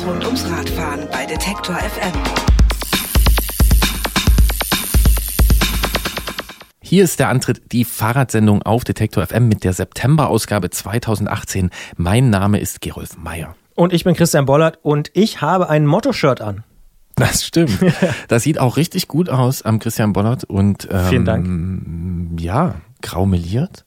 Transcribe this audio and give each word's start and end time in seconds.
Alles 0.00 0.06
rund 0.06 0.24
ums 0.24 0.50
Radfahren 0.50 1.08
bei 1.10 1.26
Detektor 1.26 1.76
FM. 1.76 2.12
Hier 6.80 7.04
ist 7.04 7.18
der 7.18 7.28
Antritt, 7.28 7.72
die 7.72 7.84
Fahrradsendung 7.84 8.62
auf 8.62 8.84
Detektor 8.84 9.26
FM 9.26 9.48
mit 9.48 9.64
der 9.64 9.72
September-Ausgabe 9.72 10.70
2018. 10.70 11.70
Mein 11.96 12.30
Name 12.30 12.60
ist 12.60 12.80
Gerolf 12.80 13.18
Meyer. 13.18 13.54
Und 13.74 13.92
ich 13.92 14.04
bin 14.04 14.14
Christian 14.14 14.46
Bollert 14.46 14.78
und 14.82 15.10
ich 15.12 15.42
habe 15.42 15.68
ein 15.68 15.86
Motto-Shirt 15.86 16.40
an. 16.40 16.64
Das 17.16 17.44
stimmt. 17.44 17.78
Das 18.28 18.42
sieht 18.42 18.58
auch 18.58 18.76
richtig 18.76 19.06
gut 19.08 19.28
aus 19.28 19.62
am 19.62 19.80
Christian 19.80 20.12
Bollert 20.12 20.44
und 20.44 20.88
ähm, 20.90 21.04
Vielen 21.08 21.24
Dank. 21.24 22.40
Ja, 22.40 22.76
grau 23.02 23.26
meliert 23.26 23.84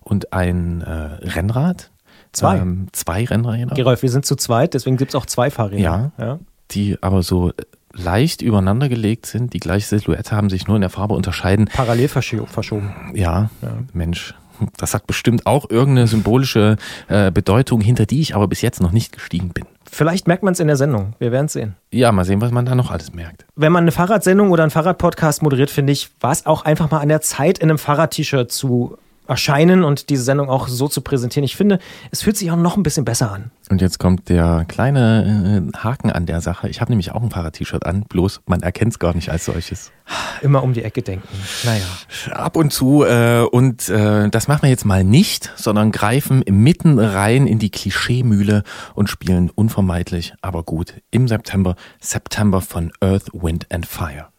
und 0.00 0.32
ein 0.32 0.80
äh, 0.80 0.90
Rennrad. 0.90 1.91
Zwei. 2.32 2.58
Ähm, 2.58 2.86
zwei 2.92 3.24
Rennräder. 3.24 3.74
Gerolf, 3.74 4.02
wir 4.02 4.10
sind 4.10 4.24
zu 4.26 4.36
zweit, 4.36 4.74
deswegen 4.74 4.96
gibt 4.96 5.12
es 5.12 5.14
auch 5.14 5.26
zwei 5.26 5.50
Fahrräder. 5.50 5.80
Ja. 5.82 6.12
ja. 6.18 6.38
die 6.70 6.96
aber 7.02 7.22
so 7.22 7.52
leicht 7.94 8.40
übereinander 8.40 8.88
gelegt 8.88 9.26
sind, 9.26 9.52
die 9.52 9.60
gleiche 9.60 9.86
Silhouette 9.86 10.32
haben, 10.34 10.48
sich 10.48 10.66
nur 10.66 10.76
in 10.76 10.80
der 10.80 10.88
Farbe 10.90 11.14
unterscheiden. 11.14 11.66
Parallel 11.72 12.06
verscho- 12.06 12.46
verschoben. 12.46 12.90
Ja, 13.14 13.50
Mensch, 13.92 14.34
das 14.78 14.94
hat 14.94 15.06
bestimmt 15.06 15.44
auch 15.44 15.68
irgendeine 15.68 16.06
symbolische 16.06 16.76
äh, 17.08 17.30
Bedeutung, 17.30 17.82
hinter 17.82 18.06
die 18.06 18.20
ich 18.22 18.34
aber 18.34 18.48
bis 18.48 18.62
jetzt 18.62 18.80
noch 18.80 18.92
nicht 18.92 19.12
gestiegen 19.12 19.50
bin. 19.50 19.66
Vielleicht 19.90 20.26
merkt 20.26 20.42
man 20.42 20.54
es 20.54 20.60
in 20.60 20.68
der 20.68 20.76
Sendung. 20.76 21.12
Wir 21.18 21.32
werden 21.32 21.46
es 21.46 21.52
sehen. 21.52 21.76
Ja, 21.90 22.12
mal 22.12 22.24
sehen, 22.24 22.40
was 22.40 22.50
man 22.50 22.64
da 22.64 22.74
noch 22.74 22.90
alles 22.90 23.12
merkt. 23.12 23.44
Wenn 23.56 23.72
man 23.72 23.84
eine 23.84 23.92
Fahrradsendung 23.92 24.50
oder 24.52 24.62
einen 24.62 24.70
Fahrradpodcast 24.70 25.42
moderiert, 25.42 25.68
finde 25.68 25.92
ich, 25.92 26.08
war 26.20 26.32
es 26.32 26.46
auch 26.46 26.64
einfach 26.64 26.90
mal 26.90 27.00
an 27.00 27.08
der 27.10 27.20
Zeit, 27.20 27.58
in 27.58 27.68
einem 27.68 27.76
Fahrrad-T-Shirt 27.78 28.50
zu 28.50 28.96
erscheinen 29.26 29.84
und 29.84 30.10
diese 30.10 30.22
Sendung 30.24 30.48
auch 30.48 30.68
so 30.68 30.88
zu 30.88 31.00
präsentieren. 31.00 31.44
Ich 31.44 31.56
finde, 31.56 31.78
es 32.10 32.22
fühlt 32.22 32.36
sich 32.36 32.50
auch 32.50 32.56
noch 32.56 32.76
ein 32.76 32.82
bisschen 32.82 33.04
besser 33.04 33.30
an. 33.30 33.50
Und 33.70 33.80
jetzt 33.80 33.98
kommt 33.98 34.28
der 34.28 34.64
kleine 34.66 35.70
äh, 35.72 35.78
Haken 35.78 36.10
an 36.10 36.26
der 36.26 36.40
Sache. 36.40 36.68
Ich 36.68 36.80
habe 36.80 36.90
nämlich 36.90 37.12
auch 37.12 37.22
ein 37.22 37.30
Fahrrad-T-Shirt 37.30 37.86
an, 37.86 38.04
bloß 38.08 38.42
man 38.46 38.62
erkennt 38.62 38.92
es 38.92 38.98
gar 38.98 39.14
nicht 39.14 39.30
als 39.30 39.44
solches. 39.44 39.92
Immer 40.42 40.62
um 40.62 40.72
die 40.72 40.82
Ecke 40.82 41.02
denken. 41.02 41.28
Naja. 41.64 41.84
Ab 42.32 42.56
und 42.56 42.72
zu. 42.72 43.04
Äh, 43.04 43.42
und 43.50 43.88
äh, 43.88 44.28
das 44.28 44.48
machen 44.48 44.62
wir 44.62 44.70
jetzt 44.70 44.84
mal 44.84 45.04
nicht, 45.04 45.52
sondern 45.56 45.92
greifen 45.92 46.42
mitten 46.50 46.98
rein 46.98 47.46
in 47.46 47.58
die 47.58 47.70
Klischeemühle 47.70 48.64
und 48.94 49.08
spielen 49.08 49.50
unvermeidlich, 49.50 50.34
aber 50.42 50.64
gut 50.64 50.94
im 51.10 51.28
September, 51.28 51.76
September 52.00 52.60
von 52.60 52.92
Earth, 53.00 53.28
Wind 53.32 53.66
and 53.70 53.86
Fire. 53.86 54.31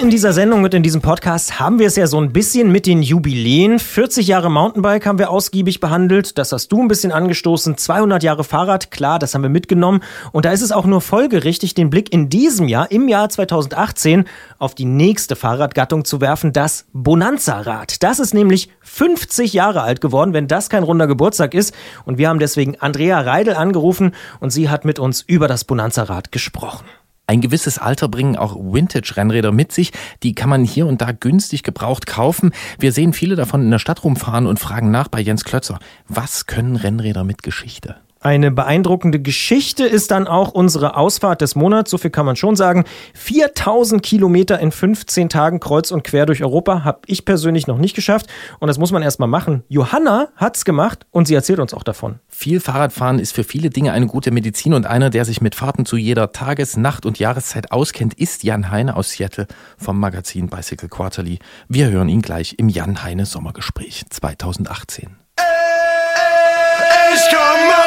In 0.00 0.10
dieser 0.10 0.32
Sendung 0.32 0.62
und 0.62 0.72
in 0.74 0.84
diesem 0.84 1.00
Podcast 1.00 1.58
haben 1.58 1.80
wir 1.80 1.88
es 1.88 1.96
ja 1.96 2.06
so 2.06 2.20
ein 2.20 2.32
bisschen 2.32 2.70
mit 2.70 2.86
den 2.86 3.02
Jubiläen. 3.02 3.80
40 3.80 4.28
Jahre 4.28 4.48
Mountainbike 4.48 5.04
haben 5.04 5.18
wir 5.18 5.28
ausgiebig 5.28 5.80
behandelt. 5.80 6.38
Das 6.38 6.52
hast 6.52 6.68
du 6.68 6.80
ein 6.80 6.86
bisschen 6.86 7.10
angestoßen. 7.10 7.76
200 7.76 8.22
Jahre 8.22 8.44
Fahrrad, 8.44 8.92
klar, 8.92 9.18
das 9.18 9.34
haben 9.34 9.42
wir 9.42 9.48
mitgenommen. 9.48 10.04
Und 10.30 10.44
da 10.44 10.52
ist 10.52 10.62
es 10.62 10.70
auch 10.70 10.86
nur 10.86 11.00
folgerichtig, 11.00 11.74
den 11.74 11.90
Blick 11.90 12.12
in 12.12 12.28
diesem 12.28 12.68
Jahr, 12.68 12.92
im 12.92 13.08
Jahr 13.08 13.28
2018, 13.28 14.26
auf 14.58 14.76
die 14.76 14.84
nächste 14.84 15.34
Fahrradgattung 15.34 16.04
zu 16.04 16.20
werfen, 16.20 16.52
das 16.52 16.86
Bonanza-Rad. 16.92 18.00
Das 18.04 18.20
ist 18.20 18.34
nämlich 18.34 18.70
50 18.82 19.52
Jahre 19.52 19.82
alt 19.82 20.00
geworden, 20.00 20.32
wenn 20.32 20.46
das 20.46 20.70
kein 20.70 20.84
runder 20.84 21.08
Geburtstag 21.08 21.54
ist. 21.54 21.74
Und 22.04 22.18
wir 22.18 22.28
haben 22.28 22.38
deswegen 22.38 22.76
Andrea 22.78 23.20
Reidel 23.20 23.54
angerufen 23.54 24.12
und 24.38 24.50
sie 24.50 24.68
hat 24.68 24.84
mit 24.84 25.00
uns 25.00 25.22
über 25.22 25.48
das 25.48 25.64
Bonanza-Rad 25.64 26.30
gesprochen. 26.30 26.84
Ein 27.28 27.42
gewisses 27.42 27.78
Alter 27.78 28.08
bringen 28.08 28.36
auch 28.36 28.56
Vintage-Rennräder 28.56 29.52
mit 29.52 29.70
sich. 29.70 29.92
Die 30.22 30.34
kann 30.34 30.48
man 30.48 30.64
hier 30.64 30.86
und 30.86 31.02
da 31.02 31.12
günstig 31.12 31.62
gebraucht 31.62 32.06
kaufen. 32.06 32.52
Wir 32.78 32.90
sehen 32.90 33.12
viele 33.12 33.36
davon 33.36 33.62
in 33.62 33.70
der 33.70 33.78
Stadt 33.78 34.02
rumfahren 34.02 34.46
und 34.46 34.58
fragen 34.58 34.90
nach 34.90 35.08
bei 35.08 35.20
Jens 35.20 35.44
Klötzer. 35.44 35.78
Was 36.08 36.46
können 36.46 36.74
Rennräder 36.74 37.24
mit 37.24 37.42
Geschichte? 37.42 37.96
Eine 38.20 38.50
beeindruckende 38.50 39.20
Geschichte 39.20 39.84
ist 39.84 40.10
dann 40.10 40.26
auch 40.26 40.50
unsere 40.50 40.96
Ausfahrt 40.96 41.40
des 41.40 41.54
Monats, 41.54 41.90
so 41.90 41.98
viel 41.98 42.10
kann 42.10 42.26
man 42.26 42.34
schon 42.34 42.56
sagen. 42.56 42.84
4000 43.14 44.02
Kilometer 44.02 44.58
in 44.58 44.72
15 44.72 45.28
Tagen 45.28 45.60
kreuz 45.60 45.92
und 45.92 46.02
quer 46.02 46.26
durch 46.26 46.42
Europa 46.42 46.82
habe 46.82 47.00
ich 47.06 47.24
persönlich 47.24 47.68
noch 47.68 47.78
nicht 47.78 47.94
geschafft 47.94 48.26
und 48.58 48.66
das 48.66 48.78
muss 48.78 48.90
man 48.90 49.02
erst 49.02 49.20
mal 49.20 49.28
machen. 49.28 49.62
Johanna 49.68 50.28
hat's 50.34 50.64
gemacht 50.64 51.06
und 51.12 51.28
sie 51.28 51.34
erzählt 51.34 51.60
uns 51.60 51.74
auch 51.74 51.84
davon. 51.84 52.18
Viel 52.26 52.58
Fahrradfahren 52.58 53.20
ist 53.20 53.32
für 53.32 53.44
viele 53.44 53.70
Dinge 53.70 53.92
eine 53.92 54.08
gute 54.08 54.32
Medizin 54.32 54.74
und 54.74 54.84
einer, 54.86 55.10
der 55.10 55.24
sich 55.24 55.40
mit 55.40 55.54
Fahrten 55.54 55.86
zu 55.86 55.96
jeder 55.96 56.32
Tages-, 56.32 56.76
Nacht- 56.76 57.06
und 57.06 57.20
Jahreszeit 57.20 57.70
auskennt, 57.70 58.14
ist 58.14 58.42
Jan 58.42 58.70
Heine 58.72 58.96
aus 58.96 59.12
Seattle 59.12 59.46
vom 59.76 60.00
Magazin 60.00 60.48
Bicycle 60.48 60.88
Quarterly. 60.88 61.38
Wir 61.68 61.90
hören 61.90 62.08
ihn 62.08 62.22
gleich 62.22 62.56
im 62.58 62.68
Jan 62.68 63.04
Heine 63.04 63.26
Sommergespräch 63.26 64.06
2018. 64.10 65.27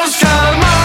Ich 0.04 0.08
komm 0.08 0.08
aus 0.08 0.18
Karl-Marx-Stadt, 0.18 0.81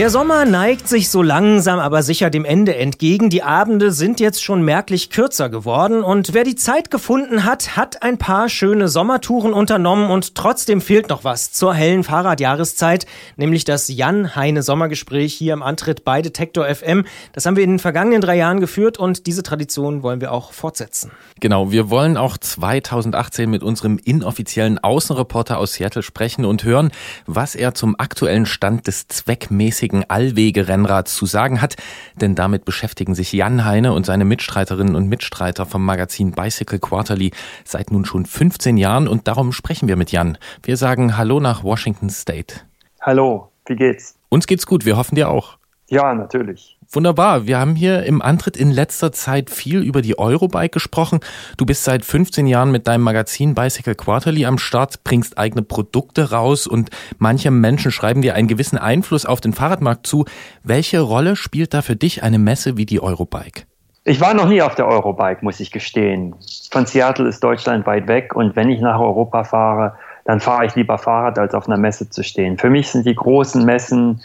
Der 0.00 0.08
Sommer 0.08 0.46
neigt 0.46 0.88
sich 0.88 1.10
so 1.10 1.20
langsam 1.20 1.78
aber 1.78 2.02
sicher 2.02 2.30
dem 2.30 2.46
Ende 2.46 2.74
entgegen. 2.74 3.28
Die 3.28 3.42
Abende 3.42 3.92
sind 3.92 4.18
jetzt 4.18 4.42
schon 4.42 4.62
merklich 4.62 5.10
kürzer 5.10 5.50
geworden 5.50 6.02
und 6.02 6.32
wer 6.32 6.42
die 6.42 6.54
Zeit 6.54 6.90
gefunden 6.90 7.44
hat, 7.44 7.76
hat 7.76 8.02
ein 8.02 8.16
paar 8.16 8.48
schöne 8.48 8.88
Sommertouren 8.88 9.52
unternommen 9.52 10.10
und 10.10 10.36
trotzdem 10.36 10.80
fehlt 10.80 11.10
noch 11.10 11.22
was 11.22 11.52
zur 11.52 11.74
hellen 11.74 12.02
Fahrradjahreszeit, 12.02 13.04
nämlich 13.36 13.64
das 13.64 13.88
Jan 13.88 14.34
Heine 14.34 14.62
Sommergespräch 14.62 15.34
hier 15.34 15.52
im 15.52 15.62
Antritt 15.62 16.02
bei 16.02 16.22
Detektor 16.22 16.64
FM. 16.64 17.04
Das 17.34 17.44
haben 17.44 17.56
wir 17.56 17.64
in 17.64 17.72
den 17.72 17.78
vergangenen 17.78 18.22
drei 18.22 18.38
Jahren 18.38 18.60
geführt 18.60 18.96
und 18.96 19.26
diese 19.26 19.42
Tradition 19.42 20.02
wollen 20.02 20.22
wir 20.22 20.32
auch 20.32 20.54
fortsetzen. 20.54 21.10
Genau, 21.40 21.72
wir 21.72 21.90
wollen 21.90 22.16
auch 22.16 22.38
2018 22.38 23.50
mit 23.50 23.62
unserem 23.62 23.98
inoffiziellen 24.02 24.78
Außenreporter 24.78 25.58
aus 25.58 25.74
Seattle 25.74 26.02
sprechen 26.02 26.46
und 26.46 26.64
hören, 26.64 26.90
was 27.26 27.54
er 27.54 27.74
zum 27.74 27.96
aktuellen 27.98 28.46
Stand 28.46 28.86
des 28.86 29.06
zweckmäßigen 29.08 29.89
Allwege-Rennrads 30.08 31.14
zu 31.14 31.26
sagen 31.26 31.60
hat. 31.60 31.76
Denn 32.16 32.34
damit 32.34 32.64
beschäftigen 32.64 33.14
sich 33.14 33.32
Jan 33.32 33.64
Heine 33.64 33.92
und 33.92 34.06
seine 34.06 34.24
Mitstreiterinnen 34.24 34.94
und 34.94 35.08
Mitstreiter 35.08 35.66
vom 35.66 35.84
Magazin 35.84 36.32
Bicycle 36.32 36.78
Quarterly 36.78 37.32
seit 37.64 37.90
nun 37.90 38.04
schon 38.04 38.26
15 38.26 38.76
Jahren 38.76 39.08
und 39.08 39.28
darum 39.28 39.52
sprechen 39.52 39.88
wir 39.88 39.96
mit 39.96 40.12
Jan. 40.12 40.38
Wir 40.62 40.76
sagen 40.76 41.16
Hallo 41.16 41.40
nach 41.40 41.62
Washington 41.64 42.10
State. 42.10 42.60
Hallo, 43.00 43.50
wie 43.66 43.76
geht's? 43.76 44.16
Uns 44.28 44.46
geht's 44.46 44.66
gut, 44.66 44.84
wir 44.84 44.96
hoffen 44.96 45.14
dir 45.14 45.28
auch. 45.28 45.59
Ja, 45.90 46.14
natürlich. 46.14 46.78
Wunderbar. 46.92 47.46
Wir 47.46 47.58
haben 47.58 47.74
hier 47.74 48.04
im 48.04 48.22
Antritt 48.22 48.56
in 48.56 48.70
letzter 48.70 49.10
Zeit 49.10 49.50
viel 49.50 49.82
über 49.82 50.02
die 50.02 50.18
Eurobike 50.18 50.70
gesprochen. 50.70 51.18
Du 51.56 51.66
bist 51.66 51.82
seit 51.82 52.04
15 52.04 52.46
Jahren 52.46 52.70
mit 52.70 52.86
deinem 52.86 53.02
Magazin 53.02 53.54
Bicycle 53.54 53.96
Quarterly 53.96 54.46
am 54.46 54.58
Start, 54.58 55.02
bringst 55.02 55.36
eigene 55.36 55.62
Produkte 55.62 56.30
raus 56.30 56.68
und 56.68 56.90
manche 57.18 57.50
Menschen 57.50 57.90
schreiben 57.90 58.22
dir 58.22 58.36
einen 58.36 58.46
gewissen 58.46 58.78
Einfluss 58.78 59.26
auf 59.26 59.40
den 59.40 59.52
Fahrradmarkt 59.52 60.06
zu. 60.06 60.26
Welche 60.62 61.00
Rolle 61.00 61.34
spielt 61.34 61.74
da 61.74 61.82
für 61.82 61.96
dich 61.96 62.22
eine 62.22 62.38
Messe 62.38 62.76
wie 62.76 62.86
die 62.86 63.02
Eurobike? 63.02 63.64
Ich 64.04 64.20
war 64.20 64.32
noch 64.32 64.48
nie 64.48 64.62
auf 64.62 64.76
der 64.76 64.86
Eurobike, 64.86 65.44
muss 65.44 65.58
ich 65.58 65.72
gestehen. 65.72 66.36
Von 66.70 66.86
Seattle 66.86 67.28
ist 67.28 67.42
Deutschland 67.42 67.84
weit 67.86 68.06
weg 68.06 68.34
und 68.36 68.54
wenn 68.54 68.70
ich 68.70 68.80
nach 68.80 69.00
Europa 69.00 69.42
fahre, 69.42 69.96
dann 70.24 70.38
fahre 70.38 70.66
ich 70.66 70.76
lieber 70.76 70.98
Fahrrad, 70.98 71.36
als 71.38 71.52
auf 71.52 71.66
einer 71.66 71.76
Messe 71.76 72.08
zu 72.08 72.22
stehen. 72.22 72.58
Für 72.58 72.70
mich 72.70 72.90
sind 72.90 73.06
die 73.06 73.14
großen 73.14 73.64
Messen 73.64 74.20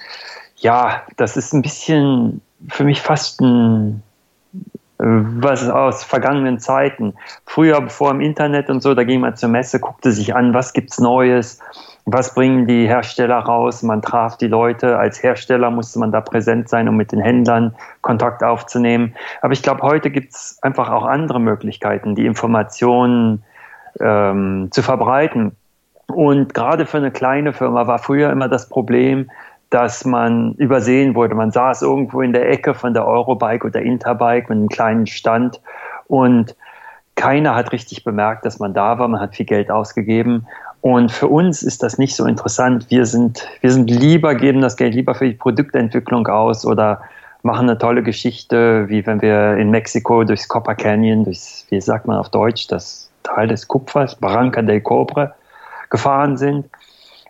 ja, 0.57 1.03
das 1.17 1.37
ist 1.37 1.53
ein 1.53 1.61
bisschen 1.61 2.41
für 2.69 2.83
mich 2.83 3.01
fast 3.01 3.41
ein 3.41 4.01
was 4.97 5.69
aus 5.69 6.03
vergangenen 6.03 6.59
Zeiten. 6.59 7.13
Früher, 7.45 7.81
bevor 7.81 8.11
im 8.11 8.21
Internet 8.21 8.69
und 8.69 8.81
so, 8.81 8.93
da 8.93 9.03
ging 9.03 9.19
man 9.19 9.35
zur 9.35 9.49
Messe, 9.49 9.79
guckte 9.79 10.11
sich 10.11 10.33
an, 10.33 10.53
was 10.53 10.71
gibt's 10.71 10.99
Neues, 10.99 11.59
was 12.05 12.33
bringen 12.33 12.65
die 12.65 12.87
Hersteller 12.87 13.39
raus. 13.39 13.83
Man 13.83 14.01
traf 14.01 14.37
die 14.37 14.47
Leute. 14.47 14.97
Als 14.97 15.21
Hersteller 15.21 15.69
musste 15.69 15.99
man 15.99 16.11
da 16.11 16.21
präsent 16.21 16.69
sein, 16.69 16.87
um 16.87 16.95
mit 16.95 17.11
den 17.11 17.19
Händlern 17.19 17.75
Kontakt 18.01 18.41
aufzunehmen. 18.41 19.13
Aber 19.41 19.51
ich 19.51 19.61
glaube, 19.61 19.81
heute 19.81 20.09
gibt's 20.09 20.59
einfach 20.61 20.89
auch 20.89 21.03
andere 21.03 21.41
Möglichkeiten, 21.41 22.15
die 22.15 22.25
Informationen 22.25 23.43
ähm, 23.99 24.69
zu 24.71 24.81
verbreiten. 24.81 25.57
Und 26.07 26.53
gerade 26.53 26.85
für 26.85 26.97
eine 26.97 27.11
kleine 27.11 27.51
Firma 27.51 27.87
war 27.87 27.99
früher 27.99 28.29
immer 28.29 28.47
das 28.47 28.69
Problem, 28.69 29.29
dass 29.75 30.05
man 30.05 30.53
übersehen 30.53 31.15
wurde. 31.15 31.35
Man 31.35 31.51
saß 31.51 31.81
irgendwo 31.81 32.21
in 32.21 32.31
der 32.31 32.49
Ecke 32.49 32.73
von 32.73 32.93
der 32.93 33.05
Eurobike 33.05 33.67
oder 33.67 33.81
Interbike 33.81 34.47
mit 34.47 34.57
einem 34.57 34.69
kleinen 34.69 35.05
Stand 35.05 35.59
und 36.07 36.55
keiner 37.15 37.55
hat 37.55 37.73
richtig 37.73 38.05
bemerkt, 38.05 38.45
dass 38.45 38.57
man 38.57 38.73
da 38.73 38.97
war. 38.99 39.09
Man 39.09 39.19
hat 39.19 39.35
viel 39.35 39.45
Geld 39.45 39.69
ausgegeben. 39.69 40.47
Und 40.79 41.11
für 41.11 41.27
uns 41.27 41.61
ist 41.61 41.83
das 41.83 41.97
nicht 41.97 42.15
so 42.15 42.25
interessant. 42.25 42.85
Wir 42.89 43.05
sind, 43.05 43.45
wir 43.59 43.69
sind 43.69 43.89
lieber, 43.89 44.35
geben 44.35 44.61
das 44.61 44.77
Geld 44.77 44.95
lieber 44.95 45.13
für 45.13 45.27
die 45.27 45.33
Produktentwicklung 45.33 46.25
aus 46.27 46.65
oder 46.65 47.01
machen 47.43 47.67
eine 47.69 47.77
tolle 47.77 48.01
Geschichte, 48.01 48.87
wie 48.87 49.05
wenn 49.05 49.21
wir 49.21 49.57
in 49.57 49.71
Mexiko 49.71 50.23
durchs 50.23 50.47
Copper 50.47 50.75
Canyon, 50.75 51.25
durchs, 51.25 51.65
wie 51.69 51.81
sagt 51.81 52.07
man 52.07 52.17
auf 52.17 52.29
Deutsch, 52.29 52.67
das 52.67 53.09
Tal 53.23 53.49
des 53.49 53.67
Kupfers, 53.67 54.15
Barranca 54.15 54.61
del 54.61 54.79
Cobre, 54.79 55.33
gefahren 55.89 56.37
sind 56.37 56.65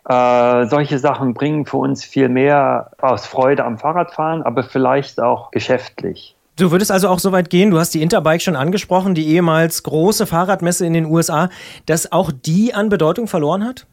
äh, 0.08 0.66
solche 0.66 0.98
Sachen 0.98 1.34
bringen 1.34 1.66
für 1.66 1.78
uns 1.78 2.04
viel 2.04 2.28
mehr 2.28 2.90
aus 3.00 3.26
Freude 3.26 3.64
am 3.64 3.78
Fahrradfahren, 3.78 4.42
aber 4.42 4.62
vielleicht 4.62 5.20
auch 5.20 5.50
geschäftlich. 5.50 6.36
Du 6.58 6.70
würdest 6.70 6.90
also 6.90 7.08
auch 7.08 7.18
so 7.18 7.32
weit 7.32 7.50
gehen, 7.50 7.70
du 7.70 7.78
hast 7.78 7.92
die 7.92 8.02
Interbike 8.02 8.40
schon 8.40 8.56
angesprochen, 8.56 9.14
die 9.14 9.28
ehemals 9.28 9.82
große 9.82 10.26
Fahrradmesse 10.26 10.86
in 10.86 10.94
den 10.94 11.04
USA, 11.04 11.50
dass 11.84 12.12
auch 12.12 12.32
die 12.32 12.72
an 12.72 12.88
Bedeutung 12.88 13.26
verloren 13.26 13.64
hat? 13.64 13.86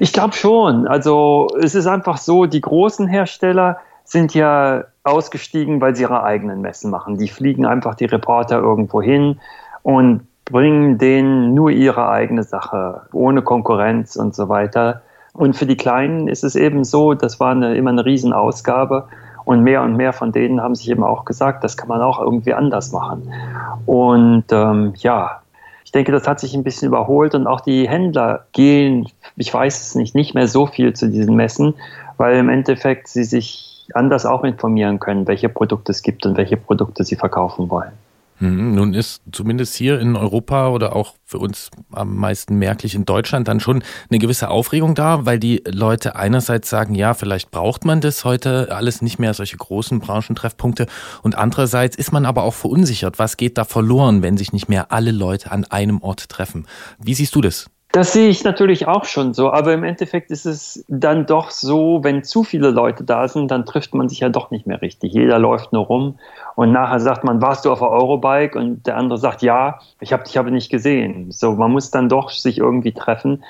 Ich 0.00 0.12
glaube 0.12 0.34
schon. 0.34 0.86
Also 0.86 1.48
es 1.60 1.74
ist 1.74 1.86
einfach 1.86 2.16
so, 2.16 2.46
die 2.46 2.60
großen 2.60 3.06
Hersteller 3.06 3.78
sind 4.04 4.34
ja 4.34 4.84
ausgestiegen, 5.02 5.80
weil 5.80 5.94
sie 5.96 6.02
ihre 6.02 6.22
eigenen 6.22 6.60
Messen 6.60 6.90
machen. 6.90 7.18
Die 7.18 7.28
fliegen 7.28 7.66
einfach 7.66 7.94
die 7.94 8.04
Reporter 8.06 8.58
irgendwo 8.58 9.02
hin 9.02 9.40
und 9.82 10.26
bringen 10.44 10.98
denen 10.98 11.54
nur 11.54 11.70
ihre 11.70 12.08
eigene 12.08 12.44
Sache, 12.44 13.02
ohne 13.12 13.42
Konkurrenz 13.42 14.16
und 14.16 14.34
so 14.34 14.48
weiter. 14.48 15.02
Und 15.34 15.56
für 15.56 15.66
die 15.66 15.76
Kleinen 15.76 16.28
ist 16.28 16.44
es 16.44 16.54
eben 16.54 16.84
so, 16.84 17.14
das 17.14 17.40
war 17.40 17.50
eine, 17.50 17.76
immer 17.76 17.90
eine 17.90 18.04
Riesenausgabe. 18.04 19.08
Und 19.44 19.62
mehr 19.62 19.82
und 19.82 19.96
mehr 19.96 20.14
von 20.14 20.32
denen 20.32 20.62
haben 20.62 20.74
sich 20.74 20.88
eben 20.88 21.04
auch 21.04 21.26
gesagt, 21.26 21.64
das 21.64 21.76
kann 21.76 21.88
man 21.88 22.00
auch 22.00 22.18
irgendwie 22.18 22.54
anders 22.54 22.92
machen. 22.92 23.30
Und 23.84 24.44
ähm, 24.52 24.94
ja, 24.96 25.42
ich 25.84 25.92
denke, 25.92 26.12
das 26.12 26.26
hat 26.26 26.40
sich 26.40 26.54
ein 26.54 26.64
bisschen 26.64 26.88
überholt 26.88 27.34
und 27.34 27.46
auch 27.46 27.60
die 27.60 27.86
Händler 27.86 28.46
gehen, 28.52 29.06
ich 29.36 29.52
weiß 29.52 29.82
es 29.82 29.94
nicht, 29.94 30.14
nicht 30.14 30.34
mehr 30.34 30.48
so 30.48 30.66
viel 30.66 30.94
zu 30.94 31.10
diesen 31.10 31.36
Messen, 31.36 31.74
weil 32.16 32.36
im 32.36 32.48
Endeffekt 32.48 33.08
sie 33.08 33.24
sich 33.24 33.86
anders 33.92 34.24
auch 34.24 34.44
informieren 34.44 34.98
können, 34.98 35.26
welche 35.26 35.50
Produkte 35.50 35.92
es 35.92 36.02
gibt 36.02 36.24
und 36.24 36.38
welche 36.38 36.56
Produkte 36.56 37.04
sie 37.04 37.16
verkaufen 37.16 37.68
wollen. 37.68 37.92
Hm, 38.38 38.74
nun 38.74 38.94
ist 38.94 39.22
zumindest 39.30 39.76
hier 39.76 40.00
in 40.00 40.16
Europa 40.16 40.68
oder 40.68 40.96
auch 40.96 41.14
für 41.24 41.38
uns 41.38 41.70
am 41.92 42.16
meisten 42.16 42.56
merklich 42.56 42.94
in 42.94 43.04
Deutschland 43.04 43.46
dann 43.46 43.60
schon 43.60 43.84
eine 44.10 44.18
gewisse 44.18 44.50
Aufregung 44.50 44.94
da, 44.94 45.24
weil 45.24 45.38
die 45.38 45.62
Leute 45.66 46.16
einerseits 46.16 46.68
sagen, 46.68 46.94
ja, 46.94 47.14
vielleicht 47.14 47.52
braucht 47.52 47.84
man 47.84 48.00
das 48.00 48.24
heute 48.24 48.74
alles 48.74 49.02
nicht 49.02 49.20
mehr, 49.20 49.34
solche 49.34 49.56
großen 49.56 50.00
Branchentreffpunkte. 50.00 50.86
Und 51.22 51.36
andererseits 51.36 51.96
ist 51.96 52.12
man 52.12 52.26
aber 52.26 52.42
auch 52.42 52.54
verunsichert. 52.54 53.18
Was 53.20 53.36
geht 53.36 53.56
da 53.56 53.64
verloren, 53.64 54.22
wenn 54.22 54.36
sich 54.36 54.52
nicht 54.52 54.68
mehr 54.68 54.90
alle 54.90 55.12
Leute 55.12 55.52
an 55.52 55.64
einem 55.64 56.02
Ort 56.02 56.28
treffen? 56.28 56.66
Wie 56.98 57.14
siehst 57.14 57.34
du 57.36 57.40
das? 57.40 57.66
Das 57.94 58.12
sehe 58.12 58.28
ich 58.28 58.42
natürlich 58.42 58.88
auch 58.88 59.04
schon 59.04 59.34
so, 59.34 59.52
aber 59.52 59.72
im 59.72 59.84
Endeffekt 59.84 60.32
ist 60.32 60.46
es 60.46 60.84
dann 60.88 61.26
doch 61.26 61.52
so, 61.52 62.00
wenn 62.02 62.24
zu 62.24 62.42
viele 62.42 62.70
Leute 62.70 63.04
da 63.04 63.28
sind, 63.28 63.52
dann 63.52 63.64
trifft 63.64 63.94
man 63.94 64.08
sich 64.08 64.18
ja 64.18 64.30
doch 64.30 64.50
nicht 64.50 64.66
mehr 64.66 64.82
richtig. 64.82 65.12
Jeder 65.12 65.38
läuft 65.38 65.72
nur 65.72 65.84
rum 65.84 66.18
und 66.56 66.72
nachher 66.72 66.98
sagt 66.98 67.22
man, 67.22 67.40
warst 67.40 67.64
du 67.64 67.70
auf 67.70 67.78
der 67.78 67.90
Eurobike? 67.90 68.58
Und 68.58 68.84
der 68.88 68.96
andere 68.96 69.16
sagt, 69.16 69.42
ja, 69.42 69.78
ich 70.00 70.12
habe 70.12 70.24
dich 70.24 70.36
aber 70.40 70.50
nicht 70.50 70.72
gesehen. 70.72 71.30
So, 71.30 71.52
man 71.52 71.70
muss 71.70 71.92
dann 71.92 72.08
doch 72.08 72.30
sich 72.30 72.58
irgendwie 72.58 72.90
treffen. 72.90 73.44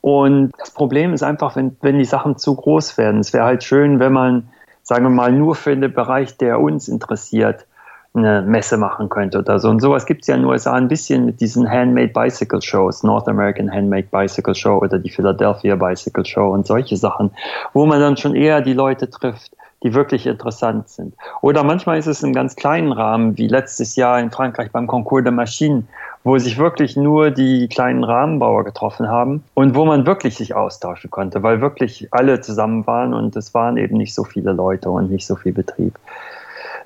Und 0.00 0.52
das 0.56 0.70
Problem 0.70 1.12
ist 1.12 1.22
einfach, 1.22 1.54
wenn, 1.54 1.76
wenn 1.82 1.98
die 1.98 2.06
Sachen 2.06 2.38
zu 2.38 2.54
groß 2.54 2.96
werden. 2.96 3.20
Es 3.20 3.34
wäre 3.34 3.44
halt 3.44 3.64
schön, 3.64 4.00
wenn 4.00 4.14
man, 4.14 4.48
sagen 4.82 5.04
wir 5.04 5.10
mal, 5.10 5.30
nur 5.30 5.54
für 5.54 5.76
den 5.76 5.92
Bereich, 5.92 6.38
der 6.38 6.58
uns 6.58 6.88
interessiert, 6.88 7.66
eine 8.14 8.42
Messe 8.42 8.76
machen 8.76 9.08
könnte 9.08 9.38
oder 9.38 9.58
so. 9.58 9.68
Und 9.68 9.80
sowas 9.80 10.04
gibt 10.06 10.22
es 10.22 10.26
ja 10.26 10.34
in 10.34 10.42
den 10.42 10.50
USA 10.50 10.72
ein 10.72 10.88
bisschen 10.88 11.26
mit 11.26 11.40
diesen 11.40 11.70
Handmade 11.70 12.08
Bicycle 12.08 12.60
Shows, 12.60 13.02
North 13.04 13.28
American 13.28 13.72
Handmade 13.72 14.08
Bicycle 14.10 14.54
Show 14.54 14.78
oder 14.78 14.98
die 14.98 15.10
Philadelphia 15.10 15.76
Bicycle 15.76 16.24
Show 16.24 16.50
und 16.50 16.66
solche 16.66 16.96
Sachen, 16.96 17.30
wo 17.72 17.86
man 17.86 18.00
dann 18.00 18.16
schon 18.16 18.34
eher 18.34 18.62
die 18.62 18.72
Leute 18.72 19.08
trifft, 19.08 19.52
die 19.82 19.94
wirklich 19.94 20.26
interessant 20.26 20.88
sind. 20.88 21.14
Oder 21.40 21.62
manchmal 21.62 21.98
ist 21.98 22.08
es 22.08 22.22
im 22.22 22.32
ganz 22.32 22.56
kleinen 22.56 22.92
Rahmen, 22.92 23.38
wie 23.38 23.46
letztes 23.46 23.96
Jahr 23.96 24.18
in 24.18 24.30
Frankreich 24.30 24.72
beim 24.72 24.88
Concours 24.88 25.22
de 25.22 25.32
Machines, 25.32 25.84
wo 26.24 26.36
sich 26.36 26.58
wirklich 26.58 26.96
nur 26.96 27.30
die 27.30 27.68
kleinen 27.68 28.04
Rahmenbauer 28.04 28.64
getroffen 28.64 29.08
haben 29.08 29.42
und 29.54 29.74
wo 29.74 29.86
man 29.86 30.04
wirklich 30.04 30.36
sich 30.36 30.54
austauschen 30.54 31.10
konnte, 31.10 31.42
weil 31.42 31.60
wirklich 31.60 32.08
alle 32.10 32.40
zusammen 32.40 32.86
waren 32.86 33.14
und 33.14 33.36
es 33.36 33.54
waren 33.54 33.76
eben 33.78 33.96
nicht 33.96 34.14
so 34.14 34.24
viele 34.24 34.52
Leute 34.52 34.90
und 34.90 35.10
nicht 35.10 35.26
so 35.26 35.36
viel 35.36 35.52
Betrieb 35.52 35.98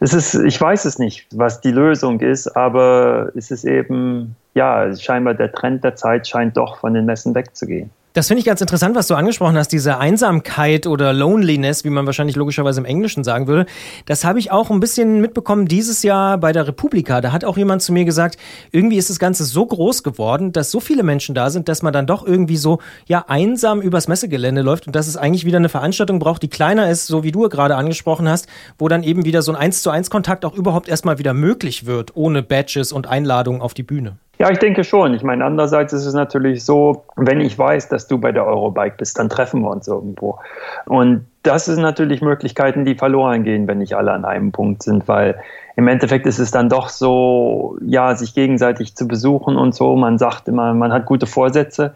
es 0.00 0.12
ist, 0.12 0.34
ich 0.34 0.60
weiß 0.60 0.84
es 0.84 0.98
nicht, 0.98 1.26
was 1.32 1.60
die 1.60 1.70
Lösung 1.70 2.20
ist, 2.20 2.48
aber 2.56 3.30
es 3.34 3.50
ist 3.50 3.64
eben, 3.64 4.36
ja, 4.54 4.94
scheinbar 4.96 5.34
der 5.34 5.52
Trend 5.52 5.84
der 5.84 5.96
Zeit 5.96 6.26
scheint 6.26 6.56
doch 6.56 6.78
von 6.78 6.94
den 6.94 7.06
Messen 7.06 7.34
wegzugehen. 7.34 7.90
Das 8.14 8.28
finde 8.28 8.38
ich 8.38 8.46
ganz 8.46 8.60
interessant, 8.60 8.94
was 8.94 9.08
du 9.08 9.16
angesprochen 9.16 9.56
hast, 9.56 9.72
diese 9.72 9.98
Einsamkeit 9.98 10.86
oder 10.86 11.12
Loneliness, 11.12 11.82
wie 11.82 11.90
man 11.90 12.06
wahrscheinlich 12.06 12.36
logischerweise 12.36 12.78
im 12.78 12.84
Englischen 12.84 13.24
sagen 13.24 13.48
würde. 13.48 13.66
Das 14.06 14.24
habe 14.24 14.38
ich 14.38 14.52
auch 14.52 14.70
ein 14.70 14.78
bisschen 14.78 15.20
mitbekommen 15.20 15.66
dieses 15.66 16.04
Jahr 16.04 16.38
bei 16.38 16.52
der 16.52 16.68
Republika. 16.68 17.20
Da 17.20 17.32
hat 17.32 17.44
auch 17.44 17.56
jemand 17.56 17.82
zu 17.82 17.92
mir 17.92 18.04
gesagt, 18.04 18.38
irgendwie 18.70 18.98
ist 18.98 19.10
das 19.10 19.18
Ganze 19.18 19.42
so 19.42 19.66
groß 19.66 20.04
geworden, 20.04 20.52
dass 20.52 20.70
so 20.70 20.78
viele 20.78 21.02
Menschen 21.02 21.34
da 21.34 21.50
sind, 21.50 21.68
dass 21.68 21.82
man 21.82 21.92
dann 21.92 22.06
doch 22.06 22.24
irgendwie 22.24 22.56
so 22.56 22.78
ja 23.08 23.24
einsam 23.26 23.80
übers 23.82 24.06
Messegelände 24.06 24.62
läuft 24.62 24.86
und 24.86 24.94
dass 24.94 25.08
es 25.08 25.16
eigentlich 25.16 25.44
wieder 25.44 25.58
eine 25.58 25.68
Veranstaltung 25.68 26.20
braucht, 26.20 26.44
die 26.44 26.48
kleiner 26.48 26.88
ist, 26.88 27.08
so 27.08 27.24
wie 27.24 27.32
du 27.32 27.48
gerade 27.48 27.74
angesprochen 27.74 28.28
hast, 28.28 28.46
wo 28.78 28.86
dann 28.86 29.02
eben 29.02 29.24
wieder 29.24 29.42
so 29.42 29.50
ein 29.50 29.58
1 29.58 29.82
zu 29.82 29.90
1 29.90 30.08
Kontakt 30.08 30.44
auch 30.44 30.54
überhaupt 30.54 30.88
erstmal 30.88 31.18
wieder 31.18 31.34
möglich 31.34 31.84
wird, 31.84 32.14
ohne 32.14 32.44
Badges 32.44 32.92
und 32.92 33.08
Einladungen 33.08 33.60
auf 33.60 33.74
die 33.74 33.82
Bühne. 33.82 34.18
Ja, 34.38 34.50
ich 34.50 34.58
denke 34.58 34.82
schon. 34.82 35.14
Ich 35.14 35.22
meine, 35.22 35.44
andererseits 35.44 35.92
ist 35.92 36.06
es 36.06 36.14
natürlich 36.14 36.64
so, 36.64 37.04
wenn 37.16 37.40
ich 37.40 37.56
weiß, 37.56 37.88
dass 37.88 38.08
du 38.08 38.18
bei 38.18 38.32
der 38.32 38.46
Eurobike 38.46 38.96
bist, 38.98 39.18
dann 39.18 39.28
treffen 39.28 39.62
wir 39.62 39.70
uns 39.70 39.86
irgendwo. 39.86 40.38
Und 40.86 41.26
das 41.44 41.66
sind 41.66 41.80
natürlich 41.80 42.20
Möglichkeiten, 42.20 42.84
die 42.84 42.96
verloren 42.96 43.44
gehen, 43.44 43.68
wenn 43.68 43.78
nicht 43.78 43.94
alle 43.94 44.12
an 44.12 44.24
einem 44.24 44.50
Punkt 44.50 44.82
sind, 44.82 45.06
weil 45.06 45.38
im 45.76 45.86
Endeffekt 45.86 46.26
ist 46.26 46.38
es 46.38 46.50
dann 46.50 46.68
doch 46.68 46.88
so, 46.88 47.78
ja, 47.84 48.16
sich 48.16 48.34
gegenseitig 48.34 48.96
zu 48.96 49.06
besuchen 49.06 49.56
und 49.56 49.74
so. 49.74 49.94
Man 49.94 50.18
sagt 50.18 50.48
immer, 50.48 50.74
man 50.74 50.92
hat 50.92 51.06
gute 51.06 51.26
Vorsätze, 51.26 51.94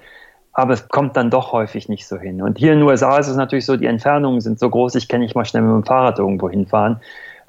aber 0.52 0.74
es 0.74 0.88
kommt 0.88 1.16
dann 1.16 1.30
doch 1.30 1.52
häufig 1.52 1.88
nicht 1.88 2.06
so 2.06 2.18
hin. 2.18 2.42
Und 2.42 2.58
hier 2.58 2.72
in 2.72 2.80
den 2.80 2.88
USA 2.88 3.18
ist 3.18 3.28
es 3.28 3.36
natürlich 3.36 3.66
so, 3.66 3.76
die 3.76 3.86
Entfernungen 3.86 4.40
sind 4.40 4.60
so 4.60 4.70
groß, 4.70 4.94
ich 4.96 5.08
kann 5.08 5.20
nicht 5.20 5.34
mal 5.34 5.44
schnell 5.44 5.62
mit 5.62 5.72
dem 5.72 5.84
Fahrrad 5.84 6.18
irgendwo 6.18 6.48
hinfahren. 6.50 7.00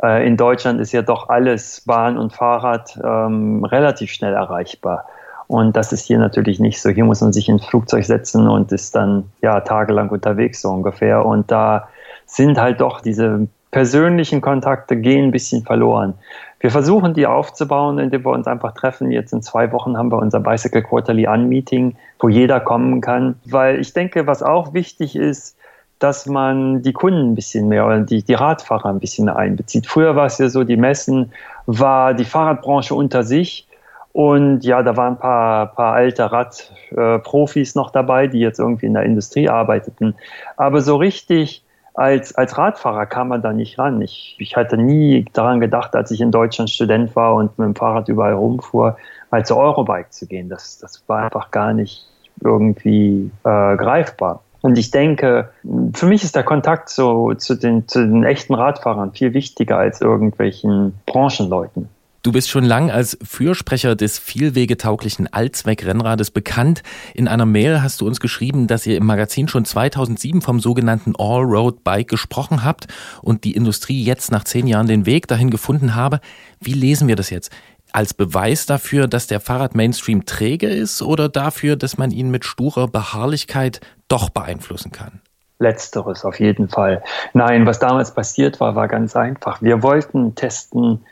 Äh, 0.01 0.25
in 0.27 0.37
Deutschland 0.37 0.79
ist 0.79 0.91
ja 0.91 1.01
doch 1.01 1.29
alles 1.29 1.81
Bahn 1.85 2.17
und 2.17 2.33
Fahrrad 2.33 2.99
ähm, 3.03 3.63
relativ 3.63 4.11
schnell 4.11 4.33
erreichbar. 4.33 5.05
Und 5.47 5.75
das 5.75 5.91
ist 5.91 6.05
hier 6.05 6.19
natürlich 6.19 6.59
nicht 6.59 6.79
so. 6.79 6.89
Hier 6.89 7.05
muss 7.05 7.21
man 7.21 7.33
sich 7.33 7.49
ins 7.49 7.65
Flugzeug 7.65 8.05
setzen 8.05 8.47
und 8.47 8.71
ist 8.71 8.95
dann 8.95 9.31
ja 9.41 9.61
tagelang 9.61 10.09
unterwegs 10.09 10.61
so 10.61 10.69
ungefähr. 10.69 11.25
Und 11.25 11.49
da 11.49 11.89
sind 12.27 12.59
halt 12.59 12.81
doch 12.81 13.01
diese 13.01 13.47
persönlichen 13.71 14.41
Kontakte 14.41 14.95
gehen 14.95 15.25
ein 15.25 15.31
bisschen 15.31 15.63
verloren. 15.63 16.13
Wir 16.59 16.71
versuchen 16.71 17.13
die 17.13 17.25
aufzubauen, 17.25 17.99
indem 17.99 18.25
wir 18.25 18.31
uns 18.31 18.47
einfach 18.47 18.73
treffen. 18.73 19.11
Jetzt 19.11 19.31
in 19.31 19.41
zwei 19.41 19.71
Wochen 19.71 19.97
haben 19.97 20.11
wir 20.11 20.19
unser 20.19 20.39
Bicycle 20.39 20.83
Quarterly 20.83 21.25
An 21.25 21.47
Meeting, 21.47 21.95
wo 22.19 22.29
jeder 22.29 22.59
kommen 22.59 23.01
kann. 23.01 23.35
Weil 23.45 23.79
ich 23.79 23.93
denke, 23.93 24.27
was 24.27 24.43
auch 24.43 24.73
wichtig 24.73 25.15
ist, 25.15 25.57
dass 25.99 26.25
man 26.25 26.81
die 26.81 26.93
Kunden 26.93 27.31
ein 27.31 27.35
bisschen 27.35 27.67
mehr 27.67 27.85
oder 27.85 27.99
die, 27.99 28.23
die 28.23 28.33
Radfahrer 28.33 28.89
ein 28.89 28.99
bisschen 28.99 29.25
mehr 29.25 29.35
einbezieht. 29.35 29.85
Früher 29.85 30.15
war 30.15 30.25
es 30.25 30.37
ja 30.37 30.49
so, 30.49 30.63
die 30.63 30.77
Messen 30.77 31.31
war 31.65 32.13
die 32.13 32.25
Fahrradbranche 32.25 32.95
unter 32.95 33.23
sich 33.23 33.67
und 34.13 34.63
ja, 34.63 34.81
da 34.81 34.97
waren 34.97 35.13
ein 35.13 35.19
paar, 35.19 35.67
paar 35.67 35.93
alte 35.93 36.31
Radprofis 36.31 37.75
noch 37.75 37.91
dabei, 37.91 38.27
die 38.27 38.39
jetzt 38.39 38.59
irgendwie 38.59 38.87
in 38.87 38.93
der 38.93 39.03
Industrie 39.03 39.49
arbeiteten. 39.49 40.15
Aber 40.57 40.81
so 40.81 40.95
richtig 40.95 41.63
als, 41.93 42.33
als 42.35 42.57
Radfahrer 42.57 43.05
kam 43.05 43.27
man 43.27 43.41
da 43.41 43.51
nicht 43.51 43.77
ran. 43.77 44.01
Ich, 44.01 44.35
ich 44.39 44.55
hatte 44.55 44.77
nie 44.77 45.25
daran 45.33 45.59
gedacht, 45.59 45.95
als 45.95 46.11
ich 46.11 46.21
in 46.21 46.31
Deutschland 46.31 46.69
Student 46.69 47.15
war 47.15 47.35
und 47.35 47.57
mit 47.59 47.65
dem 47.65 47.75
Fahrrad 47.75 48.07
überall 48.07 48.33
rumfuhr, 48.33 48.97
mal 49.31 49.45
zur 49.45 49.57
Eurobike 49.57 50.09
zu 50.09 50.25
gehen. 50.25 50.49
Das, 50.49 50.79
das 50.79 51.03
war 51.07 51.23
einfach 51.23 51.51
gar 51.51 51.73
nicht 51.73 52.07
irgendwie 52.41 53.29
äh, 53.43 53.75
greifbar. 53.75 54.41
Und 54.61 54.77
ich 54.77 54.91
denke, 54.91 55.51
für 55.93 56.05
mich 56.05 56.23
ist 56.23 56.35
der 56.35 56.43
Kontakt 56.43 56.89
so, 56.89 57.33
zu, 57.33 57.55
den, 57.55 57.87
zu 57.87 58.05
den 58.05 58.23
echten 58.23 58.53
Radfahrern 58.53 59.13
viel 59.13 59.33
wichtiger 59.33 59.77
als 59.77 60.01
irgendwelchen 60.01 60.93
Branchenleuten. 61.05 61.87
Du 62.21 62.33
bist 62.33 62.49
schon 62.49 62.65
lang 62.65 62.91
als 62.91 63.17
Fürsprecher 63.23 63.95
des 63.95 64.19
vielwegetauglichen 64.19 65.31
Allzweckrennrades 65.31 66.31
bekannt. 66.31 66.83
In 67.13 67.29
einer 67.29 67.45
Mail 67.45 67.81
hast 67.81 68.01
du 68.01 68.07
uns 68.07 68.19
geschrieben, 68.19 68.67
dass 68.67 68.85
ihr 68.85 68.97
im 68.97 69.05
Magazin 69.05 69.47
schon 69.47 69.63
2007 69.63 70.41
vom 70.41 70.59
sogenannten 70.59 71.13
All-Road-Bike 71.17 72.09
gesprochen 72.09 72.65
habt 72.65 72.87
und 73.21 73.45
die 73.45 73.53
Industrie 73.53 74.03
jetzt 74.03 74.31
nach 74.31 74.43
zehn 74.43 74.67
Jahren 74.67 74.87
den 74.87 75.05
Weg 75.05 75.29
dahin 75.29 75.49
gefunden 75.49 75.95
habe. 75.95 76.19
Wie 76.59 76.73
lesen 76.73 77.07
wir 77.07 77.15
das 77.15 77.29
jetzt? 77.29 77.53
Als 77.93 78.13
Beweis 78.13 78.65
dafür, 78.65 79.07
dass 79.07 79.27
der 79.27 79.39
Fahrrad-Mainstream 79.39 80.25
träge 80.25 80.67
ist 80.67 81.01
oder 81.01 81.29
dafür, 81.29 81.77
dass 81.77 81.97
man 81.97 82.11
ihn 82.11 82.29
mit 82.29 82.43
sturer 82.43 82.89
Beharrlichkeit 82.89 83.79
doch 84.09 84.29
beeinflussen 84.29 84.91
kann? 84.91 85.21
Letzteres 85.59 86.25
auf 86.25 86.39
jeden 86.39 86.69
Fall. 86.69 87.03
Nein, 87.33 87.65
was 87.65 87.79
damals 87.79 88.13
passiert 88.13 88.59
war, 88.59 88.75
war 88.75 88.87
ganz 88.87 89.15
einfach. 89.15 89.61
Wir 89.61 89.83
wollten 89.83 90.35
testen, 90.35 91.05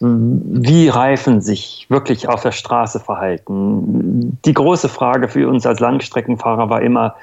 wie 0.00 0.88
Reifen 0.88 1.40
sich 1.40 1.86
wirklich 1.88 2.28
auf 2.28 2.42
der 2.42 2.52
Straße 2.52 3.00
verhalten. 3.00 4.38
Die 4.44 4.54
große 4.54 4.88
Frage 4.88 5.28
für 5.28 5.48
uns 5.48 5.66
als 5.66 5.80
Langstreckenfahrer 5.80 6.68
war 6.68 6.82
immer 6.82 7.16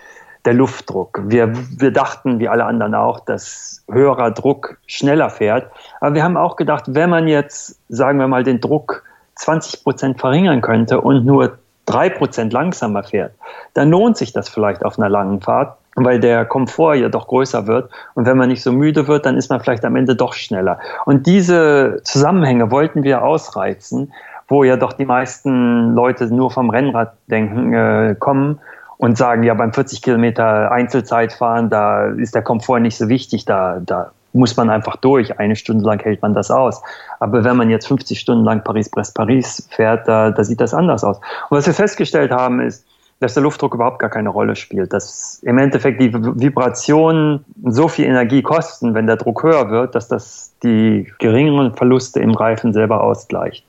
der 0.45 0.53
Luftdruck. 0.53 1.21
Wir, 1.25 1.53
wir 1.77 1.91
dachten, 1.91 2.39
wie 2.39 2.47
alle 2.47 2.65
anderen 2.65 2.95
auch, 2.95 3.19
dass 3.19 3.83
höherer 3.89 4.31
Druck 4.31 4.77
schneller 4.87 5.29
fährt. 5.29 5.71
Aber 5.99 6.15
wir 6.15 6.23
haben 6.23 6.37
auch 6.37 6.55
gedacht, 6.55 6.85
wenn 6.87 7.09
man 7.09 7.27
jetzt, 7.27 7.79
sagen 7.89 8.19
wir 8.19 8.27
mal, 8.27 8.43
den 8.43 8.59
Druck 8.59 9.03
20 9.35 9.83
Prozent 9.83 10.19
verringern 10.19 10.61
könnte 10.61 11.01
und 11.01 11.25
nur 11.25 11.59
drei 11.91 12.09
Prozent 12.09 12.53
langsamer 12.53 13.03
fährt, 13.03 13.33
dann 13.73 13.89
lohnt 13.89 14.17
sich 14.17 14.33
das 14.33 14.49
vielleicht 14.49 14.83
auf 14.83 14.97
einer 14.97 15.09
langen 15.09 15.41
Fahrt 15.41 15.77
weil 15.95 16.19
der 16.19 16.45
Komfort 16.45 16.95
ja 16.95 17.09
doch 17.09 17.27
größer 17.27 17.67
wird. 17.67 17.89
Und 18.13 18.25
wenn 18.25 18.37
man 18.37 18.49
nicht 18.49 18.63
so 18.63 18.71
müde 18.71 19.07
wird, 19.07 19.25
dann 19.25 19.37
ist 19.37 19.49
man 19.49 19.59
vielleicht 19.59 19.83
am 19.83 19.95
Ende 19.95 20.15
doch 20.15 20.33
schneller. 20.33 20.79
Und 21.05 21.27
diese 21.27 21.99
Zusammenhänge 22.03 22.71
wollten 22.71 23.03
wir 23.03 23.23
ausreizen, 23.23 24.13
wo 24.47 24.63
ja 24.63 24.77
doch 24.77 24.93
die 24.93 25.05
meisten 25.05 25.93
Leute 25.93 26.33
nur 26.33 26.51
vom 26.51 26.69
Rennrad 26.69 27.13
denken, 27.27 27.73
äh, 27.73 28.15
kommen 28.17 28.59
und 28.97 29.17
sagen, 29.17 29.43
ja, 29.43 29.53
beim 29.53 29.73
40 29.73 30.01
Kilometer 30.01 30.71
Einzelzeitfahren, 30.71 31.69
da 31.69 32.05
ist 32.05 32.35
der 32.35 32.41
Komfort 32.41 32.81
nicht 32.81 32.97
so 32.97 33.09
wichtig, 33.09 33.45
da, 33.45 33.81
da 33.83 34.11
muss 34.33 34.55
man 34.57 34.69
einfach 34.69 34.95
durch. 34.97 35.39
Eine 35.39 35.55
Stunde 35.55 35.85
lang 35.85 36.01
hält 36.01 36.21
man 36.21 36.33
das 36.33 36.51
aus. 36.51 36.81
Aber 37.19 37.43
wenn 37.43 37.57
man 37.57 37.69
jetzt 37.69 37.87
50 37.87 38.19
Stunden 38.19 38.43
lang 38.43 38.63
Paris-Brest-Paris 38.63 39.67
fährt, 39.71 40.07
da, 40.07 40.31
da 40.31 40.43
sieht 40.43 40.61
das 40.61 40.73
anders 40.73 41.03
aus. 41.03 41.17
Und 41.17 41.57
was 41.57 41.65
wir 41.65 41.73
festgestellt 41.73 42.31
haben, 42.31 42.61
ist, 42.61 42.85
dass 43.21 43.35
der 43.35 43.43
Luftdruck 43.43 43.75
überhaupt 43.75 43.99
gar 43.99 44.09
keine 44.09 44.29
Rolle 44.29 44.55
spielt. 44.55 44.91
Dass 44.93 45.39
im 45.43 45.59
Endeffekt 45.59 46.01
die 46.01 46.11
Vibrationen 46.13 47.45
so 47.65 47.87
viel 47.87 48.05
Energie 48.05 48.41
kosten, 48.41 48.95
wenn 48.95 49.05
der 49.05 49.17
Druck 49.17 49.43
höher 49.43 49.69
wird, 49.69 49.93
dass 49.93 50.07
das 50.07 50.53
die 50.63 51.11
geringeren 51.19 51.73
Verluste 51.75 52.19
im 52.19 52.31
Reifen 52.31 52.73
selber 52.73 53.03
ausgleicht. 53.03 53.65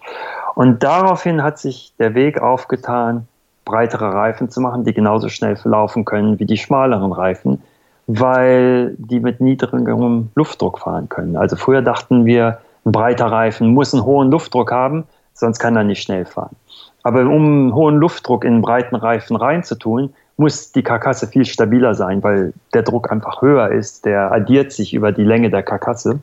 Und 0.55 0.83
daraufhin 0.83 1.43
hat 1.43 1.59
sich 1.59 1.93
der 1.99 2.15
Weg 2.15 2.41
aufgetan, 2.41 3.29
breitere 3.65 4.13
Reifen 4.13 4.51
zu 4.51 4.61
machen, 4.61 4.85
die 4.85 4.95
genauso 4.95 5.29
schnell 5.29 5.57
verlaufen 5.57 6.05
können 6.05 6.39
wie 6.41 6.47
die 6.47 6.57
schmaleren 6.57 7.13
Reifen, 7.13 7.63
weil 8.07 8.95
die 8.99 9.21
mit 9.21 9.41
niedrigerem 9.41 10.31
Luftdruck 10.35 10.79
fahren 10.79 11.09
können. 11.09 11.37
Also 11.37 11.57
früher 11.57 11.83
dachten 11.83 12.25
wir, 12.25 12.59
ein 12.85 12.93
breiter 12.93 13.27
Reifen 13.27 13.69
muss 13.69 13.95
einen 13.95 14.05
hohen 14.05 14.31
Luftdruck 14.31 14.73
haben, 14.73 15.05
sonst 15.35 15.59
kann 15.59 15.77
er 15.77 15.85
nicht 15.85 16.03
schnell 16.03 16.25
fahren. 16.25 16.57
Aber 17.05 17.21
um 17.21 17.45
einen 17.45 17.75
hohen 17.75 17.97
Luftdruck 17.97 18.45
in 18.45 18.55
einen 18.55 18.63
breiten 18.63 18.97
Reifen 18.97 19.37
reinzutun, 19.37 20.13
muss 20.37 20.73
die 20.73 20.83
Karkasse 20.83 21.27
viel 21.27 21.45
stabiler 21.45 21.95
sein, 21.95 22.23
weil 22.23 22.53
der 22.75 22.83
Druck 22.83 23.13
einfach 23.13 23.43
höher 23.43 23.71
ist. 23.71 24.05
Der 24.05 24.33
addiert 24.33 24.73
sich 24.73 24.95
über 24.95 25.13
die 25.13 25.25
Länge 25.25 25.51
der 25.51 25.63
Karkasse. 25.63 26.21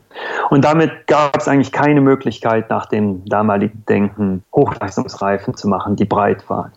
Und 0.50 0.64
damit 0.64 1.06
gab 1.06 1.36
es 1.36 1.48
eigentlich 1.48 1.72
keine 1.72 2.00
Möglichkeit, 2.00 2.70
nach 2.70 2.86
dem 2.86 3.24
damaligen 3.26 3.84
Denken 3.88 4.42
Hochleistungsreifen 4.54 5.54
zu 5.54 5.68
machen, 5.68 5.96
die 5.96 6.04
breit 6.04 6.48
waren. 6.50 6.72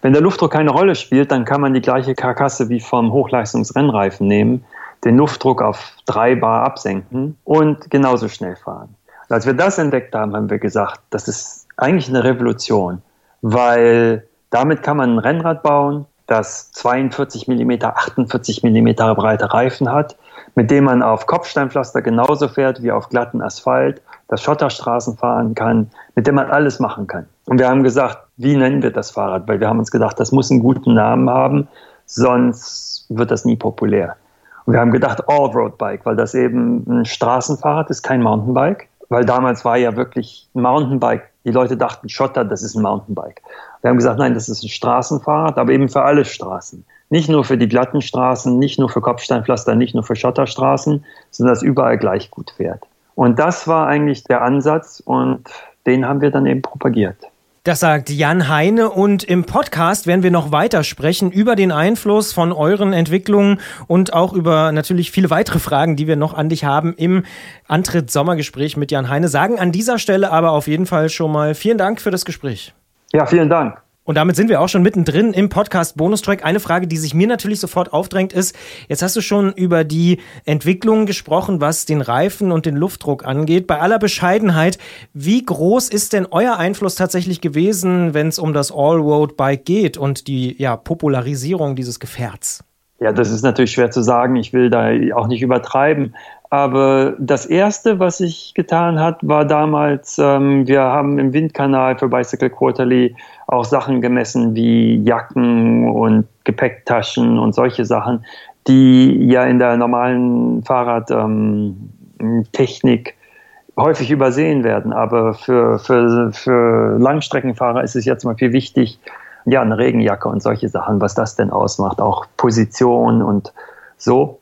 Wenn 0.00 0.12
der 0.12 0.22
Luftdruck 0.22 0.52
keine 0.52 0.70
Rolle 0.70 0.94
spielt, 0.94 1.30
dann 1.30 1.44
kann 1.44 1.60
man 1.60 1.74
die 1.74 1.80
gleiche 1.80 2.14
Karkasse 2.14 2.68
wie 2.68 2.80
vom 2.80 3.12
Hochleistungsrennreifen 3.12 4.26
nehmen, 4.26 4.64
den 5.04 5.16
Luftdruck 5.16 5.62
auf 5.62 5.92
3 6.06 6.36
Bar 6.36 6.64
absenken 6.64 7.36
und 7.44 7.90
genauso 7.90 8.28
schnell 8.28 8.56
fahren. 8.56 8.94
Und 9.28 9.34
als 9.34 9.46
wir 9.46 9.54
das 9.54 9.78
entdeckt 9.78 10.14
haben, 10.14 10.34
haben 10.34 10.50
wir 10.50 10.58
gesagt, 10.58 11.00
das 11.10 11.28
ist 11.28 11.66
eigentlich 11.76 12.08
eine 12.08 12.24
Revolution 12.24 13.02
weil 13.42 14.26
damit 14.50 14.82
kann 14.82 14.96
man 14.96 15.16
ein 15.16 15.18
Rennrad 15.18 15.62
bauen, 15.62 16.06
das 16.26 16.72
42 16.72 17.48
mm, 17.48 17.72
48 17.82 18.62
mm 18.62 18.94
breite 18.94 19.52
Reifen 19.52 19.90
hat, 19.90 20.16
mit 20.54 20.70
dem 20.70 20.84
man 20.84 21.02
auf 21.02 21.26
Kopfsteinpflaster 21.26 22.00
genauso 22.00 22.48
fährt 22.48 22.82
wie 22.82 22.92
auf 22.92 23.08
glatten 23.08 23.42
Asphalt, 23.42 24.00
das 24.28 24.42
Schotterstraßen 24.42 25.18
fahren 25.18 25.54
kann, 25.54 25.90
mit 26.14 26.26
dem 26.26 26.36
man 26.36 26.50
alles 26.50 26.78
machen 26.78 27.06
kann. 27.06 27.26
Und 27.46 27.58
wir 27.58 27.68
haben 27.68 27.82
gesagt, 27.82 28.18
wie 28.36 28.56
nennen 28.56 28.82
wir 28.82 28.92
das 28.92 29.10
Fahrrad? 29.10 29.48
Weil 29.48 29.60
wir 29.60 29.68
haben 29.68 29.78
uns 29.78 29.90
gedacht, 29.90 30.18
das 30.20 30.32
muss 30.32 30.50
einen 30.50 30.60
guten 30.60 30.94
Namen 30.94 31.28
haben, 31.28 31.68
sonst 32.06 33.06
wird 33.08 33.30
das 33.30 33.44
nie 33.44 33.56
populär. 33.56 34.16
Und 34.64 34.74
wir 34.74 34.80
haben 34.80 34.92
gedacht, 34.92 35.28
All-Road-Bike, 35.28 36.06
weil 36.06 36.16
das 36.16 36.34
eben 36.34 36.84
ein 36.88 37.04
Straßenfahrrad 37.04 37.90
ist, 37.90 38.02
kein 38.02 38.22
Mountainbike. 38.22 38.88
Weil 39.08 39.24
damals 39.24 39.64
war 39.64 39.76
ja 39.76 39.94
wirklich 39.96 40.48
Mountainbike 40.54 41.32
die 41.44 41.50
Leute 41.50 41.76
dachten, 41.76 42.08
Schotter, 42.08 42.44
das 42.44 42.62
ist 42.62 42.76
ein 42.76 42.82
Mountainbike. 42.82 43.42
Wir 43.80 43.90
haben 43.90 43.96
gesagt, 43.96 44.18
nein, 44.18 44.34
das 44.34 44.48
ist 44.48 44.62
ein 44.62 44.68
Straßenfahrrad, 44.68 45.58
aber 45.58 45.72
eben 45.72 45.88
für 45.88 46.02
alle 46.02 46.24
Straßen. 46.24 46.84
Nicht 47.10 47.28
nur 47.28 47.44
für 47.44 47.58
die 47.58 47.68
glatten 47.68 48.00
Straßen, 48.00 48.58
nicht 48.58 48.78
nur 48.78 48.88
für 48.88 49.00
Kopfsteinpflaster, 49.00 49.74
nicht 49.74 49.94
nur 49.94 50.04
für 50.04 50.16
Schotterstraßen, 50.16 51.04
sondern 51.30 51.54
dass 51.54 51.62
überall 51.62 51.98
gleich 51.98 52.30
gut 52.30 52.52
fährt. 52.52 52.84
Und 53.14 53.38
das 53.38 53.66
war 53.66 53.86
eigentlich 53.86 54.24
der 54.24 54.42
Ansatz 54.42 55.00
und 55.04 55.48
den 55.84 56.06
haben 56.06 56.20
wir 56.20 56.30
dann 56.30 56.46
eben 56.46 56.62
propagiert. 56.62 57.16
Das 57.64 57.78
sagt 57.78 58.10
Jan 58.10 58.48
Heine 58.48 58.90
und 58.90 59.22
im 59.22 59.44
Podcast 59.44 60.08
werden 60.08 60.24
wir 60.24 60.32
noch 60.32 60.50
weiter 60.50 60.82
sprechen 60.82 61.30
über 61.30 61.54
den 61.54 61.70
Einfluss 61.70 62.32
von 62.32 62.50
euren 62.50 62.92
Entwicklungen 62.92 63.60
und 63.86 64.12
auch 64.14 64.32
über 64.32 64.72
natürlich 64.72 65.12
viele 65.12 65.30
weitere 65.30 65.60
Fragen, 65.60 65.94
die 65.94 66.08
wir 66.08 66.16
noch 66.16 66.34
an 66.34 66.48
dich 66.48 66.64
haben 66.64 66.92
im 66.94 67.24
Antritt 67.68 68.10
Sommergespräch 68.10 68.76
mit 68.76 68.90
Jan 68.90 69.08
Heine. 69.08 69.28
Sagen 69.28 69.60
an 69.60 69.70
dieser 69.70 70.00
Stelle 70.00 70.32
aber 70.32 70.50
auf 70.50 70.66
jeden 70.66 70.86
Fall 70.86 71.08
schon 71.08 71.30
mal 71.30 71.54
vielen 71.54 71.78
Dank 71.78 72.00
für 72.00 72.10
das 72.10 72.24
Gespräch. 72.24 72.74
Ja, 73.12 73.26
vielen 73.26 73.48
Dank. 73.48 73.80
Und 74.04 74.16
damit 74.16 74.34
sind 74.34 74.48
wir 74.48 74.60
auch 74.60 74.68
schon 74.68 74.82
mittendrin 74.82 75.32
im 75.32 75.48
Podcast 75.48 75.96
Bonustrack. 75.96 76.44
Eine 76.44 76.58
Frage, 76.58 76.88
die 76.88 76.96
sich 76.96 77.14
mir 77.14 77.28
natürlich 77.28 77.60
sofort 77.60 77.92
aufdrängt, 77.92 78.32
ist, 78.32 78.56
jetzt 78.88 79.00
hast 79.00 79.14
du 79.14 79.20
schon 79.20 79.52
über 79.52 79.84
die 79.84 80.18
Entwicklung 80.44 81.06
gesprochen, 81.06 81.60
was 81.60 81.86
den 81.86 82.00
Reifen 82.00 82.50
und 82.50 82.66
den 82.66 82.74
Luftdruck 82.74 83.24
angeht. 83.24 83.68
Bei 83.68 83.78
aller 83.78 84.00
Bescheidenheit, 84.00 84.78
wie 85.14 85.44
groß 85.44 85.88
ist 85.88 86.14
denn 86.14 86.26
euer 86.28 86.56
Einfluss 86.56 86.96
tatsächlich 86.96 87.40
gewesen, 87.40 88.12
wenn 88.12 88.26
es 88.26 88.40
um 88.40 88.52
das 88.52 88.72
All-Road-Bike 88.72 89.64
geht 89.64 89.98
und 89.98 90.26
die 90.26 90.60
ja, 90.60 90.76
Popularisierung 90.76 91.76
dieses 91.76 92.00
Gefährts? 92.00 92.64
Ja, 92.98 93.12
das 93.12 93.30
ist 93.30 93.42
natürlich 93.42 93.72
schwer 93.72 93.92
zu 93.92 94.02
sagen. 94.02 94.34
Ich 94.34 94.52
will 94.52 94.68
da 94.68 94.90
auch 95.14 95.28
nicht 95.28 95.42
übertreiben. 95.42 96.16
Aber 96.52 97.14
das 97.18 97.46
Erste, 97.46 97.98
was 97.98 98.20
ich 98.20 98.52
getan 98.52 99.00
hat, 99.00 99.26
war 99.26 99.46
damals, 99.46 100.18
ähm, 100.18 100.68
wir 100.68 100.82
haben 100.82 101.18
im 101.18 101.32
Windkanal 101.32 101.96
für 101.96 102.08
Bicycle 102.08 102.50
Quarterly 102.50 103.16
auch 103.46 103.64
Sachen 103.64 104.02
gemessen 104.02 104.54
wie 104.54 105.02
Jacken 105.02 105.88
und 105.88 106.26
Gepäcktaschen 106.44 107.38
und 107.38 107.54
solche 107.54 107.86
Sachen, 107.86 108.26
die 108.68 109.30
ja 109.30 109.44
in 109.44 109.60
der 109.60 109.78
normalen 109.78 110.62
Fahrradtechnik 110.62 113.08
ähm, 113.08 113.82
häufig 113.82 114.10
übersehen 114.10 114.62
werden. 114.62 114.92
Aber 114.92 115.32
für, 115.32 115.78
für, 115.78 116.34
für 116.34 116.98
Langstreckenfahrer 116.98 117.82
ist 117.82 117.96
es 117.96 118.04
jetzt 118.04 118.26
mal 118.26 118.36
viel 118.36 118.52
wichtig, 118.52 119.00
ja, 119.46 119.62
eine 119.62 119.78
Regenjacke 119.78 120.28
und 120.28 120.42
solche 120.42 120.68
Sachen, 120.68 121.00
was 121.00 121.14
das 121.14 121.34
denn 121.34 121.48
ausmacht, 121.48 121.98
auch 121.98 122.26
Position 122.36 123.22
und 123.22 123.54
so. 123.96 124.41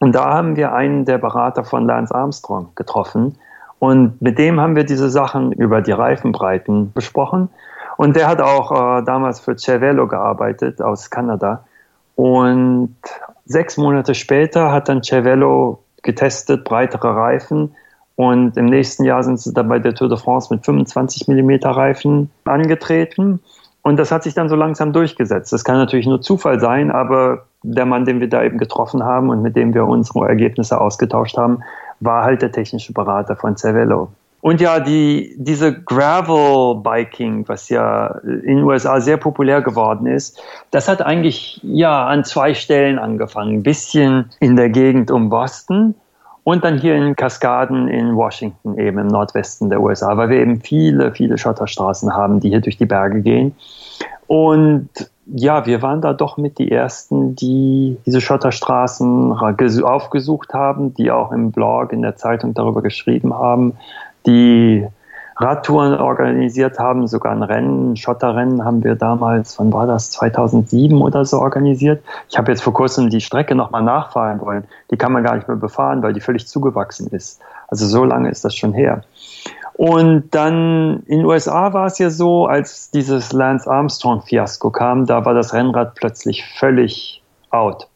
Und 0.00 0.14
da 0.14 0.32
haben 0.32 0.56
wir 0.56 0.72
einen 0.72 1.04
der 1.04 1.18
Berater 1.18 1.62
von 1.62 1.86
Lance 1.86 2.14
Armstrong 2.14 2.70
getroffen. 2.74 3.36
Und 3.78 4.20
mit 4.20 4.38
dem 4.38 4.58
haben 4.58 4.74
wir 4.74 4.84
diese 4.84 5.10
Sachen 5.10 5.52
über 5.52 5.82
die 5.82 5.92
Reifenbreiten 5.92 6.92
besprochen. 6.92 7.50
Und 7.96 8.16
der 8.16 8.26
hat 8.26 8.40
auch 8.40 8.72
äh, 8.72 9.04
damals 9.04 9.40
für 9.40 9.56
Cervelo 9.56 10.08
gearbeitet 10.08 10.80
aus 10.80 11.10
Kanada. 11.10 11.64
Und 12.16 12.96
sechs 13.44 13.76
Monate 13.76 14.14
später 14.14 14.72
hat 14.72 14.88
dann 14.88 15.02
Cervelo 15.02 15.82
getestet, 16.02 16.64
breitere 16.64 17.14
Reifen. 17.14 17.74
Und 18.16 18.56
im 18.56 18.66
nächsten 18.66 19.04
Jahr 19.04 19.22
sind 19.22 19.38
sie 19.38 19.52
dann 19.52 19.68
bei 19.68 19.78
der 19.78 19.94
Tour 19.94 20.08
de 20.08 20.18
France 20.18 20.52
mit 20.52 20.64
25 20.64 21.28
mm 21.28 21.50
Reifen 21.64 22.30
angetreten. 22.44 23.40
Und 23.82 23.98
das 23.98 24.10
hat 24.12 24.22
sich 24.22 24.32
dann 24.34 24.48
so 24.48 24.56
langsam 24.56 24.92
durchgesetzt. 24.94 25.52
Das 25.52 25.64
kann 25.64 25.76
natürlich 25.76 26.06
nur 26.06 26.20
Zufall 26.22 26.58
sein, 26.60 26.90
aber 26.90 27.46
der 27.62 27.86
Mann, 27.86 28.04
den 28.04 28.20
wir 28.20 28.28
da 28.28 28.42
eben 28.42 28.58
getroffen 28.58 29.04
haben 29.04 29.30
und 29.30 29.42
mit 29.42 29.56
dem 29.56 29.74
wir 29.74 29.86
unsere 29.86 30.28
Ergebnisse 30.28 30.80
ausgetauscht 30.80 31.36
haben, 31.36 31.62
war 32.00 32.24
halt 32.24 32.42
der 32.42 32.52
technische 32.52 32.92
Berater 32.92 33.36
von 33.36 33.56
Cervelo. 33.56 34.08
Und 34.42 34.60
ja, 34.62 34.80
die, 34.80 35.34
diese 35.36 35.82
Gravel-Biking, 35.82 37.46
was 37.46 37.68
ja 37.68 38.06
in 38.24 38.56
den 38.56 38.64
USA 38.64 39.00
sehr 39.00 39.18
populär 39.18 39.60
geworden 39.60 40.06
ist, 40.06 40.42
das 40.70 40.88
hat 40.88 41.02
eigentlich 41.02 41.60
ja 41.62 42.06
an 42.06 42.24
zwei 42.24 42.54
Stellen 42.54 42.98
angefangen. 42.98 43.56
Ein 43.56 43.62
bisschen 43.62 44.30
in 44.40 44.56
der 44.56 44.70
Gegend 44.70 45.10
um 45.10 45.28
Boston 45.28 45.94
und 46.42 46.64
dann 46.64 46.78
hier 46.78 46.96
in 46.96 47.16
Kaskaden 47.16 47.88
in 47.88 48.16
Washington, 48.16 48.78
eben 48.78 48.98
im 48.98 49.08
Nordwesten 49.08 49.68
der 49.68 49.82
USA, 49.82 50.16
weil 50.16 50.30
wir 50.30 50.38
eben 50.38 50.62
viele, 50.62 51.12
viele 51.12 51.36
Schotterstraßen 51.36 52.14
haben, 52.14 52.40
die 52.40 52.48
hier 52.48 52.62
durch 52.62 52.78
die 52.78 52.86
Berge 52.86 53.20
gehen. 53.20 53.54
Und 54.30 54.90
ja, 55.26 55.66
wir 55.66 55.82
waren 55.82 56.02
da 56.02 56.12
doch 56.12 56.36
mit 56.36 56.60
die 56.60 56.70
Ersten, 56.70 57.34
die 57.34 57.96
diese 58.06 58.20
Schotterstraßen 58.20 59.32
aufgesucht 59.32 60.54
haben, 60.54 60.94
die 60.94 61.10
auch 61.10 61.32
im 61.32 61.50
Blog, 61.50 61.92
in 61.92 62.00
der 62.00 62.14
Zeitung 62.14 62.54
darüber 62.54 62.80
geschrieben 62.80 63.34
haben, 63.34 63.72
die 64.26 64.86
Radtouren 65.36 65.94
organisiert 65.94 66.78
haben, 66.78 67.08
sogar 67.08 67.32
ein 67.32 67.42
Rennen, 67.42 67.92
ein 67.92 67.96
Schotterrennen 67.96 68.64
haben 68.64 68.84
wir 68.84 68.94
damals, 68.94 69.58
wann 69.58 69.72
war 69.72 69.88
das, 69.88 70.12
2007 70.12 71.02
oder 71.02 71.24
so 71.24 71.40
organisiert. 71.40 72.00
Ich 72.28 72.38
habe 72.38 72.52
jetzt 72.52 72.62
vor 72.62 72.72
kurzem 72.72 73.10
die 73.10 73.20
Strecke 73.20 73.56
nochmal 73.56 73.82
nachfahren 73.82 74.40
wollen. 74.40 74.62
Die 74.92 74.96
kann 74.96 75.10
man 75.10 75.24
gar 75.24 75.34
nicht 75.34 75.48
mehr 75.48 75.56
befahren, 75.56 76.04
weil 76.04 76.12
die 76.12 76.20
völlig 76.20 76.46
zugewachsen 76.46 77.08
ist. 77.08 77.40
Also 77.66 77.84
so 77.84 78.04
lange 78.04 78.30
ist 78.30 78.44
das 78.44 78.54
schon 78.54 78.74
her. 78.74 79.02
Und 79.80 80.34
dann 80.34 81.04
in 81.06 81.20
den 81.20 81.24
USA 81.24 81.72
war 81.72 81.86
es 81.86 81.96
ja 81.96 82.10
so, 82.10 82.44
als 82.44 82.90
dieses 82.90 83.32
Lance 83.32 83.66
Armstrong-Fiasko 83.66 84.68
kam, 84.68 85.06
da 85.06 85.24
war 85.24 85.32
das 85.32 85.54
Rennrad 85.54 85.94
plötzlich 85.94 86.44
völlig 86.58 87.22
out. 87.48 87.88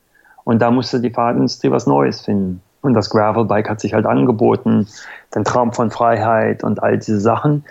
Und 0.44 0.62
da 0.62 0.70
musste 0.70 0.98
die 0.98 1.10
Fahrradindustrie 1.10 1.70
was 1.70 1.86
Neues 1.86 2.22
finden. 2.22 2.62
Und 2.80 2.94
das 2.94 3.10
Gravelbike 3.10 3.68
hat 3.68 3.80
sich 3.80 3.92
halt 3.92 4.06
angeboten, 4.06 4.88
den 5.34 5.44
Traum 5.44 5.74
von 5.74 5.90
Freiheit 5.90 6.64
und 6.64 6.82
all 6.82 6.96
diese 6.96 7.20
Sachen. 7.20 7.66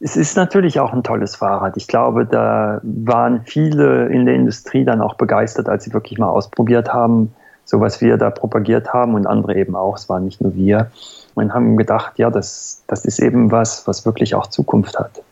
Es 0.00 0.16
ist 0.16 0.36
natürlich 0.36 0.80
auch 0.80 0.92
ein 0.92 1.04
tolles 1.04 1.36
Fahrrad. 1.36 1.76
Ich 1.76 1.86
glaube, 1.86 2.26
da 2.26 2.80
waren 2.82 3.42
viele 3.44 4.08
in 4.08 4.26
der 4.26 4.34
Industrie 4.34 4.84
dann 4.84 5.00
auch 5.00 5.14
begeistert, 5.14 5.68
als 5.68 5.84
sie 5.84 5.92
wirklich 5.92 6.18
mal 6.18 6.28
ausprobiert 6.28 6.92
haben, 6.92 7.32
so 7.64 7.80
was 7.80 8.00
wir 8.00 8.16
da 8.16 8.30
propagiert 8.30 8.92
haben 8.92 9.14
und 9.14 9.28
andere 9.28 9.54
eben 9.54 9.76
auch. 9.76 9.96
Es 9.96 10.08
waren 10.08 10.24
nicht 10.24 10.40
nur 10.40 10.56
wir. 10.56 10.90
Und 11.34 11.52
haben 11.52 11.76
gedacht, 11.76 12.18
ja, 12.18 12.30
das, 12.30 12.82
das 12.86 13.04
ist 13.04 13.18
eben 13.18 13.50
was, 13.50 13.86
was 13.86 14.06
wirklich 14.06 14.34
auch 14.34 14.46
Zukunft 14.46 14.98
hat. 14.98 15.22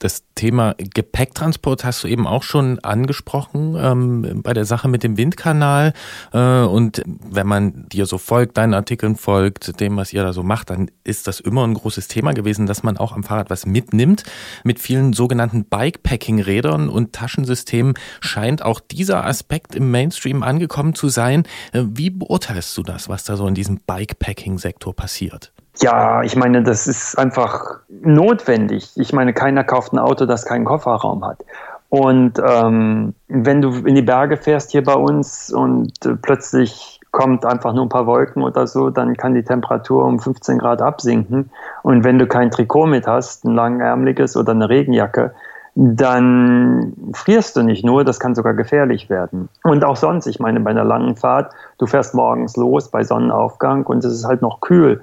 Das 0.00 0.24
Thema 0.34 0.74
Gepäcktransport 0.78 1.84
hast 1.84 2.02
du 2.02 2.08
eben 2.08 2.26
auch 2.26 2.42
schon 2.42 2.78
angesprochen 2.78 3.76
ähm, 3.78 4.40
bei 4.42 4.54
der 4.54 4.64
Sache 4.64 4.88
mit 4.88 5.02
dem 5.02 5.18
Windkanal. 5.18 5.92
Äh, 6.32 6.62
und 6.62 7.02
wenn 7.06 7.46
man 7.46 7.86
dir 7.90 8.06
so 8.06 8.16
folgt, 8.16 8.56
deinen 8.56 8.72
Artikeln 8.72 9.16
folgt, 9.16 9.78
dem, 9.78 9.98
was 9.98 10.14
ihr 10.14 10.22
da 10.22 10.32
so 10.32 10.42
macht, 10.42 10.70
dann 10.70 10.90
ist 11.04 11.26
das 11.26 11.38
immer 11.38 11.66
ein 11.66 11.74
großes 11.74 12.08
Thema 12.08 12.32
gewesen, 12.32 12.64
dass 12.64 12.82
man 12.82 12.96
auch 12.96 13.12
am 13.12 13.24
Fahrrad 13.24 13.50
was 13.50 13.66
mitnimmt. 13.66 14.24
Mit 14.64 14.78
vielen 14.78 15.12
sogenannten 15.12 15.66
Bikepacking-Rädern 15.66 16.88
und 16.88 17.12
Taschensystemen 17.12 17.92
scheint 18.22 18.62
auch 18.62 18.80
dieser 18.80 19.26
Aspekt 19.26 19.74
im 19.74 19.90
Mainstream 19.90 20.42
angekommen 20.42 20.94
zu 20.94 21.10
sein. 21.10 21.42
Äh, 21.72 21.82
wie 21.84 22.08
beurteilst 22.08 22.74
du 22.78 22.82
das, 22.82 23.10
was 23.10 23.24
da 23.24 23.36
so 23.36 23.46
in 23.46 23.54
diesem 23.54 23.80
Bikepacking-Sektor 23.86 24.96
passiert? 24.96 25.52
Ja, 25.82 26.22
ich 26.22 26.36
meine, 26.36 26.62
das 26.62 26.86
ist 26.86 27.18
einfach 27.18 27.78
notwendig. 27.88 28.90
Ich 28.96 29.12
meine, 29.12 29.32
keiner 29.32 29.64
kauft 29.64 29.92
ein 29.92 29.98
Auto, 29.98 30.26
das 30.26 30.44
keinen 30.44 30.64
Kofferraum 30.64 31.24
hat. 31.24 31.44
Und 31.88 32.40
ähm, 32.46 33.14
wenn 33.28 33.62
du 33.62 33.70
in 33.84 33.94
die 33.94 34.02
Berge 34.02 34.36
fährst 34.36 34.70
hier 34.70 34.84
bei 34.84 34.94
uns 34.94 35.52
und 35.52 35.92
äh, 36.04 36.14
plötzlich 36.20 37.00
kommt 37.10 37.44
einfach 37.44 37.72
nur 37.72 37.86
ein 37.86 37.88
paar 37.88 38.06
Wolken 38.06 38.42
oder 38.42 38.66
so, 38.66 38.90
dann 38.90 39.16
kann 39.16 39.34
die 39.34 39.42
Temperatur 39.42 40.04
um 40.04 40.20
15 40.20 40.58
Grad 40.58 40.80
absinken. 40.80 41.50
Und 41.82 42.04
wenn 42.04 42.18
du 42.18 42.26
kein 42.26 42.52
Trikot 42.52 42.86
mit 42.86 43.06
hast, 43.06 43.44
ein 43.44 43.54
langärmliches 43.54 44.36
oder 44.36 44.52
eine 44.52 44.68
Regenjacke, 44.68 45.34
dann 45.74 46.92
frierst 47.12 47.56
du 47.56 47.62
nicht 47.62 47.84
nur, 47.84 48.04
das 48.04 48.20
kann 48.20 48.34
sogar 48.34 48.54
gefährlich 48.54 49.08
werden. 49.08 49.48
Und 49.62 49.84
auch 49.84 49.96
sonst, 49.96 50.26
ich 50.26 50.38
meine, 50.40 50.60
bei 50.60 50.70
einer 50.70 50.84
langen 50.84 51.16
Fahrt, 51.16 51.52
du 51.78 51.86
fährst 51.86 52.14
morgens 52.14 52.56
los 52.56 52.88
bei 52.88 53.02
Sonnenaufgang 53.02 53.86
und 53.86 54.04
es 54.04 54.12
ist 54.12 54.26
halt 54.26 54.42
noch 54.42 54.60
kühl. 54.60 55.00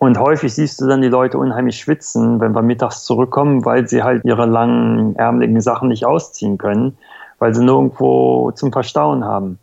Und 0.00 0.18
häufig 0.18 0.54
siehst 0.54 0.80
du 0.80 0.86
dann 0.86 1.02
die 1.02 1.08
Leute 1.08 1.36
unheimlich 1.36 1.76
schwitzen, 1.76 2.40
wenn 2.40 2.54
wir 2.54 2.62
mittags 2.62 3.04
zurückkommen, 3.04 3.66
weil 3.66 3.86
sie 3.86 4.02
halt 4.02 4.24
ihre 4.24 4.46
langen, 4.46 5.14
ärmeligen 5.16 5.60
Sachen 5.60 5.88
nicht 5.88 6.06
ausziehen 6.06 6.56
können, 6.56 6.96
weil 7.38 7.54
sie 7.54 7.62
nirgendwo 7.62 8.50
zum 8.52 8.72
Verstauen 8.72 9.26
haben. 9.26 9.58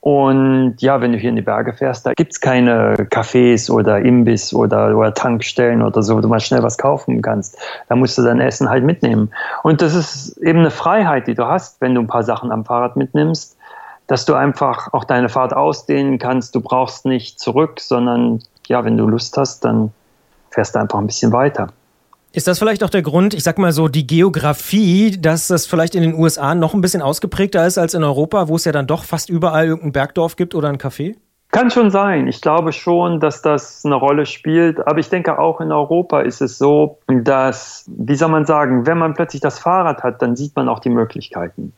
Und 0.00 0.76
ja, 0.78 1.02
wenn 1.02 1.12
du 1.12 1.18
hier 1.18 1.28
in 1.28 1.36
die 1.36 1.42
Berge 1.42 1.74
fährst, 1.74 2.06
da 2.06 2.14
gibt's 2.14 2.40
keine 2.40 2.94
Cafés 3.10 3.70
oder 3.70 3.98
Imbiss 3.98 4.54
oder, 4.54 4.96
oder 4.96 5.12
Tankstellen 5.12 5.82
oder 5.82 6.02
so, 6.02 6.16
wo 6.16 6.20
du 6.22 6.28
mal 6.28 6.40
schnell 6.40 6.62
was 6.62 6.78
kaufen 6.78 7.20
kannst. 7.20 7.58
Da 7.90 7.96
musst 7.96 8.16
du 8.16 8.22
dein 8.22 8.40
Essen 8.40 8.70
halt 8.70 8.82
mitnehmen. 8.82 9.30
Und 9.62 9.82
das 9.82 9.94
ist 9.94 10.38
eben 10.38 10.60
eine 10.60 10.70
Freiheit, 10.70 11.26
die 11.26 11.34
du 11.34 11.46
hast, 11.46 11.82
wenn 11.82 11.94
du 11.94 12.00
ein 12.00 12.06
paar 12.06 12.22
Sachen 12.22 12.50
am 12.50 12.64
Fahrrad 12.64 12.96
mitnimmst, 12.96 13.58
dass 14.06 14.24
du 14.24 14.32
einfach 14.32 14.94
auch 14.94 15.04
deine 15.04 15.28
Fahrt 15.28 15.52
ausdehnen 15.52 16.18
kannst. 16.18 16.54
Du 16.54 16.62
brauchst 16.62 17.04
nicht 17.04 17.38
zurück, 17.38 17.78
sondern 17.78 18.40
ja, 18.68 18.84
wenn 18.84 18.96
du 18.96 19.06
Lust 19.06 19.36
hast, 19.36 19.64
dann 19.64 19.92
fährst 20.50 20.74
du 20.74 20.80
einfach 20.80 20.98
ein 20.98 21.06
bisschen 21.06 21.32
weiter. 21.32 21.68
Ist 22.32 22.46
das 22.46 22.58
vielleicht 22.58 22.84
auch 22.84 22.90
der 22.90 23.02
Grund, 23.02 23.32
ich 23.32 23.42
sag 23.42 23.56
mal 23.56 23.72
so, 23.72 23.88
die 23.88 24.06
Geografie, 24.06 25.16
dass 25.18 25.48
das 25.48 25.64
vielleicht 25.64 25.94
in 25.94 26.02
den 26.02 26.14
USA 26.14 26.54
noch 26.54 26.74
ein 26.74 26.82
bisschen 26.82 27.00
ausgeprägter 27.00 27.66
ist 27.66 27.78
als 27.78 27.94
in 27.94 28.04
Europa, 28.04 28.48
wo 28.48 28.56
es 28.56 28.66
ja 28.66 28.72
dann 28.72 28.86
doch 28.86 29.04
fast 29.04 29.30
überall 29.30 29.66
irgendein 29.66 29.92
Bergdorf 29.92 30.36
gibt 30.36 30.54
oder 30.54 30.68
ein 30.68 30.76
Café? 30.76 31.16
Kann 31.50 31.70
schon 31.70 31.90
sein. 31.90 32.26
Ich 32.26 32.42
glaube 32.42 32.72
schon, 32.72 33.20
dass 33.20 33.40
das 33.40 33.84
eine 33.86 33.94
Rolle 33.94 34.26
spielt. 34.26 34.86
Aber 34.86 34.98
ich 34.98 35.08
denke 35.08 35.38
auch 35.38 35.62
in 35.62 35.72
Europa 35.72 36.20
ist 36.20 36.42
es 36.42 36.58
so, 36.58 36.98
dass, 37.06 37.86
wie 37.96 38.16
soll 38.16 38.28
man 38.28 38.44
sagen, 38.44 38.86
wenn 38.86 38.98
man 38.98 39.14
plötzlich 39.14 39.40
das 39.40 39.58
Fahrrad 39.58 40.02
hat, 40.02 40.20
dann 40.20 40.36
sieht 40.36 40.54
man 40.56 40.68
auch 40.68 40.80
die 40.80 40.90
Möglichkeiten. 40.90 41.72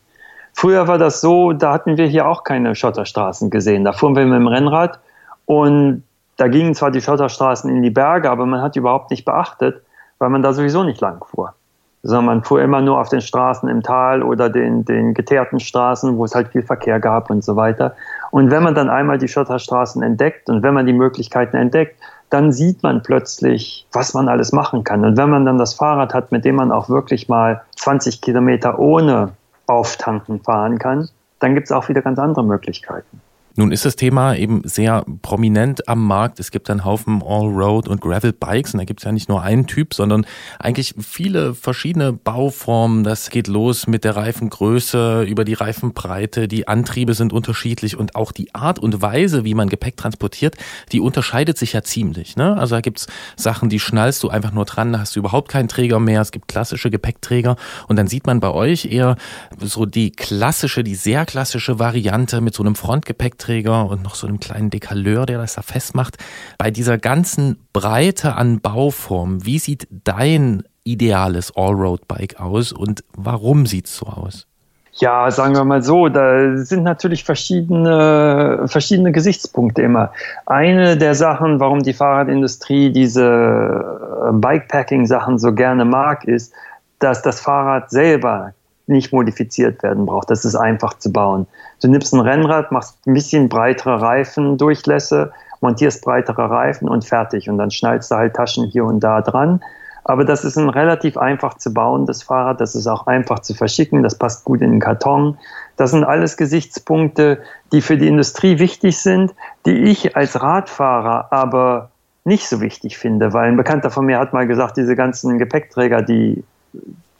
Früher 0.51 0.89
war 0.89 0.97
das 0.97 1.21
so, 1.21 1.53
da 1.53 1.71
hatten 1.71 1.95
wir 1.95 2.07
hier 2.07 2.27
auch 2.27 2.43
keine 2.43 2.75
Schotterstraßen 2.75 3.49
gesehen. 3.49 3.85
Da 3.85 3.93
fuhren 3.93 4.15
wir 4.17 4.25
mit 4.25 4.35
dem 4.35 4.47
Rennrad 4.47 4.99
und 5.45 6.03
da 6.39 6.47
gingen 6.47 6.73
zwar 6.73 6.89
die 6.89 7.01
Schotterstraßen 7.01 7.69
in 7.69 7.81
die 7.81 7.89
Berge, 7.89 8.31
aber 8.31 8.45
man 8.45 8.61
hat 8.61 8.77
überhaupt 8.77 9.11
nicht 9.11 9.25
beachtet, 9.25 9.83
weil 10.19 10.29
man 10.29 10.41
da 10.41 10.53
sowieso 10.53 10.83
nicht 10.83 11.01
lang 11.01 11.21
fuhr. 11.25 11.53
Sondern 12.01 12.25
man 12.25 12.43
fuhr 12.45 12.61
immer 12.61 12.79
nur 12.79 12.97
auf 12.97 13.09
den 13.09 13.19
Straßen 13.19 13.67
im 13.67 13.83
Tal 13.83 14.23
oder 14.23 14.49
den, 14.49 14.85
den 14.85 15.13
geteerten 15.13 15.59
Straßen, 15.59 16.17
wo 16.17 16.23
es 16.23 16.33
halt 16.33 16.47
viel 16.47 16.63
Verkehr 16.63 17.01
gab 17.01 17.29
und 17.29 17.43
so 17.43 17.57
weiter. 17.57 17.93
Und 18.31 18.51
wenn 18.51 18.63
man 18.63 18.73
dann 18.73 18.89
einmal 18.89 19.17
die 19.17 19.27
Schotterstraßen 19.27 20.01
entdeckt 20.01 20.49
und 20.49 20.63
wenn 20.63 20.73
man 20.73 20.85
die 20.85 20.93
Möglichkeiten 20.93 21.57
entdeckt, 21.57 21.99
dann 22.29 22.53
sieht 22.53 22.83
man 22.83 23.03
plötzlich, 23.03 23.85
was 23.91 24.13
man 24.13 24.29
alles 24.29 24.53
machen 24.53 24.85
kann. 24.85 25.03
Und 25.03 25.17
wenn 25.17 25.29
man 25.29 25.45
dann 25.45 25.57
das 25.57 25.73
Fahrrad 25.73 26.13
hat, 26.13 26.31
mit 26.31 26.45
dem 26.45 26.55
man 26.55 26.71
auch 26.71 26.87
wirklich 26.87 27.27
mal 27.27 27.63
20 27.75 28.21
Kilometer 28.21 28.79
ohne 28.79 29.33
Auftanken 29.67 30.39
fahren 30.39 30.79
kann, 30.79 31.09
dann 31.39 31.53
gibt 31.53 31.65
es 31.65 31.73
auch 31.73 31.89
wieder 31.89 32.01
ganz 32.01 32.17
andere 32.17 32.45
Möglichkeiten. 32.45 33.19
Nun 33.59 33.73
ist 33.73 33.83
das 33.83 33.97
Thema 33.97 34.35
eben 34.35 34.61
sehr 34.63 35.03
prominent 35.21 35.89
am 35.89 36.07
Markt. 36.07 36.39
Es 36.39 36.49
gibt 36.49 36.69
einen 36.69 36.85
Haufen 36.85 37.21
Allroad 37.21 37.89
und 37.89 37.99
Gravel 37.99 38.31
Bikes 38.31 38.73
und 38.73 38.77
da 38.77 38.85
gibt 38.85 39.01
es 39.01 39.03
ja 39.03 39.11
nicht 39.11 39.27
nur 39.27 39.41
einen 39.41 39.67
Typ, 39.67 39.93
sondern 39.93 40.25
eigentlich 40.59 40.95
viele 40.97 41.53
verschiedene 41.53 42.13
Bauformen. 42.13 43.03
Das 43.03 43.29
geht 43.29 43.47
los 43.47 43.85
mit 43.85 44.05
der 44.05 44.15
Reifengröße, 44.15 45.23
über 45.23 45.43
die 45.43 45.55
Reifenbreite, 45.55 46.47
die 46.47 46.69
Antriebe 46.69 47.13
sind 47.13 47.33
unterschiedlich 47.33 47.97
und 47.97 48.15
auch 48.15 48.31
die 48.31 48.55
Art 48.55 48.79
und 48.79 49.01
Weise, 49.01 49.43
wie 49.43 49.55
man 49.55 49.67
Gepäck 49.67 49.97
transportiert, 49.97 50.55
die 50.93 51.01
unterscheidet 51.01 51.57
sich 51.57 51.73
ja 51.73 51.83
ziemlich. 51.83 52.37
Ne? 52.37 52.55
Also 52.55 52.75
da 52.75 52.79
gibt's 52.79 53.07
Sachen, 53.35 53.67
die 53.67 53.81
schnallst 53.81 54.23
du 54.23 54.29
einfach 54.29 54.53
nur 54.53 54.63
dran, 54.63 54.93
da 54.93 54.99
hast 54.99 55.17
du 55.17 55.19
überhaupt 55.19 55.51
keinen 55.51 55.67
Träger 55.67 55.99
mehr. 55.99 56.21
Es 56.21 56.31
gibt 56.31 56.47
klassische 56.47 56.89
Gepäckträger 56.89 57.57
und 57.89 57.97
dann 57.97 58.07
sieht 58.07 58.25
man 58.25 58.39
bei 58.39 58.51
euch 58.51 58.85
eher 58.85 59.17
so 59.59 59.85
die 59.85 60.11
klassische, 60.11 60.81
die 60.81 60.95
sehr 60.95 61.25
klassische 61.25 61.77
Variante 61.77 62.39
mit 62.39 62.55
so 62.55 62.63
einem 62.63 62.75
Frontgepäckträger 62.75 63.48
Ladungsträger 63.49 63.89
und 63.89 64.03
noch 64.03 64.15
so 64.15 64.27
einem 64.27 64.39
kleinen 64.39 64.69
Dekaleur, 64.69 65.25
der 65.25 65.39
das 65.39 65.55
da 65.55 65.61
festmacht. 65.61 66.17
Bei 66.57 66.71
dieser 66.71 66.97
ganzen 66.97 67.57
Breite 67.73 68.35
an 68.35 68.61
Bauformen, 68.61 69.45
wie 69.45 69.59
sieht 69.59 69.87
dein 69.91 70.63
ideales 70.83 71.55
Allroad-Bike 71.55 72.39
aus 72.39 72.71
und 72.71 73.03
warum 73.15 73.65
sieht 73.65 73.87
es 73.87 73.97
so 73.97 74.05
aus? 74.05 74.45
Ja, 74.93 75.31
sagen 75.31 75.55
wir 75.55 75.63
mal 75.63 75.81
so, 75.81 76.09
da 76.09 76.57
sind 76.57 76.83
natürlich 76.83 77.23
verschiedene, 77.23 78.65
verschiedene 78.65 79.11
Gesichtspunkte 79.11 79.81
immer. 79.81 80.11
Eine 80.45 80.97
der 80.97 81.15
Sachen, 81.15 81.59
warum 81.59 81.83
die 81.83 81.93
Fahrradindustrie 81.93 82.91
diese 82.91 83.23
äh, 83.23 84.33
Bikepacking-Sachen 84.33 85.37
so 85.37 85.53
gerne 85.53 85.85
mag, 85.85 86.25
ist, 86.25 86.53
dass 86.99 87.21
das 87.21 87.39
Fahrrad 87.39 87.89
selber 87.91 88.53
nicht 88.87 89.13
modifiziert 89.13 89.83
werden 89.83 90.05
braucht. 90.05 90.29
Das 90.31 90.43
ist 90.43 90.55
einfach 90.55 90.95
zu 90.97 91.13
bauen. 91.13 91.47
Du 91.81 91.87
nimmst 91.87 92.13
ein 92.13 92.19
Rennrad, 92.19 92.71
machst 92.71 92.97
ein 93.07 93.13
bisschen 93.13 93.49
breitere 93.49 94.01
Reifendurchlässe, 94.01 95.31
montierst 95.61 96.03
breitere 96.03 96.49
Reifen 96.49 96.87
und 96.87 97.05
fertig. 97.05 97.49
Und 97.49 97.57
dann 97.57 97.71
schnallst 97.71 98.11
du 98.11 98.15
halt 98.15 98.35
Taschen 98.35 98.65
hier 98.65 98.85
und 98.85 98.99
da 98.99 99.21
dran. 99.21 99.61
Aber 100.03 100.25
das 100.25 100.43
ist 100.43 100.57
ein 100.57 100.69
relativ 100.69 101.17
einfach 101.17 101.55
zu 101.57 101.73
bauendes 101.73 102.23
Fahrrad. 102.23 102.59
Das 102.61 102.73
ist 102.73 102.87
auch 102.87 103.07
einfach 103.07 103.39
zu 103.39 103.53
verschicken. 103.53 104.01
Das 104.01 104.17
passt 104.17 104.43
gut 104.43 104.61
in 104.61 104.71
den 104.71 104.79
Karton. 104.79 105.37
Das 105.77 105.91
sind 105.91 106.03
alles 106.03 106.35
Gesichtspunkte, 106.35 107.39
die 107.71 107.81
für 107.81 107.97
die 107.97 108.07
Industrie 108.07 108.59
wichtig 108.59 108.97
sind, 108.97 109.33
die 109.65 109.83
ich 109.83 110.15
als 110.15 110.41
Radfahrer 110.41 111.31
aber 111.31 111.89
nicht 112.25 112.47
so 112.47 112.59
wichtig 112.61 112.97
finde, 112.97 113.33
weil 113.33 113.49
ein 113.49 113.57
Bekannter 113.57 113.89
von 113.91 114.05
mir 114.05 114.19
hat 114.19 114.33
mal 114.33 114.47
gesagt, 114.47 114.77
diese 114.77 114.95
ganzen 114.95 115.37
Gepäckträger, 115.37 116.01
die 116.01 116.43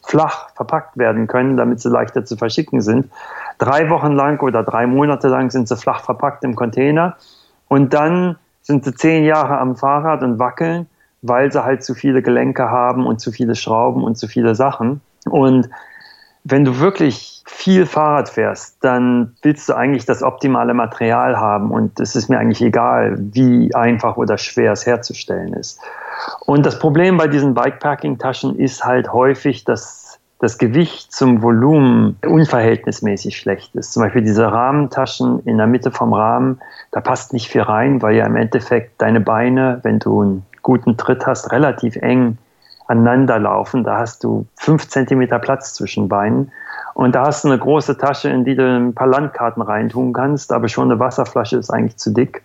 flach 0.02 0.50
verpackt 0.54 0.96
werden 0.96 1.26
können, 1.26 1.56
damit 1.56 1.80
sie 1.80 1.90
leichter 1.90 2.24
zu 2.24 2.36
verschicken 2.36 2.80
sind. 2.80 3.10
Drei 3.58 3.90
Wochen 3.90 4.12
lang 4.12 4.40
oder 4.40 4.62
drei 4.62 4.86
Monate 4.86 5.28
lang 5.28 5.50
sind 5.50 5.68
sie 5.68 5.76
flach 5.76 6.02
verpackt 6.02 6.44
im 6.44 6.56
Container 6.56 7.16
und 7.68 7.94
dann 7.94 8.36
sind 8.62 8.84
sie 8.84 8.94
zehn 8.94 9.24
Jahre 9.24 9.58
am 9.58 9.76
Fahrrad 9.76 10.22
und 10.22 10.38
wackeln, 10.38 10.86
weil 11.22 11.52
sie 11.52 11.64
halt 11.64 11.84
zu 11.84 11.94
viele 11.94 12.22
Gelenke 12.22 12.70
haben 12.70 13.06
und 13.06 13.20
zu 13.20 13.32
viele 13.32 13.54
Schrauben 13.54 14.04
und 14.04 14.16
zu 14.16 14.26
viele 14.28 14.54
Sachen. 14.54 15.00
Und 15.28 15.68
wenn 16.44 16.64
du 16.64 16.78
wirklich 16.78 17.42
viel 17.46 17.84
Fahrrad 17.84 18.28
fährst, 18.28 18.82
dann 18.82 19.36
willst 19.42 19.68
du 19.68 19.74
eigentlich 19.74 20.06
das 20.06 20.22
optimale 20.22 20.72
Material 20.72 21.36
haben 21.36 21.70
und 21.70 22.00
es 22.00 22.16
ist 22.16 22.28
mir 22.28 22.38
eigentlich 22.38 22.62
egal, 22.62 23.16
wie 23.18 23.74
einfach 23.74 24.16
oder 24.16 24.38
schwer 24.38 24.72
es 24.72 24.86
herzustellen 24.86 25.52
ist. 25.52 25.80
Und 26.46 26.64
das 26.64 26.78
Problem 26.78 27.16
bei 27.16 27.28
diesen 27.28 27.54
Bikepacking-Taschen 27.54 28.58
ist 28.58 28.84
halt 28.84 29.12
häufig, 29.12 29.64
dass 29.64 30.18
das 30.38 30.56
Gewicht 30.56 31.12
zum 31.12 31.42
Volumen 31.42 32.16
unverhältnismäßig 32.26 33.36
schlecht 33.36 33.74
ist. 33.74 33.92
Zum 33.92 34.02
Beispiel 34.02 34.22
diese 34.22 34.50
Rahmentaschen 34.50 35.40
in 35.44 35.58
der 35.58 35.66
Mitte 35.66 35.90
vom 35.90 36.14
Rahmen, 36.14 36.60
da 36.92 37.00
passt 37.02 37.34
nicht 37.34 37.48
viel 37.48 37.60
rein, 37.60 38.00
weil 38.00 38.16
ja 38.16 38.24
im 38.24 38.36
Endeffekt 38.36 39.02
deine 39.02 39.20
Beine, 39.20 39.80
wenn 39.82 39.98
du 39.98 40.22
einen 40.22 40.46
guten 40.62 40.96
Tritt 40.96 41.26
hast, 41.26 41.52
relativ 41.52 41.96
eng 41.96 42.38
aneinander 42.90 43.38
laufen. 43.38 43.84
Da 43.84 43.98
hast 43.98 44.24
du 44.24 44.46
fünf 44.56 44.88
Zentimeter 44.88 45.38
Platz 45.38 45.74
zwischen 45.74 46.08
Beinen. 46.08 46.50
Und 46.94 47.14
da 47.14 47.26
hast 47.26 47.44
du 47.44 47.48
eine 47.48 47.58
große 47.58 47.96
Tasche, 47.96 48.28
in 48.28 48.44
die 48.44 48.56
du 48.56 48.66
ein 48.66 48.94
paar 48.94 49.06
Landkarten 49.06 49.62
reintun 49.62 50.12
kannst, 50.12 50.52
aber 50.52 50.68
schon 50.68 50.90
eine 50.90 50.98
Wasserflasche 50.98 51.56
ist 51.56 51.70
eigentlich 51.70 51.96
zu 51.96 52.12
dick. 52.12 52.42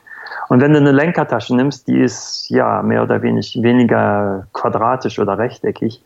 Und 0.50 0.62
wenn 0.62 0.74
du 0.74 0.80
eine 0.80 0.92
Lenkertasche 0.92 1.56
nimmst, 1.56 1.88
die 1.88 2.00
ist 2.00 2.48
ja 2.50 2.84
mehr 2.84 3.04
oder 3.04 3.22
wenig, 3.24 3.58
weniger 3.62 4.46
quadratisch 4.54 5.18
oder 5.18 5.38
rechteckig. 5.38 6.04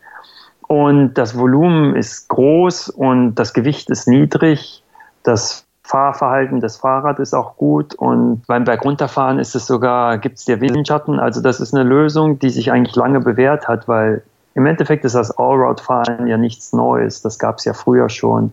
Und 0.68 1.16
das 1.16 1.38
Volumen 1.38 1.96
ist 1.96 2.30
groß 2.30 2.90
und 2.90 3.36
das 3.36 3.54
Gewicht 3.54 3.90
ist 3.90 4.08
niedrig. 4.08 4.84
Das 5.24 5.66
Fahrverhalten 5.84 6.60
des 6.60 6.78
Fahrrads 6.78 7.20
ist 7.20 7.34
auch 7.34 7.58
gut 7.58 7.96
und 7.96 8.46
beim 8.46 8.64
Bergunterfahren 8.64 9.40
ist 9.40 9.56
es 9.56 9.66
sogar, 9.66 10.20
gibt 10.20 10.38
es 10.38 10.46
dir 10.46 10.62
Windschatten. 10.62 11.20
Also 11.20 11.42
das 11.42 11.60
ist 11.60 11.74
eine 11.74 11.84
Lösung, 11.84 12.38
die 12.38 12.52
sich 12.52 12.72
eigentlich 12.72 12.96
lange 12.96 13.20
bewährt 13.20 13.68
hat, 13.68 13.88
weil 13.88 14.22
im 14.56 14.66
Endeffekt 14.66 15.06
ist 15.06 15.16
das 15.16 15.32
Allroad-Fahren 15.38 16.28
ja 16.28 16.38
nichts 16.38 16.74
Neues. 16.74 17.22
Das 17.22 17.40
gab 17.40 17.58
es 17.58 17.66
ja 17.66 17.74
früher 17.74 18.10
schon. 18.10 18.52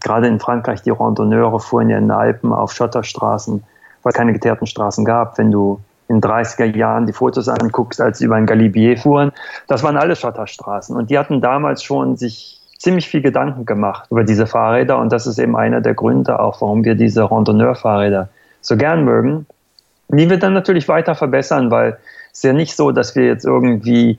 Gerade 0.00 0.26
in 0.26 0.40
Frankreich, 0.40 0.82
die 0.82 0.90
Randonneure 0.90 1.60
fuhren 1.60 1.88
ja 1.88 1.98
in 1.98 2.04
den 2.04 2.10
Alpen 2.10 2.52
auf 2.52 2.72
Schotterstraßen, 2.72 3.62
weil 4.02 4.10
es 4.10 4.16
keine 4.16 4.32
geteerten 4.32 4.66
Straßen 4.66 5.04
gab. 5.04 5.38
Wenn 5.38 5.50
du 5.50 5.80
in 6.08 6.20
30er 6.20 6.76
Jahren 6.76 7.06
die 7.06 7.12
Fotos 7.12 7.48
anguckst, 7.48 8.00
als 8.00 8.18
sie 8.18 8.26
über 8.26 8.36
ein 8.36 8.46
Galibier 8.46 8.96
fuhren, 8.96 9.32
das 9.66 9.82
waren 9.82 9.96
alle 9.96 10.14
Schotterstraßen. 10.14 10.96
Und 10.96 11.10
die 11.10 11.18
hatten 11.18 11.40
damals 11.40 11.82
schon 11.82 12.16
sich 12.16 12.60
ziemlich 12.78 13.08
viel 13.08 13.22
Gedanken 13.22 13.64
gemacht 13.64 14.06
über 14.10 14.24
diese 14.24 14.46
Fahrräder 14.46 14.98
und 14.98 15.10
das 15.10 15.26
ist 15.26 15.38
eben 15.38 15.56
einer 15.56 15.80
der 15.80 15.94
Gründe 15.94 16.38
auch, 16.38 16.60
warum 16.60 16.84
wir 16.84 16.94
diese 16.94 17.30
Randonneur-Fahrräder 17.30 18.28
so 18.60 18.76
gern 18.76 19.04
mögen, 19.04 19.46
die 20.08 20.28
wir 20.28 20.38
dann 20.38 20.52
natürlich 20.52 20.86
weiter 20.88 21.14
verbessern, 21.14 21.70
weil 21.70 21.98
es 22.32 22.38
ist 22.38 22.44
ja 22.44 22.52
nicht 22.52 22.76
so, 22.76 22.92
dass 22.92 23.16
wir 23.16 23.24
jetzt 23.24 23.44
irgendwie, 23.44 24.18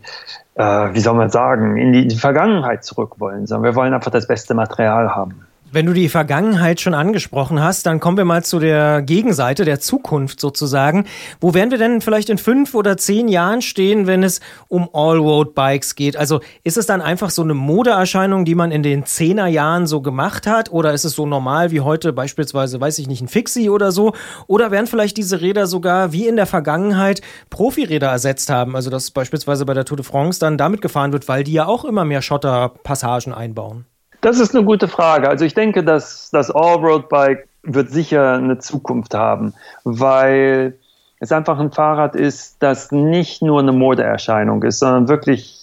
äh, 0.58 0.94
wie 0.94 1.00
soll 1.00 1.16
man 1.16 1.30
sagen, 1.30 1.78
in 1.78 1.92
die 1.94 2.16
Vergangenheit 2.16 2.84
zurück 2.84 3.20
wollen, 3.20 3.46
sondern 3.46 3.72
wir 3.72 3.76
wollen 3.76 3.94
einfach 3.94 4.12
das 4.12 4.28
beste 4.28 4.54
Material 4.54 5.16
haben. 5.16 5.47
Wenn 5.70 5.86
du 5.86 5.92
die 5.92 6.08
Vergangenheit 6.08 6.80
schon 6.80 6.94
angesprochen 6.94 7.62
hast, 7.62 7.86
dann 7.86 8.00
kommen 8.00 8.16
wir 8.16 8.24
mal 8.24 8.42
zu 8.42 8.58
der 8.60 9.02
Gegenseite, 9.02 9.66
der 9.66 9.82
Zukunft 9.82 10.40
sozusagen. 10.40 11.04
Wo 11.42 11.54
werden 11.54 11.72
wir 11.72 11.78
denn 11.78 12.00
vielleicht 12.00 12.30
in 12.30 12.38
fünf 12.38 12.74
oder 12.74 12.96
zehn 12.96 13.28
Jahren 13.28 13.62
stehen, 13.62 14.08
wenn 14.08 14.24
es 14.24 14.40
um 14.70 14.90
Allroad-Bikes 14.94 15.96
geht? 15.96 16.16
Also 16.16 16.40
ist 16.64 16.78
es 16.78 16.86
dann 16.86 17.02
einfach 17.02 17.32
so 17.32 17.42
eine 17.42 17.54
Modeerscheinung, 17.54 18.46
die 18.46 18.56
man 18.56 18.72
in 18.72 18.82
den 18.82 19.06
zehner 19.06 19.48
Jahren 19.48 19.88
so 19.88 20.00
gemacht 20.00 20.48
hat? 20.48 20.72
Oder 20.72 20.94
ist 20.94 21.04
es 21.04 21.14
so 21.14 21.26
normal 21.26 21.70
wie 21.72 21.82
heute 21.82 22.14
beispielsweise, 22.14 22.80
weiß 22.80 22.98
ich 23.00 23.10
nicht, 23.10 23.22
ein 23.22 23.28
Fixie 23.28 23.70
oder 23.70 23.92
so? 23.92 24.14
Oder 24.48 24.72
werden 24.72 24.88
vielleicht 24.88 25.18
diese 25.18 25.42
Räder 25.42 25.68
sogar 25.68 26.14
wie 26.14 26.28
in 26.28 26.38
der 26.38 26.46
Vergangenheit 26.46 27.22
Profiräder 27.50 28.08
ersetzt 28.08 28.50
haben? 28.50 28.78
Also 28.78 28.90
dass 28.90 29.12
beispielsweise 29.12 29.66
bei 29.66 29.74
der 29.74 29.84
Tour 29.84 29.98
de 29.98 30.06
France 30.06 30.40
dann 30.40 30.58
damit 30.58 30.82
gefahren 30.82 31.12
wird, 31.12 31.28
weil 31.28 31.44
die 31.44 31.54
ja 31.54 31.66
auch 31.66 31.84
immer 31.84 32.06
mehr 32.06 32.22
Schotterpassagen 32.22 33.34
einbauen. 33.34 33.86
Das 34.28 34.42
ist 34.42 34.54
eine 34.54 34.66
gute 34.66 34.90
Frage. 34.90 35.30
Also 35.30 35.46
ich 35.46 35.54
denke, 35.54 35.86
dass 35.86 36.30
das 36.32 36.52
Allroad-Bike 36.52 37.48
wird 37.64 37.92
sicher 37.92 38.34
eine 38.34 38.58
Zukunft 38.58 39.14
haben, 39.14 39.54
weil 39.86 40.78
es 41.22 41.32
einfach 41.32 41.58
ein 41.60 41.72
Fahrrad 41.72 42.14
ist, 42.14 42.58
das 42.60 42.92
nicht 42.92 43.42
nur 43.42 43.62
eine 43.62 43.72
Modeerscheinung 43.72 44.64
ist, 44.64 44.80
sondern 44.80 45.08
wirklich 45.08 45.58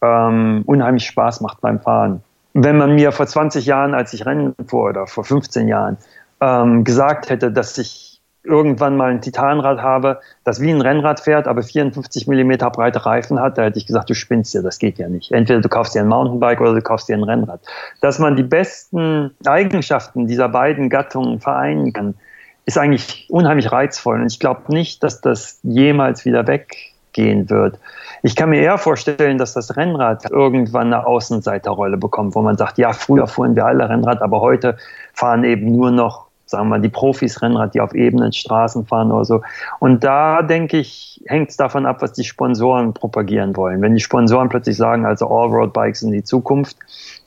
ähm, 0.00 0.62
unheimlich 0.64 1.04
Spaß 1.04 1.42
macht 1.42 1.60
beim 1.60 1.82
Fahren. 1.82 2.22
Wenn 2.54 2.78
man 2.78 2.94
mir 2.94 3.12
vor 3.12 3.26
20 3.26 3.66
Jahren, 3.66 3.92
als 3.92 4.14
ich 4.14 4.24
Rennen 4.24 4.54
fuhr, 4.66 4.88
oder 4.88 5.06
vor 5.06 5.24
15 5.24 5.68
Jahren, 5.68 5.98
ähm, 6.40 6.84
gesagt 6.84 7.28
hätte, 7.28 7.52
dass 7.52 7.76
ich 7.76 8.07
irgendwann 8.48 8.96
mal 8.96 9.10
ein 9.10 9.20
Titanrad 9.20 9.80
habe, 9.80 10.20
das 10.44 10.60
wie 10.60 10.70
ein 10.70 10.80
Rennrad 10.80 11.20
fährt, 11.20 11.46
aber 11.46 11.62
54 11.62 12.26
Millimeter 12.26 12.70
breite 12.70 13.04
Reifen 13.06 13.38
hat, 13.40 13.58
da 13.58 13.64
hätte 13.64 13.78
ich 13.78 13.86
gesagt, 13.86 14.10
du 14.10 14.14
spinnst 14.14 14.54
ja, 14.54 14.62
das 14.62 14.78
geht 14.78 14.98
ja 14.98 15.08
nicht. 15.08 15.30
Entweder 15.30 15.60
du 15.60 15.68
kaufst 15.68 15.94
dir 15.94 16.00
ein 16.00 16.08
Mountainbike 16.08 16.60
oder 16.60 16.74
du 16.74 16.82
kaufst 16.82 17.08
dir 17.08 17.16
ein 17.16 17.22
Rennrad. 17.22 17.60
Dass 18.00 18.18
man 18.18 18.34
die 18.34 18.42
besten 18.42 19.30
Eigenschaften 19.46 20.26
dieser 20.26 20.48
beiden 20.48 20.88
Gattungen 20.88 21.40
vereinen 21.40 21.92
kann, 21.92 22.14
ist 22.64 22.78
eigentlich 22.78 23.26
unheimlich 23.30 23.70
reizvoll. 23.70 24.20
Und 24.20 24.32
ich 24.32 24.40
glaube 24.40 24.62
nicht, 24.68 25.02
dass 25.02 25.20
das 25.20 25.60
jemals 25.62 26.24
wieder 26.24 26.46
weggehen 26.46 27.48
wird. 27.48 27.78
Ich 28.22 28.36
kann 28.36 28.50
mir 28.50 28.60
eher 28.60 28.78
vorstellen, 28.78 29.38
dass 29.38 29.54
das 29.54 29.76
Rennrad 29.76 30.30
irgendwann 30.30 30.92
eine 30.92 31.06
Außenseiterrolle 31.06 31.96
bekommt, 31.96 32.34
wo 32.34 32.42
man 32.42 32.56
sagt, 32.56 32.78
ja, 32.78 32.92
früher 32.92 33.26
fuhren 33.26 33.54
wir 33.54 33.66
alle 33.66 33.88
Rennrad, 33.88 34.22
aber 34.22 34.40
heute 34.40 34.76
fahren 35.12 35.44
eben 35.44 35.72
nur 35.72 35.90
noch 35.90 36.27
sagen 36.48 36.66
wir 36.66 36.76
mal, 36.76 36.80
die 36.80 36.88
Profis 36.88 37.42
Rennrad, 37.42 37.74
die 37.74 37.80
auf 37.80 37.94
ebenen 37.94 38.32
Straßen 38.32 38.86
fahren 38.86 39.12
oder 39.12 39.24
so. 39.24 39.42
Und 39.80 40.02
da 40.02 40.42
denke 40.42 40.78
ich, 40.78 41.22
hängt 41.26 41.50
es 41.50 41.56
davon 41.56 41.86
ab, 41.86 42.00
was 42.00 42.12
die 42.12 42.24
Sponsoren 42.24 42.94
propagieren 42.94 43.56
wollen. 43.56 43.82
Wenn 43.82 43.94
die 43.94 44.00
Sponsoren 44.00 44.48
plötzlich 44.48 44.76
sagen, 44.76 45.04
also 45.04 45.28
Allroad-Bikes 45.28 46.02
in 46.02 46.12
die 46.12 46.24
Zukunft, 46.24 46.76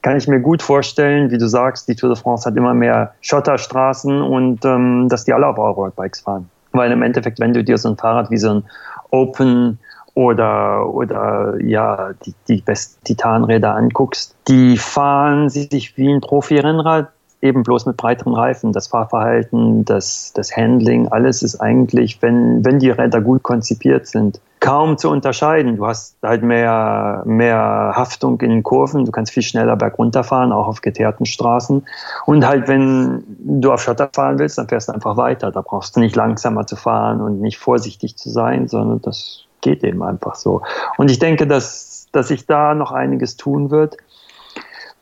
kann 0.01 0.17
ich 0.17 0.27
mir 0.27 0.39
gut 0.39 0.63
vorstellen, 0.63 1.29
wie 1.29 1.37
du 1.37 1.47
sagst, 1.47 1.87
die 1.87 1.95
Tour 1.95 2.09
de 2.09 2.17
France 2.17 2.49
hat 2.49 2.57
immer 2.57 2.73
mehr 2.73 3.13
Schotterstraßen 3.21 4.21
und 4.21 4.65
ähm, 4.65 5.07
dass 5.09 5.25
die 5.25 5.33
alle 5.33 5.47
auf 5.47 5.59
Allroad-Bikes 5.59 6.21
fahren. 6.21 6.49
Weil 6.71 6.91
im 6.91 7.03
Endeffekt, 7.03 7.39
wenn 7.39 7.53
du 7.53 7.63
dir 7.63 7.77
so 7.77 7.89
ein 7.89 7.97
Fahrrad 7.97 8.31
wie 8.31 8.37
so 8.37 8.49
ein 8.49 8.63
Open 9.11 9.77
oder, 10.15 10.89
oder 10.89 11.61
ja, 11.61 12.11
die, 12.25 12.33
die 12.47 12.61
besten 12.61 13.03
Titanräder 13.03 13.75
anguckst, 13.75 14.35
die 14.47 14.77
fahren 14.77 15.49
sich 15.49 15.95
wie 15.97 16.11
ein 16.11 16.21
Profi-Rennrad 16.21 17.09
eben 17.41 17.63
bloß 17.63 17.85
mit 17.85 17.97
breiteren 17.97 18.33
Reifen. 18.33 18.71
Das 18.71 18.87
Fahrverhalten, 18.87 19.83
das, 19.85 20.31
das 20.33 20.55
Handling, 20.55 21.07
alles 21.07 21.41
ist 21.41 21.59
eigentlich, 21.59 22.21
wenn, 22.21 22.63
wenn 22.63 22.79
die 22.79 22.91
Räder 22.91 23.21
gut 23.21 23.43
konzipiert 23.43 24.07
sind, 24.07 24.39
kaum 24.59 24.97
zu 24.97 25.09
unterscheiden. 25.09 25.77
Du 25.77 25.87
hast 25.87 26.17
halt 26.21 26.43
mehr, 26.43 27.23
mehr 27.25 27.93
Haftung 27.95 28.39
in 28.41 28.51
den 28.51 28.63
Kurven, 28.63 29.05
du 29.05 29.11
kannst 29.11 29.33
viel 29.33 29.43
schneller 29.43 29.75
bergunter 29.75 30.23
fahren, 30.23 30.51
auch 30.51 30.67
auf 30.67 30.81
geteerten 30.81 31.25
Straßen. 31.25 31.85
Und 32.27 32.47
halt, 32.47 32.67
wenn 32.67 33.23
du 33.39 33.71
auf 33.71 33.81
Schotter 33.81 34.09
fahren 34.13 34.37
willst, 34.37 34.59
dann 34.59 34.67
fährst 34.67 34.87
du 34.87 34.93
einfach 34.93 35.17
weiter. 35.17 35.51
Da 35.51 35.61
brauchst 35.61 35.95
du 35.95 35.99
nicht 35.99 36.15
langsamer 36.15 36.67
zu 36.67 36.75
fahren 36.75 37.21
und 37.21 37.41
nicht 37.41 37.57
vorsichtig 37.57 38.17
zu 38.17 38.29
sein, 38.29 38.67
sondern 38.67 39.01
das 39.01 39.45
geht 39.61 39.83
eben 39.83 40.03
einfach 40.03 40.35
so. 40.35 40.61
Und 40.97 41.09
ich 41.09 41.17
denke, 41.17 41.47
dass, 41.47 42.07
dass 42.11 42.27
sich 42.27 42.45
da 42.45 42.75
noch 42.75 42.91
einiges 42.91 43.37
tun 43.37 43.71
wird. 43.71 43.97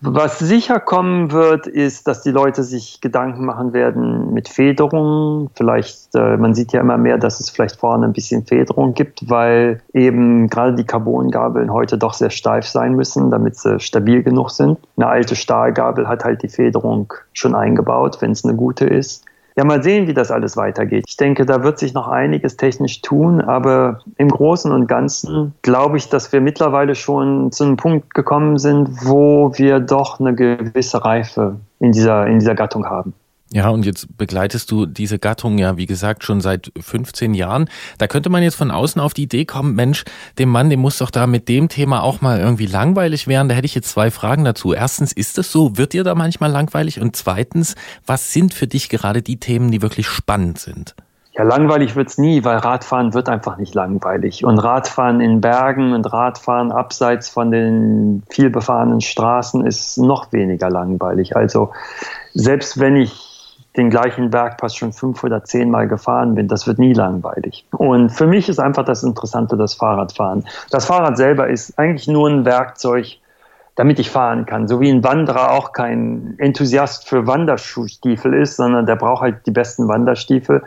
Was 0.01 0.39
sicher 0.39 0.79
kommen 0.79 1.33
wird, 1.33 1.67
ist, 1.67 2.07
dass 2.07 2.21
die 2.21 2.31
Leute 2.31 2.63
sich 2.63 3.01
Gedanken 3.01 3.43
machen 3.43 3.73
werden 3.73 4.33
mit 4.33 4.47
Federung. 4.47 5.49
Vielleicht, 5.55 6.15
äh, 6.15 6.37
man 6.37 6.53
sieht 6.53 6.71
ja 6.71 6.79
immer 6.79 6.97
mehr, 6.97 7.17
dass 7.17 7.41
es 7.41 7.49
vielleicht 7.49 7.75
vorne 7.75 8.05
ein 8.05 8.13
bisschen 8.13 8.45
Federung 8.45 8.93
gibt, 8.93 9.29
weil 9.29 9.81
eben 9.93 10.47
gerade 10.47 10.75
die 10.75 10.85
Carbongabeln 10.85 11.73
heute 11.73 11.97
doch 11.97 12.13
sehr 12.13 12.29
steif 12.29 12.65
sein 12.65 12.95
müssen, 12.95 13.29
damit 13.29 13.57
sie 13.57 13.81
stabil 13.81 14.23
genug 14.23 14.51
sind. 14.51 14.79
Eine 14.95 15.07
alte 15.07 15.35
Stahlgabel 15.35 16.07
hat 16.07 16.23
halt 16.23 16.43
die 16.43 16.49
Federung 16.49 17.13
schon 17.33 17.53
eingebaut, 17.53 18.21
wenn 18.21 18.31
es 18.31 18.45
eine 18.45 18.55
gute 18.55 18.85
ist 18.85 19.25
ja, 19.59 19.65
mal 19.65 19.83
sehen, 19.83 20.07
wie 20.07 20.13
das 20.13 20.31
alles 20.31 20.55
weitergeht. 20.55 21.03
Ich 21.05 21.17
denke, 21.17 21.45
da 21.45 21.63
wird 21.63 21.79
sich 21.79 21.93
noch 21.93 22.07
einiges 22.07 22.55
technisch 22.55 23.01
tun, 23.01 23.41
aber 23.41 23.99
im 24.15 24.29
Großen 24.29 24.71
und 24.71 24.87
Ganzen 24.87 25.53
glaube 25.63 25.97
ich, 25.97 26.07
dass 26.07 26.31
wir 26.31 26.39
mittlerweile 26.39 26.95
schon 26.95 27.51
zu 27.51 27.65
einem 27.65 27.75
Punkt 27.75 28.13
gekommen 28.13 28.57
sind, 28.57 29.05
wo 29.05 29.51
wir 29.57 29.81
doch 29.81 30.21
eine 30.21 30.33
gewisse 30.33 31.03
Reife 31.03 31.57
in 31.81 31.91
dieser, 31.91 32.25
in 32.27 32.39
dieser 32.39 32.55
Gattung 32.55 32.85
haben. 32.85 33.13
Ja, 33.51 33.69
und 33.69 33.83
jetzt 33.83 34.15
begleitest 34.15 34.69
du 34.69 34.85
diese 34.85 35.17
Gattung 35.17 35.57
ja, 35.57 35.75
wie 35.75 35.87
gesagt, 35.87 36.23
schon 36.23 36.39
seit 36.39 36.71
15 36.79 37.33
Jahren. 37.33 37.67
Da 37.97 38.05
könnte 38.05 38.29
man 38.29 38.43
jetzt 38.43 38.55
von 38.55 38.69
außen 38.69 39.01
auf 39.01 39.15
die 39.15 39.23
Idee 39.23 39.45
kommen, 39.45 39.73
Mensch, 39.73 40.05
dem 40.37 40.49
Mann, 40.49 40.69
dem 40.69 40.81
muss 40.81 40.99
doch 40.99 41.09
da 41.09 41.25
mit 41.25 41.49
dem 41.49 41.67
Thema 41.67 42.03
auch 42.03 42.21
mal 42.21 42.39
irgendwie 42.39 42.67
langweilig 42.67 43.27
werden. 43.27 43.49
Da 43.49 43.55
hätte 43.55 43.65
ich 43.65 43.73
jetzt 43.73 43.89
zwei 43.89 44.11
Fragen 44.11 44.43
dazu. 44.43 44.73
Erstens, 44.73 45.11
ist 45.13 45.39
das 45.39 45.51
so? 45.51 45.77
Wird 45.77 45.93
dir 45.93 46.03
da 46.03 46.13
manchmal 46.13 46.51
langweilig? 46.51 47.01
Und 47.01 47.15
zweitens, 47.15 47.73
was 48.05 48.33
sind 48.33 48.53
für 48.53 48.67
dich 48.67 48.87
gerade 48.87 49.23
die 49.23 49.39
Themen, 49.39 49.71
die 49.71 49.81
wirklich 49.81 50.07
spannend 50.07 50.59
sind? 50.59 50.93
Ja, 51.39 51.43
langweilig 51.43 51.95
wird's 51.95 52.17
nie, 52.17 52.43
weil 52.43 52.57
Radfahren 52.57 53.13
wird 53.13 53.29
einfach 53.29 53.57
nicht 53.57 53.73
langweilig. 53.73 54.43
Und 54.43 54.59
Radfahren 54.59 55.21
in 55.21 55.41
Bergen 55.41 55.93
und 55.93 56.05
Radfahren 56.05 56.71
abseits 56.71 57.29
von 57.29 57.49
den 57.49 58.23
vielbefahrenen 58.29 59.01
Straßen 59.01 59.65
ist 59.65 59.97
noch 59.97 60.33
weniger 60.33 60.69
langweilig. 60.69 61.35
Also 61.35 61.71
selbst 62.33 62.79
wenn 62.79 62.95
ich 62.95 63.28
den 63.79 63.89
gleichen 63.89 64.29
Bergpass 64.29 64.75
schon 64.75 64.91
fünf 64.93 65.23
oder 65.23 65.43
zehn 65.43 65.71
Mal 65.71 65.87
gefahren 65.87 66.35
bin, 66.35 66.47
das 66.47 66.67
wird 66.67 66.77
nie 66.79 66.93
langweilig. 66.93 67.65
Und 67.71 68.09
für 68.09 68.27
mich 68.27 68.49
ist 68.49 68.59
einfach 68.59 68.85
das 68.85 69.03
Interessante 69.03 69.57
das 69.57 69.73
Fahrradfahren. 69.73 70.45
Das 70.69 70.85
Fahrrad 70.85 71.17
selber 71.17 71.47
ist 71.47 71.79
eigentlich 71.79 72.07
nur 72.07 72.29
ein 72.29 72.45
Werkzeug, 72.45 73.17
damit 73.75 73.97
ich 73.97 74.09
fahren 74.09 74.45
kann. 74.45 74.67
So 74.67 74.81
wie 74.81 74.89
ein 74.89 75.03
Wanderer 75.03 75.51
auch 75.51 75.71
kein 75.71 76.35
Enthusiast 76.37 77.07
für 77.07 77.25
Wanderschuhstiefel 77.25 78.33
ist, 78.33 78.57
sondern 78.57 78.85
der 78.85 78.97
braucht 78.97 79.21
halt 79.21 79.45
die 79.45 79.51
besten 79.51 79.87
Wanderstiefel, 79.87 80.61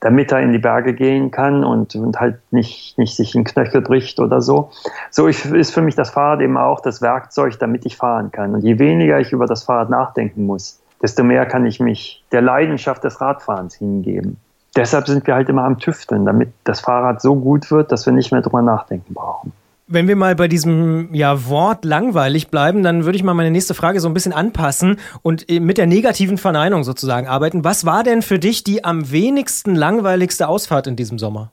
damit 0.00 0.30
er 0.30 0.40
in 0.40 0.52
die 0.52 0.58
Berge 0.58 0.92
gehen 0.92 1.30
kann 1.30 1.64
und, 1.64 1.94
und 1.96 2.20
halt 2.20 2.36
nicht, 2.50 2.98
nicht 2.98 3.16
sich 3.16 3.34
in 3.34 3.44
Knöchel 3.44 3.80
bricht 3.80 4.20
oder 4.20 4.42
so. 4.42 4.70
So 5.10 5.26
ist 5.26 5.72
für 5.72 5.80
mich 5.80 5.94
das 5.94 6.10
Fahrrad 6.10 6.42
eben 6.42 6.58
auch 6.58 6.80
das 6.80 7.00
Werkzeug, 7.00 7.58
damit 7.58 7.86
ich 7.86 7.96
fahren 7.96 8.30
kann. 8.30 8.54
Und 8.54 8.60
je 8.60 8.78
weniger 8.78 9.18
ich 9.18 9.32
über 9.32 9.46
das 9.46 9.64
Fahrrad 9.64 9.88
nachdenken 9.88 10.44
muss, 10.44 10.80
desto 11.02 11.22
mehr 11.24 11.46
kann 11.46 11.66
ich 11.66 11.80
mich 11.80 12.24
der 12.32 12.42
Leidenschaft 12.42 13.04
des 13.04 13.20
Radfahrens 13.20 13.74
hingeben. 13.74 14.36
Deshalb 14.76 15.06
sind 15.06 15.26
wir 15.26 15.34
halt 15.34 15.48
immer 15.48 15.64
am 15.64 15.78
Tüfteln, 15.78 16.24
damit 16.24 16.52
das 16.64 16.80
Fahrrad 16.80 17.20
so 17.20 17.34
gut 17.34 17.70
wird, 17.70 17.90
dass 17.90 18.06
wir 18.06 18.12
nicht 18.12 18.32
mehr 18.32 18.42
drüber 18.42 18.62
nachdenken 18.62 19.14
brauchen. 19.14 19.52
Wenn 19.90 20.06
wir 20.06 20.16
mal 20.16 20.36
bei 20.36 20.48
diesem 20.48 21.14
ja, 21.14 21.48
Wort 21.48 21.86
langweilig 21.86 22.48
bleiben, 22.48 22.82
dann 22.82 23.06
würde 23.06 23.16
ich 23.16 23.24
mal 23.24 23.32
meine 23.32 23.50
nächste 23.50 23.72
Frage 23.72 24.00
so 24.00 24.08
ein 24.08 24.14
bisschen 24.14 24.34
anpassen 24.34 24.98
und 25.22 25.48
äh, 25.48 25.60
mit 25.60 25.78
der 25.78 25.86
negativen 25.86 26.36
Verneinung 26.36 26.84
sozusagen 26.84 27.26
arbeiten. 27.26 27.64
Was 27.64 27.86
war 27.86 28.04
denn 28.04 28.20
für 28.20 28.38
dich 28.38 28.64
die 28.64 28.84
am 28.84 29.10
wenigsten 29.10 29.74
langweiligste 29.74 30.46
Ausfahrt 30.46 30.86
in 30.86 30.96
diesem 30.96 31.18
Sommer? 31.18 31.52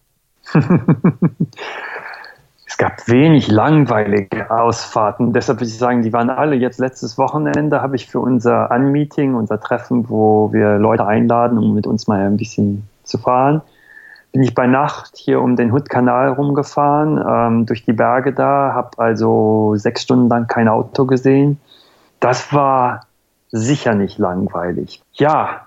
es 2.76 2.80
gab 2.80 3.08
wenig 3.08 3.48
langweilige 3.48 4.52
Ausfahrten. 4.52 5.32
Deshalb 5.32 5.60
würde 5.62 5.70
ich 5.70 5.78
sagen, 5.78 6.02
die 6.02 6.12
waren 6.12 6.30
alle. 6.30 6.58
Jetzt 6.58 6.78
letztes 6.78 7.18
Wochenende 7.18 7.82
habe 7.82 7.96
ich 7.96 8.08
für 8.08 8.20
unser 8.20 8.70
Anmeeting, 8.70 9.34
unser 9.34 9.62
Treffen, 9.62 10.10
wo 10.10 10.52
wir 10.52 10.78
Leute 10.78 11.08
einladen, 11.08 11.58
um 11.58 11.74
mit 11.74 11.88
uns 11.88 12.08
mal 12.08 12.20
ein 12.26 12.36
bisschen 12.36 12.86
zu 13.04 13.18
fahren, 13.18 13.62
bin 14.34 14.44
ich 14.44 14.54
bei 14.54 14.68
Nacht 14.68 15.16
hier 15.16 15.40
um 15.40 15.56
den 15.56 15.72
Hutkanal 15.72 16.34
rumgefahren, 16.34 17.24
ähm, 17.26 17.66
durch 17.66 17.86
die 17.86 17.94
Berge 17.94 18.34
da, 18.34 18.74
habe 18.74 18.90
also 18.98 19.76
sechs 19.78 20.02
Stunden 20.02 20.28
lang 20.28 20.48
kein 20.48 20.68
Auto 20.68 21.06
gesehen. 21.06 21.62
Das 22.20 22.52
war 22.52 23.06
sicher 23.54 23.96
nicht 23.96 24.18
langweilig. 24.18 25.02
Ja, 25.14 25.62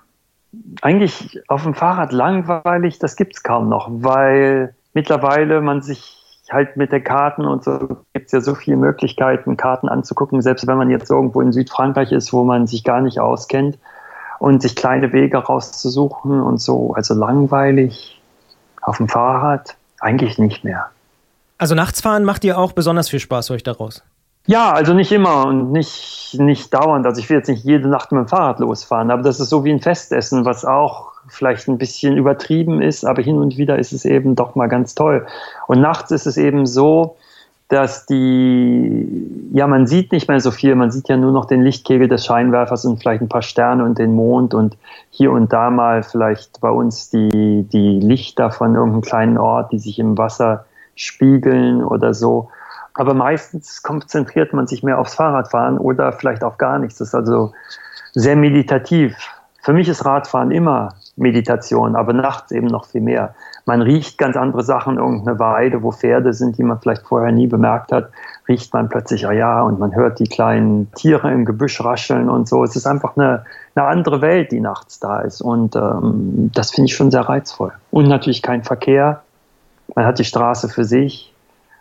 eigentlich 0.83 1.41
auf 1.47 1.63
dem 1.63 1.73
Fahrrad 1.73 2.11
langweilig, 2.11 2.99
das 2.99 3.15
gibt 3.15 3.33
es 3.33 3.41
kaum 3.41 3.67
noch, 3.67 3.89
weil 3.89 4.75
mittlerweile 4.93 5.59
man 5.61 5.81
sich 5.81 6.18
halt 6.51 6.77
mit 6.77 6.91
den 6.91 7.03
Karten 7.03 7.45
und 7.45 7.63
so 7.63 7.97
gibt 8.13 8.27
es 8.27 8.31
ja 8.31 8.41
so 8.41 8.55
viele 8.55 8.77
Möglichkeiten, 8.77 9.57
Karten 9.57 9.89
anzugucken, 9.89 10.41
selbst 10.41 10.67
wenn 10.67 10.77
man 10.77 10.89
jetzt 10.89 11.09
irgendwo 11.09 11.41
in 11.41 11.51
Südfrankreich 11.51 12.11
ist, 12.11 12.33
wo 12.33 12.43
man 12.43 12.67
sich 12.67 12.83
gar 12.83 13.01
nicht 13.01 13.19
auskennt 13.19 13.77
und 14.39 14.61
sich 14.61 14.75
kleine 14.75 15.11
Wege 15.13 15.37
rauszusuchen 15.37 16.41
und 16.41 16.59
so. 16.59 16.93
Also 16.93 17.13
langweilig 17.13 18.21
auf 18.81 18.97
dem 18.97 19.07
Fahrrad 19.07 19.75
eigentlich 19.99 20.37
nicht 20.37 20.63
mehr. 20.63 20.87
Also 21.57 21.75
Nachtsfahren 21.75 22.23
macht 22.23 22.43
dir 22.43 22.57
auch 22.57 22.71
besonders 22.71 23.09
viel 23.09 23.19
Spaß, 23.19 23.49
höre 23.49 23.57
ich 23.57 23.63
daraus. 23.63 24.03
Ja, 24.47 24.71
also 24.71 24.93
nicht 24.93 25.11
immer 25.11 25.45
und 25.45 25.71
nicht, 25.71 26.35
nicht 26.39 26.73
dauernd. 26.73 27.05
Also 27.05 27.19
ich 27.19 27.29
will 27.29 27.37
jetzt 27.37 27.49
nicht 27.49 27.63
jede 27.63 27.87
Nacht 27.87 28.11
mit 28.11 28.19
dem 28.19 28.27
Fahrrad 28.27 28.59
losfahren, 28.59 29.11
aber 29.11 29.21
das 29.21 29.39
ist 29.39 29.49
so 29.49 29.63
wie 29.63 29.71
ein 29.71 29.81
Festessen, 29.81 30.45
was 30.45 30.65
auch 30.65 31.08
vielleicht 31.29 31.67
ein 31.67 31.77
bisschen 31.77 32.17
übertrieben 32.17 32.81
ist, 32.81 33.05
aber 33.05 33.21
hin 33.21 33.37
und 33.37 33.57
wieder 33.57 33.79
ist 33.79 33.93
es 33.93 34.05
eben 34.05 34.35
doch 34.35 34.55
mal 34.55 34.67
ganz 34.67 34.95
toll. 34.95 35.25
Und 35.67 35.81
nachts 35.81 36.11
ist 36.11 36.25
es 36.25 36.37
eben 36.37 36.65
so, 36.65 37.15
dass 37.69 38.07
die, 38.07 39.51
ja, 39.53 39.67
man 39.67 39.85
sieht 39.85 40.11
nicht 40.11 40.27
mehr 40.27 40.39
so 40.39 40.49
viel, 40.49 40.73
man 40.73 40.89
sieht 40.89 41.07
ja 41.07 41.17
nur 41.17 41.31
noch 41.31 41.45
den 41.45 41.61
Lichtkegel 41.61 42.07
des 42.07 42.25
Scheinwerfers 42.25 42.83
und 42.83 42.97
vielleicht 42.97 43.21
ein 43.21 43.29
paar 43.29 43.43
Sterne 43.43 43.85
und 43.85 43.99
den 43.99 44.15
Mond 44.15 44.55
und 44.55 44.75
hier 45.11 45.31
und 45.31 45.53
da 45.53 45.69
mal 45.69 46.01
vielleicht 46.01 46.59
bei 46.61 46.71
uns 46.71 47.11
die, 47.11 47.67
die 47.71 47.99
Lichter 47.99 48.49
von 48.49 48.73
irgendeinem 48.73 49.01
kleinen 49.01 49.37
Ort, 49.37 49.71
die 49.71 49.77
sich 49.77 49.99
im 49.99 50.17
Wasser 50.17 50.65
spiegeln 50.95 51.83
oder 51.83 52.15
so. 52.15 52.49
Aber 52.95 53.13
meistens 53.13 53.83
konzentriert 53.83 54.51
man 54.51 54.65
sich 54.65 54.81
mehr 54.81 54.97
aufs 54.97 55.13
Fahrradfahren 55.13 55.77
oder 55.77 56.11
vielleicht 56.11 56.43
auf 56.43 56.57
gar 56.57 56.79
nichts. 56.79 56.97
Das 56.97 57.09
ist 57.09 57.15
also 57.15 57.53
sehr 58.13 58.35
meditativ. 58.35 59.15
Für 59.61 59.73
mich 59.73 59.87
ist 59.87 60.05
Radfahren 60.05 60.49
immer 60.49 60.95
Meditation, 61.19 61.95
aber 61.95 62.13
nachts 62.13 62.51
eben 62.51 62.67
noch 62.67 62.85
viel 62.85 63.01
mehr. 63.01 63.35
Man 63.65 63.81
riecht 63.81 64.17
ganz 64.17 64.35
andere 64.35 64.63
Sachen, 64.63 64.97
irgendeine 64.97 65.37
Weide, 65.37 65.83
wo 65.83 65.91
Pferde 65.91 66.33
sind, 66.33 66.57
die 66.57 66.63
man 66.63 66.79
vielleicht 66.79 67.03
vorher 67.03 67.31
nie 67.31 67.47
bemerkt 67.47 67.91
hat, 67.91 68.09
riecht 68.47 68.73
man 68.73 68.89
plötzlich, 68.89 69.27
ah 69.27 69.31
ja, 69.31 69.61
und 69.61 69.79
man 69.79 69.93
hört 69.93 70.19
die 70.19 70.27
kleinen 70.27 70.91
Tiere 70.93 71.31
im 71.31 71.45
Gebüsch 71.45 71.83
rascheln 71.83 72.29
und 72.29 72.47
so. 72.47 72.63
Es 72.63 72.75
ist 72.75 72.87
einfach 72.87 73.15
eine, 73.15 73.45
eine 73.75 73.85
andere 73.85 74.21
Welt, 74.21 74.51
die 74.51 74.59
nachts 74.59 74.99
da 74.99 75.19
ist. 75.19 75.41
Und 75.41 75.75
ähm, 75.75 76.51
das 76.53 76.71
finde 76.71 76.87
ich 76.87 76.95
schon 76.95 77.11
sehr 77.11 77.21
reizvoll. 77.21 77.73
Und 77.91 78.07
natürlich 78.07 78.41
kein 78.41 78.63
Verkehr. 78.63 79.21
Man 79.95 80.05
hat 80.05 80.19
die 80.19 80.25
Straße 80.25 80.69
für 80.69 80.85
sich. 80.85 81.33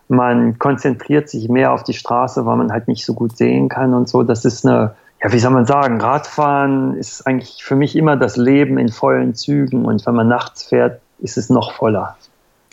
Man 0.08 0.58
konzentriert 0.58 1.28
sich 1.28 1.48
mehr 1.48 1.72
auf 1.72 1.84
die 1.84 1.92
Straße, 1.94 2.44
weil 2.44 2.56
man 2.56 2.72
halt 2.72 2.88
nicht 2.88 3.04
so 3.04 3.14
gut 3.14 3.36
sehen 3.36 3.68
kann 3.68 3.94
und 3.94 4.08
so. 4.08 4.22
Das 4.22 4.44
ist 4.44 4.66
eine 4.66 4.94
ja, 5.22 5.32
wie 5.32 5.38
soll 5.38 5.50
man 5.50 5.66
sagen, 5.66 6.00
Radfahren 6.00 6.96
ist 6.96 7.26
eigentlich 7.26 7.62
für 7.62 7.74
mich 7.74 7.96
immer 7.96 8.16
das 8.16 8.36
Leben 8.36 8.78
in 8.78 8.88
vollen 8.88 9.34
Zügen 9.34 9.84
und 9.84 10.04
wenn 10.06 10.14
man 10.14 10.28
nachts 10.28 10.64
fährt, 10.64 11.00
ist 11.18 11.36
es 11.36 11.50
noch 11.50 11.72
voller. 11.72 12.16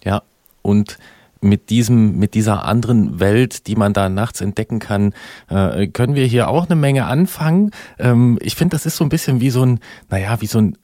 Ja, 0.04 0.22
und 0.62 0.98
mit 1.42 1.70
diesem, 1.70 2.18
mit 2.18 2.34
dieser 2.34 2.66
anderen 2.66 3.20
Welt, 3.20 3.68
die 3.68 3.76
man 3.76 3.94
da 3.94 4.10
nachts 4.10 4.42
entdecken 4.42 4.80
kann, 4.80 5.14
äh, 5.50 5.88
können 5.88 6.16
wir 6.16 6.26
hier 6.26 6.48
auch 6.50 6.66
eine 6.66 6.76
Menge 6.76 7.06
anfangen. 7.06 7.72
Ähm, 8.00 8.38
ich 8.42 8.56
finde, 8.56 8.76
das 8.76 8.86
ist 8.86 8.98
so 8.98 9.04
ein 9.04 9.10
bisschen 9.10 9.42
wie 9.42 9.50
so 9.50 9.64
ein, 9.64 9.80
naja, 10.10 10.42
wie 10.42 10.48
so 10.48 10.60
ein 10.60 10.78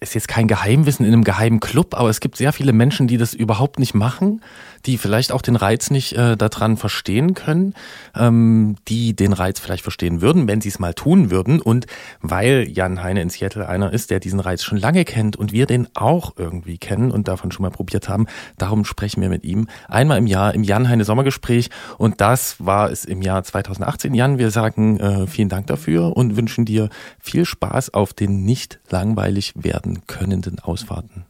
ist 0.00 0.14
jetzt 0.14 0.28
kein 0.28 0.46
Geheimwissen 0.46 1.04
in 1.04 1.12
einem 1.12 1.24
geheimen 1.24 1.58
Club, 1.58 1.94
aber 1.94 2.08
es 2.08 2.20
gibt 2.20 2.36
sehr 2.36 2.52
viele 2.52 2.72
Menschen, 2.72 3.08
die 3.08 3.16
das 3.16 3.34
überhaupt 3.34 3.80
nicht 3.80 3.94
machen, 3.94 4.42
die 4.86 4.98
vielleicht 4.98 5.32
auch 5.32 5.42
den 5.42 5.56
Reiz 5.56 5.90
nicht 5.90 6.12
äh, 6.14 6.36
daran 6.36 6.76
verstehen 6.76 7.34
können, 7.34 7.74
ähm, 8.16 8.76
die 8.88 9.14
den 9.14 9.32
Reiz 9.32 9.60
vielleicht 9.60 9.82
verstehen 9.82 10.20
würden, 10.20 10.48
wenn 10.48 10.60
sie 10.60 10.68
es 10.68 10.78
mal 10.78 10.94
tun 10.94 11.30
würden. 11.30 11.60
Und 11.60 11.86
weil 12.20 12.66
Jan 12.68 13.02
Heine 13.02 13.22
in 13.22 13.30
Seattle 13.30 13.68
einer 13.68 13.92
ist, 13.92 14.10
der 14.10 14.20
diesen 14.20 14.40
Reiz 14.40 14.62
schon 14.62 14.78
lange 14.78 15.04
kennt 15.04 15.36
und 15.36 15.52
wir 15.52 15.66
den 15.66 15.88
auch 15.94 16.34
irgendwie 16.36 16.78
kennen 16.78 17.10
und 17.10 17.28
davon 17.28 17.52
schon 17.52 17.62
mal 17.62 17.70
probiert 17.70 18.08
haben, 18.08 18.26
darum 18.56 18.84
sprechen 18.84 19.20
wir 19.20 19.28
mit 19.28 19.44
ihm 19.44 19.68
einmal 19.88 20.18
im 20.18 20.26
Jahr 20.26 20.54
im 20.54 20.62
Jan 20.62 20.88
Heine 20.88 21.04
Sommergespräch. 21.04 21.70
Und 21.98 22.20
das 22.20 22.64
war 22.64 22.90
es 22.90 23.04
im 23.04 23.22
Jahr 23.22 23.42
2018. 23.42 24.14
Jan, 24.14 24.38
wir 24.38 24.50
sagen 24.50 25.00
äh, 25.00 25.26
vielen 25.26 25.48
Dank 25.48 25.66
dafür 25.66 26.16
und 26.16 26.36
wünschen 26.36 26.64
dir 26.64 26.88
viel 27.20 27.44
Spaß 27.44 27.94
auf 27.94 28.12
den 28.12 28.44
nicht 28.44 28.80
langweilig 28.90 29.52
werden 29.56 30.06
könnenden 30.06 30.58
Ausfahrten. 30.58 31.24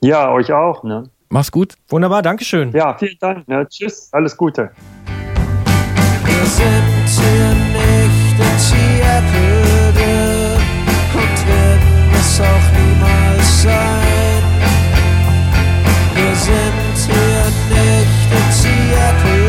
Ja, 0.00 0.30
euch 0.30 0.52
auch. 0.52 0.84
Ne? 0.84 1.10
Mach's 1.30 1.50
gut. 1.50 1.74
Wunderbar, 1.88 2.22
Dankeschön. 2.22 2.72
Ja, 2.72 2.96
vielen 2.96 3.18
Dank. 3.20 3.46
Ne? 3.48 3.66
Tschüss, 3.68 4.08
alles 4.12 4.36
Gute. 4.36 4.70
Wir 6.24 6.46
sind 6.46 7.06
hier 7.06 7.54
nicht 7.74 8.38
in 8.38 8.58
Seattle 8.58 9.88
und 11.14 11.38
werden 11.48 12.12
es 12.14 12.40
auch 12.40 12.66
niemals 12.78 13.62
sein. 13.62 14.42
Wir 16.14 16.34
sind 16.34 16.96
hier 17.06 17.44
nicht 17.70 18.28
in 18.32 18.48
Seattle, 18.52 19.47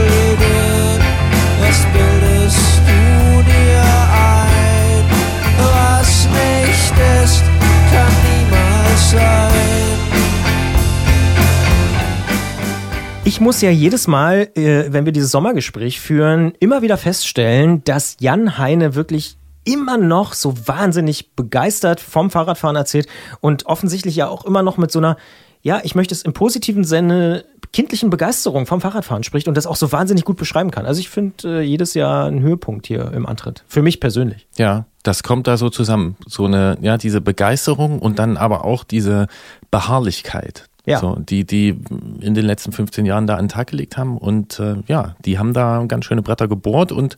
Ich 13.40 13.46
muss 13.46 13.62
ja 13.62 13.70
jedes 13.70 14.08
Mal, 14.10 14.50
äh, 14.56 14.92
wenn 14.92 15.06
wir 15.06 15.14
dieses 15.14 15.32
Sommergespräch 15.32 16.02
führen, 16.02 16.52
immer 16.60 16.82
wieder 16.82 16.98
feststellen, 16.98 17.82
dass 17.86 18.18
Jan 18.20 18.58
Heine 18.58 18.96
wirklich 18.96 19.38
immer 19.64 19.98
noch 19.98 20.34
so 20.34 20.68
wahnsinnig 20.68 21.38
begeistert 21.38 22.02
vom 22.02 22.32
Fahrradfahren 22.32 22.76
erzählt 22.76 23.08
und 23.40 23.66
offensichtlich 23.66 24.18
ja 24.18 24.28
auch 24.28 24.44
immer 24.44 24.62
noch 24.62 24.76
mit 24.76 24.92
so 24.92 25.00
einer, 25.00 25.16
ja, 25.62 25.80
ich 25.84 25.96
möchte 25.96 26.14
es 26.14 26.24
im 26.24 26.34
positiven 26.34 26.84
Sinne 26.84 27.46
kindlichen 27.72 28.10
Begeisterung 28.10 28.66
vom 28.66 28.82
Fahrradfahren 28.82 29.24
spricht 29.24 29.48
und 29.48 29.56
das 29.56 29.68
auch 29.68 29.78
so 29.78 29.94
wahnsinnig 29.94 30.26
gut 30.26 30.36
beschreiben 30.36 30.70
kann. 30.70 30.86
Also 30.86 31.00
ich 31.00 31.08
finde 31.08 31.62
äh, 31.62 31.62
jedes 31.62 31.94
Jahr 31.94 32.26
einen 32.26 32.42
Höhepunkt 32.42 32.88
hier 32.88 33.10
im 33.14 33.26
Antritt. 33.26 33.64
Für 33.70 33.82
mich 33.82 34.02
persönlich. 34.02 34.48
Ja, 34.58 34.86
das 35.04 35.24
kommt 35.24 35.48
da 35.48 35.56
so 35.56 35.70
zusammen. 35.70 36.18
So 36.28 36.44
eine, 36.44 36.78
ja, 36.82 36.98
diese 36.98 37.22
Begeisterung 37.22 38.00
und 38.00 38.20
dann 38.20 38.36
aber 38.36 38.66
auch 38.66 38.84
diese 38.84 39.28
Beharrlichkeit. 39.72 40.69
Ja. 40.90 41.00
So, 41.00 41.16
die, 41.16 41.46
die 41.46 41.80
in 42.20 42.34
den 42.34 42.46
letzten 42.46 42.72
15 42.72 43.06
Jahren 43.06 43.28
da 43.28 43.36
an 43.36 43.46
den 43.46 43.50
Tag 43.50 43.68
gelegt 43.68 43.98
haben. 43.98 44.18
Und 44.18 44.60
äh, 44.60 44.78
ja, 44.88 45.16
die 45.26 45.38
haben 45.38 45.54
da 45.54 45.84
ganz 45.88 46.06
schöne 46.06 46.22
Bretter 46.22 46.48
gebohrt 46.48 46.92
und 46.92 47.18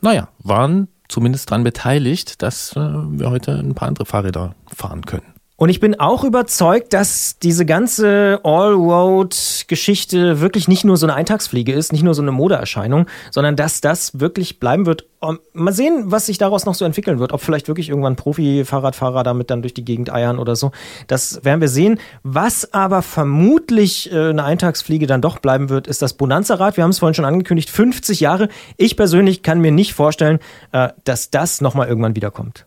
naja, 0.00 0.28
waren 0.38 0.88
zumindest 1.08 1.50
daran 1.50 1.64
beteiligt, 1.64 2.42
dass 2.42 2.74
äh, 2.76 2.80
wir 2.80 3.30
heute 3.30 3.52
ein 3.52 3.74
paar 3.74 3.88
andere 3.88 4.06
Fahrräder 4.06 4.54
fahren 4.66 5.06
können. 5.06 5.33
Und 5.56 5.68
ich 5.68 5.78
bin 5.78 6.00
auch 6.00 6.24
überzeugt, 6.24 6.92
dass 6.94 7.38
diese 7.38 7.64
ganze 7.64 8.40
All-Road-Geschichte 8.42 10.40
wirklich 10.40 10.66
nicht 10.66 10.84
nur 10.84 10.96
so 10.96 11.06
eine 11.06 11.14
Eintagsfliege 11.14 11.72
ist, 11.72 11.92
nicht 11.92 12.02
nur 12.02 12.14
so 12.14 12.22
eine 12.22 12.32
Modeerscheinung, 12.32 13.06
sondern 13.30 13.54
dass 13.54 13.80
das 13.80 14.18
wirklich 14.18 14.58
bleiben 14.58 14.84
wird. 14.84 15.06
Mal 15.52 15.72
sehen, 15.72 16.06
was 16.06 16.26
sich 16.26 16.38
daraus 16.38 16.66
noch 16.66 16.74
so 16.74 16.84
entwickeln 16.84 17.20
wird. 17.20 17.32
Ob 17.32 17.40
vielleicht 17.40 17.68
wirklich 17.68 17.88
irgendwann 17.88 18.16
Profi-Fahrradfahrer 18.16 19.22
damit 19.22 19.48
dann 19.48 19.62
durch 19.62 19.74
die 19.74 19.84
Gegend 19.84 20.12
eiern 20.12 20.40
oder 20.40 20.56
so. 20.56 20.72
Das 21.06 21.44
werden 21.44 21.60
wir 21.60 21.68
sehen. 21.68 22.00
Was 22.24 22.74
aber 22.74 23.00
vermutlich 23.02 24.12
äh, 24.12 24.30
eine 24.30 24.42
Eintagsfliege 24.42 25.06
dann 25.06 25.22
doch 25.22 25.38
bleiben 25.38 25.68
wird, 25.68 25.86
ist 25.86 26.02
das 26.02 26.14
Bonanza-Rad. 26.14 26.76
Wir 26.76 26.82
haben 26.82 26.90
es 26.90 26.98
vorhin 26.98 27.14
schon 27.14 27.24
angekündigt, 27.24 27.70
50 27.70 28.18
Jahre. 28.18 28.48
Ich 28.76 28.96
persönlich 28.96 29.44
kann 29.44 29.60
mir 29.60 29.70
nicht 29.70 29.94
vorstellen, 29.94 30.40
äh, 30.72 30.88
dass 31.04 31.30
das 31.30 31.60
nochmal 31.60 31.86
irgendwann 31.86 32.16
wiederkommt. 32.16 32.66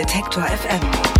Detektor 0.00 0.40
FM. 0.48 1.19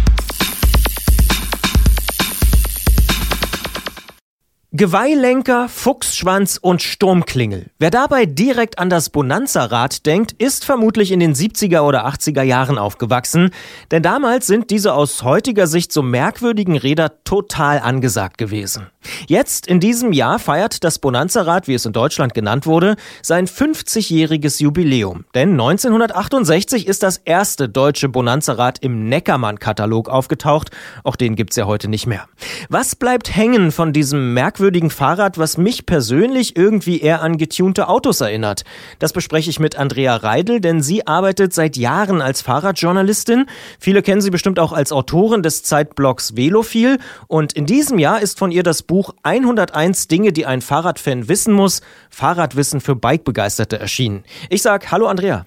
Geweihlenker, 4.72 5.68
Fuchsschwanz 5.68 6.56
und 6.62 6.80
Sturmklingel. 6.80 7.70
Wer 7.80 7.90
dabei 7.90 8.24
direkt 8.24 8.78
an 8.78 8.88
das 8.88 9.10
Bonanza-Rad 9.10 10.06
denkt, 10.06 10.30
ist 10.38 10.64
vermutlich 10.64 11.10
in 11.10 11.18
den 11.18 11.34
70er 11.34 11.80
oder 11.80 12.06
80er 12.06 12.42
Jahren 12.42 12.78
aufgewachsen, 12.78 13.50
denn 13.90 14.04
damals 14.04 14.46
sind 14.46 14.70
diese 14.70 14.94
aus 14.94 15.24
heutiger 15.24 15.66
Sicht 15.66 15.90
so 15.92 16.02
merkwürdigen 16.02 16.76
Räder 16.76 17.24
total 17.24 17.80
angesagt 17.80 18.38
gewesen. 18.38 18.86
Jetzt, 19.26 19.66
in 19.66 19.80
diesem 19.80 20.12
Jahr, 20.12 20.38
feiert 20.38 20.84
das 20.84 21.00
Bonanza-Rad, 21.00 21.66
wie 21.66 21.74
es 21.74 21.86
in 21.86 21.92
Deutschland 21.92 22.32
genannt 22.32 22.64
wurde, 22.64 22.94
sein 23.22 23.48
50-jähriges 23.48 24.62
Jubiläum. 24.62 25.24
Denn 25.34 25.52
1968 25.52 26.86
ist 26.86 27.02
das 27.02 27.16
erste 27.16 27.68
deutsche 27.68 28.08
Bonanza-Rad 28.08 28.78
im 28.82 29.08
Neckermann-Katalog 29.08 30.08
aufgetaucht. 30.08 30.70
Auch 31.02 31.16
den 31.16 31.34
gibt's 31.34 31.56
ja 31.56 31.64
heute 31.64 31.88
nicht 31.88 32.06
mehr. 32.06 32.28
Was 32.68 32.94
bleibt 32.94 33.34
hängen 33.34 33.72
von 33.72 33.92
diesem 33.92 34.32
merkwürdigen 34.34 34.59
Fahrrad, 34.90 35.38
was 35.38 35.56
mich 35.56 35.86
persönlich 35.86 36.56
irgendwie 36.56 37.00
eher 37.00 37.22
an 37.22 37.38
getunte 37.38 37.88
Autos 37.88 38.20
erinnert? 38.20 38.64
Das 38.98 39.12
bespreche 39.12 39.48
ich 39.48 39.58
mit 39.58 39.76
Andrea 39.76 40.16
Reidel, 40.16 40.60
denn 40.60 40.82
sie 40.82 41.06
arbeitet 41.06 41.54
seit 41.54 41.76
Jahren 41.76 42.20
als 42.20 42.42
Fahrradjournalistin. 42.42 43.46
Viele 43.78 44.02
kennen 44.02 44.20
sie 44.20 44.30
bestimmt 44.30 44.58
auch 44.58 44.72
als 44.72 44.92
Autorin 44.92 45.42
des 45.42 45.62
Zeitblocks 45.62 46.36
Velophil. 46.36 46.98
Und 47.26 47.54
in 47.54 47.66
diesem 47.66 47.98
Jahr 47.98 48.20
ist 48.20 48.38
von 48.38 48.52
ihr 48.52 48.62
das 48.62 48.82
Buch 48.82 49.14
101 49.22 50.08
Dinge, 50.08 50.32
die 50.32 50.44
ein 50.44 50.60
Fahrradfan 50.60 51.28
wissen 51.28 51.54
muss, 51.54 51.80
Fahrradwissen 52.10 52.80
für 52.80 52.94
Bikebegeisterte 52.94 53.80
erschienen. 53.80 54.24
Ich 54.50 54.62
sag 54.62 54.92
Hallo 54.92 55.06
Andrea. 55.06 55.46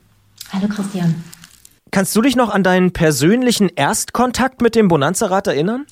Hallo 0.52 0.68
Christian. 0.68 1.24
Kannst 1.94 2.14
du 2.16 2.22
dich 2.24 2.36
noch 2.36 2.50
an 2.50 2.64
deinen 2.64 2.92
persönlichen 2.92 3.70
Erstkontakt 3.70 4.64
mit 4.64 4.74
dem 4.74 4.88
Bonanza-Rad 4.88 5.46
erinnern? 5.46 5.86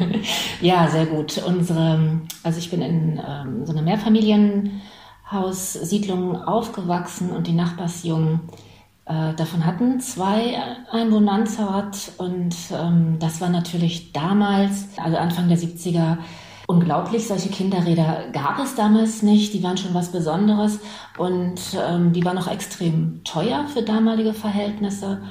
ja, 0.60 0.88
sehr 0.88 1.06
gut. 1.06 1.42
Unsere, 1.44 2.20
also 2.44 2.60
ich 2.60 2.70
bin 2.70 2.80
in 2.80 3.20
ähm, 3.28 3.66
so 3.66 3.72
einer 3.72 3.82
Mehrfamilienhaussiedlung 3.82 6.44
aufgewachsen 6.44 7.32
und 7.32 7.48
die 7.48 7.54
Nachbarsjungen 7.54 8.42
äh, 9.06 9.34
davon 9.34 9.66
hatten 9.66 9.98
zwei 9.98 10.62
ein 10.92 11.10
Bonanza-Rad 11.10 12.12
und 12.18 12.54
ähm, 12.72 13.16
das 13.18 13.40
war 13.40 13.48
natürlich 13.48 14.12
damals, 14.12 14.90
also 14.96 15.16
Anfang 15.16 15.48
der 15.48 15.58
70er, 15.58 16.18
unglaublich. 16.68 17.26
Solche 17.26 17.48
Kinderräder 17.48 18.26
gab 18.32 18.60
es 18.60 18.76
damals 18.76 19.22
nicht. 19.22 19.54
Die 19.54 19.62
waren 19.64 19.76
schon 19.76 19.94
was 19.94 20.12
Besonderes 20.12 20.78
und 21.16 21.60
ähm, 21.74 22.12
die 22.12 22.24
waren 22.24 22.38
auch 22.38 22.46
extrem 22.46 23.24
teuer 23.24 23.66
für 23.66 23.82
damalige 23.82 24.34
Verhältnisse. 24.34 25.22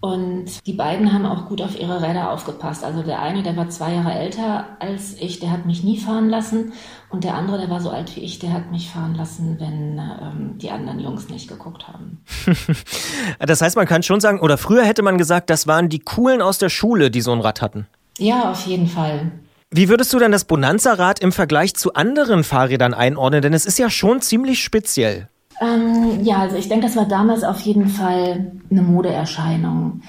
Und 0.00 0.66
die 0.66 0.74
beiden 0.74 1.14
haben 1.14 1.24
auch 1.24 1.48
gut 1.48 1.62
auf 1.62 1.80
ihre 1.80 2.02
Räder 2.02 2.30
aufgepasst. 2.30 2.84
Also 2.84 3.02
der 3.02 3.22
eine, 3.22 3.42
der 3.42 3.56
war 3.56 3.70
zwei 3.70 3.94
Jahre 3.94 4.12
älter 4.12 4.66
als 4.78 5.18
ich, 5.18 5.40
der 5.40 5.50
hat 5.50 5.64
mich 5.64 5.82
nie 5.82 5.96
fahren 5.96 6.28
lassen. 6.28 6.74
Und 7.08 7.24
der 7.24 7.34
andere, 7.34 7.56
der 7.56 7.70
war 7.70 7.80
so 7.80 7.88
alt 7.88 8.14
wie 8.14 8.20
ich, 8.20 8.38
der 8.38 8.52
hat 8.52 8.70
mich 8.70 8.90
fahren 8.90 9.14
lassen, 9.14 9.56
wenn 9.58 9.98
ähm, 9.98 10.58
die 10.58 10.70
anderen 10.70 11.00
Jungs 11.00 11.30
nicht 11.30 11.48
geguckt 11.48 11.88
haben. 11.88 12.22
das 13.38 13.62
heißt, 13.62 13.76
man 13.76 13.86
kann 13.86 14.02
schon 14.02 14.20
sagen, 14.20 14.40
oder 14.40 14.58
früher 14.58 14.84
hätte 14.84 15.02
man 15.02 15.16
gesagt, 15.16 15.48
das 15.48 15.66
waren 15.66 15.88
die 15.88 16.00
Coolen 16.00 16.42
aus 16.42 16.58
der 16.58 16.68
Schule, 16.68 17.10
die 17.10 17.22
so 17.22 17.32
ein 17.32 17.40
Rad 17.40 17.62
hatten. 17.62 17.86
Ja, 18.18 18.50
auf 18.50 18.66
jeden 18.66 18.88
Fall. 18.88 19.32
Wie 19.76 19.88
würdest 19.88 20.12
du 20.12 20.20
denn 20.20 20.30
das 20.30 20.44
Bonanza-Rad 20.44 21.18
im 21.18 21.32
Vergleich 21.32 21.74
zu 21.74 21.94
anderen 21.94 22.44
Fahrrädern 22.44 22.94
einordnen? 22.94 23.42
Denn 23.42 23.52
es 23.52 23.66
ist 23.66 23.76
ja 23.76 23.90
schon 23.90 24.20
ziemlich 24.20 24.62
speziell. 24.62 25.28
Ähm, 25.60 26.20
ja, 26.22 26.36
also 26.38 26.54
ich 26.54 26.68
denke, 26.68 26.86
das 26.86 26.94
war 26.94 27.08
damals 27.08 27.42
auf 27.42 27.58
jeden 27.58 27.88
Fall 27.88 28.52
eine 28.70 28.82
Modeerscheinung. 28.82 30.02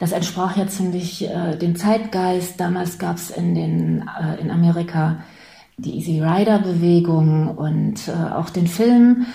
Das 0.00 0.10
entsprach 0.10 0.56
ja 0.56 0.66
ziemlich 0.66 1.24
äh, 1.24 1.56
dem 1.56 1.76
Zeitgeist. 1.76 2.58
Damals 2.58 2.98
gab 2.98 3.14
es 3.14 3.30
in, 3.30 3.54
äh, 4.02 4.40
in 4.40 4.50
Amerika 4.50 5.18
die 5.76 5.98
Easy 5.98 6.20
Rider 6.20 6.58
Bewegung 6.58 7.56
und 7.56 8.08
äh, 8.08 8.34
auch 8.34 8.50
den 8.50 8.66
Film. 8.66 9.26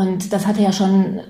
Und 0.00 0.32
das 0.32 0.46
hatte 0.46 0.62
ja 0.62 0.72
schon 0.72 1.20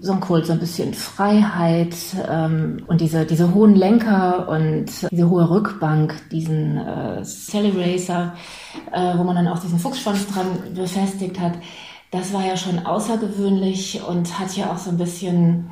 so 0.00 0.12
ein 0.12 0.20
Kult, 0.20 0.44
so 0.44 0.52
ein 0.52 0.58
bisschen 0.58 0.92
Freiheit 0.92 1.94
ähm, 2.30 2.84
und 2.86 3.00
diese, 3.00 3.24
diese 3.24 3.54
hohen 3.54 3.74
Lenker 3.74 4.50
und 4.50 4.84
diese 5.10 5.30
hohe 5.30 5.48
Rückbank, 5.48 6.14
diesen 6.30 6.76
äh, 6.76 7.24
Sally 7.24 7.72
Racer, 7.74 8.34
äh, 8.92 9.16
wo 9.16 9.24
man 9.24 9.34
dann 9.34 9.48
auch 9.48 9.58
diesen 9.60 9.78
Fuchsschwanz 9.78 10.26
dran 10.26 10.46
befestigt 10.74 11.40
hat. 11.40 11.54
Das 12.10 12.34
war 12.34 12.44
ja 12.44 12.58
schon 12.58 12.84
außergewöhnlich 12.84 14.02
und 14.06 14.38
hat 14.38 14.54
ja 14.54 14.72
auch 14.72 14.78
so 14.78 14.90
ein 14.90 14.98
bisschen 14.98 15.70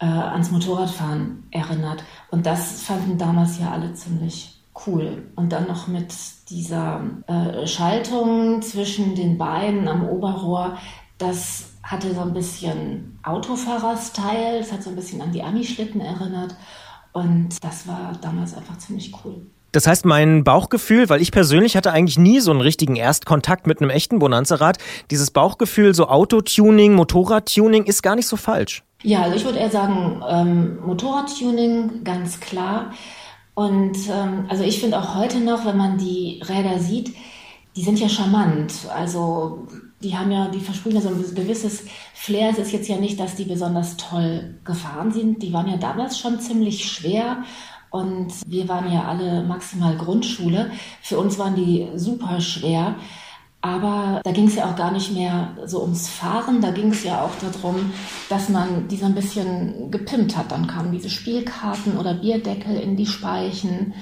äh, 0.00 0.06
ans 0.06 0.50
Motorradfahren 0.50 1.44
erinnert. 1.50 2.04
Und 2.30 2.46
das 2.46 2.80
fanden 2.80 3.18
damals 3.18 3.60
ja 3.60 3.70
alle 3.70 3.92
ziemlich 3.92 4.62
cool. 4.86 5.30
Und 5.36 5.52
dann 5.52 5.66
noch 5.66 5.88
mit 5.88 6.14
dieser 6.48 7.02
äh, 7.26 7.66
Schaltung 7.66 8.62
zwischen 8.62 9.14
den 9.14 9.36
Beinen 9.36 9.88
am 9.88 10.08
Oberrohr, 10.08 10.78
das 11.18 11.70
hatte 11.82 12.14
so 12.14 12.20
ein 12.20 12.34
bisschen 12.34 13.18
Autofahrer-Style, 13.22 14.58
es 14.58 14.72
hat 14.72 14.82
so 14.82 14.90
ein 14.90 14.96
bisschen 14.96 15.20
an 15.22 15.32
die 15.32 15.42
Ami-Schlitten 15.42 16.00
erinnert 16.00 16.54
und 17.12 17.62
das 17.62 17.86
war 17.86 18.12
damals 18.20 18.54
einfach 18.54 18.76
ziemlich 18.78 19.12
cool. 19.24 19.46
Das 19.72 19.86
heißt, 19.86 20.06
mein 20.06 20.42
Bauchgefühl, 20.42 21.08
weil 21.08 21.20
ich 21.20 21.32
persönlich 21.32 21.76
hatte 21.76 21.92
eigentlich 21.92 22.18
nie 22.18 22.40
so 22.40 22.50
einen 22.50 22.60
richtigen 22.60 22.96
Erstkontakt 22.96 23.66
mit 23.66 23.80
einem 23.80 23.90
echten 23.90 24.18
Bonanza-Rad, 24.18 24.78
dieses 25.10 25.30
Bauchgefühl, 25.30 25.94
so 25.94 26.08
Autotuning, 26.08 26.94
Motorradtuning 26.94 27.84
ist 27.84 28.02
gar 28.02 28.16
nicht 28.16 28.26
so 28.26 28.36
falsch. 28.36 28.84
Ja, 29.02 29.22
also 29.22 29.36
ich 29.36 29.44
würde 29.44 29.58
eher 29.58 29.70
sagen, 29.70 30.22
ähm, 30.26 30.78
Motorradtuning, 30.84 32.04
ganz 32.04 32.40
klar. 32.40 32.92
Und 33.54 33.96
ähm, 34.10 34.46
also 34.48 34.64
ich 34.64 34.80
finde 34.80 34.98
auch 34.98 35.14
heute 35.14 35.40
noch, 35.40 35.64
wenn 35.66 35.76
man 35.76 35.98
die 35.98 36.42
Räder 36.46 36.78
sieht, 36.78 37.14
die 37.76 37.82
sind 37.82 38.00
ja 38.00 38.08
charmant. 38.08 38.72
Also 38.94 39.66
die 40.06 40.16
haben 40.16 40.30
ja, 40.30 40.46
die 40.46 40.60
versprühen 40.60 40.94
ja 40.94 41.00
so 41.00 41.08
ein 41.08 41.34
gewisses 41.34 41.82
Flair. 42.14 42.50
Es 42.50 42.58
ist 42.58 42.72
jetzt 42.72 42.88
ja 42.88 42.96
nicht, 42.96 43.18
dass 43.18 43.34
die 43.34 43.44
besonders 43.44 43.96
toll 43.96 44.54
gefahren 44.64 45.10
sind. 45.10 45.42
Die 45.42 45.52
waren 45.52 45.68
ja 45.68 45.76
damals 45.76 46.16
schon 46.16 46.38
ziemlich 46.38 46.84
schwer. 46.84 47.42
Und 47.90 48.32
wir 48.46 48.68
waren 48.68 48.92
ja 48.92 49.04
alle 49.04 49.42
maximal 49.42 49.96
Grundschule. 49.96 50.70
Für 51.02 51.18
uns 51.18 51.38
waren 51.38 51.56
die 51.56 51.88
super 51.96 52.40
schwer. 52.40 52.94
Aber 53.62 54.20
da 54.22 54.30
ging 54.30 54.46
es 54.46 54.54
ja 54.54 54.70
auch 54.70 54.76
gar 54.76 54.92
nicht 54.92 55.12
mehr 55.12 55.56
so 55.64 55.82
ums 55.82 56.06
Fahren, 56.08 56.60
da 56.60 56.70
ging 56.70 56.92
es 56.92 57.02
ja 57.02 57.22
auch 57.22 57.32
darum, 57.40 57.90
dass 58.28 58.48
man 58.48 58.86
die 58.86 58.96
so 58.96 59.06
ein 59.06 59.14
bisschen 59.14 59.90
gepimpt 59.90 60.36
hat. 60.36 60.52
Dann 60.52 60.68
kamen 60.68 60.92
diese 60.92 61.10
Spielkarten 61.10 61.96
oder 61.96 62.14
Bierdeckel 62.14 62.76
in 62.76 62.96
die 62.96 63.06
Speichen 63.06 63.92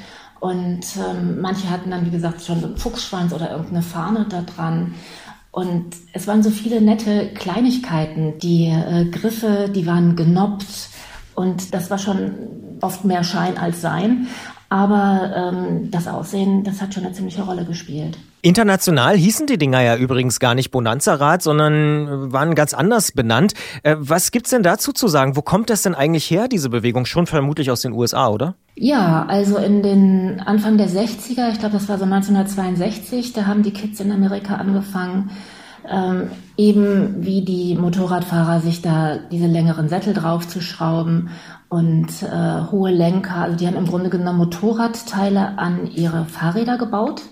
und 0.45 0.85
ähm, 0.99 1.41
manche 1.41 1.71
hatten 1.71 1.91
dann, 1.91 2.05
wie 2.05 2.11
gesagt, 2.11 2.43
schon 2.43 2.61
so 2.61 2.67
einen 2.67 2.77
Fuchsschwanz 2.77 3.33
oder 3.33 3.51
irgendeine 3.51 3.81
Fahne 3.81 4.27
da 4.29 4.43
dran. 4.43 4.95
Und 5.55 5.95
es 6.13 6.27
waren 6.27 6.43
so 6.43 6.51
viele 6.51 6.81
nette 6.81 7.29
Kleinigkeiten. 7.29 8.41
Die 8.41 8.67
äh, 8.67 9.05
Griffe, 9.05 9.71
die 9.73 9.87
waren 9.87 10.17
genoppt 10.17 10.67
und 11.37 11.73
das 11.73 11.91
war 11.91 11.99
schon 11.99 12.33
oft 12.81 13.05
mehr 13.05 13.23
Schein 13.23 13.57
als 13.57 13.81
Sein. 13.81 14.27
Aber 14.69 15.33
ähm, 15.37 15.93
das 15.93 16.09
Aussehen, 16.09 16.65
das 16.65 16.83
hat 16.83 16.93
schon 16.93 17.05
eine 17.05 17.13
ziemliche 17.13 17.43
Rolle 17.43 17.65
gespielt. 17.65 18.19
International 18.45 19.17
hießen 19.17 19.47
die 19.47 19.57
Dinger 19.57 19.81
ja 19.81 19.97
übrigens 19.97 20.39
gar 20.39 20.55
nicht 20.55 20.71
Bonanza-Rad, 20.71 21.41
sondern 21.41 22.31
waren 22.31 22.55
ganz 22.55 22.75
anders 22.75 23.13
benannt. 23.13 23.55
Äh, 23.83 23.97
was 23.99 24.33
gibt's 24.33 24.51
denn 24.51 24.63
dazu 24.63 24.93
zu 24.93 25.09
sagen? 25.09 25.35
Wo 25.35 25.41
kommt 25.41 25.71
das 25.71 25.81
denn 25.81 25.95
eigentlich 25.95 26.31
her, 26.31 26.47
diese 26.47 26.69
Bewegung? 26.69 27.07
Schon 27.07 27.27
vermutlich 27.27 27.71
aus 27.71 27.81
den 27.81 27.93
USA, 27.93 28.29
oder? 28.29 28.55
Ja, 28.75 29.25
also 29.29 29.57
in 29.57 29.83
den 29.83 30.43
Anfang 30.45 30.77
der 30.77 30.91
60er, 30.91 31.53
ich 31.53 31.59
glaube, 31.59 31.73
das 31.73 31.89
war 31.89 31.97
so 31.97 32.05
1962, 32.05 33.33
da 33.33 33.47
haben 33.47 33.63
die 33.63 33.73
Kids 33.73 33.99
in 34.01 34.13
Amerika 34.13 34.57
angefangen, 34.57 35.31
ähm, 35.89 36.29
eben 36.59 37.25
wie 37.25 37.47
die 37.47 37.77
Motorradfahrer 37.77 38.61
sich 38.61 38.83
da 38.83 39.17
diese 39.33 39.47
längeren 39.47 39.89
Sättel 39.89 40.13
draufzuschrauben 40.13 41.31
und 41.71 42.09
äh, 42.23 42.71
hohe 42.71 42.91
Lenker. 42.91 43.37
Also 43.37 43.57
die 43.57 43.67
haben 43.67 43.77
im 43.77 43.87
Grunde 43.87 44.11
genommen 44.11 44.39
Motorradteile 44.39 45.57
an 45.57 45.87
ihre 45.87 46.27
Fahrräder 46.27 46.77
gebaut 46.77 47.23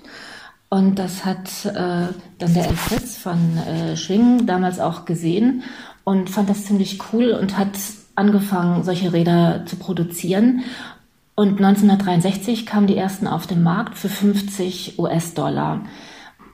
und 0.73 0.99
das 0.99 1.27
hat 1.27 1.67
äh, 1.67 2.15
dann 2.39 2.55
der 2.55 2.65
Fritz 2.73 3.19
von 3.19 3.59
äh, 3.59 3.95
Schwingen 3.95 4.47
damals 4.47 4.81
auch 4.81 5.05
gesehen 5.05 5.65
und 6.03 6.31
fand 6.31 6.49
das 6.49 6.65
ziemlich 6.65 6.99
cool 7.13 7.33
und 7.33 7.59
hat 7.59 7.77
angefangen, 8.15 8.83
solche 8.83 9.13
Räder 9.13 9.67
zu 9.67 9.77
produzieren. 9.77 10.63
Und 11.35 11.63
1963 11.63 12.65
kamen 12.65 12.87
die 12.87 12.97
ersten 12.97 13.27
auf 13.27 13.47
den 13.47 13.63
Markt 13.63 13.99
für 13.99 14.09
50 14.09 14.99
US-Dollar. 14.99 15.83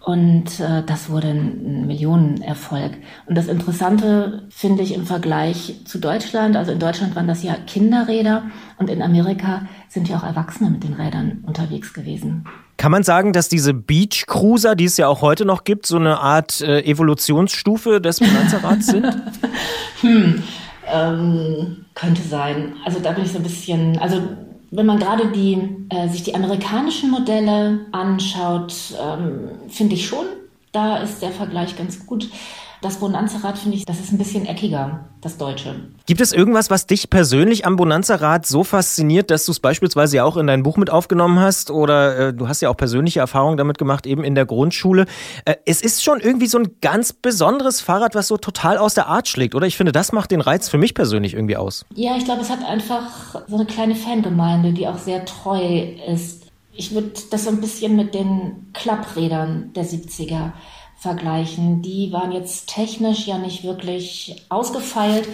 Und 0.05 0.59
äh, 0.59 0.83
das 0.85 1.11
wurde 1.11 1.29
ein, 1.29 1.83
ein 1.85 1.87
Millionenerfolg. 1.87 2.95
Und 3.27 3.39
das 3.39 3.47
Interessante 3.47 4.49
finde 4.51 4.83
ich 4.83 4.95
im 4.95 5.07
Vergleich 5.07 5.83
zu 5.85 6.01
Deutschland, 6.01 6.57
also 6.57 6.73
in 6.73 6.81
Deutschland 6.81 7.14
waren 7.14 7.29
das 7.29 7.45
ja 7.45 7.55
Kinderräder 7.55 8.43
und 8.79 8.91
in 8.91 9.01
Amerika 9.01 9.69
sind 9.89 10.09
ja 10.09 10.16
auch 10.16 10.25
Erwachsene 10.25 10.71
mit 10.71 10.83
den 10.83 10.95
Rädern 10.95 11.45
unterwegs 11.47 11.93
gewesen. 11.93 12.45
Kann 12.79 12.93
man 12.93 13.03
sagen, 13.03 13.33
dass 13.33 13.49
diese 13.49 13.74
Beach 13.74 14.24
Cruiser, 14.29 14.76
die 14.76 14.85
es 14.85 14.97
ja 14.97 15.09
auch 15.09 15.20
heute 15.20 15.45
noch 15.45 15.64
gibt, 15.64 15.85
so 15.85 15.97
eine 15.97 16.20
Art 16.20 16.61
äh, 16.61 16.81
Evolutionsstufe 16.85 18.01
des 18.01 18.18
Finanzerrats 18.18 18.87
sind? 18.87 19.05
hm, 20.01 20.43
ähm, 20.87 21.85
könnte 21.95 22.22
sein. 22.22 22.74
Also 22.85 23.01
da 23.01 23.11
bin 23.11 23.24
ich 23.24 23.33
so 23.33 23.39
ein 23.39 23.43
bisschen, 23.43 23.99
also 23.99 24.22
wenn 24.70 24.87
man 24.87 25.01
gerade 25.01 25.26
die, 25.33 25.59
äh, 25.91 26.09
sich 26.09 26.22
die 26.22 26.37
amerikanischen 26.37 27.11
Modelle 27.11 27.81
anschaut, 27.91 28.72
ähm, 29.03 29.51
finde 29.68 29.97
ich 29.97 30.07
schon, 30.07 30.26
da 30.70 30.99
ist 30.99 31.20
der 31.20 31.33
Vergleich 31.33 31.76
ganz 31.76 32.07
gut. 32.07 32.29
Das 32.81 32.99
Bonanza-Rad 32.99 33.59
finde 33.59 33.76
ich, 33.76 33.85
das 33.87 33.99
ist 33.99 34.12
ein 34.12 34.18
bisschen 34.18 34.47
eckiger, 34.47 35.07
das 35.20 35.37
Deutsche. 35.37 35.74
Gibt 36.07 36.20
es 36.20 36.33
irgendwas, 36.33 36.70
was 36.70 36.87
dich 36.87 37.11
persönlich 37.11 37.66
am 37.66 37.74
Bonanza-Rad 37.74 38.47
so 38.47 38.62
fasziniert, 38.62 39.33
dass 39.33 39.45
du 39.47 39.53
es 39.53 39.59
beispielsweise 39.59 40.18
ja 40.18 40.24
auch 40.24 40.37
in 40.37 40.47
dein 40.47 40.62
Buch 40.62 40.76
mit 40.76 40.89
aufgenommen 40.89 41.41
hast 41.41 41.72
oder 41.72 42.29
äh, 42.29 42.35
du 42.35 42.47
hast 42.47 42.61
ja 42.61 42.70
auch 42.70 42.76
persönliche 42.76 43.18
Erfahrungen 43.18 43.57
damit 43.57 43.79
gemacht, 43.79 44.07
eben 44.07 44.22
in 44.22 44.37
der 44.37 44.47
Grundschule. 44.47 45.07
Äh, 45.45 45.57
es 45.66 45.83
ist 45.83 46.05
schon 46.05 46.20
irgendwie 46.20 46.47
so 46.47 46.59
ein 46.59 46.76
ganz 46.81 47.12
besonderes 47.12 47.81
Fahrrad, 47.81 48.14
was 48.14 48.29
so 48.29 48.37
total 48.37 48.79
aus 48.79 48.95
der 48.95 49.09
Art 49.09 49.26
schlägt, 49.26 49.57
oder? 49.57 49.66
Ich 49.66 49.76
finde, 49.76 49.91
das 49.91 50.12
macht 50.12 50.31
den 50.31 50.41
Reiz 50.41 50.68
für 50.68 50.79
mich 50.79 50.95
persönlich 50.95 51.35
irgendwie 51.35 51.57
aus. 51.57 51.85
Ja, 51.97 52.16
ich 52.16 52.24
glaube, 52.24 52.43
es 52.43 52.51
hat 52.51 52.64
einfach 52.64 53.43
so 53.49 53.57
eine 53.57 53.66
kleine 53.66 53.97
Fangemeinde, 53.97 54.72
die 54.72 54.87
auch 54.87 54.99
sehr 54.99 55.24
treu 55.24 55.83
ist. 56.07 56.45
Ich 56.72 56.95
würde 56.95 57.11
das 57.33 57.45
so 57.45 57.51
ein 57.51 57.61
bisschen 57.61 57.97
mit 57.97 58.14
den 58.14 58.70
Klapprädern 58.72 59.72
der 59.74 59.85
70er 59.85 60.53
vergleichen. 60.99 61.80
Die 61.80 62.12
waren 62.12 62.32
jetzt 62.32 62.68
technisch 62.68 63.26
ja 63.26 63.38
nicht 63.38 63.64
wirklich 63.64 64.44
ausgefeilt, 64.49 65.28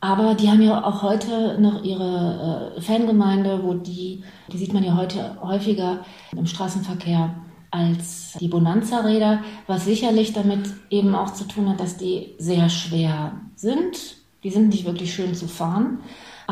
aber 0.00 0.34
die 0.34 0.48
haben 0.48 0.62
ja 0.62 0.84
auch 0.84 1.02
heute 1.02 1.60
noch 1.60 1.84
ihre 1.84 2.74
äh, 2.76 2.80
Fangemeinde, 2.80 3.62
wo 3.62 3.74
die, 3.74 4.22
die 4.48 4.58
sieht 4.58 4.72
man 4.72 4.84
ja 4.84 4.96
heute 4.96 5.36
häufiger 5.42 6.04
im 6.36 6.46
Straßenverkehr 6.46 7.34
als 7.70 8.36
die 8.38 8.48
Bonanza-Räder, 8.48 9.42
was 9.66 9.84
sicherlich 9.84 10.32
damit 10.32 10.70
eben 10.90 11.14
auch 11.14 11.32
zu 11.32 11.44
tun 11.44 11.68
hat, 11.68 11.80
dass 11.80 11.96
die 11.96 12.34
sehr 12.38 12.68
schwer 12.68 13.32
sind. 13.56 14.16
Die 14.44 14.50
sind 14.50 14.68
nicht 14.68 14.84
wirklich 14.84 15.14
schön 15.14 15.34
zu 15.34 15.48
fahren, 15.48 16.00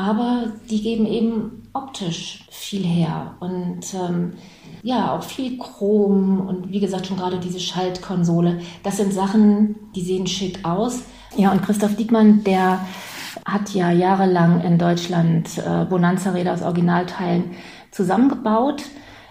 aber 0.01 0.53
die 0.71 0.81
geben 0.83 1.07
eben 1.07 1.63
optisch 1.73 2.45
viel 2.51 2.85
her 2.85 3.35
und 3.41 3.83
ähm, 3.95 4.33
ja, 4.83 5.13
auch 5.13 5.23
viel 5.23 5.59
Chrom 5.59 6.41
und 6.47 6.71
wie 6.71 6.81
gesagt 6.81 7.07
schon 7.07 7.17
gerade 7.17 7.39
diese 7.39 7.61
Schaltkonsole. 7.61 8.61
Das 8.83 8.97
sind 8.97 9.13
Sachen, 9.13 9.77
die 9.95 10.03
sehen 10.03 10.27
schick 10.27 10.65
aus. 10.65 11.03
Ja, 11.37 11.53
und 11.53 11.63
Christoph 11.63 11.97
Diekmann, 11.97 12.43
der 12.45 12.81
hat 13.45 13.71
ja 13.71 13.91
jahrelang 13.91 14.63
in 14.63 14.79
Deutschland 14.79 15.59
äh, 15.59 15.85
Bonanza-Räder 15.85 16.55
aus 16.55 16.63
Originalteilen 16.63 17.53
zusammengebaut. 17.91 18.83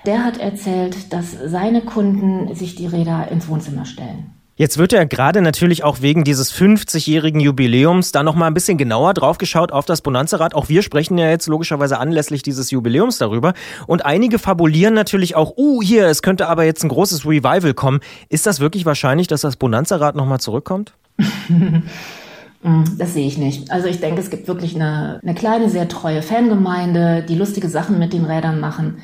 Der 0.06 0.24
hat 0.24 0.38
erzählt, 0.38 1.12
dass 1.12 1.32
seine 1.32 1.82
Kunden 1.82 2.54
sich 2.56 2.76
die 2.76 2.88
Räder 2.88 3.30
ins 3.30 3.50
Wohnzimmer 3.50 3.86
stellen. 3.86 4.39
Jetzt 4.60 4.78
wird 4.78 4.92
ja 4.92 5.06
gerade 5.06 5.42
natürlich 5.42 5.86
auch 5.86 6.02
wegen 6.02 6.26
dieses 6.26 6.54
50-jährigen 6.54 7.40
Jubiläums 7.40 8.12
da 8.12 8.24
nochmal 8.24 8.50
ein 8.50 8.54
bisschen 8.54 8.78
genauer 8.78 9.14
drauf 9.14 9.38
geschaut 9.38 9.72
auf 9.72 9.86
das 9.86 10.02
Bonanza-Rad. 10.02 10.54
Auch 10.54 10.68
wir 10.68 10.82
sprechen 10.82 11.18
ja 11.18 11.30
jetzt 11.30 11.48
logischerweise 11.48 11.98
anlässlich 11.98 12.44
dieses 12.44 12.70
Jubiläums 12.70 13.20
darüber. 13.20 13.54
Und 13.88 14.06
einige 14.06 14.38
fabulieren 14.38 14.94
natürlich 14.94 15.38
auch, 15.38 15.54
uh, 15.56 15.82
hier, 15.82 16.08
es 16.08 16.22
könnte 16.22 16.50
aber 16.50 16.66
jetzt 16.66 16.84
ein 16.84 16.90
großes 16.90 17.26
Revival 17.26 17.74
kommen. 17.74 18.02
Ist 18.28 18.48
das 18.48 18.60
wirklich 18.60 18.86
wahrscheinlich, 18.86 19.28
dass 19.28 19.40
das 19.40 19.56
Bonanza-Rad 19.56 20.16
nochmal 20.16 20.42
zurückkommt? 20.42 20.94
Das 22.98 23.14
sehe 23.14 23.26
ich 23.26 23.38
nicht. 23.38 23.72
Also 23.72 23.88
ich 23.88 24.02
denke, 24.02 24.20
es 24.20 24.30
gibt 24.30 24.50
wirklich 24.50 24.76
eine, 24.76 25.22
eine 25.24 25.34
kleine, 25.34 25.70
sehr 25.70 25.88
treue 25.88 26.22
Fangemeinde, 26.22 27.24
die 27.24 27.36
lustige 27.36 27.70
Sachen 27.70 28.00
mit 28.00 28.12
den 28.12 28.26
Rädern 28.26 28.60
machen. 28.60 28.98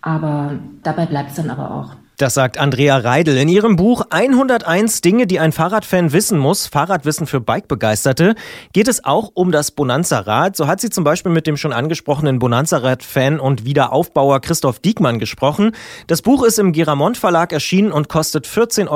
Aber 0.00 0.58
dabei 0.82 1.04
bleibt 1.04 1.28
es 1.28 1.36
dann 1.36 1.50
aber 1.50 1.72
auch. 1.72 2.01
Das 2.22 2.34
sagt 2.34 2.56
Andrea 2.56 2.98
Reidel 2.98 3.36
in 3.36 3.48
ihrem 3.48 3.74
Buch 3.74 4.06
101 4.10 5.00
Dinge, 5.00 5.26
die 5.26 5.40
ein 5.40 5.50
Fahrradfan 5.50 6.12
wissen 6.12 6.38
muss, 6.38 6.68
Fahrradwissen 6.68 7.26
für 7.26 7.40
Bikebegeisterte, 7.40 8.36
geht 8.72 8.86
es 8.86 9.04
auch 9.04 9.32
um 9.34 9.50
das 9.50 9.72
Bonanza-Rad. 9.72 10.56
So 10.56 10.68
hat 10.68 10.80
sie 10.80 10.88
zum 10.88 11.02
Beispiel 11.02 11.32
mit 11.32 11.48
dem 11.48 11.56
schon 11.56 11.72
angesprochenen 11.72 12.38
Bonanza-Rad-Fan 12.38 13.40
und 13.40 13.64
Wiederaufbauer 13.64 14.38
Christoph 14.38 14.78
Diekmann 14.78 15.18
gesprochen. 15.18 15.72
Das 16.06 16.22
Buch 16.22 16.44
ist 16.44 16.60
im 16.60 16.70
Giramont 16.70 17.18
Verlag 17.18 17.52
erschienen 17.52 17.90
und 17.90 18.08
kostet 18.08 18.46
14,99 18.46 18.88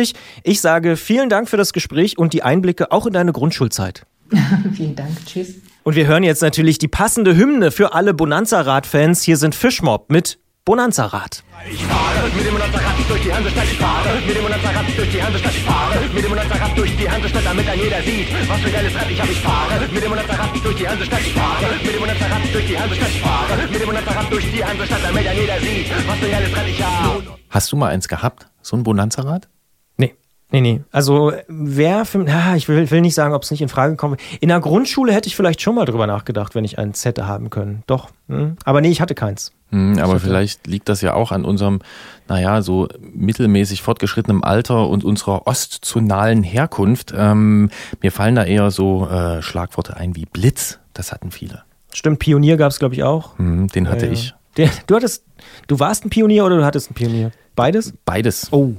Euro. 0.00 0.18
Ich 0.42 0.60
sage 0.60 0.96
vielen 0.96 1.28
Dank 1.28 1.48
für 1.48 1.56
das 1.56 1.72
Gespräch 1.72 2.18
und 2.18 2.32
die 2.32 2.42
Einblicke 2.42 2.90
auch 2.90 3.06
in 3.06 3.12
deine 3.12 3.30
Grundschulzeit. 3.30 4.02
Vielen 4.74 4.96
Dank. 4.96 5.24
Tschüss. 5.24 5.54
Und 5.84 5.94
wir 5.94 6.08
hören 6.08 6.24
jetzt 6.24 6.42
natürlich 6.42 6.78
die 6.78 6.88
passende 6.88 7.36
Hymne 7.36 7.70
für 7.70 7.94
alle 7.94 8.12
Bonanza-Rad-Fans. 8.12 9.22
Hier 9.22 9.36
sind 9.36 9.54
Fischmob 9.54 10.10
mit 10.10 10.40
Bonanza-Rad. 10.70 11.42
Ich 11.68 11.82
fahre 11.82 12.28
mit 12.30 12.46
dem 12.46 12.54
Bonanza-Rad 12.54 12.94
durch 13.08 13.22
die 13.22 13.34
Hansestadt, 13.34 13.64
ich 13.64 13.76
fahre 13.76 14.14
mit 14.24 14.36
dem 14.36 14.44
Bonanza-Rad 14.44 14.86
durch 14.96 15.10
die 15.10 15.20
Hansestadt, 15.20 15.52
ich 15.56 15.64
fahre 15.64 16.00
mit 16.14 16.22
dem 16.22 16.30
Bonanza-Rad 16.30 16.78
durch 16.78 16.96
die 16.96 17.10
Hansestadt, 17.10 17.44
damit 17.44 17.68
ein 17.68 17.80
jeder 17.80 18.02
sieht, 18.02 18.48
was 18.48 18.60
für 18.60 18.66
ein 18.68 18.72
geiles 18.72 18.94
Rad 18.94 19.10
ich 19.10 19.20
habe. 19.20 19.32
Ich 19.32 19.40
fahre 19.40 19.80
mit 19.80 20.02
dem 20.04 20.10
Bonanza-Rad 20.10 20.50
durch 20.62 20.76
die 20.76 20.88
Hansestadt, 20.88 21.20
ich 21.26 21.32
fahre 21.34 21.66
mit 21.82 21.92
dem 21.92 22.00
Bonanza-Rad 22.00 22.54
durch 22.54 22.66
die 22.68 22.78
Hansestadt, 22.78 23.08
ich 23.10 23.20
fahre 23.20 23.56
mit 23.66 23.80
dem 23.80 23.86
Bonanza-Rad 23.88 24.32
durch 24.32 24.52
die 24.52 24.64
Hansestadt, 24.64 25.00
damit 25.02 25.26
ein 25.26 25.36
jeder 25.36 25.58
sieht, 25.58 25.90
was 25.90 26.18
für 26.18 26.26
ein 26.26 26.30
geiles 26.30 26.56
Rad 26.56 26.68
ich 26.68 26.82
habe. 26.84 27.22
Hast 27.50 27.72
du 27.72 27.76
mal 27.76 27.88
eins 27.88 28.06
gehabt? 28.06 28.46
So 28.62 28.76
ein 28.76 28.84
Bonanza-Rad? 28.84 29.48
Nee. 30.52 30.60
Nee. 30.60 30.80
Also 30.90 31.32
wer 31.48 32.04
für, 32.04 32.26
ah, 32.28 32.56
ich 32.56 32.68
will, 32.68 32.90
will 32.90 33.00
nicht 33.00 33.14
sagen, 33.14 33.34
ob 33.34 33.42
es 33.42 33.50
nicht 33.50 33.62
in 33.62 33.68
Frage 33.68 33.96
kommt. 33.96 34.20
In 34.40 34.48
der 34.48 34.60
Grundschule 34.60 35.12
hätte 35.12 35.28
ich 35.28 35.36
vielleicht 35.36 35.62
schon 35.62 35.74
mal 35.76 35.84
drüber 35.84 36.06
nachgedacht, 36.06 36.54
wenn 36.54 36.64
ich 36.64 36.78
eins 36.78 37.04
hätte 37.04 37.26
haben 37.26 37.50
können. 37.50 37.82
Doch. 37.86 38.08
Hm. 38.28 38.56
Aber 38.64 38.80
nee, 38.80 38.90
ich 38.90 39.00
hatte 39.00 39.14
keins. 39.14 39.52
Hm, 39.70 39.98
aber 39.98 40.18
vielleicht 40.18 40.66
liegt 40.66 40.88
das 40.88 41.00
ja 41.00 41.14
auch 41.14 41.30
an 41.30 41.44
unserem, 41.44 41.78
naja, 42.28 42.62
so 42.62 42.88
mittelmäßig 43.14 43.82
fortgeschrittenem 43.82 44.42
Alter 44.42 44.88
und 44.88 45.04
unserer 45.04 45.46
ostzonalen 45.46 46.42
Herkunft. 46.42 47.14
Ähm, 47.16 47.70
mir 48.02 48.10
fallen 48.10 48.34
da 48.34 48.44
eher 48.44 48.72
so 48.72 49.06
äh, 49.08 49.42
Schlagworte 49.42 49.96
ein 49.96 50.16
wie 50.16 50.26
Blitz. 50.26 50.80
Das 50.94 51.12
hatten 51.12 51.30
viele. 51.30 51.62
Stimmt, 51.92 52.18
Pionier 52.18 52.56
gab 52.56 52.70
es, 52.72 52.78
glaube 52.80 52.94
ich, 52.94 53.04
auch. 53.04 53.38
Hm, 53.38 53.68
den 53.68 53.88
hatte 53.88 54.06
Ja, 54.06 54.12
ja. 54.12 54.12
ich. 54.12 54.34
Der, 54.56 54.70
du 54.88 54.96
hattest, 54.96 55.24
du 55.68 55.78
warst 55.78 56.04
ein 56.04 56.10
Pionier 56.10 56.44
oder 56.44 56.56
du 56.56 56.64
hattest 56.64 56.88
einen 56.88 56.94
Pionier? 56.96 57.30
Beides? 57.54 57.92
Beides. 58.04 58.48
Oh, 58.50 58.72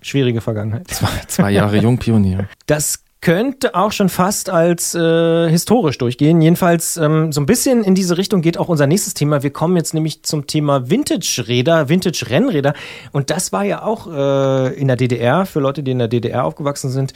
schwierige 0.00 0.40
Vergangenheit. 0.40 0.88
Zwei, 0.88 1.08
zwei 1.26 1.50
Jahre 1.50 1.76
Jungpionier. 1.78 2.48
Das 2.66 3.04
könnte 3.20 3.74
auch 3.74 3.92
schon 3.92 4.08
fast 4.08 4.48
als 4.48 4.94
äh, 4.94 5.50
historisch 5.50 5.98
durchgehen. 5.98 6.40
Jedenfalls 6.40 6.96
ähm, 6.96 7.32
so 7.32 7.40
ein 7.40 7.46
bisschen 7.46 7.82
in 7.82 7.94
diese 7.94 8.16
Richtung 8.16 8.42
geht 8.42 8.58
auch 8.58 8.68
unser 8.68 8.86
nächstes 8.86 9.14
Thema. 9.14 9.42
Wir 9.42 9.50
kommen 9.50 9.76
jetzt 9.76 9.92
nämlich 9.92 10.22
zum 10.22 10.46
Thema 10.46 10.88
Vintage-Räder, 10.88 11.88
Vintage-Rennräder. 11.88 12.74
Und 13.12 13.30
das 13.30 13.52
war 13.52 13.64
ja 13.64 13.82
auch 13.82 14.06
äh, 14.06 14.74
in 14.74 14.86
der 14.86 14.96
DDR, 14.96 15.46
für 15.46 15.60
Leute, 15.60 15.82
die 15.82 15.90
in 15.90 15.98
der 15.98 16.08
DDR 16.08 16.44
aufgewachsen 16.44 16.90
sind, 16.90 17.12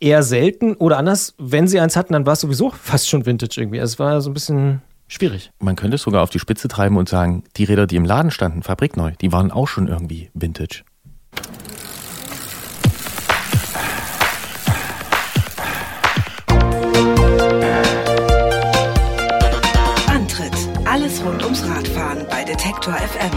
eher 0.00 0.22
selten. 0.22 0.74
Oder 0.74 0.98
anders, 0.98 1.34
wenn 1.38 1.68
sie 1.68 1.78
eins 1.78 1.96
hatten, 1.96 2.12
dann 2.12 2.26
war 2.26 2.32
es 2.32 2.40
sowieso 2.40 2.70
fast 2.82 3.08
schon 3.08 3.24
Vintage 3.24 3.60
irgendwie. 3.60 3.80
Also 3.80 3.94
es 3.94 3.98
war 4.00 4.20
so 4.20 4.30
ein 4.30 4.34
bisschen 4.34 4.82
schwierig. 5.06 5.52
Man 5.60 5.76
könnte 5.76 5.94
es 5.94 6.02
sogar 6.02 6.24
auf 6.24 6.30
die 6.30 6.40
Spitze 6.40 6.66
treiben 6.66 6.96
und 6.96 7.08
sagen, 7.08 7.44
die 7.56 7.64
Räder, 7.64 7.86
die 7.86 7.96
im 7.96 8.04
Laden 8.04 8.32
standen, 8.32 8.64
fabrikneu, 8.64 9.12
die 9.20 9.30
waren 9.30 9.52
auch 9.52 9.68
schon 9.68 9.86
irgendwie 9.86 10.30
Vintage. 10.34 10.82
Detektor 22.56 22.94
FM. 22.94 23.30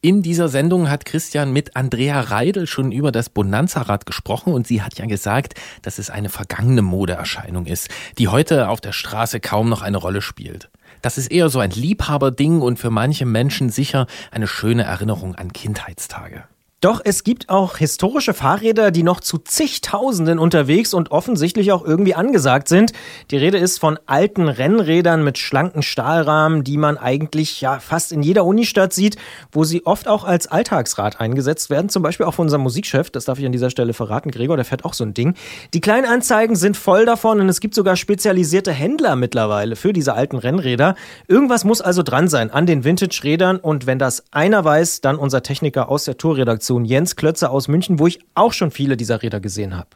In 0.00 0.22
dieser 0.22 0.48
Sendung 0.48 0.88
hat 0.88 1.04
Christian 1.04 1.52
mit 1.52 1.74
Andrea 1.74 2.20
Reidel 2.20 2.68
schon 2.68 2.92
über 2.92 3.10
das 3.10 3.30
Bonanza-Rad 3.30 4.06
gesprochen 4.06 4.52
und 4.52 4.64
sie 4.64 4.80
hat 4.80 4.96
ja 4.96 5.06
gesagt, 5.06 5.54
dass 5.82 5.98
es 5.98 6.08
eine 6.08 6.28
vergangene 6.28 6.82
Modeerscheinung 6.82 7.66
ist, 7.66 7.88
die 8.18 8.28
heute 8.28 8.68
auf 8.68 8.80
der 8.80 8.92
Straße 8.92 9.40
kaum 9.40 9.68
noch 9.68 9.82
eine 9.82 9.96
Rolle 9.96 10.22
spielt. 10.22 10.70
Das 11.00 11.18
ist 11.18 11.32
eher 11.32 11.48
so 11.48 11.58
ein 11.58 11.72
Liebhaberding 11.72 12.60
und 12.60 12.78
für 12.78 12.90
manche 12.90 13.26
Menschen 13.26 13.70
sicher 13.70 14.06
eine 14.30 14.46
schöne 14.46 14.84
Erinnerung 14.84 15.34
an 15.34 15.52
Kindheitstage. 15.52 16.44
Doch 16.82 17.00
es 17.04 17.22
gibt 17.22 17.48
auch 17.48 17.76
historische 17.76 18.34
Fahrräder, 18.34 18.90
die 18.90 19.04
noch 19.04 19.20
zu 19.20 19.38
zigtausenden 19.38 20.40
unterwegs 20.40 20.94
und 20.94 21.12
offensichtlich 21.12 21.70
auch 21.70 21.84
irgendwie 21.84 22.16
angesagt 22.16 22.66
sind. 22.66 22.92
Die 23.30 23.36
Rede 23.36 23.58
ist 23.58 23.78
von 23.78 24.00
alten 24.06 24.48
Rennrädern 24.48 25.22
mit 25.22 25.38
schlanken 25.38 25.82
Stahlrahmen, 25.82 26.64
die 26.64 26.78
man 26.78 26.98
eigentlich 26.98 27.60
ja 27.60 27.78
fast 27.78 28.10
in 28.10 28.24
jeder 28.24 28.44
Unistadt 28.44 28.92
sieht, 28.92 29.16
wo 29.52 29.62
sie 29.62 29.86
oft 29.86 30.08
auch 30.08 30.24
als 30.24 30.48
Alltagsrad 30.48 31.20
eingesetzt 31.20 31.70
werden. 31.70 31.88
Zum 31.88 32.02
Beispiel 32.02 32.26
auch 32.26 32.34
von 32.34 32.46
unserem 32.46 32.62
Musikchef, 32.62 33.10
das 33.10 33.26
darf 33.26 33.38
ich 33.38 33.46
an 33.46 33.52
dieser 33.52 33.70
Stelle 33.70 33.94
verraten. 33.94 34.32
Gregor, 34.32 34.56
der 34.56 34.64
fährt 34.64 34.84
auch 34.84 34.94
so 34.94 35.04
ein 35.04 35.14
Ding. 35.14 35.34
Die 35.74 35.80
kleinen 35.80 36.06
Anzeigen 36.06 36.56
sind 36.56 36.76
voll 36.76 37.06
davon 37.06 37.40
und 37.40 37.48
es 37.48 37.60
gibt 37.60 37.76
sogar 37.76 37.94
spezialisierte 37.94 38.72
Händler 38.72 39.14
mittlerweile 39.14 39.76
für 39.76 39.92
diese 39.92 40.14
alten 40.14 40.36
Rennräder. 40.36 40.96
Irgendwas 41.28 41.62
muss 41.62 41.80
also 41.80 42.02
dran 42.02 42.26
sein 42.26 42.50
an 42.50 42.66
den 42.66 42.82
Vintage-Rädern 42.82 43.58
und 43.58 43.86
wenn 43.86 44.00
das 44.00 44.24
einer 44.32 44.64
weiß, 44.64 45.00
dann 45.00 45.14
unser 45.14 45.44
Techniker 45.44 45.88
aus 45.88 46.06
der 46.06 46.18
Tourredaktion 46.18 46.71
Redaktion 46.72 46.84
Jens 46.86 47.16
Klötzer 47.16 47.50
aus 47.50 47.68
München, 47.68 47.98
wo 47.98 48.06
ich 48.06 48.18
auch 48.34 48.54
schon 48.54 48.70
viele 48.70 48.96
dieser 48.96 49.22
Räder 49.22 49.40
gesehen 49.40 49.76
habe. 49.76 49.88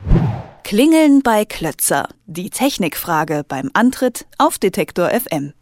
Klingeln 0.62 1.22
bei 1.22 1.46
Klötzer. 1.46 2.08
Die 2.26 2.50
Technikfrage 2.50 3.44
beim 3.48 3.70
Antritt 3.72 4.26
auf 4.36 4.58
Detektor 4.58 5.08
FM. 5.08 5.54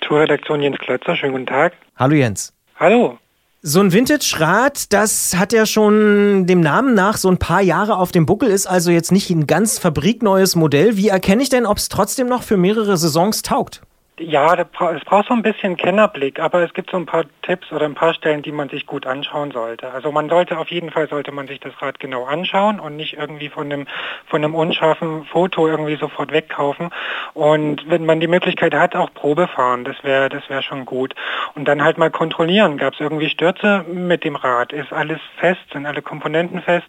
Tourredaktion 0.00 0.62
Jens 0.62 0.78
Klötzer, 0.78 1.14
schönen 1.14 1.32
guten 1.32 1.46
Tag. 1.46 1.74
Hallo 1.96 2.14
Jens. 2.14 2.54
Hallo. 2.76 3.18
So 3.60 3.80
ein 3.80 3.92
Vintage-Rad, 3.92 4.94
das 4.94 5.36
hat 5.36 5.52
ja 5.52 5.66
schon 5.66 6.46
dem 6.46 6.60
Namen 6.60 6.94
nach 6.94 7.18
so 7.18 7.28
ein 7.28 7.36
paar 7.36 7.60
Jahre 7.60 7.98
auf 7.98 8.10
dem 8.10 8.24
Buckel, 8.24 8.48
ist 8.48 8.66
also 8.66 8.90
jetzt 8.90 9.12
nicht 9.12 9.28
ein 9.28 9.46
ganz 9.46 9.78
fabrikneues 9.78 10.56
Modell. 10.56 10.96
Wie 10.96 11.08
erkenne 11.08 11.42
ich 11.42 11.50
denn, 11.50 11.66
ob 11.66 11.76
es 11.76 11.90
trotzdem 11.90 12.28
noch 12.28 12.42
für 12.42 12.56
mehrere 12.56 12.96
Saisons 12.96 13.42
taugt? 13.42 13.82
Ja, 14.22 14.54
es 14.54 15.04
braucht 15.06 15.28
so 15.28 15.34
ein 15.34 15.40
bisschen 15.40 15.78
Kennerblick, 15.78 16.40
aber 16.40 16.62
es 16.62 16.74
gibt 16.74 16.90
so 16.90 16.98
ein 16.98 17.06
paar 17.06 17.24
Tipps 17.40 17.72
oder 17.72 17.86
ein 17.86 17.94
paar 17.94 18.12
Stellen, 18.12 18.42
die 18.42 18.52
man 18.52 18.68
sich 18.68 18.84
gut 18.84 19.06
anschauen 19.06 19.50
sollte. 19.50 19.90
Also 19.92 20.12
man 20.12 20.28
sollte 20.28 20.58
auf 20.58 20.70
jeden 20.70 20.90
Fall 20.90 21.08
sollte 21.08 21.32
man 21.32 21.46
sich 21.46 21.58
das 21.58 21.72
Rad 21.80 21.98
genau 22.00 22.26
anschauen 22.26 22.80
und 22.80 22.96
nicht 22.96 23.16
irgendwie 23.16 23.48
von 23.48 23.72
einem 23.72 23.86
von 24.26 24.44
einem 24.44 24.54
unscharfen 24.54 25.24
Foto 25.24 25.66
irgendwie 25.66 25.96
sofort 25.96 26.32
wegkaufen. 26.32 26.90
Und 27.32 27.88
wenn 27.88 28.04
man 28.04 28.20
die 28.20 28.26
Möglichkeit 28.26 28.74
hat, 28.74 28.94
auch 28.94 29.14
Probe 29.14 29.48
fahren, 29.48 29.84
das 29.84 29.96
wäre 30.04 30.28
das 30.28 30.46
wäre 30.50 30.62
schon 30.62 30.84
gut. 30.84 31.14
Und 31.54 31.64
dann 31.64 31.82
halt 31.82 31.96
mal 31.96 32.10
kontrollieren, 32.10 32.76
gab 32.76 32.92
es 32.92 33.00
irgendwie 33.00 33.30
Stürze 33.30 33.86
mit 33.90 34.24
dem 34.24 34.36
Rad? 34.36 34.74
Ist 34.74 34.92
alles 34.92 35.20
fest? 35.38 35.62
Sind 35.72 35.86
alle 35.86 36.02
Komponenten 36.02 36.60
fest? 36.60 36.86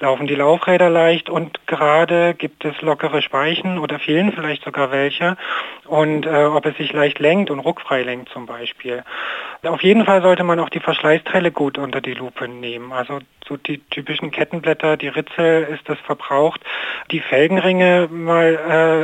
Laufen 0.00 0.26
die 0.26 0.34
Laufräder 0.34 0.90
leicht 0.90 1.30
und 1.30 1.66
gerade 1.66 2.34
gibt 2.34 2.62
es 2.66 2.78
lockere 2.82 3.22
Speichen 3.22 3.78
oder 3.78 3.98
fehlen 3.98 4.32
vielleicht 4.32 4.64
sogar 4.64 4.90
welche? 4.90 5.38
Und 5.86 6.26
äh, 6.26 6.44
ob 6.44 6.66
es 6.66 6.73
es 6.74 6.78
sich 6.78 6.92
leicht 6.92 7.18
lenkt 7.18 7.50
und 7.50 7.60
ruckfrei 7.60 8.02
lenkt 8.02 8.28
zum 8.30 8.46
Beispiel. 8.46 9.02
Auf 9.62 9.82
jeden 9.82 10.04
Fall 10.04 10.20
sollte 10.20 10.44
man 10.44 10.60
auch 10.60 10.68
die 10.68 10.80
Verschleißteile 10.80 11.50
gut 11.50 11.78
unter 11.78 12.00
die 12.00 12.12
Lupe 12.12 12.48
nehmen. 12.48 12.92
Also 12.92 13.20
so 13.48 13.56
die 13.56 13.78
typischen 13.78 14.30
Kettenblätter, 14.30 14.96
die 14.96 15.08
Ritzel 15.08 15.64
ist 15.64 15.88
das 15.88 15.98
verbraucht. 16.00 16.60
Die 17.10 17.20
Felgenringe 17.20 18.08
mal 18.10 18.58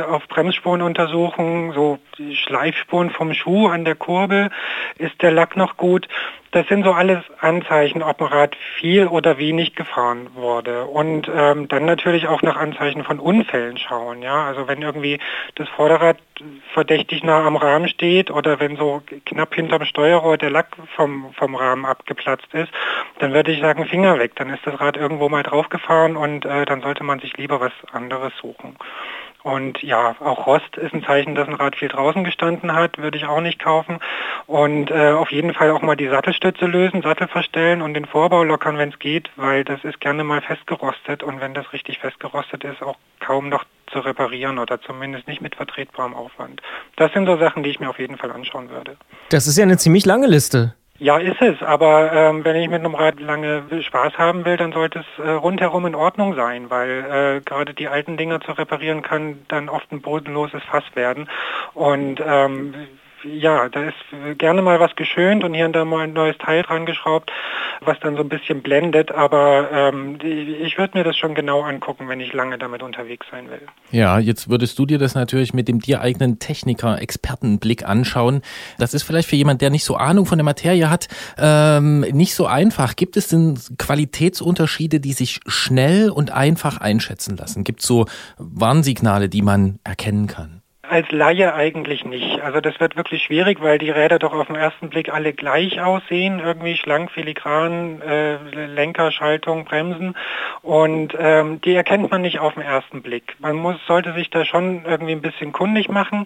äh, 0.05 0.11
auf 0.11 0.27
Bremsspuren 0.27 0.81
untersuchen, 0.81 1.71
so 1.73 1.99
Schleifspuren 2.35 3.09
vom 3.09 3.33
Schuh 3.33 3.67
an 3.67 3.85
der 3.85 3.95
Kurbel, 3.95 4.49
ist 4.97 5.21
der 5.21 5.31
Lack 5.31 5.57
noch 5.57 5.77
gut. 5.77 6.07
Das 6.51 6.67
sind 6.67 6.83
so 6.83 6.91
alles 6.91 7.23
Anzeichen, 7.39 8.03
ob 8.03 8.21
ein 8.21 8.27
Rad 8.27 8.57
viel 8.75 9.07
oder 9.07 9.37
wenig 9.37 9.73
gefahren 9.73 10.27
wurde. 10.33 10.83
Und 10.83 11.31
ähm, 11.33 11.69
dann 11.69 11.85
natürlich 11.85 12.27
auch 12.27 12.41
nach 12.41 12.57
Anzeichen 12.57 13.05
von 13.05 13.19
Unfällen 13.19 13.77
schauen. 13.77 14.21
Ja, 14.21 14.45
also 14.47 14.67
wenn 14.67 14.81
irgendwie 14.81 15.19
das 15.55 15.69
Vorderrad 15.69 16.17
verdächtig 16.73 17.23
nah 17.23 17.45
am 17.45 17.55
Rahmen 17.55 17.87
steht 17.87 18.31
oder 18.31 18.59
wenn 18.59 18.75
so 18.75 19.01
knapp 19.25 19.55
hinterm 19.55 19.85
Steuerrohr 19.85 20.37
der 20.37 20.49
Lack 20.49 20.75
vom, 20.95 21.31
vom 21.33 21.55
Rahmen 21.55 21.85
abgeplatzt 21.85 22.53
ist, 22.53 22.71
dann 23.19 23.33
würde 23.33 23.51
ich 23.51 23.61
sagen, 23.61 23.85
Finger 23.85 24.19
weg. 24.19 24.33
Dann 24.35 24.49
ist 24.49 24.65
das 24.65 24.77
Rad 24.79 24.97
irgendwo 24.97 25.29
mal 25.29 25.43
draufgefahren 25.43 26.17
und 26.17 26.45
äh, 26.45 26.65
dann 26.65 26.81
sollte 26.81 27.05
man 27.05 27.19
sich 27.19 27.37
lieber 27.37 27.61
was 27.61 27.73
anderes 27.93 28.33
suchen. 28.41 28.75
Und 29.43 29.81
ja, 29.81 30.15
auch 30.19 30.45
Rost 30.45 30.77
ist 30.77 30.93
ein 30.93 31.03
Zeichen, 31.03 31.35
dass 31.35 31.47
ein 31.47 31.55
Rad 31.55 31.75
viel 31.75 31.87
draußen 31.87 32.23
gestanden 32.23 32.73
hat, 32.73 32.97
würde 32.97 33.17
ich 33.17 33.25
auch 33.25 33.41
nicht 33.41 33.59
kaufen. 33.59 33.99
Und 34.45 34.91
äh, 34.91 35.11
auf 35.11 35.31
jeden 35.31 35.53
Fall 35.53 35.71
auch 35.71 35.81
mal 35.81 35.95
die 35.95 36.09
Sattelstütze 36.09 36.65
lösen, 36.65 37.01
Sattel 37.01 37.27
verstellen 37.27 37.81
und 37.81 37.93
den 37.93 38.05
Vorbau 38.05 38.43
lockern, 38.43 38.77
wenn 38.77 38.89
es 38.89 38.99
geht, 38.99 39.29
weil 39.35 39.63
das 39.63 39.83
ist 39.83 39.99
gerne 39.99 40.23
mal 40.23 40.41
festgerostet 40.41 41.23
und 41.23 41.41
wenn 41.41 41.53
das 41.53 41.73
richtig 41.73 41.99
festgerostet 41.99 42.63
ist, 42.63 42.81
auch 42.81 42.97
kaum 43.19 43.49
noch 43.49 43.65
zu 43.91 43.99
reparieren 43.99 44.59
oder 44.59 44.81
zumindest 44.81 45.27
nicht 45.27 45.41
mit 45.41 45.55
vertretbarem 45.55 46.13
Aufwand. 46.13 46.61
Das 46.95 47.11
sind 47.13 47.25
so 47.25 47.37
Sachen, 47.37 47.63
die 47.63 47.69
ich 47.69 47.79
mir 47.79 47.89
auf 47.89 47.99
jeden 47.99 48.17
Fall 48.17 48.31
anschauen 48.31 48.69
würde. 48.69 48.97
Das 49.29 49.47
ist 49.47 49.57
ja 49.57 49.63
eine 49.63 49.77
ziemlich 49.77 50.05
lange 50.05 50.27
Liste. 50.27 50.75
Ja, 51.01 51.17
ist 51.17 51.41
es, 51.41 51.63
aber 51.63 52.13
ähm, 52.13 52.45
wenn 52.45 52.55
ich 52.57 52.69
mit 52.69 52.81
einem 52.81 52.93
Rad 52.93 53.19
lange 53.19 53.63
Spaß 53.81 54.19
haben 54.19 54.45
will, 54.45 54.55
dann 54.55 54.71
sollte 54.71 54.99
es 54.99 55.25
äh, 55.25 55.31
rundherum 55.31 55.87
in 55.87 55.95
Ordnung 55.95 56.35
sein, 56.35 56.69
weil 56.69 57.39
äh, 57.39 57.41
gerade 57.41 57.73
die 57.73 57.87
alten 57.87 58.17
Dinger 58.17 58.39
zu 58.39 58.51
reparieren 58.51 59.01
kann 59.01 59.39
dann 59.47 59.67
oft 59.67 59.91
ein 59.91 60.03
bodenloses 60.03 60.61
Fass 60.61 60.83
werden. 60.93 61.27
Und 61.73 62.21
ähm, 62.23 62.75
ja, 63.23 63.69
da 63.69 63.83
ist 63.85 64.37
gerne 64.37 64.61
mal 64.61 64.79
was 64.79 64.95
geschönt 64.95 65.43
und 65.43 65.53
hier 65.53 65.65
und 65.65 65.73
da 65.73 65.85
mal 65.85 66.03
ein 66.03 66.13
neues 66.13 66.37
Teil 66.37 66.63
dran 66.63 66.85
geschraubt, 66.85 67.31
was 67.81 67.99
dann 67.99 68.15
so 68.15 68.21
ein 68.21 68.29
bisschen 68.29 68.61
blendet. 68.61 69.11
Aber 69.11 69.69
ähm, 69.71 70.17
ich 70.21 70.77
würde 70.77 70.97
mir 70.97 71.03
das 71.03 71.17
schon 71.17 71.35
genau 71.35 71.61
angucken, 71.61 72.07
wenn 72.09 72.19
ich 72.19 72.33
lange 72.33 72.57
damit 72.57 72.83
unterwegs 72.83 73.25
sein 73.31 73.49
will. 73.49 73.61
Ja, 73.91 74.19
jetzt 74.19 74.49
würdest 74.49 74.77
du 74.79 74.85
dir 74.85 74.97
das 74.97 75.15
natürlich 75.15 75.53
mit 75.53 75.67
dem 75.67 75.79
dir 75.79 76.01
eigenen 76.01 76.39
Techniker-Expertenblick 76.39 77.85
anschauen. 77.87 78.41
Das 78.77 78.93
ist 78.93 79.03
vielleicht 79.03 79.29
für 79.29 79.35
jemand, 79.35 79.61
der 79.61 79.69
nicht 79.69 79.83
so 79.83 79.95
Ahnung 79.95 80.25
von 80.25 80.37
der 80.37 80.45
Materie 80.45 80.89
hat, 80.89 81.07
ähm, 81.37 82.01
nicht 82.01 82.35
so 82.35 82.45
einfach. 82.45 82.95
Gibt 82.95 83.17
es 83.17 83.27
denn 83.27 83.57
Qualitätsunterschiede, 83.77 84.99
die 84.99 85.13
sich 85.13 85.39
schnell 85.47 86.09
und 86.09 86.31
einfach 86.31 86.79
einschätzen 86.79 87.37
lassen? 87.37 87.63
Gibt 87.63 87.81
es 87.81 87.87
so 87.87 88.05
Warnsignale, 88.37 89.29
die 89.29 89.41
man 89.41 89.79
erkennen 89.83 90.27
kann? 90.27 90.60
Als 90.91 91.09
Laie 91.09 91.53
eigentlich 91.53 92.03
nicht. 92.03 92.41
Also 92.41 92.59
das 92.59 92.77
wird 92.81 92.97
wirklich 92.97 93.23
schwierig, 93.23 93.61
weil 93.61 93.77
die 93.77 93.89
Räder 93.89 94.19
doch 94.19 94.33
auf 94.33 94.47
den 94.47 94.57
ersten 94.57 94.89
Blick 94.89 95.07
alle 95.13 95.31
gleich 95.31 95.79
aussehen, 95.79 96.39
irgendwie 96.39 96.75
schlank, 96.75 97.11
filigran, 97.11 98.01
äh, 98.01 98.35
Lenker, 98.65 99.09
Schaltung, 99.11 99.63
Bremsen 99.63 100.17
und 100.61 101.15
ähm, 101.17 101.61
die 101.61 101.75
erkennt 101.75 102.11
man 102.11 102.21
nicht 102.21 102.39
auf 102.39 102.55
den 102.55 102.63
ersten 102.63 103.01
Blick. 103.01 103.35
Man 103.39 103.55
muss, 103.55 103.77
sollte 103.87 104.11
sich 104.13 104.29
da 104.31 104.43
schon 104.43 104.83
irgendwie 104.83 105.13
ein 105.13 105.21
bisschen 105.21 105.53
kundig 105.53 105.87
machen 105.87 106.25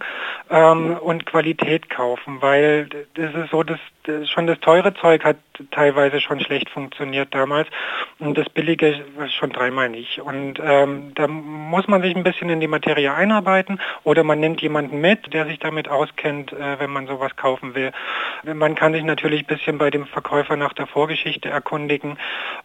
ähm, 0.50 0.98
und 0.98 1.28
Qualität 1.28 1.92
kaufen, 1.92 2.42
weil 2.42 2.88
das 3.14 3.36
ist 3.36 3.52
so, 3.52 3.62
dass 3.62 3.80
das, 4.06 4.28
schon 4.30 4.48
das 4.48 4.60
teure 4.62 4.96
Zeug 4.96 5.24
hat 5.24 5.38
teilweise 5.72 6.22
schon 6.22 6.40
schlecht 6.40 6.70
funktioniert 6.70 7.34
damals 7.34 7.68
und 8.20 8.38
das 8.38 8.50
billige 8.50 9.06
schon 9.38 9.52
dreimal 9.52 9.90
nicht. 9.90 10.20
Und 10.22 10.60
ähm, 10.62 11.12
da 11.16 11.28
muss 11.28 11.88
man 11.88 12.02
sich 12.02 12.16
ein 12.16 12.24
bisschen 12.24 12.50
in 12.50 12.60
die 12.60 12.68
Materie 12.68 13.14
einarbeiten 13.14 13.80
oder 14.04 14.24
man 14.24 14.40
nimmt 14.40 14.62
jemanden 14.62 15.02
mit, 15.02 15.34
der 15.34 15.46
sich 15.46 15.60
damit 15.60 15.88
auskennt, 15.88 16.54
äh, 16.54 16.80
wenn 16.80 16.90
man 16.90 17.08
sowas 17.08 17.36
kaufen 17.36 17.76
will. 17.76 17.92
Man 18.44 18.76
kann 18.76 18.94
sich 18.94 19.04
natürlich 19.04 19.44
ein 19.44 19.48
bisschen 19.48 19.78
bei 19.78 19.90
dem 19.90 20.06
Verkäufer 20.06 20.56
nach 20.56 20.74
der 20.74 20.88
Vorgeschichte 20.88 21.50
erkundigen, 21.50 22.18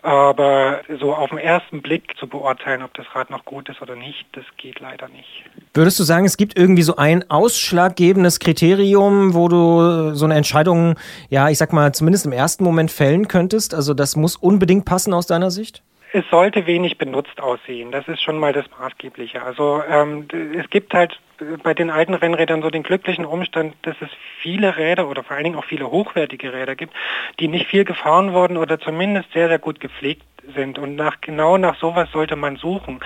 aber 0.03 0.81
so 1.01 1.15
auf 1.15 1.31
den 1.31 1.39
ersten 1.39 1.83
Blick 1.83 2.17
zu 2.19 2.27
beurteilen, 2.27 2.83
ob 2.83 2.95
das 2.95 3.07
Rad 3.15 3.31
noch 3.31 3.45
gut 3.45 3.69
ist 3.69 3.83
oder 3.83 3.97
nicht, 3.97 4.27
das 4.33 4.45
geht 4.57 4.81
leider 4.81 5.09
nicht. 5.09 5.45
Würdest 5.75 5.99
du 5.99 6.05
sagen, 6.05 6.25
es 6.25 6.37
gibt 6.37 6.59
irgendwie 6.59 6.83
so 6.83 6.97
ein 6.97 7.29
ausschlaggebendes 7.31 8.41
Kriterium, 8.41 9.35
wo 9.35 9.49
du 9.49 10.15
so 10.15 10.25
eine 10.25 10.35
Entscheidung, 10.35 10.97
ja, 11.29 11.49
ich 11.49 11.59
sag 11.59 11.73
mal, 11.73 11.93
zumindest 11.93 12.27
im 12.27 12.33
ersten 12.33 12.65
Moment 12.65 12.80
fällen 12.89 13.29
könntest? 13.29 13.75
Also 13.75 13.95
das 13.95 14.17
muss 14.17 14.37
unbedingt 14.37 14.85
passen 14.85 15.13
aus 15.13 15.27
deiner 15.27 15.51
Sicht? 15.51 15.83
Es 16.13 16.25
sollte 16.31 16.67
wenig 16.67 16.99
benutzt 16.99 17.41
aussehen. 17.41 17.93
Das 17.93 18.09
ist 18.09 18.21
schon 18.21 18.39
mal 18.39 18.53
das 18.53 18.65
Maßgebliche. 18.79 19.43
Also 19.43 19.83
ähm, 19.89 20.27
es 20.59 20.69
gibt 20.71 20.93
halt 20.93 21.21
bei 21.63 21.73
den 21.73 21.89
alten 21.89 22.15
Rennrädern 22.15 22.63
so 22.63 22.71
den 22.71 22.83
glücklichen 22.83 23.25
Umstand, 23.25 23.75
dass 23.83 23.95
es 24.01 24.09
viele 24.43 24.77
Räder 24.77 25.09
oder 25.09 25.23
vor 25.23 25.37
allen 25.37 25.45
Dingen 25.45 25.57
auch 25.57 25.65
viele 25.65 25.91
hochwertige 25.91 26.53
Räder 26.53 26.75
gibt, 26.75 26.95
die 27.39 27.47
nicht 27.47 27.67
viel 27.67 27.85
gefahren 27.85 28.33
wurden 28.33 28.57
oder 28.57 28.81
zumindest 28.81 29.33
sehr, 29.33 29.49
sehr 29.49 29.61
gut 29.61 29.79
gepflegt 29.79 30.25
sind. 30.55 30.79
Und 30.79 30.97
nach, 30.97 31.21
genau 31.21 31.59
nach 31.59 31.79
sowas 31.79 32.09
sollte 32.13 32.37
man 32.37 32.57
suchen, 32.57 33.01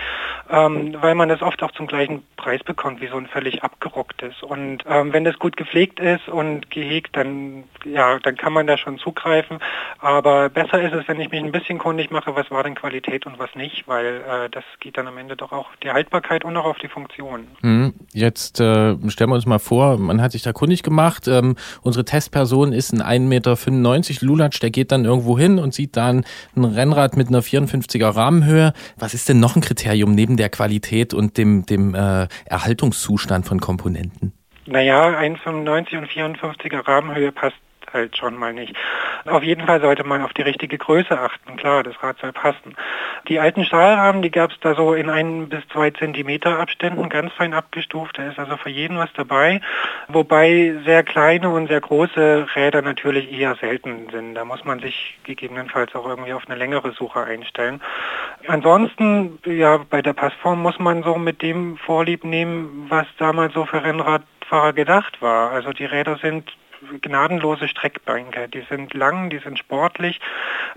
ähm, 0.51 0.97
weil 1.01 1.15
man 1.15 1.29
das 1.29 1.43
oft 1.43 1.63
auch 1.63 1.73
zum 1.73 1.87
gleichen 1.87 2.23
Preis 2.37 2.63
bekommt 2.63 3.01
wie 3.01 3.09
so 3.09 3.17
ein 3.17 3.27
völlig 3.27 3.63
abgerocktes. 3.63 4.43
Und 4.43 4.85
ähm, 4.89 5.13
wenn 5.13 5.25
das 5.25 5.39
gut 5.39 5.57
gepflegt 5.57 6.01
ist 6.01 6.29
und 6.29 6.71
gehegt, 6.71 7.17
dann, 7.17 7.65
ja, 7.85 8.19
dann 8.19 8.37
kann 8.37 8.53
man 8.53 8.67
da 8.67 8.77
schon 8.77 8.99
zugreifen. 8.99 9.59
Aber 9.99 10.49
besser 10.49 10.81
ist 10.83 10.93
es, 10.93 11.09
wenn 11.09 11.21
ich 11.21 11.31
mich 11.31 11.43
ein 11.43 11.53
bisschen 11.53 11.79
kundig 11.79 12.11
mache, 12.11 12.35
was 12.37 12.51
war 12.51 12.63
denn 12.63 12.75
Qualität 12.75 13.27
und 13.27 13.39
was 13.39 13.55
nicht, 13.55 13.87
weil 13.87 14.07
äh, 14.07 14.51
das 14.51 14.65
geht 14.81 14.99
dann 14.99 15.07
am 15.07 15.19
Ende 15.19 15.37
doch 15.37 15.53
auch 15.53 15.69
die 15.83 15.91
Haltbarkeit 15.91 16.45
und 16.45 16.57
auch 16.57 16.67
auf 16.67 16.79
die 16.79 16.89
Funktion. 16.89 17.47
Hm, 17.61 17.95
jetzt 18.13 18.61
äh, 18.61 18.97
stellen 19.09 19.31
wir 19.31 19.37
uns 19.37 19.47
mal 19.47 19.59
vor, 19.59 19.99
man 19.99 20.21
hat 20.21 20.33
sich 20.33 20.43
da 20.43 20.53
kundig 20.53 20.83
gemacht. 20.83 21.29
Ähm, 21.29 21.57
unsere 21.83 22.05
Testperson 22.05 22.73
ist 22.73 22.93
ein 22.93 23.03
1,95 23.03 23.19
Meter 23.29 24.27
Lulatsch, 24.27 24.61
der 24.61 24.71
geht 24.71 24.93
dann 24.93 25.05
irgendwo 25.05 25.39
hin 25.39 25.59
und 25.59 25.75
sieht 25.75 25.97
dann 25.97 26.25
ein 26.57 26.65
Rennrad 26.65 27.17
mit 27.17 27.24
einer 27.29 27.43
54er 27.43 28.15
Rahmenhöhe. 28.15 28.73
Was 28.97 29.15
ist 29.15 29.29
denn 29.29 29.41
noch 29.41 29.57
ein 29.57 29.63
Kriterium 29.63 30.15
neben 30.15 30.37
der 30.37 30.49
Qualität 30.49 31.15
und 31.15 31.39
dem, 31.39 31.67
dem 31.67 31.95
äh, 31.95 32.29
Erhaltungszustand 32.47 33.47
von 33.47 33.61
Komponenten? 33.61 34.33
Naja, 34.67 35.09
1,95 35.09 35.99
und 35.99 36.09
54er 36.09 36.87
Rahmenhöhe 36.87 37.33
passt 37.33 37.57
halt 37.95 38.17
schon 38.17 38.37
mal 38.37 38.53
nicht. 38.53 38.77
Auf 39.25 39.43
jeden 39.43 39.65
Fall 39.65 39.81
sollte 39.81 40.05
man 40.05 40.23
auf 40.23 40.33
die 40.35 40.43
richtige 40.43 40.77
Größe 40.77 41.19
achten. 41.19 41.57
Klar, 41.57 41.83
das 41.83 42.03
Rad 42.03 42.19
soll 42.19 42.33
passen. 42.33 42.77
Die 43.29 43.41
alten 43.41 43.65
Stahlrahmen, 43.65 44.21
die 44.21 44.31
gab 44.31 44.51
es 44.51 44.61
da 44.61 44.75
so 44.75 44.93
in 44.93 45.09
ein 45.09 45.49
bis 45.49 45.67
zwei 45.69 45.91
Zentimeter 45.91 46.59
Abständen, 46.59 47.09
ganz 47.09 47.33
fein 47.33 47.55
abgestuft. 47.55 48.19
Da 48.19 48.29
ist 48.29 48.39
also 48.39 48.57
für 48.57 48.69
jeden 48.69 48.99
was 48.99 49.13
dabei. 49.15 49.61
Wobei 50.09 50.75
sehr 50.85 51.03
kleine 51.03 51.49
und 51.49 51.69
sehr 51.69 51.81
große 51.81 52.49
Räder 52.55 52.83
natürlich 52.83 53.33
eher 53.33 53.55
selten 53.55 54.09
sind. 54.11 54.35
Da 54.35 54.45
muss 54.45 54.65
man 54.65 54.81
sich 54.81 55.19
gegebenenfalls 55.25 55.95
auch 55.95 56.07
irgendwie 56.07 56.33
auf 56.33 56.47
eine 56.47 56.57
längere 56.57 56.93
Suche 56.93 57.25
einstellen. 57.25 57.81
Ansonsten, 58.47 59.39
ja, 59.47 59.79
bei 59.89 60.03
der 60.03 60.13
Passform 60.13 60.61
muss 60.61 60.79
man 60.79 61.03
so 61.03 61.17
mit 61.17 61.41
dem 61.41 61.79
Vorlieb 61.79 62.25
nehmen, 62.25 62.87
was 62.89 63.07
damals 63.19 63.55
so 63.55 63.65
für 63.65 63.83
Rennradfahrer 63.83 64.73
gedacht 64.73 65.23
war. 65.23 65.51
Also 65.53 65.73
die 65.73 65.87
Räder 65.87 66.19
sind 66.19 66.51
gnadenlose 67.01 67.69
Streckbänke. 67.69 68.49
Die 68.49 68.63
sind 68.69 68.95
lang, 68.95 69.31
die 69.31 69.39
sind 69.39 69.59
sportlich, 69.59 70.21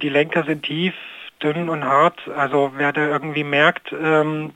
die 0.02 0.10
Lenker 0.10 0.44
sind 0.44 0.64
tief, 0.64 0.94
dünn 1.42 1.70
und 1.70 1.84
hart. 1.84 2.20
Also 2.36 2.74
wer 2.76 2.92
da 2.94 3.08
irgendwie 3.08 3.44
merkt, 3.44 3.92
ähm, 3.92 4.54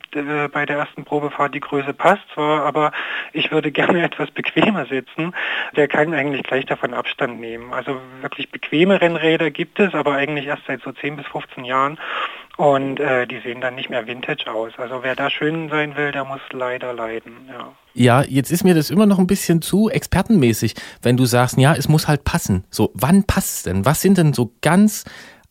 bei 0.52 0.66
der 0.66 0.78
ersten 0.78 1.04
Probefahrt 1.04 1.54
die 1.54 1.60
Größe 1.60 1.94
passt 1.94 2.24
zwar, 2.34 2.66
aber 2.66 2.92
ich 3.34 3.52
würde 3.52 3.72
gerne 3.82 4.04
etwas 4.04 4.32
bequemer 4.32 4.86
sitzen, 4.86 5.34
der 5.76 5.88
kann 5.88 6.14
eigentlich 6.14 6.44
gleich 6.44 6.66
davon 6.66 6.94
Abstand 6.94 7.40
nehmen. 7.40 7.74
Also 7.74 8.00
wirklich 8.22 8.52
bequeme 8.52 9.00
Rennräder 9.00 9.52
gibt 9.52 9.80
es, 9.80 9.94
aber 9.94 10.14
eigentlich 10.14 10.48
erst 10.48 10.64
seit 10.68 10.82
so 10.82 10.92
10 10.92 11.18
bis 11.18 11.28
15 11.28 11.66
Jahren. 11.66 12.00
Und 12.58 13.00
äh, 13.00 13.26
die 13.26 13.40
sehen 13.40 13.62
dann 13.62 13.76
nicht 13.76 13.90
mehr 13.90 14.06
Vintage 14.08 14.52
aus. 14.52 14.74
Also 14.78 15.04
wer 15.04 15.16
da 15.16 15.30
schön 15.30 15.70
sein 15.70 15.96
will, 15.96 16.12
der 16.12 16.26
muss 16.26 16.42
leider 16.52 16.94
leiden. 16.94 17.34
Ja. 17.50 17.74
Ja, 17.94 18.24
jetzt 18.24 18.52
ist 18.52 18.64
mir 18.64 18.74
das 18.74 18.90
immer 18.90 19.06
noch 19.06 19.20
ein 19.20 19.28
bisschen 19.28 19.62
zu 19.62 19.90
expertenmäßig, 19.90 20.76
wenn 21.02 21.18
du 21.18 21.26
sagst, 21.26 21.58
ja, 21.58 21.74
es 21.74 21.90
muss 21.90 22.08
halt 22.08 22.24
passen. 22.24 22.64
So, 22.70 22.92
wann 22.94 23.26
passt 23.26 23.66
denn? 23.66 23.86
Was 23.86 24.02
sind 24.02 24.18
denn 24.18 24.34
so 24.34 24.54
ganz 24.62 25.04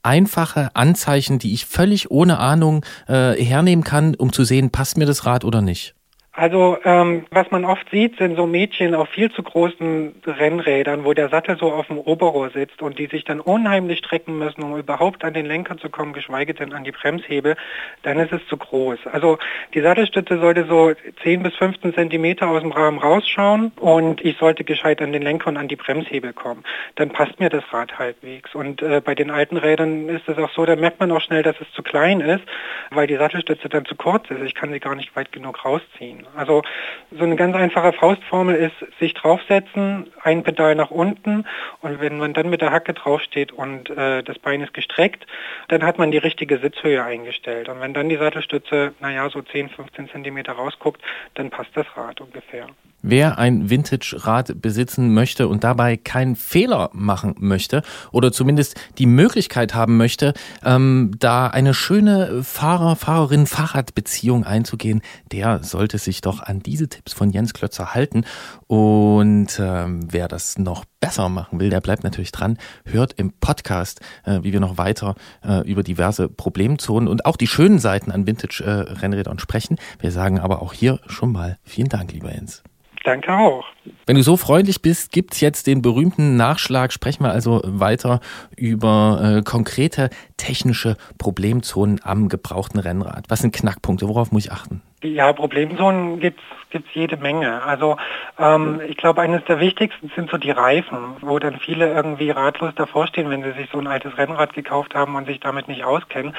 einfache 0.03 0.71
Anzeichen, 0.75 1.39
die 1.39 1.53
ich 1.53 1.67
völlig 1.67 2.11
ohne 2.11 2.39
Ahnung 2.39 2.85
äh, 3.09 3.33
hernehmen 3.35 3.85
kann, 3.85 4.15
um 4.15 4.33
zu 4.33 4.45
sehen, 4.45 4.71
passt 4.71 4.97
mir 4.97 5.07
das 5.07 5.27
Rad 5.27 5.45
oder 5.45 5.61
nicht? 5.61 5.95
Also 6.41 6.79
ähm, 6.85 7.27
was 7.31 7.51
man 7.51 7.67
oft 7.67 7.91
sieht, 7.91 8.17
sind 8.17 8.35
so 8.35 8.47
Mädchen 8.47 8.95
auf 8.95 9.11
viel 9.11 9.31
zu 9.31 9.43
großen 9.43 10.23
Rennrädern, 10.25 11.05
wo 11.05 11.13
der 11.13 11.29
Sattel 11.29 11.59
so 11.59 11.71
auf 11.71 11.89
dem 11.89 11.99
Oberrohr 11.99 12.49
sitzt 12.49 12.81
und 12.81 12.99
die 12.99 13.09
sich 13.09 13.25
dann 13.25 13.41
unheimlich 13.41 13.99
strecken 13.99 14.39
müssen, 14.39 14.63
um 14.63 14.75
überhaupt 14.79 15.23
an 15.23 15.35
den 15.35 15.45
Lenker 15.45 15.77
zu 15.77 15.91
kommen, 15.91 16.15
geschweige 16.15 16.55
denn 16.55 16.73
an 16.73 16.83
die 16.83 16.93
Bremshebel, 16.93 17.57
dann 18.05 18.19
ist 18.19 18.33
es 18.33 18.41
zu 18.47 18.57
groß. 18.57 19.01
Also 19.13 19.39
die 19.75 19.83
Sattelstütze 19.83 20.39
sollte 20.39 20.65
so 20.65 20.95
10 21.23 21.43
bis 21.43 21.55
15 21.57 21.93
Zentimeter 21.93 22.49
aus 22.49 22.63
dem 22.63 22.73
Rahmen 22.73 23.01
rausschauen 23.01 23.73
und 23.79 24.25
ich 24.25 24.39
sollte 24.39 24.65
gescheit 24.65 25.03
an 25.03 25.13
den 25.13 25.21
Lenker 25.21 25.49
und 25.49 25.59
an 25.59 25.69
die 25.69 25.77
Bremshebel 25.77 26.33
kommen. 26.33 26.65
Dann 26.95 27.11
passt 27.11 27.39
mir 27.39 27.51
das 27.51 27.65
Rad 27.71 27.99
halbwegs. 27.99 28.55
Und 28.55 28.81
äh, 28.81 29.03
bei 29.05 29.15
den 29.15 29.31
alten 29.31 29.59
Rädern 29.59 30.09
ist 30.09 30.27
es 30.27 30.39
auch 30.39 30.51
so, 30.55 30.65
da 30.65 30.75
merkt 30.75 31.01
man 31.01 31.13
auch 31.13 31.21
schnell, 31.21 31.43
dass 31.43 31.61
es 31.61 31.71
zu 31.73 31.83
klein 31.83 32.23
ist, 32.23 32.45
weil 32.91 33.07
die 33.07 33.17
Sattelstütze 33.17 33.69
dann 33.69 33.85
zu 33.85 33.95
kurz 33.95 34.31
ist. 34.31 34.41
Ich 34.41 34.55
kann 34.55 34.73
sie 34.73 34.81
gar 34.81 34.95
nicht 34.95 35.15
weit 35.15 35.33
genug 35.33 35.67
rausziehen. 35.67 36.30
Also 36.37 36.63
so 37.11 37.25
eine 37.25 37.37
ganz 37.37 37.57
einfache 37.57 37.93
Faustformel 37.93 38.55
ist, 38.55 38.75
sich 38.99 39.15
draufsetzen, 39.15 40.13
ein 40.23 40.43
Pedal 40.43 40.75
nach 40.75 40.91
unten 40.91 41.45
und 41.81 42.01
wenn 42.01 42.19
man 42.19 42.35
dann 42.35 42.51
mit 42.51 42.61
der 42.61 42.71
Hacke 42.71 42.95
draufsteht 42.95 43.53
und 43.53 43.91
äh, 43.91 44.23
das 44.23 44.39
Bein 44.39 44.61
ist 44.61 44.75
gestreckt, 44.75 45.27
dann 45.69 45.83
hat 45.83 45.99
man 45.99 46.11
die 46.11 46.19
richtige 46.19 46.59
Sitzhöhe 46.59 47.03
eingestellt. 47.03 47.69
Und 47.69 47.81
wenn 47.81 47.95
dann 47.95 48.09
die 48.09 48.17
Sattelstütze, 48.17 48.95
naja, 49.01 49.29
so 49.31 49.43
10, 49.43 49.71
15 49.71 50.09
Zentimeter 50.11 50.53
rausguckt, 50.53 51.03
dann 51.35 51.51
passt 51.51 51.71
das 51.75 51.87
Rad 51.97 52.21
ungefähr. 52.21 52.67
Wer 53.03 53.39
ein 53.39 53.71
Vintage-Rad 53.71 54.61
besitzen 54.61 55.15
möchte 55.15 55.49
und 55.49 55.65
dabei 55.65 55.97
keinen 55.97 56.37
Fehler 56.37 56.91
machen 56.93 57.35
möchte 57.39 57.83
oder 58.13 58.31
zumindest 58.33 58.75
die 58.99 59.07
Möglichkeit 59.07 59.75
haben 59.75 59.97
möchte, 59.97 60.35
ähm, 60.65 61.13
da 61.19 61.47
eine 61.47 61.75
schöne 61.75 62.43
Fahrer, 62.43 62.97
Fahrerin, 62.97 63.47
Fahrradbeziehung 63.47 64.45
einzugehen, 64.45 65.01
der 65.33 65.63
sollte 65.63 65.99
sich 65.99 66.21
doch 66.21 66.43
an 66.43 66.61
diese 66.61 66.89
Tipps 66.89 67.13
von 67.13 67.31
Jens 67.31 67.55
Klötzer 67.55 67.95
halten. 67.95 68.25
Und 68.67 69.59
ähm, 69.59 70.07
wer 70.11 70.29
das 70.29 70.59
noch 70.59 70.85
besser 71.01 71.29
machen 71.29 71.59
will, 71.59 71.71
der 71.71 71.81
bleibt 71.81 72.05
natürlich 72.05 72.33
dran, 72.33 72.59
hört 72.85 73.15
im 73.15 73.33
Podcast, 73.33 74.01
äh, 74.25 74.41
wie 74.43 74.53
wir 74.53 74.61
noch 74.61 74.79
weiter 74.79 75.15
äh, 75.43 75.67
über 75.69 75.83
diverse 75.83 76.29
Problemzonen 76.29 77.09
und 77.09 77.25
auch 77.25 77.37
die 77.37 77.47
schönen 77.47 77.79
Seiten 77.79 78.11
an 78.11 78.27
Vintage-Rennrädern 78.27 79.39
äh, 79.39 79.41
sprechen. 79.41 79.77
Wir 79.99 80.13
sagen 80.13 80.39
aber 80.39 80.63
auch 80.63 80.73
hier 80.73 81.01
schon 81.07 81.33
mal 81.33 81.59
vielen 81.63 81.89
Dank, 81.89 82.13
lieber 82.13 82.33
Jens. 82.33 82.63
Danke 83.05 83.33
auch. 83.33 83.65
Wenn 84.07 84.17
du 84.17 84.23
so 84.23 84.37
freundlich 84.37 84.83
bist, 84.83 85.11
gibt's 85.11 85.41
jetzt 85.41 85.67
den 85.67 85.81
berühmten 85.81 86.37
Nachschlag. 86.37 86.93
Sprechen 86.93 87.25
wir 87.25 87.31
also 87.31 87.63
weiter 87.65 88.21
über 88.57 89.39
äh, 89.39 89.43
konkrete 89.43 90.11
technische 90.37 90.97
Problemzonen 91.17 92.01
am 92.03 92.29
gebrauchten 92.29 92.79
Rennrad. 92.79 93.25
Was 93.29 93.41
sind 93.41 93.55
Knackpunkte? 93.55 94.07
Worauf 94.07 94.33
muss 94.33 94.45
ich 94.45 94.53
achten? 94.53 94.83
Ja, 95.03 95.33
Problemzonen 95.33 96.21
gibt's 96.21 96.43
gibt's 96.71 96.91
jede 96.95 97.17
Menge. 97.17 97.63
Also 97.63 97.97
ähm, 98.39 98.81
ich 98.87 98.97
glaube, 98.97 99.21
eines 99.21 99.45
der 99.45 99.61
wichtigsten 99.61 100.11
sind 100.15 100.31
so 100.31 100.39
die 100.39 100.51
Reifen, 100.51 101.17
wo 101.21 101.39
dann 101.39 101.59
viele 101.59 101.93
irgendwie 101.93 102.31
ratlos 102.31 102.73
davor 102.77 103.07
stehen, 103.07 103.29
wenn 103.29 103.43
sie 103.43 103.53
sich 103.53 103.69
so 103.71 103.79
ein 103.79 103.87
altes 103.87 104.17
Rennrad 104.17 104.55
gekauft 104.55 104.95
haben 104.95 105.17
und 105.17 105.27
sich 105.27 105.41
damit 105.41 105.69
nicht 105.69 105.85
auskennen, 105.85 106.35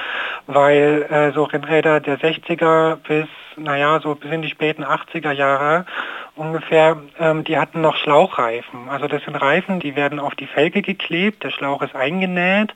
weil 0.46 1.06
äh, 1.10 1.32
so 1.32 1.44
Rennräder 1.44 2.00
der 2.00 2.18
60er 2.18 2.96
bis, 2.96 3.26
naja, 3.56 4.00
so 4.00 4.14
bis 4.14 4.32
in 4.32 4.42
die 4.42 4.48
späten 4.48 4.84
80er 4.84 5.32
Jahre 5.32 5.84
ungefähr, 6.36 6.96
ähm, 7.18 7.44
die 7.44 7.58
hatten 7.58 7.80
noch 7.80 7.96
Schlauchreifen. 7.96 8.88
Also 8.88 9.06
das 9.08 9.22
sind 9.24 9.36
Reifen, 9.36 9.80
die 9.80 9.96
werden 9.96 10.18
auf 10.18 10.34
die 10.34 10.46
Felge 10.46 10.82
geklebt, 10.82 11.44
der 11.44 11.50
Schlauch 11.50 11.82
ist 11.82 11.94
eingenäht 11.94 12.74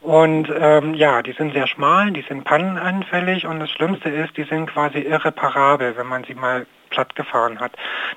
und 0.00 0.48
ähm, 0.56 0.94
ja, 0.94 1.22
die 1.22 1.32
sind 1.32 1.52
sehr 1.52 1.66
schmal, 1.66 2.12
die 2.12 2.22
sind 2.22 2.44
pannenanfällig 2.44 3.46
und 3.46 3.60
das 3.60 3.70
Schlimmste 3.70 4.08
ist, 4.08 4.36
die 4.36 4.44
sind 4.44 4.66
quasi 4.70 4.98
irreparabel, 4.98 5.96
wenn 5.96 6.06
man 6.06 6.24
sie 6.24 6.34
mal 6.34 6.66
platt 6.88 7.14
gefahren 7.14 7.60
hat. 7.60 7.72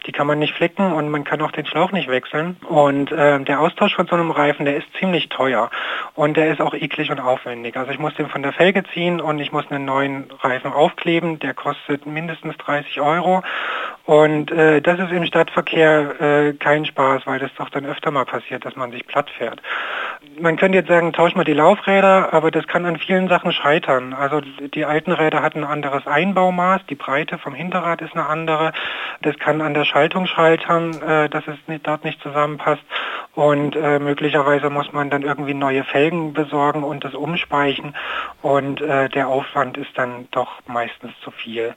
Die 0.06 0.12
kann 0.12 0.28
man 0.28 0.40
nicht 0.40 0.54
flicken 0.54 0.94
und 0.94 1.10
man 1.10 1.24
kann 1.24 1.42
auch 1.42 1.52
den 1.52 1.66
Schlauch 1.66 1.92
nicht 1.92 2.10
wechseln. 2.10 2.58
Und 2.68 3.12
äh, 3.12 3.40
der 3.44 3.60
Austausch 3.60 3.96
von 3.96 4.08
so 4.08 4.16
einem 4.16 4.32
Reifen, 4.32 4.66
der 4.66 4.78
ist 4.78 4.88
ziemlich 4.98 5.30
teuer 5.30 5.70
und 6.16 6.38
der 6.38 6.52
ist 6.52 6.62
auch 6.62 6.74
eklig 6.74 7.12
und 7.12 7.20
aufwendig. 7.20 7.78
Also 7.78 7.92
ich 7.92 8.00
muss 8.00 8.16
den 8.16 8.30
von 8.30 8.44
der 8.44 8.54
Felge 8.54 8.84
ziehen 8.94 9.22
und 9.22 9.40
ich 9.40 9.52
muss 9.52 9.70
einen 9.70 9.86
neuen 9.86 10.32
Reifen 10.42 10.72
aufkleben. 10.72 11.40
Der 11.40 11.54
kostet 11.54 12.06
mindestens 12.06 12.58
30 12.58 13.02
Euro 13.02 13.44
und 14.06 14.52
äh, 14.52 14.82
das 14.82 14.99
ist 14.99 15.12
im 15.12 15.26
Stadtverkehr 15.26 16.22
äh, 16.22 16.54
kein 16.54 16.86
Spaß, 16.86 17.24
weil 17.26 17.39
das 17.39 17.52
doch 17.58 17.70
dann 17.70 17.86
öfter 17.86 18.12
mal 18.12 18.26
passiert, 18.26 18.66
dass 18.66 18.76
man 18.76 18.91
sich 18.91 19.06
platt 19.06 19.30
fährt. 19.30 19.62
Man 20.39 20.58
könnte 20.58 20.78
jetzt 20.80 20.88
sagen, 20.88 21.14
tausch 21.14 21.36
mal 21.36 21.43
die 21.43 21.54
Laufräder, 21.54 22.34
aber 22.34 22.52
das 22.52 22.68
kann 22.68 22.86
an 22.86 22.97
vielen 22.97 23.28
Sachen 23.28 23.52
scheitern. 23.52 24.14
Also 24.14 24.41
die 24.41 24.86
alten 24.86 25.12
Räder 25.12 25.41
hatten 25.41 25.64
ein 25.64 25.70
anderes 25.70 26.08
Einbaumaß, 26.08 26.82
die 26.89 26.95
Breite 26.95 27.38
vom 27.38 27.54
Hinterrad 27.54 28.02
ist 28.02 28.14
eine 28.14 28.26
andere. 28.26 28.74
Das 29.22 29.38
kann 29.38 29.62
an 29.62 29.74
der 29.74 29.86
Schaltung 29.86 30.26
scheitern, 30.26 30.99
äh, 31.02 31.30
dass 31.30 31.47
es 31.47 31.58
nicht, 31.68 31.86
dort 31.86 32.04
nicht 32.04 32.22
zusammenpasst. 32.22 32.84
Und 33.34 33.76
äh, 33.76 33.99
möglicherweise 33.99 34.70
muss 34.70 34.91
man 34.91 35.10
dann 35.10 35.22
irgendwie 35.22 35.54
neue 35.54 35.84
Felgen 35.84 36.34
besorgen 36.34 36.84
und 36.84 37.04
das 37.04 37.14
umspeichen. 37.14 37.95
Und 38.41 38.82
äh, 38.82 39.10
der 39.10 39.28
Aufwand 39.28 39.78
ist 39.78 39.95
dann 39.95 40.28
doch 40.32 40.60
meistens 40.68 41.12
zu 41.24 41.32
viel. 41.32 41.76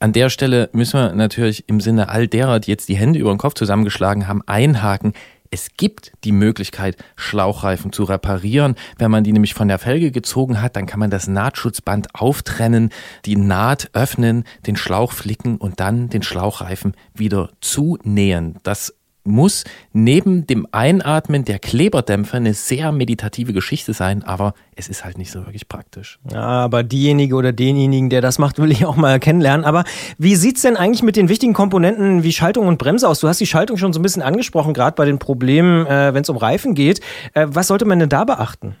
An 0.00 0.12
der 0.12 0.30
Stelle 0.30 0.70
müssen 0.72 1.00
wir 1.00 1.12
natürlich 1.12 1.68
im 1.68 1.80
Sinne 1.80 2.08
all 2.08 2.28
derer, 2.28 2.60
die 2.60 2.70
jetzt 2.70 2.88
die 2.88 2.96
Hände 2.96 3.18
über 3.18 3.34
den 3.34 3.38
Kopf 3.38 3.54
zusammengeschlagen 3.54 4.28
haben, 4.28 4.42
einhaken. 4.46 5.12
Es 5.50 5.70
gibt 5.76 6.12
die 6.22 6.30
Möglichkeit, 6.30 6.96
Schlauchreifen 7.16 7.92
zu 7.92 8.04
reparieren. 8.04 8.76
Wenn 8.98 9.10
man 9.10 9.24
die 9.24 9.32
nämlich 9.32 9.54
von 9.54 9.66
der 9.66 9.80
Felge 9.80 10.12
gezogen 10.12 10.62
hat, 10.62 10.76
dann 10.76 10.86
kann 10.86 11.00
man 11.00 11.10
das 11.10 11.26
Nahtschutzband 11.26 12.14
auftrennen, 12.14 12.90
die 13.24 13.34
Naht 13.34 13.90
öffnen, 13.92 14.44
den 14.68 14.76
Schlauch 14.76 15.10
flicken 15.10 15.56
und 15.56 15.80
dann 15.80 16.08
den 16.10 16.22
Schlauchreifen 16.22 16.94
wieder 17.14 17.50
zunähen. 17.60 18.58
Das 18.62 18.94
muss 19.28 19.64
neben 19.92 20.46
dem 20.46 20.66
Einatmen 20.72 21.44
der 21.44 21.58
Kleberdämpfer 21.58 22.38
eine 22.38 22.54
sehr 22.54 22.90
meditative 22.92 23.52
Geschichte 23.52 23.92
sein, 23.92 24.24
aber 24.24 24.54
es 24.74 24.88
ist 24.88 25.04
halt 25.04 25.18
nicht 25.18 25.30
so 25.30 25.46
wirklich 25.46 25.68
praktisch. 25.68 26.18
Ja, 26.32 26.40
aber 26.40 26.82
diejenige 26.82 27.34
oder 27.34 27.52
denjenigen, 27.52 28.10
der 28.10 28.20
das 28.20 28.38
macht, 28.38 28.58
will 28.58 28.72
ich 28.72 28.84
auch 28.84 28.96
mal 28.96 29.20
kennenlernen. 29.20 29.64
Aber 29.64 29.84
wie 30.18 30.34
sieht's 30.34 30.62
denn 30.62 30.76
eigentlich 30.76 31.02
mit 31.02 31.16
den 31.16 31.28
wichtigen 31.28 31.52
Komponenten 31.52 32.22
wie 32.22 32.32
Schaltung 32.32 32.66
und 32.66 32.78
Bremse 32.78 33.08
aus? 33.08 33.20
Du 33.20 33.28
hast 33.28 33.40
die 33.40 33.46
Schaltung 33.46 33.76
schon 33.76 33.92
so 33.92 34.00
ein 34.00 34.02
bisschen 34.02 34.22
angesprochen, 34.22 34.74
gerade 34.74 34.94
bei 34.94 35.04
den 35.04 35.18
Problemen, 35.18 35.86
äh, 35.86 36.14
wenn 36.14 36.22
es 36.22 36.28
um 36.28 36.36
Reifen 36.36 36.74
geht. 36.74 37.00
Äh, 37.34 37.46
was 37.48 37.68
sollte 37.68 37.84
man 37.84 37.98
denn 37.98 38.08
da 38.08 38.24
beachten? 38.24 38.76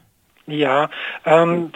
Ja, 0.48 0.88
ähm, 1.26 1.70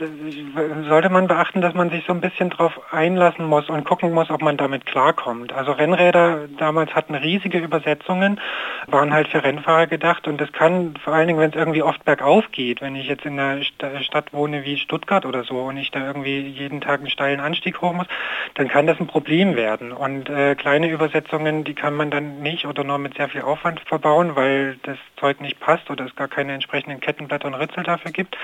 sollte 0.88 1.10
man 1.10 1.28
beachten, 1.28 1.60
dass 1.60 1.74
man 1.74 1.90
sich 1.90 2.06
so 2.06 2.14
ein 2.14 2.22
bisschen 2.22 2.48
darauf 2.48 2.72
einlassen 2.90 3.44
muss 3.44 3.68
und 3.68 3.84
gucken 3.84 4.12
muss, 4.12 4.30
ob 4.30 4.40
man 4.40 4.56
damit 4.56 4.86
klarkommt. 4.86 5.52
Also 5.52 5.72
Rennräder 5.72 6.48
damals 6.56 6.94
hatten 6.94 7.14
riesige 7.14 7.58
Übersetzungen, 7.58 8.40
waren 8.86 9.12
halt 9.12 9.28
für 9.28 9.44
Rennfahrer 9.44 9.88
gedacht 9.88 10.26
und 10.26 10.40
das 10.40 10.52
kann 10.52 10.94
vor 11.04 11.12
allen 11.12 11.26
Dingen, 11.26 11.38
wenn 11.38 11.50
es 11.50 11.56
irgendwie 11.56 11.82
oft 11.82 12.02
bergauf 12.06 12.50
geht, 12.50 12.80
wenn 12.80 12.96
ich 12.96 13.08
jetzt 13.08 13.26
in 13.26 13.38
einer 13.38 13.62
Stadt 13.62 14.32
wohne 14.32 14.64
wie 14.64 14.78
Stuttgart 14.78 15.26
oder 15.26 15.44
so 15.44 15.58
und 15.58 15.76
ich 15.76 15.90
da 15.90 16.06
irgendwie 16.06 16.40
jeden 16.40 16.80
Tag 16.80 17.00
einen 17.00 17.10
steilen 17.10 17.40
Anstieg 17.40 17.82
hoch 17.82 17.92
muss, 17.92 18.06
dann 18.54 18.68
kann 18.68 18.86
das 18.86 18.98
ein 18.98 19.06
Problem 19.06 19.54
werden. 19.54 19.92
Und 19.92 20.30
äh, 20.30 20.54
kleine 20.54 20.88
Übersetzungen, 20.88 21.64
die 21.64 21.74
kann 21.74 21.92
man 21.92 22.10
dann 22.10 22.40
nicht 22.40 22.64
oder 22.64 22.84
nur 22.84 22.96
mit 22.96 23.18
sehr 23.18 23.28
viel 23.28 23.42
Aufwand 23.42 23.80
verbauen, 23.80 24.34
weil 24.34 24.78
das 24.84 24.96
Zeug 25.20 25.42
nicht 25.42 25.60
passt 25.60 25.90
oder 25.90 26.06
es 26.06 26.16
gar 26.16 26.28
keine 26.28 26.54
entsprechenden 26.54 27.00
Kettenblätter 27.00 27.46
und 27.46 27.54
Ritzel 27.54 27.82
dafür 27.82 28.12
gibt. 28.12 28.38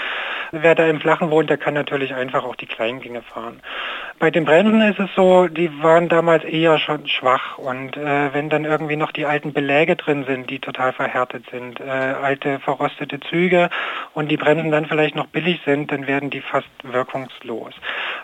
Wer 0.52 0.74
da 0.74 0.86
im 0.86 1.00
Flachen 1.00 1.30
wohnt, 1.30 1.50
der 1.50 1.58
kann 1.58 1.74
natürlich 1.74 2.14
einfach 2.14 2.44
auch 2.44 2.56
die 2.56 2.66
Kleingänge 2.66 3.22
fahren. 3.22 3.60
Bei 4.18 4.32
den 4.32 4.44
Bremsen 4.44 4.80
ist 4.82 4.98
es 4.98 5.10
so, 5.14 5.46
die 5.46 5.70
waren 5.80 6.08
damals 6.08 6.42
eher 6.42 6.80
schon 6.80 7.06
schwach 7.06 7.56
und 7.56 7.96
äh, 7.96 8.34
wenn 8.34 8.48
dann 8.48 8.64
irgendwie 8.64 8.96
noch 8.96 9.12
die 9.12 9.26
alten 9.26 9.52
Beläge 9.52 9.94
drin 9.94 10.24
sind, 10.26 10.50
die 10.50 10.58
total 10.58 10.92
verhärtet 10.92 11.44
sind, 11.52 11.78
äh, 11.78 11.84
alte 11.84 12.58
verrostete 12.58 13.20
Züge 13.20 13.70
und 14.14 14.28
die 14.28 14.36
Bremsen 14.36 14.72
dann 14.72 14.86
vielleicht 14.86 15.14
noch 15.14 15.28
billig 15.28 15.60
sind, 15.64 15.92
dann 15.92 16.08
werden 16.08 16.30
die 16.30 16.40
fast 16.40 16.66
wirkungslos. 16.82 17.74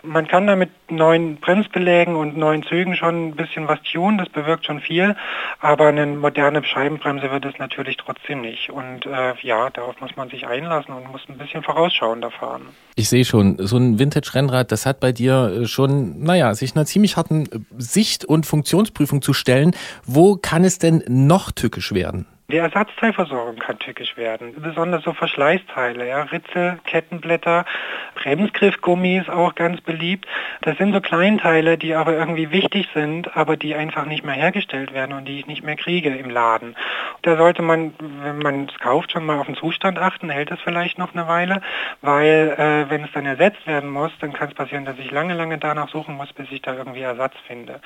Man 0.03 0.27
kann 0.27 0.47
da 0.47 0.57
mit 0.57 0.69
neuen 0.89 1.37
Bremsbelägen 1.37 2.17
und 2.17 2.35
neuen 2.35 2.63
Zügen 2.63 2.97
schon 2.97 3.29
ein 3.29 3.35
bisschen 3.35 3.69
was 3.69 3.81
tun, 3.83 4.17
das 4.17 4.27
bewirkt 4.27 4.65
schon 4.65 4.81
viel, 4.81 5.15
aber 5.61 5.87
eine 5.87 6.05
moderne 6.07 6.61
Scheibenbremse 6.63 7.31
wird 7.31 7.45
es 7.45 7.57
natürlich 7.57 7.95
trotzdem 7.95 8.41
nicht. 8.41 8.69
Und 8.69 9.05
äh, 9.05 9.33
ja, 9.41 9.69
darauf 9.69 10.01
muss 10.01 10.15
man 10.17 10.29
sich 10.29 10.45
einlassen 10.45 10.93
und 10.93 11.09
muss 11.09 11.21
ein 11.29 11.37
bisschen 11.37 11.63
vorausschauender 11.63 12.31
fahren. 12.31 12.63
Ich 12.97 13.09
sehe 13.09 13.25
schon, 13.25 13.57
so 13.59 13.77
ein 13.77 13.97
Vintage-Rennrad, 13.97 14.71
das 14.71 14.85
hat 14.85 14.99
bei 14.99 15.11
dir 15.11 15.65
schon, 15.85 16.23
naja, 16.23 16.53
sich 16.55 16.75
einer 16.75 16.85
ziemlich 16.85 17.17
harten 17.17 17.45
äh, 17.45 17.59
Sicht- 17.77 18.25
und 18.25 18.45
Funktionsprüfung 18.45 19.21
zu 19.21 19.33
stellen. 19.33 19.71
Wo 20.05 20.35
kann 20.35 20.63
es 20.63 20.79
denn 20.79 21.03
noch 21.07 21.51
tückisch 21.51 21.93
werden? 21.93 22.25
Die 22.47 22.57
Ersatzteilversorgung 22.57 23.55
kann 23.55 23.79
tückisch 23.79 24.17
werden, 24.17 24.53
besonders 24.61 25.03
so 25.03 25.13
Verschleißteile, 25.13 26.07
ja, 26.07 26.21
Ritzel, 26.21 26.77
Kettenblätter, 26.85 27.65
Bremsgriffgummi 28.13 29.17
ist 29.17 29.31
auch 29.31 29.55
ganz 29.55 29.81
beliebt. 29.81 30.27
Das 30.61 30.77
sind 30.77 30.93
so 30.93 31.01
Kleinteile, 31.01 31.79
die 31.79 31.95
aber 31.95 32.13
irgendwie 32.13 32.51
wichtig 32.51 32.87
sind, 32.93 33.35
aber 33.35 33.57
die 33.57 33.73
einfach 33.73 34.05
nicht 34.05 34.23
mehr 34.23 34.35
hergestellt 34.35 34.93
werden 34.93 35.13
und 35.13 35.25
die 35.25 35.39
ich 35.39 35.47
nicht 35.47 35.63
mehr 35.63 35.75
kriege 35.75 36.15
im 36.15 36.29
Laden. 36.29 36.75
Da 37.23 37.35
sollte 37.35 37.63
man, 37.63 37.95
wenn 37.99 38.37
man 38.37 38.69
es 38.69 38.77
kauft, 38.77 39.11
schon 39.11 39.25
mal 39.25 39.39
auf 39.39 39.47
den 39.47 39.55
Zustand 39.55 39.97
achten, 39.97 40.29
hält 40.29 40.51
es 40.51 40.61
vielleicht 40.61 40.99
noch 40.99 41.15
eine 41.15 41.27
Weile, 41.27 41.61
weil 42.01 42.53
äh, 42.57 42.89
wenn 42.91 43.03
es 43.05 43.11
dann 43.13 43.25
ersetzt 43.25 43.65
werden 43.65 43.89
muss, 43.89 44.11
dann 44.21 44.33
kann 44.33 44.49
es 44.49 44.53
passieren, 44.53 44.85
dass 44.85 44.99
ich 44.99 45.09
lange, 45.09 45.33
lange 45.33 45.57
danach 45.57 45.89
suchen 45.89 46.15
muss, 46.15 46.31
bis 46.33 46.51
ich 46.51 46.61
da 46.61 46.75
irgendwie 46.75 47.01
Ersatz 47.01 47.33
finde. 47.47 47.81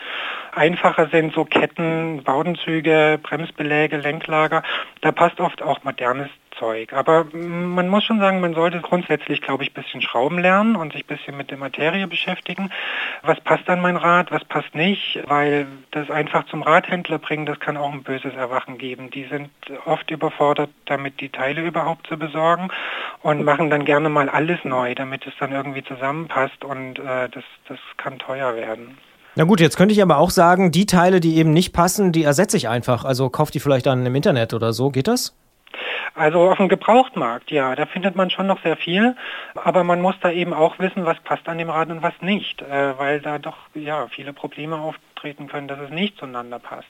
Einfacher 0.53 1.07
sind 1.07 1.33
so 1.33 1.45
Ketten, 1.45 2.23
Baudenzüge, 2.25 3.19
Bremsbeläge, 3.23 3.95
Lenklager, 3.95 4.48
Lager. 4.49 4.63
Da 5.01 5.11
passt 5.11 5.39
oft 5.39 5.61
auch 5.61 5.83
modernes 5.83 6.29
Zeug. 6.57 6.91
Aber 6.93 7.25
man 7.31 7.87
muss 7.87 8.03
schon 8.03 8.19
sagen, 8.19 8.41
man 8.41 8.53
sollte 8.53 8.81
grundsätzlich, 8.81 9.41
glaube 9.41 9.63
ich, 9.63 9.71
ein 9.71 9.81
bisschen 9.81 10.01
schrauben 10.01 10.39
lernen 10.39 10.75
und 10.75 10.91
sich 10.91 11.03
ein 11.05 11.15
bisschen 11.15 11.37
mit 11.37 11.51
der 11.51 11.57
Materie 11.57 12.05
beschäftigen. 12.07 12.69
Was 13.21 13.39
passt 13.41 13.69
an 13.69 13.81
mein 13.81 13.95
Rad, 13.95 14.31
was 14.31 14.43
passt 14.43 14.75
nicht, 14.75 15.21
weil 15.27 15.67
das 15.91 16.09
einfach 16.09 16.45
zum 16.47 16.63
Radhändler 16.63 17.19
bringen, 17.19 17.45
das 17.45 17.59
kann 17.59 17.77
auch 17.77 17.93
ein 17.93 18.03
böses 18.03 18.33
Erwachen 18.33 18.77
geben. 18.77 19.09
Die 19.11 19.25
sind 19.25 19.51
oft 19.85 20.11
überfordert, 20.11 20.71
damit 20.85 21.21
die 21.21 21.29
Teile 21.29 21.61
überhaupt 21.61 22.07
zu 22.07 22.17
besorgen 22.17 22.69
und 23.21 23.43
machen 23.45 23.69
dann 23.69 23.85
gerne 23.85 24.09
mal 24.09 24.27
alles 24.27 24.59
neu, 24.65 24.95
damit 24.95 25.25
es 25.27 25.33
dann 25.39 25.51
irgendwie 25.51 25.83
zusammenpasst 25.83 26.65
und 26.65 26.99
äh, 26.99 27.29
das, 27.29 27.43
das 27.67 27.79
kann 27.97 28.19
teuer 28.19 28.55
werden. 28.55 28.97
Na 29.35 29.43
gut, 29.43 29.61
jetzt 29.61 29.77
könnte 29.77 29.93
ich 29.93 30.01
aber 30.01 30.17
auch 30.17 30.31
sagen, 30.31 30.71
die 30.71 30.85
Teile, 30.85 31.19
die 31.19 31.37
eben 31.37 31.51
nicht 31.51 31.71
passen, 31.71 32.11
die 32.11 32.23
ersetze 32.23 32.57
ich 32.57 32.67
einfach. 32.67 33.05
Also 33.05 33.29
kauft 33.29 33.53
die 33.53 33.59
vielleicht 33.59 33.85
dann 33.85 34.05
im 34.05 34.15
Internet 34.15 34.53
oder 34.53 34.73
so. 34.73 34.89
Geht 34.89 35.07
das? 35.07 35.35
Also 36.15 36.49
auf 36.49 36.57
dem 36.57 36.67
Gebrauchtmarkt, 36.67 37.51
ja, 37.51 37.75
da 37.75 37.85
findet 37.85 38.15
man 38.15 38.29
schon 38.29 38.47
noch 38.47 38.61
sehr 38.61 38.75
viel, 38.75 39.15
aber 39.55 39.83
man 39.85 40.01
muss 40.01 40.15
da 40.21 40.31
eben 40.31 40.53
auch 40.53 40.77
wissen, 40.79 41.05
was 41.05 41.19
passt 41.21 41.47
an 41.47 41.57
dem 41.57 41.69
Rad 41.69 41.89
und 41.89 42.01
was 42.01 42.13
nicht, 42.19 42.61
äh, 42.61 42.97
weil 42.97 43.21
da 43.21 43.37
doch 43.37 43.55
ja 43.73 44.07
viele 44.07 44.33
Probleme 44.33 44.75
auf, 44.77 44.95
auftreten 45.19 45.47
können, 45.47 45.67
dass 45.67 45.79
es 45.79 45.89
nicht 45.89 46.17
zueinander 46.17 46.59
passt. 46.59 46.87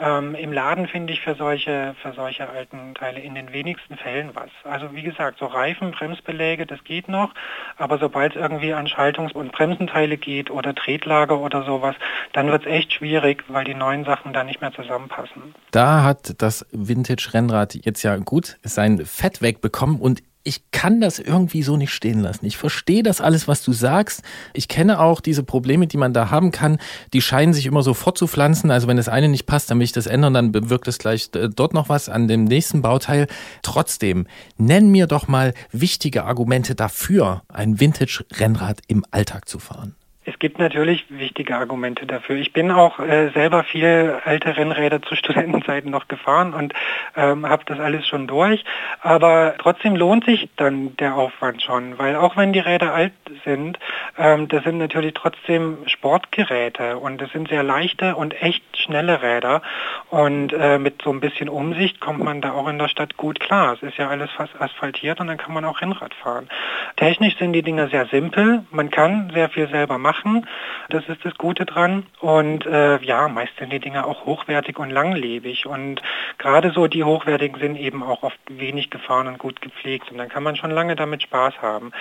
Ähm, 0.00 0.34
Im 0.34 0.52
Laden 0.52 0.88
finde 0.88 1.12
ich 1.12 1.20
für 1.20 1.34
solche, 1.34 1.94
für 2.02 2.12
solche 2.12 2.48
alten 2.48 2.94
Teile 2.94 3.20
in 3.20 3.34
den 3.34 3.52
wenigsten 3.52 3.96
Fällen 3.96 4.30
was. 4.34 4.50
Also 4.64 4.94
wie 4.94 5.02
gesagt, 5.02 5.38
so 5.38 5.46
Reifen, 5.46 5.90
Bremsbeläge, 5.90 6.66
das 6.66 6.82
geht 6.84 7.08
noch, 7.08 7.34
aber 7.76 7.98
sobald 7.98 8.34
es 8.34 8.40
irgendwie 8.40 8.72
an 8.72 8.86
Schaltungs- 8.86 9.34
und 9.34 9.52
Bremsenteile 9.52 10.16
geht 10.16 10.50
oder 10.50 10.74
Tretlager 10.74 11.38
oder 11.38 11.64
sowas, 11.64 11.96
dann 12.32 12.50
wird 12.50 12.66
es 12.66 12.72
echt 12.72 12.92
schwierig, 12.94 13.44
weil 13.48 13.64
die 13.64 13.74
neuen 13.74 14.04
Sachen 14.04 14.32
da 14.32 14.42
nicht 14.44 14.60
mehr 14.60 14.72
zusammenpassen. 14.72 15.54
Da 15.70 16.02
hat 16.02 16.40
das 16.40 16.66
Vintage-Rennrad 16.72 17.74
jetzt 17.74 18.02
ja 18.02 18.16
gut 18.16 18.56
sein 18.62 19.04
Fett 19.04 19.42
wegbekommen 19.42 20.00
und 20.00 20.22
ich 20.46 20.70
kann 20.70 21.00
das 21.00 21.18
irgendwie 21.18 21.62
so 21.62 21.76
nicht 21.76 21.92
stehen 21.92 22.20
lassen. 22.20 22.46
Ich 22.46 22.56
verstehe 22.56 23.02
das 23.02 23.20
alles, 23.20 23.48
was 23.48 23.62
du 23.62 23.72
sagst. 23.72 24.22
Ich 24.54 24.68
kenne 24.68 25.00
auch 25.00 25.20
diese 25.20 25.42
Probleme, 25.42 25.88
die 25.88 25.96
man 25.96 26.12
da 26.12 26.30
haben 26.30 26.52
kann. 26.52 26.78
Die 27.12 27.20
scheinen 27.20 27.52
sich 27.52 27.66
immer 27.66 27.82
so 27.82 27.94
fortzupflanzen. 27.94 28.70
Also 28.70 28.86
wenn 28.86 28.96
das 28.96 29.08
eine 29.08 29.28
nicht 29.28 29.46
passt, 29.46 29.70
dann 29.70 29.78
will 29.78 29.84
ich 29.84 29.92
das 29.92 30.06
ändern, 30.06 30.34
dann 30.34 30.52
bewirkt 30.52 30.86
es 30.86 30.98
gleich 30.98 31.30
äh, 31.34 31.48
dort 31.48 31.74
noch 31.74 31.88
was 31.88 32.08
an 32.08 32.28
dem 32.28 32.44
nächsten 32.44 32.80
Bauteil. 32.80 33.26
Trotzdem, 33.62 34.26
nenn 34.56 34.88
mir 34.90 35.08
doch 35.08 35.26
mal 35.26 35.52
wichtige 35.72 36.24
Argumente 36.24 36.76
dafür, 36.76 37.42
ein 37.48 37.80
Vintage-Rennrad 37.80 38.82
im 38.86 39.04
Alltag 39.10 39.48
zu 39.48 39.58
fahren. 39.58 39.96
Es 40.28 40.40
gibt 40.40 40.58
natürlich 40.58 41.04
wichtige 41.08 41.54
Argumente 41.54 42.04
dafür. 42.04 42.34
Ich 42.34 42.52
bin 42.52 42.72
auch 42.72 42.98
äh, 42.98 43.30
selber 43.30 43.62
viel 43.62 44.20
alte 44.24 44.56
Rennräder 44.56 45.00
zu 45.00 45.14
Studentenzeiten 45.14 45.88
noch 45.88 46.08
gefahren 46.08 46.52
und 46.52 46.74
ähm, 47.16 47.48
habe 47.48 47.62
das 47.64 47.78
alles 47.78 48.08
schon 48.08 48.26
durch. 48.26 48.64
Aber 49.02 49.54
trotzdem 49.58 49.94
lohnt 49.94 50.24
sich 50.24 50.48
dann 50.56 50.96
der 50.96 51.14
Aufwand 51.14 51.62
schon, 51.62 51.96
weil 51.98 52.16
auch 52.16 52.36
wenn 52.36 52.52
die 52.52 52.58
Räder 52.58 52.92
alt 52.92 53.12
sind, 53.44 53.78
ähm, 54.18 54.48
das 54.48 54.64
sind 54.64 54.78
natürlich 54.78 55.14
trotzdem 55.14 55.78
Sportgeräte 55.86 56.98
und 56.98 57.20
das 57.20 57.30
sind 57.30 57.48
sehr 57.48 57.62
leichte 57.62 58.16
und 58.16 58.42
echt 58.42 58.64
schnelle 58.76 59.22
Räder. 59.22 59.62
Und 60.10 60.52
äh, 60.52 60.80
mit 60.80 61.02
so 61.02 61.10
ein 61.10 61.20
bisschen 61.20 61.48
Umsicht 61.48 62.00
kommt 62.00 62.18
man 62.18 62.40
da 62.40 62.52
auch 62.52 62.66
in 62.66 62.78
der 62.78 62.88
Stadt 62.88 63.16
gut 63.16 63.38
klar. 63.38 63.74
Es 63.74 63.82
ist 63.82 63.96
ja 63.96 64.08
alles 64.08 64.32
fast 64.32 64.60
asphaltiert 64.60 65.20
und 65.20 65.28
dann 65.28 65.38
kann 65.38 65.54
man 65.54 65.64
auch 65.64 65.80
Rennrad 65.80 66.14
fahren. 66.14 66.48
Technisch 66.96 67.38
sind 67.38 67.52
die 67.52 67.62
Dinger 67.62 67.86
sehr 67.88 68.06
simpel. 68.06 68.64
Man 68.72 68.90
kann 68.90 69.30
sehr 69.32 69.48
viel 69.50 69.68
selber 69.68 69.98
machen 69.98 70.15
machen. 70.16 70.46
Das 70.88 71.08
ist 71.08 71.24
das 71.24 71.34
Gute 71.36 71.64
dran. 71.64 72.06
Und 72.20 72.66
äh, 72.66 72.98
ja, 73.02 73.28
meist 73.28 73.56
sind 73.58 73.72
die 73.72 73.80
Dinge 73.80 74.06
auch 74.06 74.24
hochwertig 74.24 74.78
und 74.78 74.90
langlebig. 74.90 75.66
Und 75.66 76.02
gerade 76.38 76.70
so 76.70 76.86
die 76.86 77.04
hochwertigen 77.04 77.60
sind 77.60 77.76
eben 77.76 78.02
auch 78.02 78.22
oft 78.22 78.38
wenig 78.48 78.90
gefahren 78.90 79.26
und 79.26 79.38
gut 79.38 79.60
gepflegt. 79.60 80.10
Und 80.10 80.18
dann 80.18 80.28
kann 80.28 80.42
man 80.42 80.56
schon 80.56 80.70
lange 80.70 80.96
damit 80.96 81.22
Spaß 81.22 81.60
haben. 81.60 81.92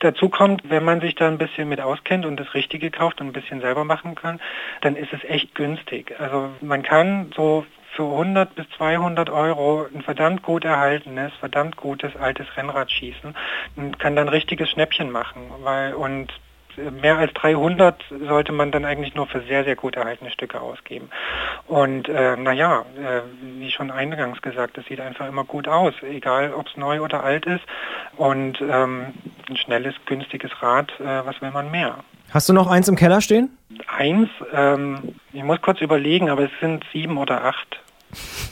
Dazu 0.00 0.28
kommt, 0.28 0.68
wenn 0.68 0.84
man 0.84 1.00
sich 1.00 1.14
da 1.14 1.28
ein 1.28 1.38
bisschen 1.38 1.68
mit 1.68 1.80
auskennt 1.80 2.26
und 2.26 2.38
das 2.38 2.54
Richtige 2.54 2.90
kauft 2.90 3.20
und 3.20 3.28
ein 3.28 3.32
bisschen 3.32 3.60
selber 3.60 3.84
machen 3.84 4.14
kann, 4.14 4.40
dann 4.80 4.96
ist 4.96 5.12
es 5.12 5.22
echt 5.24 5.54
günstig. 5.54 6.14
Also 6.18 6.50
man 6.60 6.82
kann 6.82 7.32
so 7.36 7.64
für 7.96 8.04
100 8.04 8.54
bis 8.54 8.66
200 8.76 9.30
Euro 9.30 9.86
ein 9.92 10.02
verdammt 10.02 10.42
gut 10.42 10.64
erhaltenes, 10.64 11.32
verdammt 11.40 11.76
gutes 11.76 12.16
altes 12.16 12.46
Rennrad 12.56 12.90
schießen 12.90 13.34
und 13.76 13.98
kann 13.98 14.16
dann 14.16 14.28
richtiges 14.28 14.70
Schnäppchen 14.70 15.10
machen. 15.10 15.42
Weil, 15.62 15.94
und 15.94 16.32
mehr 17.00 17.18
als 17.18 17.32
300 17.34 18.02
sollte 18.26 18.52
man 18.52 18.70
dann 18.70 18.84
eigentlich 18.84 19.14
nur 19.14 19.26
für 19.26 19.40
sehr, 19.42 19.64
sehr 19.64 19.76
gut 19.76 19.96
erhaltene 19.96 20.30
Stücke 20.30 20.60
ausgeben. 20.60 21.10
Und 21.66 22.08
äh, 22.08 22.36
naja, 22.36 22.84
äh, 22.96 23.20
wie 23.58 23.70
schon 23.70 23.90
eingangs 23.90 24.42
gesagt, 24.42 24.78
es 24.78 24.86
sieht 24.86 25.00
einfach 25.00 25.28
immer 25.28 25.44
gut 25.44 25.68
aus, 25.68 25.94
egal 26.02 26.52
ob 26.54 26.66
es 26.66 26.76
neu 26.76 27.00
oder 27.00 27.24
alt 27.24 27.46
ist. 27.46 27.64
Und 28.16 28.60
ähm, 28.60 29.14
ein 29.48 29.56
schnelles, 29.56 29.94
günstiges 30.06 30.50
Rad, 30.62 30.92
äh, 31.00 31.04
was 31.24 31.40
will 31.40 31.50
man 31.50 31.70
mehr? 31.70 31.96
Hast 32.32 32.48
du 32.48 32.52
noch 32.52 32.68
eins 32.68 32.88
im 32.88 32.96
Keller 32.96 33.20
stehen? 33.20 33.50
Eins, 33.88 34.28
ähm, 34.52 35.16
ich 35.32 35.42
muss 35.42 35.60
kurz 35.62 35.80
überlegen, 35.80 36.30
aber 36.30 36.44
es 36.44 36.50
sind 36.60 36.84
sieben 36.92 37.18
oder 37.18 37.44
acht. 37.44 37.80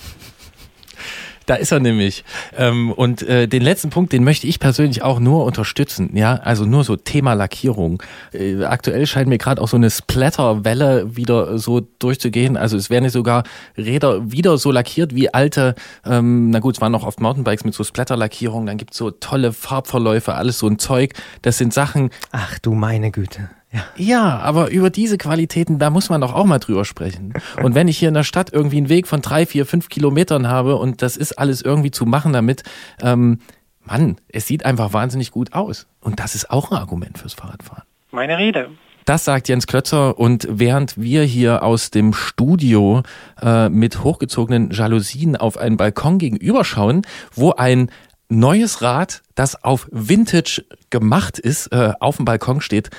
Da 1.48 1.54
ist 1.54 1.72
er 1.72 1.80
nämlich. 1.80 2.24
Ähm, 2.58 2.92
und 2.92 3.22
äh, 3.22 3.48
den 3.48 3.62
letzten 3.62 3.88
Punkt, 3.88 4.12
den 4.12 4.22
möchte 4.22 4.46
ich 4.46 4.60
persönlich 4.60 5.00
auch 5.00 5.18
nur 5.18 5.46
unterstützen. 5.46 6.10
Ja, 6.12 6.34
also 6.34 6.66
nur 6.66 6.84
so 6.84 6.94
Thema 6.94 7.32
Lackierung. 7.32 8.02
Äh, 8.34 8.64
aktuell 8.64 9.06
scheint 9.06 9.30
mir 9.30 9.38
gerade 9.38 9.62
auch 9.62 9.68
so 9.68 9.78
eine 9.78 9.90
Splatterwelle 9.90 11.16
wieder 11.16 11.56
so 11.56 11.80
durchzugehen. 11.80 12.58
Also 12.58 12.76
es 12.76 12.90
werden 12.90 13.08
sogar 13.08 13.44
Räder 13.78 14.30
wieder 14.30 14.58
so 14.58 14.70
lackiert 14.70 15.14
wie 15.14 15.32
alte. 15.32 15.74
Ähm, 16.04 16.50
na 16.50 16.58
gut, 16.58 16.76
es 16.76 16.82
waren 16.82 16.92
noch 16.92 17.06
oft 17.06 17.18
Mountainbikes 17.18 17.64
mit 17.64 17.72
so 17.72 17.82
Splatterlackierung. 17.82 18.66
Dann 18.66 18.76
gibt's 18.76 18.98
so 18.98 19.10
tolle 19.10 19.54
Farbverläufe, 19.54 20.34
alles 20.34 20.58
so 20.58 20.66
ein 20.66 20.78
Zeug. 20.78 21.14
Das 21.40 21.56
sind 21.56 21.72
Sachen. 21.72 22.10
Ach 22.30 22.58
du 22.58 22.74
meine 22.74 23.10
Güte. 23.10 23.48
Ja. 23.70 23.84
ja, 23.96 24.38
aber 24.38 24.70
über 24.70 24.88
diese 24.88 25.18
Qualitäten, 25.18 25.78
da 25.78 25.90
muss 25.90 26.08
man 26.08 26.22
doch 26.22 26.34
auch 26.34 26.46
mal 26.46 26.58
drüber 26.58 26.86
sprechen. 26.86 27.34
Und 27.62 27.74
wenn 27.74 27.86
ich 27.86 27.98
hier 27.98 28.08
in 28.08 28.14
der 28.14 28.22
Stadt 28.22 28.50
irgendwie 28.52 28.78
einen 28.78 28.88
Weg 28.88 29.06
von 29.06 29.20
drei, 29.20 29.44
vier, 29.44 29.66
fünf 29.66 29.90
Kilometern 29.90 30.48
habe 30.48 30.76
und 30.76 31.02
das 31.02 31.18
ist 31.18 31.32
alles 31.32 31.60
irgendwie 31.60 31.90
zu 31.90 32.06
machen 32.06 32.32
damit, 32.32 32.62
ähm, 33.02 33.40
Mann, 33.84 34.16
es 34.28 34.46
sieht 34.46 34.64
einfach 34.64 34.92
wahnsinnig 34.92 35.30
gut 35.30 35.52
aus. 35.52 35.86
Und 36.00 36.20
das 36.20 36.34
ist 36.34 36.50
auch 36.50 36.70
ein 36.70 36.78
Argument 36.78 37.18
fürs 37.18 37.34
Fahrradfahren. 37.34 37.84
Meine 38.10 38.38
Rede. 38.38 38.70
Das 39.04 39.24
sagt 39.24 39.48
Jens 39.48 39.66
Klötzer 39.66 40.18
und 40.18 40.46
während 40.50 41.00
wir 41.00 41.22
hier 41.22 41.62
aus 41.62 41.90
dem 41.90 42.12
Studio 42.12 43.02
äh, 43.40 43.70
mit 43.70 44.04
hochgezogenen 44.04 44.70
Jalousien 44.70 45.34
auf 45.34 45.56
einen 45.56 45.78
Balkon 45.78 46.18
gegenüberschauen, 46.18 47.06
wo 47.34 47.52
ein 47.52 47.90
neues 48.28 48.82
Rad, 48.82 49.22
das 49.34 49.64
auf 49.64 49.88
Vintage 49.90 50.62
gemacht 50.90 51.38
ist, 51.38 51.68
äh, 51.68 51.92
auf 52.00 52.16
dem 52.16 52.26
Balkon 52.26 52.60
steht, 52.60 52.90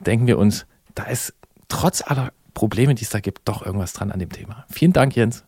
denken 0.00 0.26
wir 0.26 0.38
uns, 0.38 0.66
da 0.94 1.04
ist 1.04 1.34
trotz 1.68 2.02
aller 2.02 2.32
Probleme, 2.54 2.94
die 2.94 3.04
es 3.04 3.10
da 3.10 3.20
gibt, 3.20 3.48
doch 3.48 3.64
irgendwas 3.64 3.92
dran 3.92 4.10
an 4.10 4.18
dem 4.18 4.30
Thema. 4.30 4.64
Vielen 4.68 4.92
Dank, 4.92 5.14
Jens. 5.14 5.44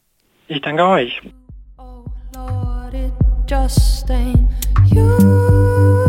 Ich 0.48 0.60
danke 0.60 0.84
euch. 0.84 1.20
Oh 1.78 2.04
Lord, 2.34 2.94
it 2.94 3.12
just 3.48 4.10
ain't 4.10 4.48
you. 4.92 5.99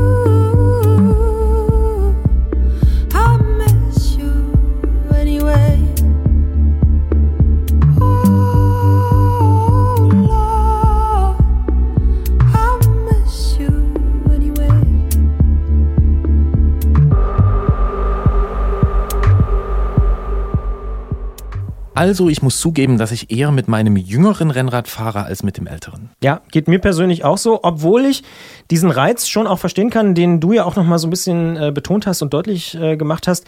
Also 21.93 22.29
ich 22.29 22.41
muss 22.41 22.59
zugeben, 22.59 22.97
dass 22.97 23.11
ich 23.11 23.31
eher 23.31 23.51
mit 23.51 23.67
meinem 23.67 23.97
jüngeren 23.97 24.49
Rennrad 24.49 24.87
fahre 24.87 25.23
als 25.23 25.43
mit 25.43 25.57
dem 25.57 25.67
älteren. 25.67 26.09
Ja, 26.23 26.41
geht 26.51 26.67
mir 26.67 26.79
persönlich 26.79 27.25
auch 27.25 27.37
so, 27.37 27.59
obwohl 27.63 28.05
ich 28.05 28.23
diesen 28.69 28.91
Reiz 28.91 29.27
schon 29.27 29.45
auch 29.45 29.59
verstehen 29.59 29.89
kann, 29.89 30.15
den 30.15 30.39
du 30.39 30.53
ja 30.53 30.63
auch 30.63 30.77
noch 30.77 30.85
mal 30.85 30.99
so 30.99 31.07
ein 31.07 31.09
bisschen 31.09 31.57
äh, 31.57 31.71
betont 31.73 32.07
hast 32.07 32.21
und 32.21 32.33
deutlich 32.33 32.75
äh, 32.75 32.95
gemacht 32.95 33.27
hast 33.27 33.45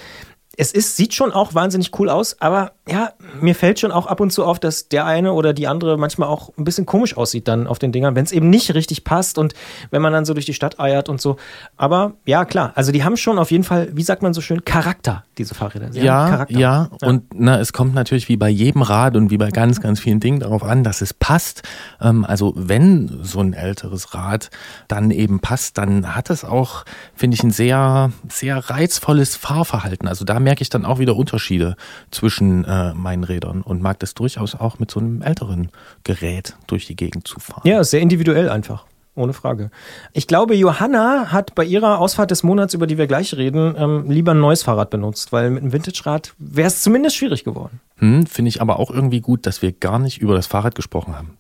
es 0.56 0.72
ist, 0.72 0.96
sieht 0.96 1.16
schon 1.16 1.32
auch 1.32 1.56
wahnsinnig 1.56 1.98
cool 2.00 2.10
aus, 2.10 2.40
aber 2.40 2.74
ja, 2.88 3.14
mir 3.42 3.56
fällt 3.56 3.80
schon 3.80 3.92
auch 3.92 4.06
ab 4.06 4.20
und 4.20 4.32
zu 4.32 4.46
auf, 4.46 4.60
dass 4.60 4.88
der 4.88 5.06
eine 5.06 5.34
oder 5.34 5.54
die 5.54 5.68
andere 5.68 5.98
manchmal 5.98 6.28
auch 6.30 6.52
ein 6.58 6.64
bisschen 6.64 6.86
komisch 6.86 7.18
aussieht 7.18 7.48
dann 7.48 7.66
auf 7.66 7.80
den 7.80 7.92
Dingern, 7.92 8.16
wenn 8.16 8.26
es 8.26 8.32
eben 8.32 8.50
nicht 8.50 8.74
richtig 8.76 9.04
passt 9.04 9.38
und 9.40 9.54
wenn 9.90 10.02
man 10.02 10.14
dann 10.14 10.26
so 10.26 10.34
durch 10.34 10.46
die 10.46 10.54
Stadt 10.54 10.80
eiert 10.80 11.10
und 11.10 11.20
so. 11.20 11.38
Aber 11.76 12.14
ja, 12.26 12.46
klar, 12.46 12.72
also 12.76 12.92
die 12.92 13.04
haben 13.04 13.18
schon 13.18 13.40
auf 13.40 13.50
jeden 13.50 13.64
Fall, 13.64 13.90
wie 13.94 14.04
sagt 14.04 14.22
man 14.22 14.34
so 14.34 14.42
schön, 14.42 14.64
Charakter, 14.64 15.24
diese 15.40 15.56
Fahrräder. 15.56 15.92
Sie 15.92 16.02
ja, 16.02 16.46
ja, 16.50 16.60
ja, 16.60 16.90
und 17.02 17.24
na, 17.34 17.60
es 17.60 17.74
kommt 17.74 17.96
natürlich 17.96 18.30
wie 18.30 18.38
bei 18.38 18.50
jedem 18.50 18.84
Rad 18.84 19.16
und 19.16 19.32
wie 19.32 19.38
bei 19.38 19.50
ganz, 19.50 19.82
ganz 19.82 20.00
vielen 20.00 20.20
Dingen 20.20 20.40
darauf 20.40 20.64
an, 20.64 20.84
dass 20.84 21.02
es 21.02 21.16
passt. 21.16 21.64
Ähm, 22.00 22.26
also 22.26 22.54
wenn 22.56 23.22
so 23.24 23.40
ein 23.40 23.54
älteres 23.54 24.14
Rad 24.14 24.52
dann 24.88 25.10
eben 25.10 25.40
passt, 25.40 25.80
dann 25.80 26.16
hat 26.16 26.30
es 26.30 26.44
auch, 26.44 26.86
finde 27.16 27.36
ich, 27.36 27.44
ein 27.44 27.52
sehr, 27.52 28.12
sehr 28.30 28.70
reizvolles 28.70 29.36
Fahrverhalten. 29.36 30.08
Also 30.08 30.26
da 30.26 30.43
merke 30.44 30.62
ich 30.62 30.70
dann 30.70 30.86
auch 30.86 31.00
wieder 31.00 31.16
Unterschiede 31.16 31.76
zwischen 32.12 32.66
äh, 32.66 32.94
meinen 32.94 33.24
Rädern 33.24 33.62
und 33.62 33.82
mag 33.82 34.00
das 34.00 34.14
durchaus 34.14 34.56
auch 34.56 34.80
mit 34.80 34.92
so 34.92 35.00
einem 35.00 35.22
älteren 35.22 35.70
Gerät 36.04 36.56
durch 36.68 36.86
die 36.86 36.96
Gegend 36.96 37.28
zu 37.28 37.40
fahren. 37.40 37.62
Ja, 37.66 37.84
sehr 37.84 38.02
individuell 38.02 38.50
einfach. 38.50 38.86
Ohne 39.16 39.34
Frage. 39.34 39.70
Ich 40.14 40.26
glaube, 40.26 40.56
Johanna 40.56 41.32
hat 41.32 41.54
bei 41.54 41.64
ihrer 41.64 42.00
Ausfahrt 42.00 42.32
des 42.32 42.42
Monats, 42.42 42.74
über 42.74 42.88
die 42.88 42.98
wir 42.98 43.06
gleich 43.06 43.36
reden, 43.38 43.76
ähm, 43.78 44.10
lieber 44.10 44.32
ein 44.32 44.40
neues 44.40 44.64
Fahrrad 44.64 44.90
benutzt, 44.90 45.32
weil 45.32 45.52
mit 45.52 45.62
einem 45.62 45.72
Vintage-Rad 45.72 46.34
wäre 46.40 46.68
es 46.68 46.82
zumindest 46.82 47.18
schwierig 47.18 47.44
geworden. 47.44 47.80
Hm, 47.98 48.26
Finde 48.26 48.50
ich 48.50 48.60
aber 48.60 48.80
auch 48.80 48.90
irgendwie 48.90 49.22
gut, 49.22 49.46
dass 49.46 49.62
wir 49.62 49.72
gar 49.72 50.00
nicht 50.00 50.20
über 50.20 50.34
das 50.34 50.48
Fahrrad 50.48 50.74
gesprochen 50.74 51.16
haben. 51.16 51.38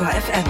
Detektor 0.00 0.08
FM. 0.08 0.44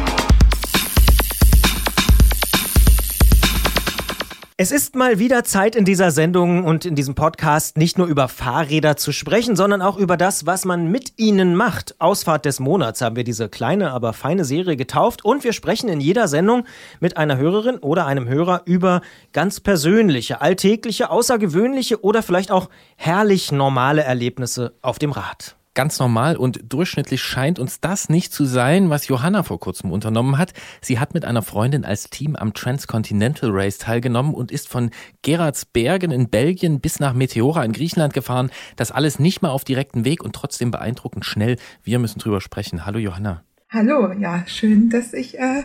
Es 4.56 4.70
ist 4.72 4.94
mal 4.94 5.18
wieder 5.18 5.42
Zeit 5.42 5.74
in 5.74 5.84
dieser 5.84 6.10
Sendung 6.10 6.64
und 6.64 6.84
in 6.84 6.94
diesem 6.94 7.14
Podcast 7.14 7.78
nicht 7.78 7.96
nur 7.98 8.06
über 8.06 8.28
Fahrräder 8.28 8.96
zu 8.96 9.10
sprechen, 9.10 9.56
sondern 9.56 9.80
auch 9.80 9.96
über 9.96 10.18
das, 10.18 10.44
was 10.44 10.66
man 10.66 10.90
mit 10.90 11.14
ihnen 11.16 11.56
macht. 11.56 11.98
Ausfahrt 11.98 12.44
des 12.44 12.60
Monats 12.60 13.00
haben 13.00 13.16
wir 13.16 13.24
diese 13.24 13.48
kleine, 13.48 13.90
aber 13.90 14.12
feine 14.12 14.44
Serie 14.44 14.76
getauft 14.76 15.24
und 15.24 15.42
wir 15.42 15.54
sprechen 15.54 15.88
in 15.88 16.00
jeder 16.00 16.28
Sendung 16.28 16.64
mit 17.00 17.16
einer 17.16 17.38
Hörerin 17.38 17.78
oder 17.78 18.06
einem 18.06 18.28
Hörer 18.28 18.62
über 18.66 19.00
ganz 19.32 19.60
persönliche, 19.60 20.42
alltägliche, 20.42 21.10
außergewöhnliche 21.10 22.04
oder 22.04 22.22
vielleicht 22.22 22.52
auch 22.52 22.68
herrlich 22.96 23.50
normale 23.50 24.02
Erlebnisse 24.02 24.74
auf 24.82 24.98
dem 24.98 25.10
Rad 25.10 25.56
ganz 25.74 25.98
normal 25.98 26.36
und 26.36 26.60
durchschnittlich 26.72 27.22
scheint 27.22 27.58
uns 27.58 27.80
das 27.80 28.08
nicht 28.08 28.32
zu 28.32 28.44
sein, 28.44 28.90
was 28.90 29.08
Johanna 29.08 29.42
vor 29.42 29.60
kurzem 29.60 29.92
unternommen 29.92 30.38
hat. 30.38 30.52
Sie 30.80 30.98
hat 30.98 31.14
mit 31.14 31.24
einer 31.24 31.42
Freundin 31.42 31.84
als 31.84 32.10
Team 32.10 32.36
am 32.36 32.54
Transcontinental 32.54 33.50
Race 33.52 33.78
teilgenommen 33.78 34.34
und 34.34 34.50
ist 34.50 34.68
von 34.68 34.90
Geraardsbergen 35.22 36.10
in 36.10 36.28
Belgien 36.28 36.80
bis 36.80 37.00
nach 37.00 37.12
Meteora 37.12 37.64
in 37.64 37.72
Griechenland 37.72 38.12
gefahren. 38.12 38.50
Das 38.76 38.90
alles 38.90 39.18
nicht 39.18 39.42
mal 39.42 39.50
auf 39.50 39.64
direkten 39.64 40.04
Weg 40.04 40.22
und 40.24 40.34
trotzdem 40.34 40.70
beeindruckend 40.70 41.24
schnell. 41.24 41.56
Wir 41.82 41.98
müssen 41.98 42.18
drüber 42.18 42.40
sprechen. 42.40 42.84
Hallo 42.84 42.98
Johanna. 42.98 43.44
Hallo, 43.72 44.12
ja, 44.12 44.42
schön, 44.48 44.90
dass 44.90 45.12
ich 45.12 45.38
äh, 45.38 45.62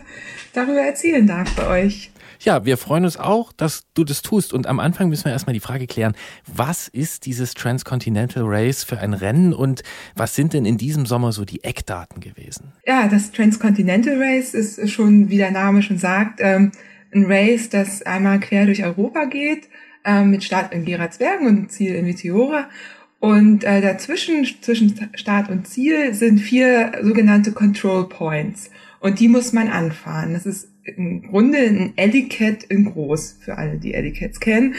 darüber 0.52 0.80
erzählen 0.80 1.26
darf 1.26 1.56
bei 1.56 1.66
euch. 1.84 2.12
Ja, 2.40 2.64
wir 2.64 2.76
freuen 2.76 3.04
uns 3.04 3.16
auch, 3.16 3.52
dass 3.52 3.84
du 3.94 4.04
das 4.04 4.22
tust. 4.22 4.52
Und 4.52 4.66
am 4.66 4.80
Anfang 4.80 5.08
müssen 5.08 5.24
wir 5.26 5.32
erstmal 5.32 5.54
die 5.54 5.60
Frage 5.60 5.86
klären, 5.86 6.14
was 6.46 6.88
ist 6.88 7.26
dieses 7.26 7.54
Transcontinental 7.54 8.44
Race 8.46 8.84
für 8.84 8.98
ein 8.98 9.14
Rennen 9.14 9.52
und 9.52 9.82
was 10.14 10.34
sind 10.34 10.52
denn 10.52 10.64
in 10.64 10.78
diesem 10.78 11.06
Sommer 11.06 11.32
so 11.32 11.44
die 11.44 11.64
Eckdaten 11.64 12.20
gewesen? 12.20 12.72
Ja, 12.86 13.08
das 13.08 13.32
Transcontinental 13.32 14.20
Race 14.22 14.54
ist 14.54 14.90
schon, 14.90 15.28
wie 15.28 15.38
der 15.38 15.50
Name 15.50 15.82
schon 15.82 15.98
sagt, 15.98 16.40
ähm, 16.42 16.72
ein 17.14 17.24
Race, 17.26 17.68
das 17.68 18.02
einmal 18.02 18.40
quer 18.40 18.66
durch 18.66 18.84
Europa 18.84 19.24
geht, 19.24 19.68
ähm, 20.04 20.30
mit 20.30 20.44
Start 20.44 20.72
in 20.72 20.84
Geraardsbergen 20.84 21.46
und 21.46 21.72
Ziel 21.72 21.94
in 21.94 22.06
Vitiora. 22.06 22.68
Und 23.18 23.64
äh, 23.64 23.80
dazwischen, 23.80 24.46
zwischen 24.60 25.08
Start 25.14 25.48
und 25.48 25.66
Ziel, 25.66 26.14
sind 26.14 26.38
vier 26.38 26.92
sogenannte 27.02 27.52
Control 27.52 28.08
Points. 28.08 28.70
Und 29.00 29.20
die 29.20 29.28
muss 29.28 29.52
man 29.52 29.68
anfahren. 29.68 30.34
Das 30.34 30.46
ist 30.46 30.68
im 30.96 31.22
Grunde 31.22 31.58
ein 31.58 31.92
Ellie-Cat 31.96 32.64
in 32.64 32.84
groß, 32.84 33.38
für 33.40 33.58
alle, 33.58 33.78
die 33.78 33.94
Ellie-Cats 33.94 34.40
kennen. 34.40 34.74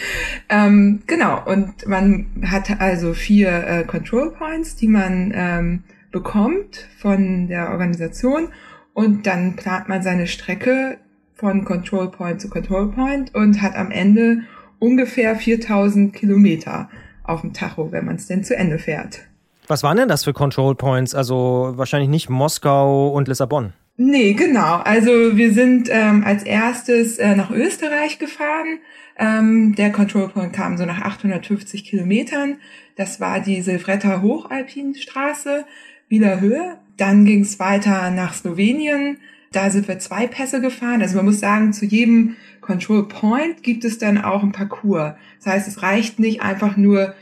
Ähm, 0.50 1.02
genau, 1.08 1.44
und 1.46 1.88
man 1.88 2.28
hat 2.46 2.80
also 2.80 3.14
vier 3.14 3.68
äh, 3.68 3.84
Control 3.84 4.32
Points, 4.32 4.76
die 4.76 4.88
man 4.88 5.34
ähm, 5.36 5.84
bekommt 6.12 6.88
von 6.98 7.48
der 7.48 7.72
Organisation 7.72 8.50
und 8.94 9.28
dann 9.28 9.56
plant 9.56 9.90
man 9.90 10.02
seine 10.02 10.28
Strecke 10.28 10.98
von 11.36 11.66
Control 11.66 12.10
Point 12.10 12.42
zu 12.42 12.50
Control 12.50 12.92
Point 12.92 13.36
und 13.36 13.62
hat 13.62 13.76
am 13.76 13.92
Ende 13.92 14.42
ungefähr 14.80 15.36
4000 15.36 16.14
Kilometer 16.14 16.90
auf 17.24 17.42
dem 17.42 17.54
Tacho, 17.54 17.92
wenn 17.92 18.06
man 18.06 18.16
es 18.16 18.28
denn 18.28 18.44
zu 18.44 18.56
Ende 18.56 18.80
fährt. 18.80 19.20
Was 19.68 19.84
waren 19.84 19.98
denn 19.98 20.08
das 20.08 20.24
für 20.24 20.34
Control 20.34 20.76
Points? 20.76 21.14
Also 21.14 21.74
wahrscheinlich 21.76 22.10
nicht 22.10 22.30
Moskau 22.30 23.10
und 23.10 23.28
Lissabon. 23.28 23.74
Nee, 24.00 24.34
genau. 24.34 24.76
Also 24.78 25.38
wir 25.38 25.52
sind 25.54 25.90
ähm, 25.92 26.24
als 26.24 26.44
erstes 26.44 27.18
äh, 27.18 27.36
nach 27.36 27.50
Österreich 27.50 28.20
gefahren. 28.20 28.78
Ähm, 29.18 29.74
der 29.74 29.92
Control 29.92 30.30
Point 30.30 30.54
kam 30.54 30.78
so 30.78 30.86
nach 30.86 31.02
850 31.02 31.84
Kilometern. 31.84 32.58
Das 32.96 33.20
war 33.20 33.40
die 33.40 33.62
Silvretta 33.64 34.22
Hochalpinstraße, 34.22 35.66
Wieler 36.10 36.40
Höhe. 36.40 36.78
Dann 36.98 37.26
ging 37.26 37.42
es 37.42 37.60
weiter 37.60 38.12
nach 38.12 38.36
Slowenien. 38.36 39.18
Da 39.52 39.72
sind 39.72 39.88
wir 39.88 39.98
zwei 39.98 40.28
Pässe 40.28 40.62
gefahren. 40.62 41.02
Also 41.02 41.16
man 41.16 41.26
muss 41.26 41.40
sagen, 41.40 41.74
zu 41.74 41.86
jedem 41.86 42.36
Control 42.62 43.08
Point 43.08 43.64
gibt 43.64 43.84
es 43.84 43.98
dann 43.98 44.20
auch 44.20 44.44
ein 44.44 44.52
Parcours. 44.52 45.16
Das 45.44 45.54
heißt, 45.54 45.68
es 45.68 45.82
reicht 45.82 46.20
nicht 46.20 46.44
einfach 46.44 46.78
nur 46.78 47.16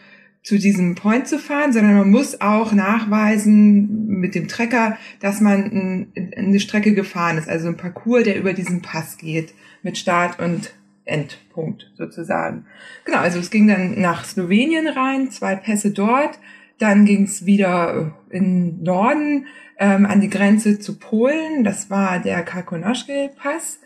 zu 0.45 0.59
diesem 0.59 0.93
Point 0.93 1.27
zu 1.27 1.39
fahren, 1.39 1.73
sondern 1.73 1.97
man 1.97 2.11
muss 2.11 2.39
auch 2.39 2.71
nachweisen 2.71 4.05
mit 4.05 4.35
dem 4.35 4.47
Trecker, 4.47 4.95
dass 5.19 5.41
man 5.41 6.07
eine 6.15 6.59
Strecke 6.59 6.93
gefahren 6.93 7.39
ist, 7.39 7.49
also 7.49 7.67
ein 7.67 7.77
Parcours, 7.77 8.23
der 8.23 8.37
über 8.37 8.53
diesen 8.53 8.83
Pass 8.83 9.17
geht, 9.17 9.55
mit 9.81 9.97
Start 9.97 10.39
und 10.39 10.75
Endpunkt 11.03 11.91
sozusagen. 11.97 12.67
Genau, 13.05 13.17
also 13.17 13.39
es 13.39 13.49
ging 13.49 13.67
dann 13.67 13.99
nach 13.99 14.23
Slowenien 14.23 14.87
rein, 14.87 15.31
zwei 15.31 15.55
Pässe 15.55 15.89
dort, 15.89 16.37
dann 16.77 17.05
ging 17.05 17.23
es 17.23 17.47
wieder 17.47 18.13
in 18.29 18.83
Norden 18.83 19.47
ähm, 19.79 20.05
an 20.05 20.21
die 20.21 20.29
Grenze 20.29 20.77
zu 20.77 20.99
Polen, 20.99 21.63
das 21.63 21.89
war 21.89 22.19
der 22.19 22.43
Kalkonoschke-Pass 22.43 23.79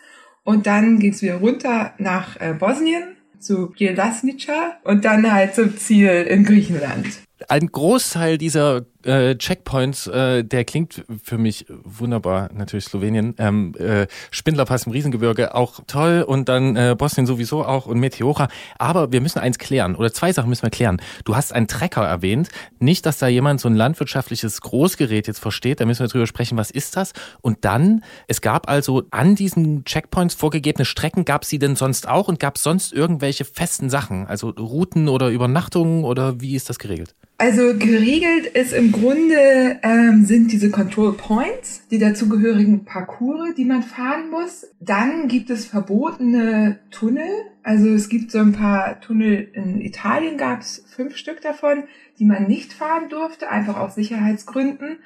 und 0.44 0.68
dann 0.68 1.00
ging 1.00 1.14
es 1.14 1.22
wieder 1.22 1.36
runter 1.36 1.94
nach 2.00 2.36
äh, 2.42 2.54
Bosnien 2.54 3.16
zu 3.40 3.72
Bielasnica 3.72 4.78
und 4.84 5.06
dann 5.06 5.32
halt 5.32 5.56
zum 5.56 5.78
Ziel 5.78 6.10
in 6.30 6.44
Griechenland. 6.44 7.22
Ein 7.48 7.68
Großteil 7.68 8.38
dieser 8.38 8.82
äh, 9.04 9.36
Checkpoints, 9.36 10.08
äh, 10.08 10.44
der 10.44 10.66
klingt 10.66 11.06
für 11.24 11.38
mich 11.38 11.66
wunderbar. 11.70 12.50
Natürlich 12.54 12.86
Slowenien, 12.86 13.34
ähm, 13.38 13.74
äh, 13.76 14.08
Spindlerpass 14.30 14.86
im 14.86 14.92
Riesengebirge 14.92 15.56
auch 15.56 15.80
toll 15.88 16.24
und 16.28 16.50
dann 16.50 16.76
äh, 16.76 16.96
Bosnien 16.98 17.26
sowieso 17.26 17.64
auch 17.64 17.86
und 17.86 18.00
Meteora. 18.00 18.50
Aber 18.78 19.14
wir 19.14 19.22
müssen 19.22 19.40
eins 19.40 19.58
klären 19.58 19.96
oder 19.96 20.12
zwei 20.12 20.34
Sachen 20.34 20.50
müssen 20.50 20.64
wir 20.64 20.70
klären. 20.70 21.02
Du 21.24 21.36
hast 21.36 21.54
einen 21.54 21.68
Trecker 21.68 22.06
erwähnt. 22.06 22.50
Nicht, 22.80 23.06
dass 23.06 23.20
da 23.20 23.28
jemand 23.28 23.62
so 23.62 23.70
ein 23.70 23.76
landwirtschaftliches 23.76 24.60
Großgerät 24.62 25.28
jetzt 25.28 25.40
versteht. 25.40 25.80
Da 25.80 25.86
müssen 25.86 26.02
wir 26.02 26.10
drüber 26.10 26.28
sprechen, 26.28 26.58
was 26.58 26.72
ist 26.72 26.98
das? 26.98 27.14
Und 27.42 27.64
dann, 27.64 28.04
es 28.28 28.42
gab 28.42 28.70
also 28.70 29.04
an 29.12 29.36
diesen 29.36 29.86
Checkpoints 29.86 30.36
vorgegebene 30.36 30.84
Strecken. 30.84 31.24
Gab 31.24 31.46
sie 31.46 31.60
denn 31.60 31.78
sonst 31.78 32.08
auch 32.08 32.28
und 32.28 32.40
gab 32.40 32.58
es 32.58 32.64
sonst 32.64 32.92
irgendwelche 32.92 33.46
festen 33.46 33.90
Sachen? 33.90 34.28
Also 34.28 34.50
Routen 34.50 35.08
oder 35.08 35.30
Übernachtungen 35.30 36.04
oder 36.04 36.42
wie 36.42 36.56
ist 36.56 36.70
das 36.70 36.80
geregelt? 36.80 37.16
Also 37.42 37.78
geregelt 37.78 38.48
ist 38.48 38.74
im 38.74 38.92
Grunde 38.92 39.80
ähm, 39.82 40.26
sind 40.26 40.52
diese 40.52 40.70
Control 40.70 41.14
Points, 41.14 41.88
die 41.90 41.98
dazugehörigen 41.98 42.84
Parcours, 42.84 43.56
die 43.56 43.64
man 43.64 43.82
fahren 43.82 44.30
muss. 44.30 44.68
Dann 44.82 45.30
gibt 45.30 45.50
es 45.50 45.66
verbotene 45.66 46.80
Tunnel. 46.92 47.30
Also 47.64 47.88
es 47.92 48.10
gibt 48.10 48.32
so 48.32 48.40
ein 48.40 48.52
paar 48.52 49.00
Tunnel 49.00 49.48
in 49.54 49.80
Italien, 49.80 50.38
gab 50.38 50.60
es 50.60 50.84
fünf 50.94 51.16
Stück 51.16 51.40
davon, 51.40 51.86
die 52.20 52.26
man 52.26 52.46
nicht 52.46 52.74
fahren 52.74 53.08
durfte, 53.08 53.50
einfach 53.50 53.78
aus 53.78 53.96
Sicherheitsgründen. 53.96 54.98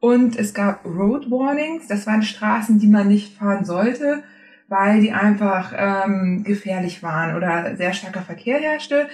Und 0.00 0.36
es 0.36 0.54
gab 0.54 0.84
Road 0.84 1.30
Warnings, 1.30 1.86
das 1.86 2.04
waren 2.08 2.24
Straßen, 2.24 2.80
die 2.80 2.88
man 2.88 3.06
nicht 3.06 3.38
fahren 3.38 3.64
sollte, 3.64 4.24
weil 4.66 5.00
die 5.00 5.12
einfach 5.12 5.72
ähm, 5.76 6.42
gefährlich 6.42 7.04
waren 7.04 7.36
oder 7.36 7.76
sehr 7.76 7.92
starker 7.92 8.22
Verkehr 8.22 8.58
herrschte 8.58 9.06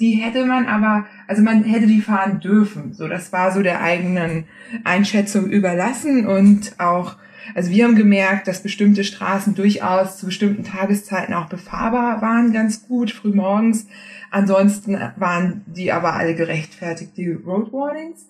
die 0.00 0.12
hätte 0.12 0.46
man 0.46 0.66
aber, 0.66 1.06
also 1.26 1.42
man 1.42 1.62
hätte 1.62 1.86
die 1.86 2.00
fahren 2.00 2.40
dürfen. 2.40 2.94
So, 2.94 3.06
das 3.06 3.32
war 3.32 3.52
so 3.52 3.62
der 3.62 3.82
eigenen 3.82 4.44
Einschätzung 4.82 5.50
überlassen 5.50 6.26
und 6.26 6.80
auch, 6.80 7.16
also 7.54 7.70
wir 7.70 7.84
haben 7.84 7.96
gemerkt, 7.96 8.48
dass 8.48 8.62
bestimmte 8.62 9.04
Straßen 9.04 9.54
durchaus 9.54 10.18
zu 10.18 10.26
bestimmten 10.26 10.64
Tageszeiten 10.64 11.34
auch 11.34 11.48
befahrbar 11.48 12.22
waren, 12.22 12.52
ganz 12.52 12.86
gut, 12.86 13.10
früh 13.10 13.32
morgens. 13.32 13.86
Ansonsten 14.30 14.98
waren 15.16 15.62
die 15.66 15.92
aber 15.92 16.14
alle 16.14 16.34
gerechtfertigt, 16.34 17.16
die 17.16 17.30
Road 17.30 17.72
Warnings. 17.72 18.26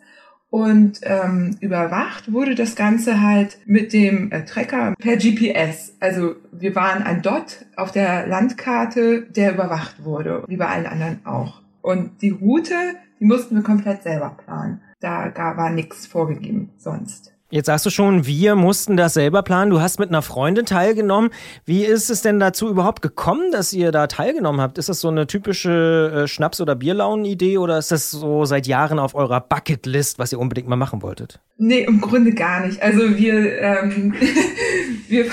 Und 0.51 1.01
ähm, 1.05 1.57
überwacht 1.61 2.33
wurde 2.33 2.57
das 2.57 2.75
Ganze 2.75 3.23
halt 3.23 3.59
mit 3.67 3.93
dem 3.93 4.33
äh, 4.33 4.45
Trecker 4.45 4.95
per 4.99 5.17
GPS. 5.17 5.95
Also 6.01 6.35
wir 6.51 6.75
waren 6.75 7.05
ein 7.05 7.23
Dot 7.23 7.67
auf 7.77 7.93
der 7.93 8.27
Landkarte, 8.27 9.23
der 9.23 9.55
überwacht 9.55 10.05
wurde, 10.05 10.45
wie 10.49 10.57
bei 10.57 10.67
allen 10.67 10.87
anderen 10.87 11.25
auch. 11.25 11.63
Und 11.83 12.21
die 12.21 12.31
Route, 12.31 12.75
die 13.21 13.25
mussten 13.25 13.55
wir 13.55 13.63
komplett 13.63 14.03
selber 14.03 14.37
planen. 14.45 14.81
Da 14.99 15.33
war 15.35 15.71
nichts 15.71 16.07
vorgegeben 16.07 16.71
sonst. 16.77 17.33
Jetzt 17.53 17.67
sagst 17.67 17.85
du 17.85 17.91
schon, 17.91 18.27
wir 18.27 18.55
mussten 18.55 18.97
das 18.97 19.15
selber 19.15 19.43
planen. 19.43 19.73
Du 19.73 19.81
hast 19.81 19.99
mit 19.99 20.09
einer 20.09 20.23
Freundin 20.23 20.67
teilgenommen. 20.67 21.31
Wie 21.65 21.85
ist 21.85 22.09
es 22.09 22.23
denn 22.23 22.39
dazu 22.39 22.69
überhaupt 22.69 23.03
gekommen, 23.03 23.51
dass 23.51 23.73
ihr 23.73 23.91
da 23.91 24.07
teilgenommen 24.07 24.61
habt? 24.61 24.79
Ist 24.79 24.89
das 24.89 25.01
so 25.01 25.09
eine 25.09 25.27
typische 25.27 26.13
äh, 26.15 26.29
Schnaps- 26.29 26.61
oder 26.61 26.77
Bierlaunen-Idee 26.77 27.59
oder 27.59 27.77
ist 27.77 27.91
das 27.91 28.13
so 28.13 28.45
seit 28.45 28.69
Jahren 28.69 29.01
auf 29.01 29.17
eurer 29.17 29.41
Bucketlist, 29.41 30.21
was 30.21 30.31
ihr 30.31 30.39
unbedingt 30.39 30.69
mal 30.69 30.77
machen 30.77 31.03
wolltet? 31.03 31.41
Nee, 31.59 31.81
im 31.81 32.01
Grunde 32.01 32.33
gar 32.35 32.65
nicht. 32.65 32.81
Also 32.83 33.19
wir, 33.19 33.61
ähm, 33.61 34.15
wir, 35.09 35.27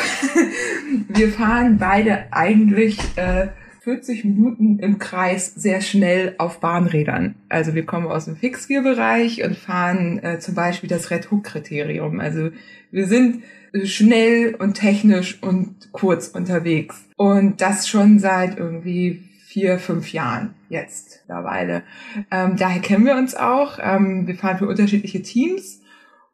wir 1.09 1.29
fahren 1.29 1.77
beide 1.77 2.25
eigentlich 2.31 2.97
äh, 3.15 3.49
40 3.87 4.25
Minuten 4.25 4.79
im 4.79 4.99
Kreis 4.99 5.53
sehr 5.55 5.79
schnell 5.79 6.35
auf 6.39 6.59
Bahnrädern. 6.59 7.35
Also 7.47 7.73
wir 7.73 7.85
kommen 7.85 8.07
aus 8.07 8.25
dem 8.25 8.35
Fixgear-Bereich 8.35 9.45
und 9.45 9.55
fahren 9.55 10.21
äh, 10.21 10.39
zum 10.39 10.55
Beispiel 10.55 10.89
das 10.89 11.09
Red 11.09 11.31
Hook-Kriterium. 11.31 12.19
Also 12.19 12.49
wir 12.91 13.07
sind 13.07 13.43
schnell 13.85 14.55
und 14.55 14.73
technisch 14.73 15.41
und 15.41 15.93
kurz 15.93 16.27
unterwegs. 16.27 17.05
Und 17.15 17.61
das 17.61 17.87
schon 17.87 18.19
seit 18.19 18.57
irgendwie 18.57 19.23
vier, 19.45 19.79
fünf 19.79 20.11
Jahren 20.11 20.53
jetzt 20.67 21.21
mittlerweile. 21.21 21.83
Ähm, 22.29 22.57
daher 22.57 22.81
kennen 22.81 23.05
wir 23.05 23.15
uns 23.15 23.35
auch. 23.35 23.79
Ähm, 23.81 24.27
wir 24.27 24.35
fahren 24.35 24.57
für 24.57 24.67
unterschiedliche 24.67 25.21
Teams 25.21 25.79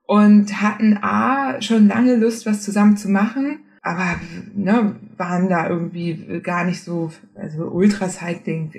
und 0.07 0.59
hatten 0.59 0.97
A, 1.03 1.61
schon 1.61 1.87
lange 1.87 2.15
Lust, 2.15 2.47
was 2.47 2.63
zusammen 2.63 2.97
zu 2.97 3.09
machen 3.09 3.59
aber 3.83 4.15
ne, 4.55 4.95
waren 5.17 5.49
da 5.49 5.69
irgendwie 5.69 6.41
gar 6.41 6.63
nicht 6.65 6.83
so, 6.83 7.11
also 7.35 7.65
Ultracycling, 7.65 8.71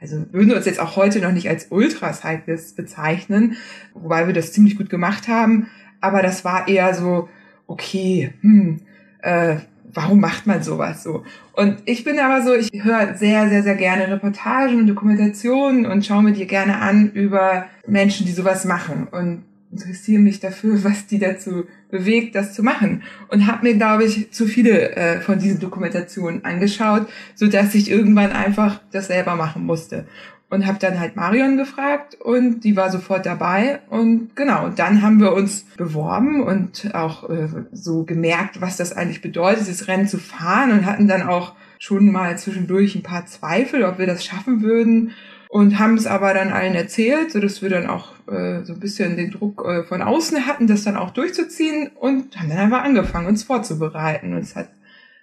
also 0.00 0.24
würden 0.32 0.48
wir 0.48 0.56
uns 0.56 0.66
jetzt 0.66 0.80
auch 0.80 0.96
heute 0.96 1.20
noch 1.20 1.32
nicht 1.32 1.48
als 1.48 1.68
Ultracyclist 1.70 2.76
bezeichnen, 2.76 3.56
wobei 3.94 4.26
wir 4.26 4.34
das 4.34 4.52
ziemlich 4.52 4.76
gut 4.76 4.90
gemacht 4.90 5.28
haben, 5.28 5.68
aber 6.00 6.22
das 6.22 6.44
war 6.44 6.68
eher 6.68 6.94
so, 6.94 7.28
okay, 7.66 8.32
hm, 8.42 8.80
äh, 9.22 9.56
warum 9.92 10.20
macht 10.20 10.46
man 10.46 10.62
sowas 10.62 11.02
so? 11.02 11.24
Und 11.52 11.78
ich 11.86 12.04
bin 12.04 12.18
aber 12.18 12.42
so, 12.42 12.54
ich 12.54 12.70
höre 12.84 13.16
sehr, 13.16 13.48
sehr, 13.48 13.62
sehr 13.62 13.74
gerne 13.74 14.08
Reportagen 14.08 14.80
und 14.80 14.86
Dokumentationen 14.86 15.86
und 15.86 16.04
schaue 16.04 16.22
mir 16.22 16.32
die 16.32 16.46
gerne 16.46 16.78
an 16.80 17.10
über 17.12 17.66
Menschen, 17.86 18.26
die 18.26 18.32
sowas 18.32 18.64
machen. 18.66 19.08
Und 19.10 19.44
interessiere 19.76 20.20
mich 20.20 20.40
dafür, 20.40 20.82
was 20.84 21.06
die 21.06 21.18
dazu 21.18 21.64
bewegt, 21.90 22.34
das 22.34 22.54
zu 22.54 22.62
machen. 22.62 23.02
Und 23.28 23.46
habe 23.46 23.66
mir, 23.66 23.74
glaube 23.74 24.04
ich, 24.04 24.32
zu 24.32 24.46
viele 24.46 24.96
äh, 24.96 25.20
von 25.20 25.38
diesen 25.38 25.60
Dokumentationen 25.60 26.44
angeschaut, 26.44 27.06
so 27.34 27.46
dass 27.46 27.74
ich 27.74 27.90
irgendwann 27.90 28.32
einfach 28.32 28.80
das 28.92 29.08
selber 29.08 29.36
machen 29.36 29.64
musste. 29.64 30.06
Und 30.48 30.64
habe 30.64 30.78
dann 30.78 31.00
halt 31.00 31.16
Marion 31.16 31.56
gefragt 31.56 32.16
und 32.20 32.60
die 32.60 32.76
war 32.76 32.92
sofort 32.92 33.26
dabei. 33.26 33.80
Und 33.90 34.36
genau, 34.36 34.68
dann 34.68 35.02
haben 35.02 35.20
wir 35.20 35.32
uns 35.32 35.66
beworben 35.76 36.40
und 36.40 36.94
auch 36.94 37.28
äh, 37.28 37.48
so 37.72 38.04
gemerkt, 38.04 38.60
was 38.60 38.76
das 38.76 38.92
eigentlich 38.92 39.22
bedeutet, 39.22 39.68
das 39.68 39.88
Rennen 39.88 40.06
zu 40.06 40.18
fahren 40.18 40.70
und 40.70 40.86
hatten 40.86 41.08
dann 41.08 41.22
auch 41.22 41.54
schon 41.78 42.12
mal 42.12 42.38
zwischendurch 42.38 42.94
ein 42.94 43.02
paar 43.02 43.26
Zweifel, 43.26 43.82
ob 43.82 43.98
wir 43.98 44.06
das 44.06 44.24
schaffen 44.24 44.62
würden 44.62 45.12
und 45.56 45.78
haben 45.78 45.94
es 45.94 46.06
aber 46.06 46.34
dann 46.34 46.52
allen 46.52 46.74
erzählt, 46.74 47.32
so 47.32 47.40
dass 47.40 47.62
wir 47.62 47.70
dann 47.70 47.86
auch 47.86 48.12
äh, 48.28 48.62
so 48.64 48.74
ein 48.74 48.78
bisschen 48.78 49.16
den 49.16 49.30
Druck 49.30 49.64
äh, 49.66 49.84
von 49.84 50.02
außen 50.02 50.44
hatten, 50.44 50.66
das 50.66 50.84
dann 50.84 50.98
auch 50.98 51.12
durchzuziehen 51.12 51.92
und 51.98 52.38
haben 52.38 52.50
dann 52.50 52.58
einfach 52.58 52.84
angefangen, 52.84 53.26
uns 53.26 53.44
vorzubereiten. 53.44 54.34
Und 54.34 54.40
es 54.40 54.54
hat 54.54 54.68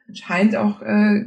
anscheinend 0.09 0.55
auch 0.55 0.81
äh, 0.81 1.25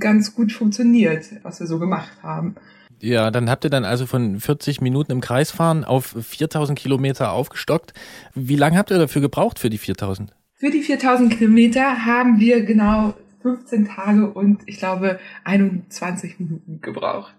ganz 0.00 0.34
gut 0.34 0.50
funktioniert, 0.50 1.26
was 1.44 1.60
wir 1.60 1.68
so 1.68 1.78
gemacht 1.78 2.10
haben. 2.20 2.56
Ja, 2.98 3.30
dann 3.30 3.48
habt 3.48 3.62
ihr 3.62 3.70
dann 3.70 3.84
also 3.84 4.06
von 4.06 4.40
40 4.40 4.80
Minuten 4.80 5.12
im 5.12 5.20
Kreis 5.20 5.52
fahren 5.52 5.84
auf 5.84 6.16
4000 6.20 6.76
Kilometer 6.76 7.30
aufgestockt. 7.30 7.94
Wie 8.34 8.56
lange 8.56 8.76
habt 8.76 8.90
ihr 8.90 8.98
dafür 8.98 9.22
gebraucht 9.22 9.60
für 9.60 9.70
die 9.70 9.78
4000? 9.78 10.34
Für 10.54 10.72
die 10.72 10.82
4000 10.82 11.38
Kilometer 11.38 12.04
haben 12.04 12.40
wir 12.40 12.64
genau 12.64 13.14
15 13.42 13.86
Tage 13.86 14.28
und 14.28 14.62
ich 14.66 14.78
glaube 14.78 15.20
21 15.44 16.40
Minuten 16.40 16.80
gebraucht. 16.80 17.34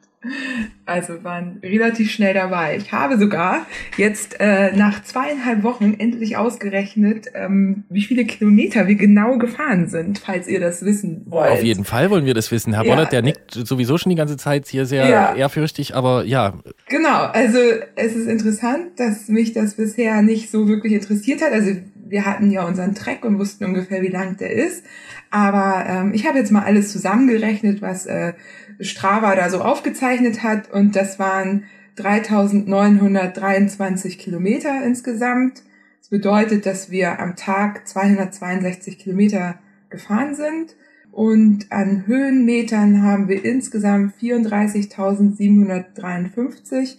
Also 0.86 1.24
waren 1.24 1.60
relativ 1.64 2.12
schnell 2.12 2.34
dabei. 2.34 2.76
Ich 2.76 2.92
habe 2.92 3.18
sogar 3.18 3.66
jetzt 3.96 4.36
äh, 4.40 4.76
nach 4.76 5.02
zweieinhalb 5.04 5.64
Wochen 5.64 5.96
endlich 5.98 6.36
ausgerechnet, 6.36 7.28
ähm, 7.34 7.86
wie 7.90 8.02
viele 8.02 8.26
Kilometer 8.26 8.88
wir 8.88 8.96
genau 8.96 9.38
gefahren 9.38 9.88
sind, 9.88 10.20
falls 10.20 10.48
ihr 10.48 10.60
das 10.60 10.84
wissen 10.84 11.26
wollt. 11.28 11.52
Auf 11.52 11.64
jeden 11.64 11.86
Fall 11.86 12.10
wollen 12.10 12.26
wir 12.26 12.34
das 12.34 12.52
wissen. 12.52 12.74
Herr 12.74 12.84
ja. 12.84 12.94
Bollert, 12.94 13.14
der 13.14 13.22
nickt 13.22 13.52
sowieso 13.52 13.98
schon 13.98 14.10
die 14.10 14.18
ganze 14.18 14.36
Zeit 14.36 14.68
hier 14.68 14.86
sehr 14.86 15.08
ja. 15.08 15.36
ehrfürchtig, 15.36 15.96
aber 15.96 16.26
ja. 16.26 16.54
Genau, 16.90 17.24
also 17.26 17.60
es 17.96 18.16
ist 18.16 18.28
interessant, 18.28 19.00
dass 19.00 19.30
mich 19.30 19.54
das 19.54 19.76
bisher 19.76 20.22
nicht 20.22 20.52
so 20.52 20.68
wirklich 20.68 20.94
interessiert 20.94 21.42
hat. 21.42 21.54
Also 21.54 21.72
wir 22.10 22.26
hatten 22.26 22.52
ja 22.52 22.66
unseren 22.66 22.96
Track 22.96 23.24
und 23.24 23.40
wussten 23.40 23.66
ungefähr, 23.66 24.02
wie 24.02 24.08
lang 24.08 24.36
der 24.38 24.52
ist. 24.52 24.84
Aber 25.30 25.86
ähm, 25.88 26.14
ich 26.14 26.28
habe 26.28 26.40
jetzt 26.40 26.52
mal 26.52 26.64
alles 26.64 26.92
zusammengerechnet, 26.92 27.82
was 27.82 28.06
äh, 28.06 28.34
Strava 28.80 29.36
da 29.36 29.50
so 29.50 29.60
aufgezeichnet 29.62 30.44
hat. 30.44 30.72
Und 30.72 30.96
das 30.96 31.20
waren 31.20 31.66
3923 31.96 34.18
Kilometer 34.18 34.82
insgesamt. 34.84 35.64
Das 36.00 36.10
bedeutet, 36.10 36.66
dass 36.66 36.90
wir 36.90 37.20
am 37.20 37.36
Tag 37.36 37.88
262 37.88 38.98
Kilometer 38.98 39.60
gefahren 39.90 40.34
sind. 40.36 40.76
Und 41.12 41.70
an 41.72 42.08
Höhenmetern 42.08 43.04
haben 43.04 43.28
wir 43.28 43.44
insgesamt 43.44 44.16
34.753, 44.22 46.98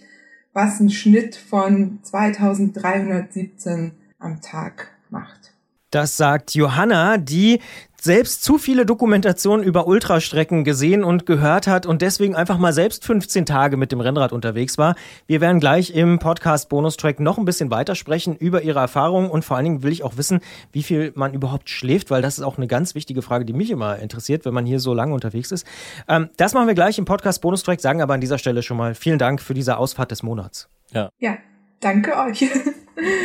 was 0.53 0.79
einen 0.79 0.91
Schnitt 0.91 1.35
von 1.35 1.97
2317 2.03 3.93
am 4.19 4.39
Tag 4.41 4.89
macht. 5.09 5.51
Das 5.91 6.15
sagt 6.15 6.53
Johanna, 6.53 7.17
die 7.17 7.59
selbst 8.01 8.43
zu 8.43 8.57
viele 8.57 8.87
Dokumentationen 8.87 9.63
über 9.63 9.85
Ultrastrecken 9.85 10.63
gesehen 10.63 11.03
und 11.03 11.27
gehört 11.27 11.67
hat 11.67 11.85
und 11.85 12.01
deswegen 12.01 12.33
einfach 12.33 12.57
mal 12.57 12.73
selbst 12.73 13.05
15 13.05 13.45
Tage 13.45 13.77
mit 13.77 13.91
dem 13.91 14.01
Rennrad 14.01 14.33
unterwegs 14.33 14.79
war. 14.79 14.95
Wir 15.27 15.39
werden 15.39 15.59
gleich 15.59 15.93
im 15.93 16.17
Podcast 16.17 16.69
Bonustrack 16.69 17.19
noch 17.19 17.37
ein 17.37 17.45
bisschen 17.45 17.69
weiter 17.69 17.93
sprechen 17.93 18.35
über 18.35 18.63
Ihre 18.63 18.79
Erfahrungen 18.79 19.29
und 19.29 19.45
vor 19.45 19.55
allen 19.55 19.65
Dingen 19.65 19.83
will 19.83 19.91
ich 19.91 20.01
auch 20.01 20.17
wissen, 20.17 20.39
wie 20.71 20.81
viel 20.81 21.11
man 21.13 21.35
überhaupt 21.35 21.69
schläft, 21.69 22.09
weil 22.09 22.23
das 22.23 22.39
ist 22.39 22.43
auch 22.43 22.57
eine 22.57 22.65
ganz 22.65 22.95
wichtige 22.95 23.21
Frage, 23.21 23.45
die 23.45 23.53
mich 23.53 23.69
immer 23.69 23.99
interessiert, 23.99 24.45
wenn 24.45 24.53
man 24.55 24.65
hier 24.65 24.79
so 24.79 24.95
lange 24.95 25.13
unterwegs 25.13 25.51
ist. 25.51 25.67
Ähm, 26.07 26.31
das 26.37 26.55
machen 26.55 26.65
wir 26.65 26.73
gleich 26.73 26.97
im 26.97 27.05
Podcast 27.05 27.39
Bonustrack, 27.43 27.81
sagen 27.81 28.01
aber 28.01 28.15
an 28.15 28.21
dieser 28.21 28.39
Stelle 28.39 28.63
schon 28.63 28.77
mal 28.77 28.95
vielen 28.95 29.19
Dank 29.19 29.41
für 29.41 29.53
diese 29.53 29.77
Ausfahrt 29.77 30.09
des 30.09 30.23
Monats. 30.23 30.69
Ja. 30.91 31.11
Ja, 31.19 31.37
danke 31.79 32.17
euch. 32.17 32.41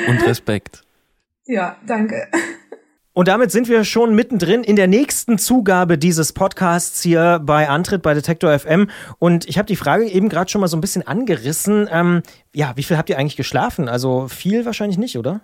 Und 0.06 0.26
Respekt. 0.26 0.82
Ja, 1.48 1.76
danke. 1.86 2.26
Und 3.16 3.28
damit 3.28 3.50
sind 3.50 3.70
wir 3.70 3.82
schon 3.84 4.14
mittendrin 4.14 4.62
in 4.62 4.76
der 4.76 4.88
nächsten 4.88 5.38
Zugabe 5.38 5.96
dieses 5.96 6.34
Podcasts 6.34 7.02
hier 7.02 7.40
bei 7.42 7.66
Antritt 7.66 8.02
bei 8.02 8.12
Detektor 8.12 8.58
FM. 8.58 8.90
Und 9.18 9.48
ich 9.48 9.56
habe 9.56 9.64
die 9.64 9.76
Frage 9.76 10.04
eben 10.04 10.28
gerade 10.28 10.50
schon 10.50 10.60
mal 10.60 10.68
so 10.68 10.76
ein 10.76 10.82
bisschen 10.82 11.06
angerissen. 11.06 11.88
Ähm, 11.90 12.20
ja, 12.52 12.74
wie 12.76 12.82
viel 12.82 12.98
habt 12.98 13.08
ihr 13.08 13.18
eigentlich 13.18 13.38
geschlafen? 13.38 13.88
Also 13.88 14.28
viel 14.28 14.66
wahrscheinlich 14.66 14.98
nicht, 14.98 15.16
oder? 15.16 15.40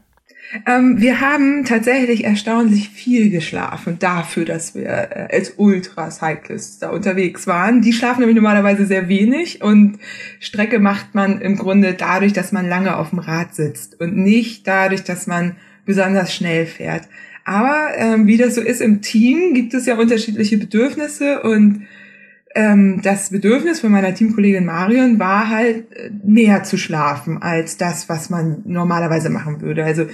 Ähm, 0.66 1.00
wir 1.00 1.22
haben 1.22 1.64
tatsächlich 1.64 2.24
erstaunlich 2.24 2.90
viel 2.90 3.30
geschlafen 3.30 3.98
dafür, 3.98 4.44
dass 4.44 4.74
wir 4.74 4.88
äh, 4.90 5.28
als 5.32 5.54
Ultra-Cyclists 5.56 6.80
da 6.80 6.90
unterwegs 6.90 7.46
waren. 7.46 7.80
Die 7.80 7.94
schlafen 7.94 8.20
nämlich 8.20 8.36
normalerweise 8.36 8.84
sehr 8.84 9.08
wenig 9.08 9.62
und 9.62 9.98
Strecke 10.40 10.78
macht 10.78 11.14
man 11.14 11.40
im 11.40 11.56
Grunde 11.56 11.94
dadurch, 11.94 12.34
dass 12.34 12.52
man 12.52 12.68
lange 12.68 12.98
auf 12.98 13.10
dem 13.10 13.20
Rad 13.20 13.54
sitzt 13.54 13.98
und 13.98 14.14
nicht 14.14 14.66
dadurch, 14.66 15.04
dass 15.04 15.26
man 15.26 15.56
besonders 15.86 16.34
schnell 16.34 16.66
fährt. 16.66 17.08
Aber 17.44 17.88
ähm, 17.96 18.26
wie 18.26 18.36
das 18.36 18.54
so 18.54 18.60
ist 18.60 18.80
im 18.80 19.00
Team, 19.00 19.54
gibt 19.54 19.74
es 19.74 19.86
ja 19.86 19.96
unterschiedliche 19.96 20.58
Bedürfnisse 20.58 21.42
und 21.42 21.86
ähm, 22.54 23.00
das 23.02 23.30
Bedürfnis 23.30 23.80
von 23.80 23.92
meiner 23.92 24.14
Teamkollegin 24.14 24.66
Marion 24.66 25.18
war 25.18 25.48
halt 25.48 25.90
äh, 25.92 26.10
mehr 26.24 26.62
zu 26.64 26.76
schlafen 26.76 27.40
als 27.40 27.76
das, 27.76 28.08
was 28.08 28.30
man 28.30 28.62
normalerweise 28.66 29.30
machen 29.30 29.60
würde. 29.60 29.84
Also 29.84 30.06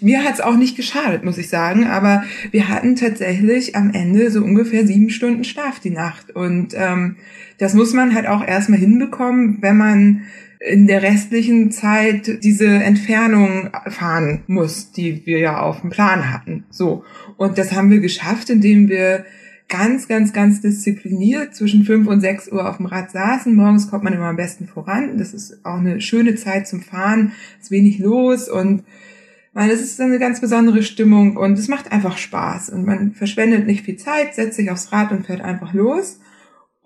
mir 0.00 0.24
hat's 0.24 0.40
auch 0.40 0.56
nicht 0.56 0.76
geschadet, 0.76 1.24
muss 1.24 1.38
ich 1.38 1.48
sagen, 1.48 1.86
aber 1.86 2.24
wir 2.50 2.68
hatten 2.68 2.96
tatsächlich 2.96 3.76
am 3.76 3.92
Ende 3.92 4.30
so 4.30 4.42
ungefähr 4.42 4.86
sieben 4.86 5.10
Stunden 5.10 5.44
Schlaf 5.44 5.80
die 5.80 5.90
Nacht. 5.90 6.34
Und 6.34 6.74
ähm, 6.74 7.16
das 7.58 7.74
muss 7.74 7.94
man 7.94 8.14
halt 8.14 8.26
auch 8.26 8.46
erstmal 8.46 8.78
hinbekommen, 8.78 9.58
wenn 9.62 9.76
man 9.76 10.22
in 10.66 10.88
der 10.88 11.02
restlichen 11.02 11.70
Zeit 11.70 12.42
diese 12.42 12.66
Entfernung 12.66 13.70
fahren 13.88 14.42
muss, 14.48 14.90
die 14.90 15.24
wir 15.24 15.38
ja 15.38 15.60
auf 15.60 15.80
dem 15.80 15.90
Plan 15.90 16.32
hatten. 16.32 16.64
So. 16.70 17.04
Und 17.36 17.56
das 17.56 17.72
haben 17.72 17.90
wir 17.90 18.00
geschafft, 18.00 18.50
indem 18.50 18.88
wir 18.88 19.24
ganz, 19.68 20.08
ganz, 20.08 20.32
ganz 20.32 20.60
diszipliniert 20.60 21.54
zwischen 21.54 21.84
fünf 21.84 22.08
und 22.08 22.20
sechs 22.20 22.50
Uhr 22.50 22.68
auf 22.68 22.78
dem 22.78 22.86
Rad 22.86 23.12
saßen. 23.12 23.54
Morgens 23.54 23.88
kommt 23.88 24.02
man 24.02 24.12
immer 24.12 24.26
am 24.26 24.36
besten 24.36 24.66
voran. 24.66 25.18
Das 25.18 25.32
ist 25.32 25.64
auch 25.64 25.78
eine 25.78 26.00
schöne 26.00 26.34
Zeit 26.34 26.66
zum 26.66 26.80
Fahren. 26.80 27.32
ist 27.60 27.70
wenig 27.70 27.98
los 27.98 28.48
und 28.48 28.82
weil 29.52 29.70
es 29.70 29.80
ist 29.80 30.00
eine 30.00 30.18
ganz 30.18 30.40
besondere 30.40 30.82
Stimmung 30.82 31.36
und 31.36 31.58
es 31.58 31.68
macht 31.68 31.90
einfach 31.90 32.18
Spaß 32.18 32.70
und 32.70 32.84
man 32.84 33.12
verschwendet 33.12 33.66
nicht 33.66 33.84
viel 33.86 33.96
Zeit, 33.96 34.34
setzt 34.34 34.56
sich 34.56 34.70
aufs 34.70 34.92
Rad 34.92 35.12
und 35.12 35.26
fährt 35.26 35.40
einfach 35.40 35.72
los 35.72 36.18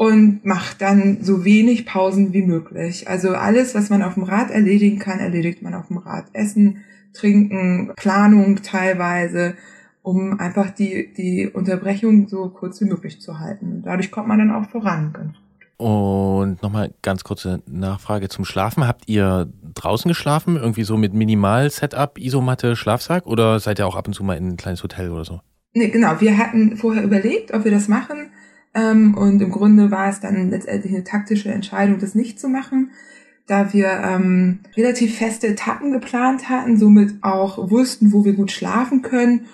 und 0.01 0.46
macht 0.46 0.80
dann 0.80 1.18
so 1.20 1.44
wenig 1.44 1.84
Pausen 1.84 2.32
wie 2.32 2.40
möglich. 2.40 3.07
Also 3.07 3.32
alles, 3.32 3.74
was 3.74 3.90
man 3.90 4.03
auf 4.03 4.14
dem 4.14 4.22
Rad 4.22 4.51
erledigen 4.51 4.98
kann, 4.98 5.18
erledigt 5.18 5.61
man 5.61 5.74
auf 5.74 5.88
dem 5.88 5.98
Rad. 5.98 6.24
Essen, 6.32 6.78
trinken, 7.12 7.92
Planung 7.96 8.62
teilweise, 8.62 9.57
um 10.01 10.40
einfach 10.40 10.70
die, 10.70 11.12
die 11.12 11.51
Unterbrechung 11.53 12.28
so 12.28 12.48
kurz 12.48 12.80
wie 12.80 12.86
möglich 12.86 13.20
zu 13.20 13.40
halten. 13.40 13.82
Dadurch 13.84 14.11
kommt 14.11 14.28
man 14.28 14.38
dann 14.38 14.53
auch 14.53 14.70
voran. 14.70 15.12
Ganz 15.12 15.36
Und 15.76 16.62
nochmal 16.62 16.94
ganz 17.03 17.22
kurze 17.22 17.62
Nachfrage 17.66 18.30
zum 18.30 18.46
Schlafen. 18.46 18.86
Habt 18.86 19.07
ihr 19.07 19.53
draußen 19.74 20.09
geschlafen? 20.09 20.57
Irgendwie 20.57 20.84
so 20.84 20.96
mit 20.96 21.12
Minimal-Setup, 21.12 22.16
Isomatte, 22.16 22.74
Schlafsack? 22.74 23.26
Oder 23.26 23.61
seid 23.61 23.78
ihr 23.78 23.86
auch 23.86 23.96
ab 23.96 24.07
und 24.07 24.14
zu 24.14 24.24
mal 24.24 24.38
in 24.38 24.48
ein 24.48 24.57
kleines 24.57 24.82
Hotel 24.82 25.11
oder 25.11 25.26
so? 25.26 25.42
Nee, 25.74 25.88
genau. 25.88 26.18
Wir 26.22 26.38
hatten 26.38 26.78
vorher 26.78 27.05
überlegt, 27.05 27.53
ob 27.53 27.64
wir 27.64 27.70
das 27.70 27.86
machen. 27.86 28.30
Ähm, 28.74 29.14
und 29.14 29.42
im 29.42 29.50
Grunde 29.50 29.90
war 29.90 30.08
es 30.08 30.20
dann 30.20 30.50
letztendlich 30.50 30.94
eine 30.94 31.04
taktische 31.04 31.50
Entscheidung, 31.50 31.98
das 31.98 32.14
nicht 32.14 32.38
zu 32.38 32.48
machen, 32.48 32.90
da 33.46 33.72
wir 33.72 33.88
ähm, 33.88 34.60
relativ 34.76 35.18
feste 35.18 35.48
Etappen 35.48 35.92
geplant 35.92 36.48
hatten, 36.48 36.76
somit 36.76 37.14
auch 37.22 37.70
wussten, 37.70 38.12
wo 38.12 38.24
wir 38.24 38.34
gut 38.34 38.52
schlafen 38.52 39.02
können 39.02 39.46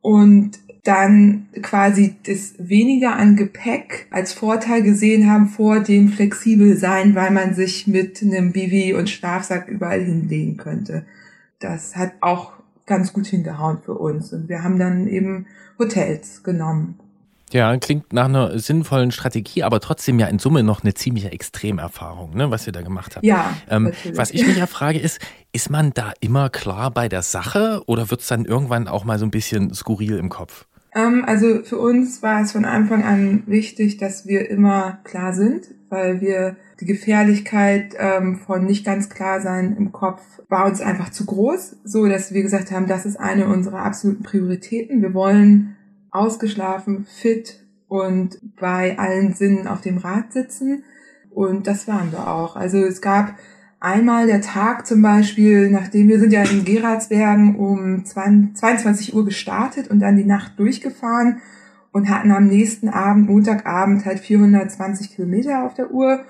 und 0.00 0.58
dann 0.84 1.48
quasi 1.60 2.16
das 2.26 2.54
weniger 2.58 3.14
an 3.14 3.36
Gepäck 3.36 4.08
als 4.10 4.32
Vorteil 4.32 4.82
gesehen 4.82 5.30
haben 5.30 5.46
vor 5.48 5.80
dem 5.80 6.08
flexibel 6.08 6.76
sein, 6.76 7.14
weil 7.14 7.30
man 7.30 7.54
sich 7.54 7.86
mit 7.86 8.20
einem 8.22 8.52
Bivi 8.52 8.94
und 8.94 9.08
Schlafsack 9.08 9.68
überall 9.68 10.00
hinlegen 10.00 10.56
könnte. 10.56 11.04
Das 11.60 11.94
hat 11.94 12.12
auch 12.20 12.54
ganz 12.86 13.12
gut 13.12 13.26
hingehauen 13.26 13.78
für 13.84 13.94
uns 13.94 14.32
und 14.32 14.48
wir 14.48 14.64
haben 14.64 14.78
dann 14.78 15.06
eben 15.06 15.46
Hotels 15.78 16.42
genommen. 16.42 16.98
Ja, 17.52 17.76
klingt 17.76 18.12
nach 18.12 18.24
einer 18.24 18.58
sinnvollen 18.58 19.10
Strategie, 19.10 19.62
aber 19.62 19.80
trotzdem 19.80 20.18
ja 20.18 20.26
in 20.26 20.38
Summe 20.38 20.62
noch 20.62 20.82
eine 20.82 20.94
ziemliche 20.94 21.30
Extremerfahrung, 21.30 22.34
ne, 22.34 22.50
was 22.50 22.66
ihr 22.66 22.72
da 22.72 22.82
gemacht 22.82 23.16
habt. 23.16 23.24
Ja. 23.24 23.54
Ähm, 23.68 23.92
was 24.14 24.30
ich 24.30 24.46
mich 24.46 24.56
ja 24.56 24.66
frage 24.66 24.98
ist, 24.98 25.20
ist 25.52 25.70
man 25.70 25.92
da 25.92 26.12
immer 26.20 26.48
klar 26.48 26.90
bei 26.90 27.08
der 27.08 27.22
Sache 27.22 27.82
oder 27.86 28.10
wird 28.10 28.22
es 28.22 28.26
dann 28.26 28.44
irgendwann 28.46 28.88
auch 28.88 29.04
mal 29.04 29.18
so 29.18 29.26
ein 29.26 29.30
bisschen 29.30 29.74
skurril 29.74 30.16
im 30.16 30.30
Kopf? 30.30 30.66
Ähm, 30.94 31.24
also 31.26 31.62
für 31.62 31.78
uns 31.78 32.22
war 32.22 32.42
es 32.42 32.52
von 32.52 32.64
Anfang 32.64 33.04
an 33.04 33.42
wichtig, 33.46 33.98
dass 33.98 34.26
wir 34.26 34.50
immer 34.50 34.98
klar 35.04 35.32
sind, 35.32 35.66
weil 35.88 36.20
wir 36.20 36.56
die 36.80 36.86
Gefährlichkeit 36.86 37.94
ähm, 37.98 38.36
von 38.36 38.64
nicht 38.64 38.84
ganz 38.84 39.08
klar 39.08 39.40
sein 39.40 39.76
im 39.76 39.92
Kopf 39.92 40.22
war 40.48 40.66
uns 40.66 40.80
einfach 40.80 41.10
zu 41.10 41.24
groß, 41.24 41.76
so 41.84 42.06
dass 42.06 42.34
wir 42.34 42.42
gesagt 42.42 42.70
haben, 42.70 42.86
das 42.86 43.06
ist 43.06 43.18
eine 43.18 43.46
unserer 43.46 43.84
absoluten 43.84 44.22
Prioritäten. 44.22 45.00
Wir 45.00 45.14
wollen 45.14 45.76
ausgeschlafen, 46.12 47.06
fit 47.06 47.60
und 47.88 48.38
bei 48.60 48.98
allen 48.98 49.34
Sinnen 49.34 49.66
auf 49.66 49.80
dem 49.80 49.98
Rad 49.98 50.32
sitzen. 50.32 50.84
Und 51.30 51.66
das 51.66 51.88
waren 51.88 52.12
wir 52.12 52.28
auch. 52.28 52.56
Also 52.56 52.78
es 52.78 53.00
gab 53.00 53.34
einmal 53.80 54.26
der 54.26 54.40
Tag 54.40 54.86
zum 54.86 55.02
Beispiel, 55.02 55.70
nachdem 55.70 56.08
wir 56.08 56.20
sind 56.20 56.32
ja 56.32 56.42
in 56.42 56.64
Geratsbergen 56.64 57.56
um 57.56 58.04
22 58.04 59.14
Uhr 59.14 59.24
gestartet 59.24 59.88
und 59.88 59.98
dann 60.00 60.16
die 60.16 60.24
Nacht 60.24 60.58
durchgefahren 60.58 61.40
und 61.90 62.08
hatten 62.08 62.30
am 62.30 62.46
nächsten 62.46 62.88
Abend, 62.88 63.28
Montagabend, 63.28 64.06
halt 64.06 64.20
420 64.20 65.14
Kilometer 65.14 65.64
auf 65.64 65.74
der 65.74 65.90
Uhr 65.90 66.24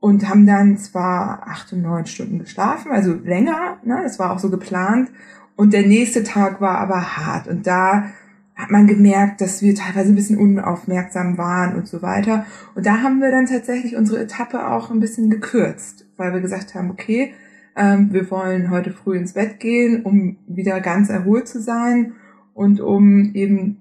und 0.00 0.28
haben 0.28 0.46
dann 0.46 0.78
zwar 0.78 1.46
acht 1.46 1.72
und 1.72 1.82
neun 1.82 2.06
Stunden 2.06 2.38
geschlafen, 2.38 2.90
also 2.90 3.14
länger, 3.14 3.78
ne, 3.84 4.00
das 4.02 4.18
war 4.18 4.32
auch 4.32 4.38
so 4.38 4.50
geplant. 4.50 5.10
Und 5.56 5.72
der 5.72 5.86
nächste 5.86 6.24
Tag 6.24 6.60
war 6.60 6.78
aber 6.78 7.16
hart 7.16 7.46
und 7.46 7.66
da 7.66 8.10
hat 8.56 8.70
man 8.70 8.86
gemerkt, 8.86 9.40
dass 9.40 9.62
wir 9.62 9.74
teilweise 9.74 10.12
ein 10.12 10.14
bisschen 10.14 10.38
unaufmerksam 10.38 11.38
waren 11.38 11.76
und 11.76 11.88
so 11.88 12.02
weiter. 12.02 12.46
Und 12.74 12.86
da 12.86 13.02
haben 13.02 13.20
wir 13.20 13.30
dann 13.30 13.46
tatsächlich 13.46 13.96
unsere 13.96 14.20
Etappe 14.20 14.68
auch 14.68 14.90
ein 14.90 15.00
bisschen 15.00 15.28
gekürzt, 15.28 16.06
weil 16.16 16.32
wir 16.32 16.40
gesagt 16.40 16.74
haben, 16.74 16.90
okay, 16.90 17.32
ähm, 17.76 18.12
wir 18.12 18.30
wollen 18.30 18.70
heute 18.70 18.92
früh 18.92 19.16
ins 19.16 19.32
Bett 19.32 19.58
gehen, 19.58 20.02
um 20.02 20.36
wieder 20.46 20.80
ganz 20.80 21.08
erholt 21.10 21.48
zu 21.48 21.60
sein 21.60 22.12
und 22.54 22.80
um 22.80 23.34
eben 23.34 23.80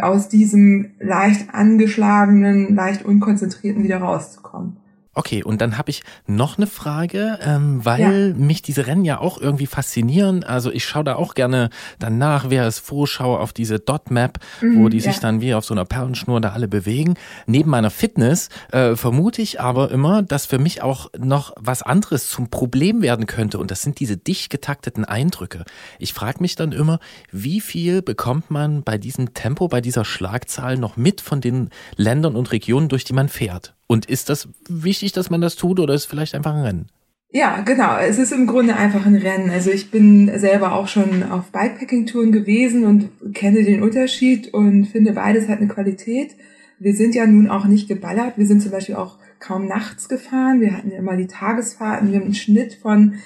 aus 0.00 0.28
diesem 0.28 0.92
leicht 1.00 1.52
angeschlagenen, 1.52 2.74
leicht 2.74 3.04
unkonzentrierten 3.04 3.82
wieder 3.82 3.98
rauszukommen. 3.98 4.76
Okay, 5.14 5.42
und 5.44 5.60
dann 5.60 5.76
habe 5.76 5.90
ich 5.90 6.02
noch 6.26 6.56
eine 6.56 6.66
Frage, 6.66 7.38
ähm, 7.42 7.84
weil 7.84 8.28
ja. 8.28 8.34
mich 8.34 8.62
diese 8.62 8.86
Rennen 8.86 9.04
ja 9.04 9.18
auch 9.18 9.38
irgendwie 9.38 9.66
faszinieren. 9.66 10.42
Also 10.42 10.72
ich 10.72 10.86
schaue 10.86 11.04
da 11.04 11.16
auch 11.16 11.34
gerne 11.34 11.68
danach, 11.98 12.46
wer 12.48 12.66
es 12.66 12.78
Vorschau 12.78 13.36
auf 13.36 13.52
diese 13.52 13.78
Dot-Map, 13.78 14.38
mhm, 14.62 14.78
wo 14.78 14.88
die 14.88 14.98
ja. 14.98 15.04
sich 15.04 15.20
dann 15.20 15.42
wie 15.42 15.52
auf 15.52 15.66
so 15.66 15.74
einer 15.74 15.84
Perlenschnur 15.84 16.40
da 16.40 16.52
alle 16.52 16.66
bewegen. 16.66 17.14
Neben 17.46 17.68
meiner 17.68 17.90
Fitness 17.90 18.48
äh, 18.70 18.96
vermute 18.96 19.42
ich 19.42 19.60
aber 19.60 19.90
immer, 19.90 20.22
dass 20.22 20.46
für 20.46 20.58
mich 20.58 20.80
auch 20.80 21.10
noch 21.18 21.52
was 21.60 21.82
anderes 21.82 22.30
zum 22.30 22.48
Problem 22.48 23.02
werden 23.02 23.26
könnte. 23.26 23.58
Und 23.58 23.70
das 23.70 23.82
sind 23.82 24.00
diese 24.00 24.16
dicht 24.16 24.48
getakteten 24.48 25.04
Eindrücke. 25.04 25.66
Ich 25.98 26.14
frage 26.14 26.40
mich 26.40 26.56
dann 26.56 26.72
immer, 26.72 27.00
wie 27.30 27.60
viel 27.60 28.00
bekommt 28.00 28.50
man 28.50 28.82
bei 28.82 28.96
diesem 28.96 29.34
Tempo, 29.34 29.68
bei 29.68 29.82
dieser 29.82 30.06
Schlagzahl 30.06 30.78
noch 30.78 30.96
mit 30.96 31.20
von 31.20 31.42
den 31.42 31.68
Ländern 31.96 32.34
und 32.34 32.50
Regionen, 32.50 32.88
durch 32.88 33.04
die 33.04 33.12
man 33.12 33.28
fährt? 33.28 33.74
Und 33.92 34.06
ist 34.06 34.30
das 34.30 34.48
wichtig, 34.70 35.12
dass 35.12 35.28
man 35.28 35.42
das 35.42 35.54
tut 35.54 35.78
oder 35.78 35.92
ist 35.92 36.04
es 36.04 36.06
vielleicht 36.06 36.34
einfach 36.34 36.54
ein 36.54 36.62
Rennen? 36.62 36.86
Ja, 37.30 37.60
genau. 37.60 37.98
Es 37.98 38.18
ist 38.18 38.32
im 38.32 38.46
Grunde 38.46 38.74
einfach 38.74 39.04
ein 39.04 39.16
Rennen. 39.16 39.50
Also 39.50 39.70
ich 39.70 39.90
bin 39.90 40.30
selber 40.38 40.72
auch 40.72 40.88
schon 40.88 41.22
auf 41.22 41.50
Bikepacking-Touren 41.52 42.32
gewesen 42.32 42.86
und 42.86 43.34
kenne 43.34 43.62
den 43.64 43.82
Unterschied 43.82 44.54
und 44.54 44.86
finde 44.86 45.12
beides 45.12 45.46
hat 45.46 45.58
eine 45.58 45.68
Qualität. 45.68 46.36
Wir 46.78 46.94
sind 46.94 47.14
ja 47.14 47.26
nun 47.26 47.50
auch 47.50 47.66
nicht 47.66 47.86
geballert. 47.86 48.38
Wir 48.38 48.46
sind 48.46 48.62
zum 48.62 48.72
Beispiel 48.72 48.94
auch 48.94 49.18
kaum 49.40 49.66
nachts 49.66 50.08
gefahren. 50.08 50.62
Wir 50.62 50.74
hatten 50.74 50.90
ja 50.90 50.96
immer 50.96 51.18
die 51.18 51.26
Tagesfahrten. 51.26 52.12
Wir 52.12 52.16
haben 52.16 52.24
einen 52.24 52.34
Schnitt 52.34 52.78
von, 52.80 53.16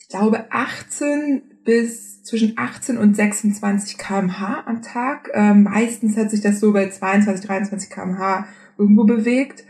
ich 0.00 0.08
glaube, 0.08 0.46
18 0.50 1.42
bis 1.64 2.24
zwischen 2.24 2.54
18 2.56 2.98
und 2.98 3.14
26 3.14 3.96
kmh 3.96 4.64
am 4.66 4.82
Tag. 4.82 5.30
Ähm, 5.34 5.62
meistens 5.62 6.16
hat 6.16 6.32
sich 6.32 6.40
das 6.40 6.58
so 6.58 6.72
bei 6.72 6.88
22, 6.88 7.46
23 7.46 7.90
kmh 7.90 8.48
irgendwo 8.76 9.04
bewegt. 9.04 9.62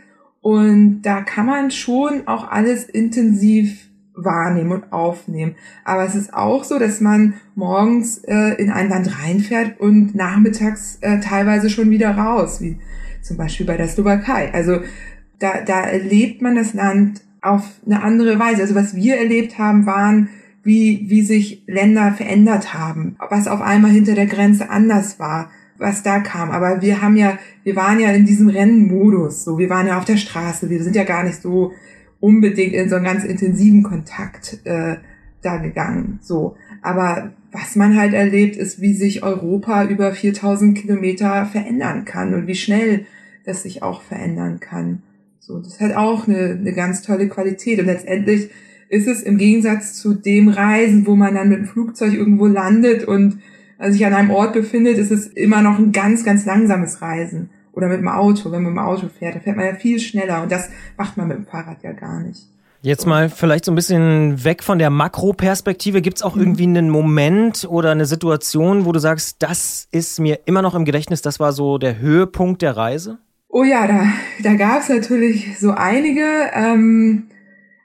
Und 0.47 1.01
da 1.01 1.23
kann 1.23 1.45
man 1.45 1.71
schon 1.71 2.25
auch 2.25 2.49
alles 2.49 2.85
intensiv 2.85 3.89
wahrnehmen 4.15 4.71
und 4.71 4.93
aufnehmen. 4.93 5.55
Aber 5.83 6.05
es 6.05 6.15
ist 6.15 6.33
auch 6.33 6.63
so, 6.63 6.79
dass 6.79 7.01
man 7.01 7.33
morgens 7.55 8.19
äh, 8.19 8.53
in 8.53 8.71
ein 8.71 8.87
Land 8.87 9.21
reinfährt 9.21 9.77
und 9.81 10.15
nachmittags 10.15 10.99
äh, 11.01 11.19
teilweise 11.19 11.69
schon 11.69 11.89
wieder 11.89 12.11
raus, 12.11 12.61
wie 12.61 12.79
zum 13.21 13.35
Beispiel 13.35 13.65
bei 13.65 13.75
der 13.75 13.89
Slowakei. 13.89 14.53
Also 14.53 14.79
da, 15.39 15.59
da 15.65 15.81
erlebt 15.81 16.41
man 16.41 16.55
das 16.55 16.73
Land 16.73 17.23
auf 17.41 17.69
eine 17.85 18.01
andere 18.01 18.39
Weise. 18.39 18.61
Also 18.61 18.73
was 18.73 18.95
wir 18.95 19.17
erlebt 19.17 19.59
haben, 19.59 19.85
waren, 19.85 20.29
wie, 20.63 21.07
wie 21.09 21.23
sich 21.23 21.65
Länder 21.67 22.13
verändert 22.13 22.73
haben, 22.73 23.17
was 23.29 23.49
auf 23.49 23.59
einmal 23.59 23.91
hinter 23.91 24.15
der 24.15 24.27
Grenze 24.27 24.69
anders 24.69 25.19
war, 25.19 25.49
was 25.77 26.03
da 26.03 26.19
kam. 26.19 26.51
Aber 26.51 26.81
wir 26.81 27.01
haben 27.01 27.17
ja, 27.17 27.37
wir 27.63 27.75
waren 27.75 27.99
ja 27.99 28.11
in 28.11 28.25
diesem 28.25 28.49
Rennmodus, 28.49 29.43
so, 29.43 29.57
wir 29.57 29.69
waren 29.69 29.87
ja 29.87 29.97
auf 29.97 30.05
der 30.05 30.17
Straße, 30.17 30.69
wir 30.69 30.83
sind 30.83 30.95
ja 30.95 31.03
gar 31.03 31.23
nicht 31.23 31.41
so 31.41 31.73
unbedingt 32.19 32.73
in 32.73 32.89
so 32.89 32.95
einen 32.95 33.05
ganz 33.05 33.23
intensiven 33.23 33.83
Kontakt 33.83 34.59
äh, 34.63 34.97
da 35.41 35.57
gegangen, 35.57 36.19
so. 36.21 36.55
Aber 36.81 37.33
was 37.51 37.75
man 37.75 37.97
halt 37.97 38.13
erlebt, 38.13 38.55
ist, 38.55 38.81
wie 38.81 38.93
sich 38.93 39.23
Europa 39.23 39.85
über 39.85 40.13
4000 40.13 40.77
Kilometer 40.77 41.45
verändern 41.45 42.05
kann 42.05 42.33
und 42.33 42.47
wie 42.47 42.55
schnell 42.55 43.05
das 43.45 43.63
sich 43.63 43.81
auch 43.83 44.01
verändern 44.01 44.59
kann. 44.59 45.03
So, 45.39 45.59
das 45.59 45.79
hat 45.79 45.95
auch 45.95 46.27
eine, 46.27 46.57
eine 46.59 46.73
ganz 46.73 47.01
tolle 47.01 47.29
Qualität. 47.29 47.79
Und 47.79 47.85
letztendlich 47.85 48.49
ist 48.89 49.07
es 49.07 49.23
im 49.23 49.37
Gegensatz 49.37 49.93
zu 49.93 50.13
dem 50.13 50.49
Reisen, 50.49 51.07
wo 51.07 51.15
man 51.15 51.35
dann 51.35 51.49
mit 51.49 51.59
dem 51.59 51.65
Flugzeug 51.65 52.13
irgendwo 52.13 52.47
landet 52.47 53.05
und 53.05 53.39
äh, 53.79 53.91
sich 53.91 54.05
an 54.05 54.13
einem 54.13 54.31
Ort 54.31 54.53
befindet, 54.53 54.97
ist 54.97 55.11
es 55.11 55.27
immer 55.27 55.61
noch 55.61 55.77
ein 55.77 55.91
ganz, 55.91 56.23
ganz 56.23 56.45
langsames 56.45 57.01
Reisen. 57.01 57.49
Oder 57.71 57.87
mit 57.89 57.99
dem 57.99 58.07
Auto, 58.07 58.51
wenn 58.51 58.63
man 58.63 58.73
mit 58.73 58.81
dem 58.81 58.85
Auto 58.87 59.07
fährt, 59.07 59.35
da 59.35 59.39
fährt 59.39 59.55
man 59.55 59.67
ja 59.67 59.75
viel 59.75 59.99
schneller 59.99 60.41
und 60.41 60.51
das 60.51 60.69
macht 60.97 61.15
man 61.15 61.27
mit 61.27 61.37
dem 61.37 61.45
Fahrrad 61.45 61.83
ja 61.83 61.91
gar 61.91 62.19
nicht. 62.21 62.47
Jetzt 62.81 63.05
mal 63.05 63.29
vielleicht 63.29 63.65
so 63.65 63.71
ein 63.71 63.75
bisschen 63.75 64.43
weg 64.43 64.63
von 64.63 64.79
der 64.79 64.89
Makroperspektive. 64.89 66.01
Gibt 66.01 66.17
es 66.17 66.23
auch 66.23 66.37
irgendwie 66.37 66.63
einen 66.63 66.89
Moment 66.89 67.67
oder 67.69 67.91
eine 67.91 68.05
Situation, 68.05 68.85
wo 68.85 68.91
du 68.91 68.99
sagst, 68.99 69.37
das 69.39 69.87
ist 69.91 70.19
mir 70.19 70.39
immer 70.45 70.61
noch 70.61 70.75
im 70.75 70.85
Gedächtnis, 70.85 71.21
das 71.21 71.39
war 71.39 71.53
so 71.53 71.77
der 71.77 71.99
Höhepunkt 71.99 72.61
der 72.61 72.77
Reise? 72.77 73.17
Oh 73.49 73.63
ja, 73.63 73.87
da, 73.87 74.05
da 74.43 74.53
gab 74.53 74.81
es 74.81 74.89
natürlich 74.89 75.59
so 75.59 75.71
einige. 75.71 76.23
Ähm, 76.53 77.27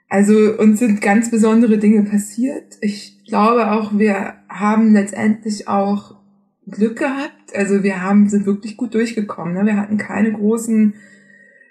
also 0.09 0.33
uns 0.59 0.79
sind 0.79 1.01
ganz 1.01 1.31
besondere 1.31 1.79
Dinge 1.79 2.03
passiert. 2.03 2.77
Ich 2.81 3.23
glaube 3.25 3.71
auch, 3.71 3.97
wir 3.97 4.35
haben 4.59 4.93
letztendlich 4.93 5.67
auch 5.67 6.15
Glück 6.67 6.99
gehabt. 6.99 7.55
Also 7.55 7.83
wir 7.83 8.01
haben, 8.01 8.29
sind 8.29 8.45
wirklich 8.45 8.77
gut 8.77 8.93
durchgekommen. 8.93 9.53
Ne? 9.53 9.65
Wir 9.65 9.77
hatten 9.77 9.97
keine 9.97 10.31
großen 10.31 10.93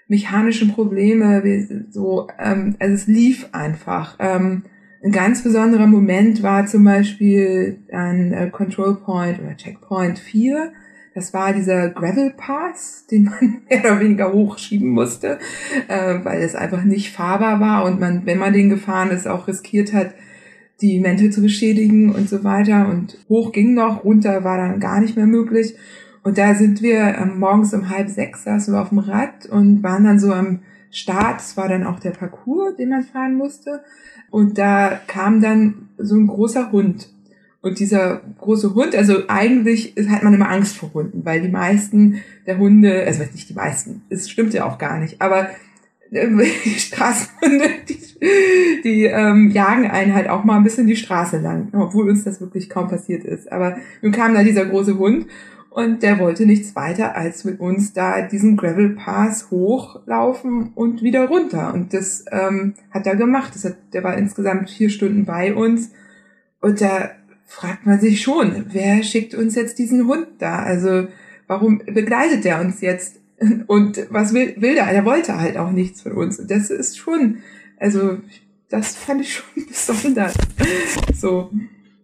mechanischen 0.07 0.71
Probleme. 0.73 1.43
Wir, 1.43 1.85
so, 1.89 2.27
ähm, 2.39 2.75
also 2.79 2.93
es 2.93 3.07
lief 3.07 3.49
einfach. 3.51 4.17
Ähm, 4.19 4.63
ein 5.03 5.11
ganz 5.11 5.43
besonderer 5.43 5.87
Moment 5.87 6.43
war 6.43 6.65
zum 6.65 6.83
Beispiel 6.83 7.79
ein 7.91 8.33
äh, 8.33 8.49
Control 8.49 8.95
Point 8.95 9.39
oder 9.39 9.57
Checkpoint 9.57 10.19
4 10.19 10.71
das 11.13 11.31
war 11.33 11.53
dieser 11.53 11.89
Gravel 11.89 12.33
Pass, 12.35 13.05
den 13.11 13.25
man 13.25 13.61
mehr 13.69 13.79
oder 13.79 13.99
weniger 13.99 14.33
hochschieben 14.33 14.89
musste, 14.89 15.39
äh, 15.87 16.19
weil 16.23 16.41
es 16.41 16.55
einfach 16.55 16.83
nicht 16.83 17.13
fahrbar 17.13 17.59
war 17.59 17.85
und 17.85 17.99
man, 17.99 18.25
wenn 18.25 18.39
man 18.39 18.53
den 18.53 18.69
gefahren 18.69 19.11
ist, 19.11 19.27
auch 19.27 19.47
riskiert 19.47 19.93
hat, 19.93 20.13
die 20.83 20.99
Mäntel 20.99 21.31
zu 21.31 21.41
beschädigen 21.41 22.13
und 22.13 22.29
so 22.29 22.43
weiter. 22.43 22.89
Und 22.89 23.17
hoch 23.29 23.51
ging 23.51 23.73
noch, 23.73 24.03
runter 24.03 24.43
war 24.43 24.57
dann 24.57 24.79
gar 24.79 25.01
nicht 25.01 25.15
mehr 25.15 25.25
möglich. 25.25 25.75
Und 26.21 26.37
da 26.37 26.53
sind 26.53 26.81
wir 26.81 26.99
ähm, 27.17 27.39
morgens 27.39 27.73
um 27.73 27.89
halb 27.89 28.09
sechs 28.09 28.43
saßen 28.43 28.73
wir 28.73 28.81
auf 28.81 28.89
dem 28.89 28.99
Rad 28.99 29.47
und 29.47 29.81
waren 29.81 30.03
dann 30.03 30.19
so 30.19 30.31
am 30.31 30.59
Start. 30.91 31.41
Es 31.41 31.57
war 31.57 31.67
dann 31.67 31.85
auch 31.85 31.99
der 31.99 32.11
Parcours, 32.11 32.75
den 32.77 32.89
man 32.89 33.03
fahren 33.03 33.35
musste. 33.35 33.81
Und 34.29 34.57
da 34.57 34.99
kam 35.07 35.41
dann 35.41 35.89
so 35.97 36.15
ein 36.15 36.27
großer 36.27 36.71
Hund 36.71 37.09
und 37.63 37.79
dieser 37.79 38.19
große 38.39 38.75
Hund, 38.75 38.93
also 38.93 39.23
eigentlich 39.29 39.95
hat 40.09 40.21
man 40.21 40.33
immer 40.33 40.49
Angst 40.49 40.75
vor 40.75 40.93
Hunden, 40.93 41.23
weil 41.23 41.41
die 41.41 41.47
meisten 41.47 42.21
der 42.45 42.57
Hunde, 42.57 43.05
also 43.05 43.23
nicht 43.23 43.49
die 43.49 43.53
meisten, 43.53 44.01
es 44.09 44.29
stimmt 44.29 44.53
ja 44.53 44.65
auch 44.65 44.77
gar 44.77 44.99
nicht, 44.99 45.21
aber 45.21 45.47
die 46.13 46.69
Straßenhunde, 46.79 47.69
die, 47.89 48.81
die 48.83 49.05
ähm, 49.05 49.49
jagen 49.49 49.89
einen 49.89 50.13
halt 50.13 50.29
auch 50.29 50.43
mal 50.43 50.57
ein 50.57 50.63
bisschen 50.63 50.87
die 50.87 50.95
Straße 50.95 51.39
lang, 51.39 51.69
obwohl 51.73 52.09
uns 52.09 52.23
das 52.23 52.39
wirklich 52.39 52.69
kaum 52.69 52.87
passiert 52.87 53.23
ist. 53.23 53.51
Aber 53.51 53.77
nun 54.01 54.11
kam 54.11 54.33
da 54.33 54.43
dieser 54.43 54.65
große 54.65 54.97
Hund 54.97 55.27
und 55.69 56.03
der 56.03 56.19
wollte 56.19 56.45
nichts 56.45 56.75
weiter 56.75 57.15
als 57.15 57.45
mit 57.45 57.59
uns 57.59 57.93
da 57.93 58.21
diesen 58.21 58.57
Gravel 58.57 58.91
Pass 58.91 59.49
hochlaufen 59.49 60.71
und 60.75 61.01
wieder 61.01 61.27
runter. 61.27 61.73
Und 61.73 61.93
das 61.93 62.25
ähm, 62.31 62.75
hat 62.91 63.07
er 63.07 63.15
gemacht. 63.15 63.55
Das 63.55 63.65
hat, 63.65 63.77
der 63.91 64.03
war 64.03 64.15
insgesamt 64.17 64.69
vier 64.69 64.89
Stunden 64.89 65.25
bei 65.25 65.53
uns 65.53 65.91
und 66.61 66.79
da 66.79 67.11
fragt 67.45 67.85
man 67.85 67.99
sich 67.99 68.21
schon, 68.21 68.65
wer 68.69 69.03
schickt 69.03 69.35
uns 69.35 69.55
jetzt 69.55 69.77
diesen 69.77 70.07
Hund 70.07 70.27
da? 70.39 70.59
Also 70.59 71.07
warum 71.47 71.79
begleitet 71.79 72.45
der 72.45 72.61
uns 72.61 72.81
jetzt? 72.81 73.19
Und 73.67 74.07
was 74.09 74.33
will, 74.33 74.55
will 74.57 74.75
der? 74.75 74.85
Er 74.85 75.05
wollte 75.05 75.37
halt 75.37 75.57
auch 75.57 75.71
nichts 75.71 76.01
von 76.01 76.13
uns. 76.13 76.39
Und 76.39 76.49
das 76.49 76.69
ist 76.69 76.97
schon, 76.97 77.39
also 77.79 78.17
das 78.69 78.95
fand 78.95 79.21
ich 79.21 79.33
schon 79.33 79.65
besonders. 79.67 80.33
So. 81.15 81.51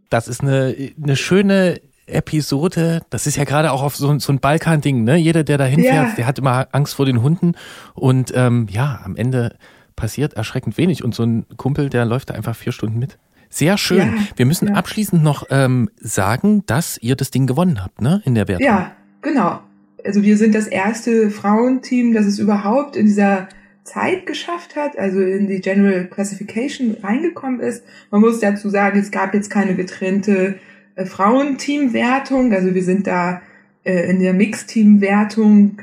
Das 0.10 0.28
ist 0.28 0.42
eine, 0.42 0.76
eine 1.02 1.16
schöne 1.16 1.82
Episode, 2.08 3.02
das 3.10 3.28
ist 3.28 3.38
ja 3.38 3.44
gerade 3.44 3.72
auch 3.72 3.84
auf 3.84 3.96
so, 3.96 4.18
so 4.20 4.34
ein 4.34 4.40
Balkan-Ding, 4.40 5.04
ne? 5.04 5.16
Jeder, 5.18 5.44
der 5.44 5.58
da 5.58 5.66
hinfährt, 5.66 6.10
ja. 6.10 6.16
der 6.16 6.26
hat 6.26 6.40
immer 6.40 6.68
Angst 6.72 6.96
vor 6.96 7.06
den 7.06 7.22
Hunden. 7.22 7.54
Und 7.94 8.34
ähm, 8.36 8.68
ja, 8.70 9.02
am 9.04 9.16
Ende 9.16 9.56
passiert 9.96 10.34
erschreckend 10.34 10.78
wenig. 10.78 11.04
Und 11.04 11.14
so 11.14 11.24
ein 11.24 11.46
Kumpel, 11.58 11.90
der 11.90 12.06
läuft 12.06 12.30
da 12.30 12.34
einfach 12.34 12.56
vier 12.56 12.72
Stunden 12.72 13.00
mit. 13.00 13.18
Sehr 13.50 13.78
schön. 13.78 14.16
Ja, 14.16 14.24
Wir 14.36 14.46
müssen 14.46 14.70
ja. 14.70 14.74
abschließend 14.76 15.24
noch 15.24 15.46
ähm, 15.50 15.90
sagen, 16.00 16.64
dass 16.68 16.98
ihr 16.98 17.16
das 17.16 17.32
Ding 17.32 17.48
gewonnen 17.48 17.84
habt, 17.84 18.02
ne? 18.02 18.22
In 18.26 18.36
der 18.36 18.48
Wertung. 18.48 18.66
Ja, 18.66 18.92
genau. 19.22 19.60
Also 20.04 20.24
wir 20.24 20.38
sind 20.38 20.56
das 20.56 20.68
erste 20.68 21.30
Frauenteam, 21.30 22.14
das 22.14 22.26
es 22.26 22.40
überhaupt 22.40 22.96
in 22.96 23.06
dieser 23.06 23.50
Zeit 23.84 24.26
geschafft 24.26 24.76
hat, 24.76 24.98
also 24.98 25.20
in 25.20 25.48
die 25.48 25.62
General 25.62 26.06
Classification 26.06 26.98
reingekommen 27.02 27.60
ist. 27.60 27.84
Man 28.12 28.22
muss 28.22 28.40
dazu 28.40 28.70
sagen, 28.70 29.00
es 29.00 29.12
gab 29.12 29.34
jetzt 29.34 29.50
keine 29.50 29.76
getrennte 29.76 30.60
äh, 30.96 31.06
Frauenteamwertung. 31.06 32.54
Also 32.54 32.76
wir 32.76 32.84
sind 32.84 33.08
da 33.08 33.42
äh, 33.84 34.10
in 34.10 34.20
der 34.20 34.34
Mixteam-Wertung 34.34 35.82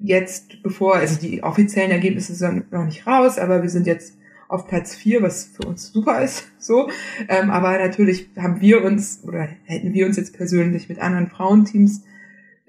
jetzt, 0.00 0.62
bevor, 0.62 0.96
also 0.96 1.20
die 1.20 1.42
offiziellen 1.42 1.90
Ergebnisse 1.90 2.34
sind 2.34 2.72
noch 2.72 2.84
nicht 2.84 3.06
raus, 3.06 3.38
aber 3.38 3.62
wir 3.62 3.70
sind 3.70 3.86
jetzt 3.86 4.16
auf 4.48 4.66
Platz 4.66 4.94
vier, 4.94 5.22
was 5.22 5.44
für 5.44 5.66
uns 5.66 5.92
super 5.92 6.22
ist, 6.22 6.50
so. 6.58 6.90
Ähm, 7.28 7.50
aber 7.50 7.78
natürlich 7.78 8.28
haben 8.36 8.60
wir 8.60 8.84
uns 8.84 9.22
oder 9.24 9.48
hätten 9.64 9.94
wir 9.94 10.06
uns 10.06 10.16
jetzt 10.16 10.36
persönlich 10.36 10.88
mit 10.88 10.98
anderen 10.98 11.28
Frauenteams 11.28 12.02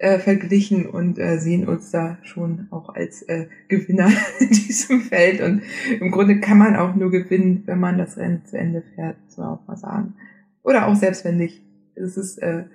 äh, 0.03 0.19
verglichen 0.19 0.85
und 0.85 1.17
äh, 1.17 1.38
sehen 1.38 1.65
uns 1.65 1.89
da 1.89 2.17
schon 2.23 2.67
auch 2.71 2.93
als 2.93 3.21
äh, 3.23 3.47
Gewinner 3.69 4.11
in 4.39 4.49
diesem 4.49 5.01
Feld. 5.01 5.39
Und 5.39 5.61
im 5.97 6.11
Grunde 6.11 6.41
kann 6.41 6.57
man 6.57 6.75
auch 6.75 6.93
nur 6.93 7.09
gewinnen, 7.09 7.63
wenn 7.67 7.80
man 7.80 7.97
das 7.97 8.17
Rennen 8.17 8.43
zu 8.43 8.57
Ende 8.57 8.84
fährt, 8.95 9.15
man 9.38 9.47
auch 9.47 9.65
mal 9.65 9.77
sagen. 9.77 10.15
Oder 10.61 10.88
auch 10.88 10.95
selbst 10.95 11.23
wenn 11.23 11.38
nicht. 11.38 11.61
Es 11.95 12.17
ist 12.17 12.38
äh, 12.39 12.65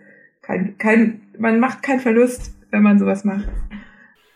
kein, 0.40 0.78
kein, 0.78 1.20
man 1.38 1.60
macht 1.60 1.82
keinen 1.82 2.00
Verlust, 2.00 2.55
wenn 2.70 2.82
man 2.82 2.98
sowas 2.98 3.24
macht. 3.24 3.46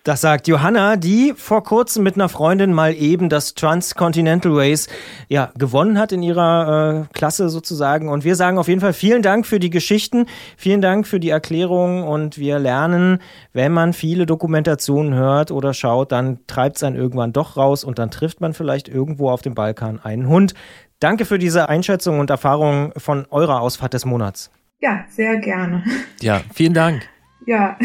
Das 0.05 0.20
sagt 0.20 0.49
Johanna, 0.49 0.97
die 0.97 1.33
vor 1.37 1.62
kurzem 1.62 2.03
mit 2.03 2.16
einer 2.16 2.29
Freundin 2.29 2.73
mal 2.73 2.93
eben 2.93 3.29
das 3.29 3.55
Transcontinental 3.55 4.51
Race 4.53 4.89
ja, 5.29 5.53
gewonnen 5.57 5.97
hat 5.97 6.11
in 6.11 6.24
ihrer 6.24 7.07
äh, 7.09 7.15
Klasse 7.15 7.49
sozusagen. 7.49 8.09
Und 8.09 8.24
wir 8.24 8.35
sagen 8.35 8.59
auf 8.59 8.66
jeden 8.66 8.81
Fall 8.81 8.95
vielen 8.95 9.23
Dank 9.23 9.47
für 9.47 9.61
die 9.61 9.70
Geschichten, 9.70 10.27
vielen 10.57 10.81
Dank 10.81 11.07
für 11.07 11.20
die 11.20 11.31
Erklärung 11.31 12.03
und 12.03 12.37
wir 12.37 12.59
lernen, 12.59 13.20
wenn 13.53 13.70
man 13.70 13.93
viele 13.93 14.27
Dokumentationen 14.27 15.15
hört 15.15 15.53
oder 15.53 15.73
schaut, 15.73 16.11
dann 16.11 16.41
treibt 16.49 16.79
es 16.79 16.83
einen 16.83 16.97
irgendwann 16.97 17.33
doch 17.33 17.57
raus 17.57 17.85
und 17.85 18.01
dann 18.01 18.11
trifft 18.11 18.41
man 18.41 18.55
vielleicht 18.55 18.89
irgendwo 18.89 19.31
auf 19.31 19.43
dem 19.43 19.55
Balkan 19.55 20.01
einen 20.03 20.27
Hund. 20.27 20.55
Danke 20.99 21.24
für 21.24 21.39
diese 21.39 21.69
Einschätzung 21.69 22.19
und 22.19 22.29
Erfahrung 22.29 22.93
von 22.97 23.27
eurer 23.31 23.61
Ausfahrt 23.61 23.95
des 23.95 24.05
Monats. 24.05 24.51
Ja, 24.81 25.05
sehr 25.09 25.37
gerne. 25.37 25.85
Ja, 26.20 26.41
vielen 26.53 26.74
Dank. 26.74 27.09
Ja. 27.47 27.77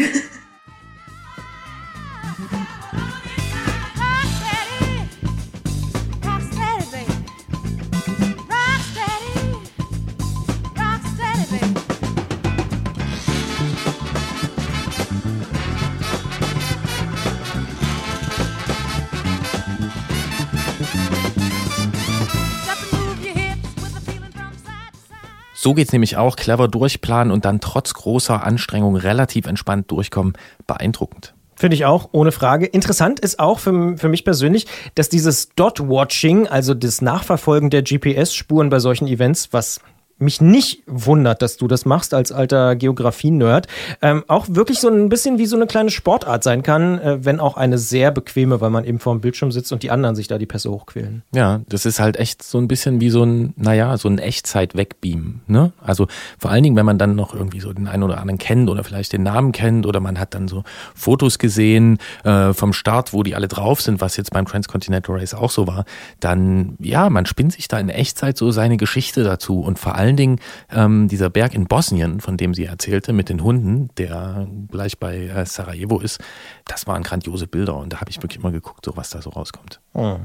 So 25.68 25.74
geht's 25.74 25.92
nämlich 25.92 26.16
auch. 26.16 26.36
Clever 26.36 26.66
durchplanen 26.66 27.30
und 27.30 27.44
dann 27.44 27.60
trotz 27.60 27.92
großer 27.92 28.42
Anstrengung 28.42 28.96
relativ 28.96 29.46
entspannt 29.46 29.90
durchkommen. 29.90 30.32
Beeindruckend. 30.66 31.34
Finde 31.56 31.74
ich 31.74 31.84
auch, 31.84 32.08
ohne 32.12 32.32
Frage. 32.32 32.64
Interessant 32.64 33.20
ist 33.20 33.38
auch 33.38 33.58
für, 33.58 33.98
für 33.98 34.08
mich 34.08 34.24
persönlich, 34.24 34.66
dass 34.94 35.10
dieses 35.10 35.50
Dot-Watching, 35.50 36.48
also 36.48 36.72
das 36.72 37.02
Nachverfolgen 37.02 37.68
der 37.68 37.82
GPS-Spuren 37.82 38.70
bei 38.70 38.78
solchen 38.78 39.08
Events, 39.08 39.52
was 39.52 39.82
mich 40.18 40.40
nicht 40.40 40.82
wundert, 40.86 41.42
dass 41.42 41.56
du 41.56 41.68
das 41.68 41.84
machst 41.84 42.14
als 42.14 42.32
alter 42.32 42.76
Geografie-Nerd, 42.76 43.66
ähm, 44.02 44.24
auch 44.28 44.46
wirklich 44.48 44.80
so 44.80 44.88
ein 44.88 45.08
bisschen 45.08 45.38
wie 45.38 45.46
so 45.46 45.56
eine 45.56 45.66
kleine 45.66 45.90
Sportart 45.90 46.42
sein 46.42 46.62
kann, 46.62 46.98
äh, 46.98 47.24
wenn 47.24 47.40
auch 47.40 47.56
eine 47.56 47.78
sehr 47.78 48.10
bequeme, 48.10 48.60
weil 48.60 48.70
man 48.70 48.84
eben 48.84 48.98
vor 48.98 49.14
dem 49.14 49.20
Bildschirm 49.20 49.52
sitzt 49.52 49.72
und 49.72 49.82
die 49.82 49.90
anderen 49.90 50.16
sich 50.16 50.26
da 50.26 50.38
die 50.38 50.46
Pässe 50.46 50.70
hochquälen. 50.70 51.22
Ja, 51.32 51.60
das 51.68 51.86
ist 51.86 52.00
halt 52.00 52.16
echt 52.16 52.42
so 52.42 52.58
ein 52.58 52.68
bisschen 52.68 53.00
wie 53.00 53.10
so 53.10 53.22
ein, 53.22 53.54
naja, 53.56 53.96
so 53.96 54.08
ein 54.08 54.18
Echtzeit-Wegbeamen. 54.18 55.42
Ne? 55.46 55.72
Also 55.82 56.08
vor 56.38 56.50
allen 56.50 56.62
Dingen, 56.62 56.76
wenn 56.76 56.86
man 56.86 56.98
dann 56.98 57.14
noch 57.14 57.34
irgendwie 57.34 57.60
so 57.60 57.72
den 57.72 57.86
einen 57.86 58.02
oder 58.02 58.18
anderen 58.18 58.38
kennt 58.38 58.68
oder 58.68 58.84
vielleicht 58.84 59.12
den 59.12 59.22
Namen 59.22 59.52
kennt 59.52 59.86
oder 59.86 60.00
man 60.00 60.18
hat 60.18 60.34
dann 60.34 60.48
so 60.48 60.64
Fotos 60.94 61.38
gesehen 61.38 61.98
äh, 62.24 62.52
vom 62.52 62.72
Start, 62.72 63.12
wo 63.12 63.22
die 63.22 63.34
alle 63.34 63.48
drauf 63.48 63.80
sind, 63.80 64.00
was 64.00 64.16
jetzt 64.16 64.32
beim 64.32 64.46
Transcontinental 64.46 65.16
Race 65.16 65.34
auch 65.34 65.50
so 65.50 65.66
war, 65.66 65.84
dann 66.20 66.76
ja, 66.80 67.08
man 67.10 67.26
spinnt 67.26 67.52
sich 67.52 67.68
da 67.68 67.78
in 67.78 67.88
Echtzeit 67.88 68.36
so 68.36 68.50
seine 68.50 68.76
Geschichte 68.76 69.22
dazu 69.24 69.60
und 69.60 69.78
vor 69.78 69.94
allem 69.94 70.07
allen 70.08 70.16
Dingen 70.16 70.40
ähm, 70.70 71.08
dieser 71.08 71.30
Berg 71.30 71.54
in 71.54 71.66
Bosnien, 71.66 72.20
von 72.20 72.36
dem 72.36 72.54
sie 72.54 72.64
erzählte, 72.64 73.12
mit 73.12 73.28
den 73.28 73.42
Hunden, 73.42 73.90
der 73.98 74.48
gleich 74.70 74.98
bei 74.98 75.26
äh, 75.26 75.46
Sarajevo 75.46 76.00
ist, 76.00 76.20
das 76.66 76.86
waren 76.86 77.02
grandiose 77.02 77.46
Bilder 77.46 77.76
und 77.76 77.92
da 77.92 78.00
habe 78.00 78.10
ich 78.10 78.22
wirklich 78.22 78.42
mal 78.42 78.52
geguckt, 78.52 78.84
so 78.84 78.96
was 78.96 79.10
da 79.10 79.22
so 79.22 79.30
rauskommt. 79.30 79.80
Oh. 79.94 80.16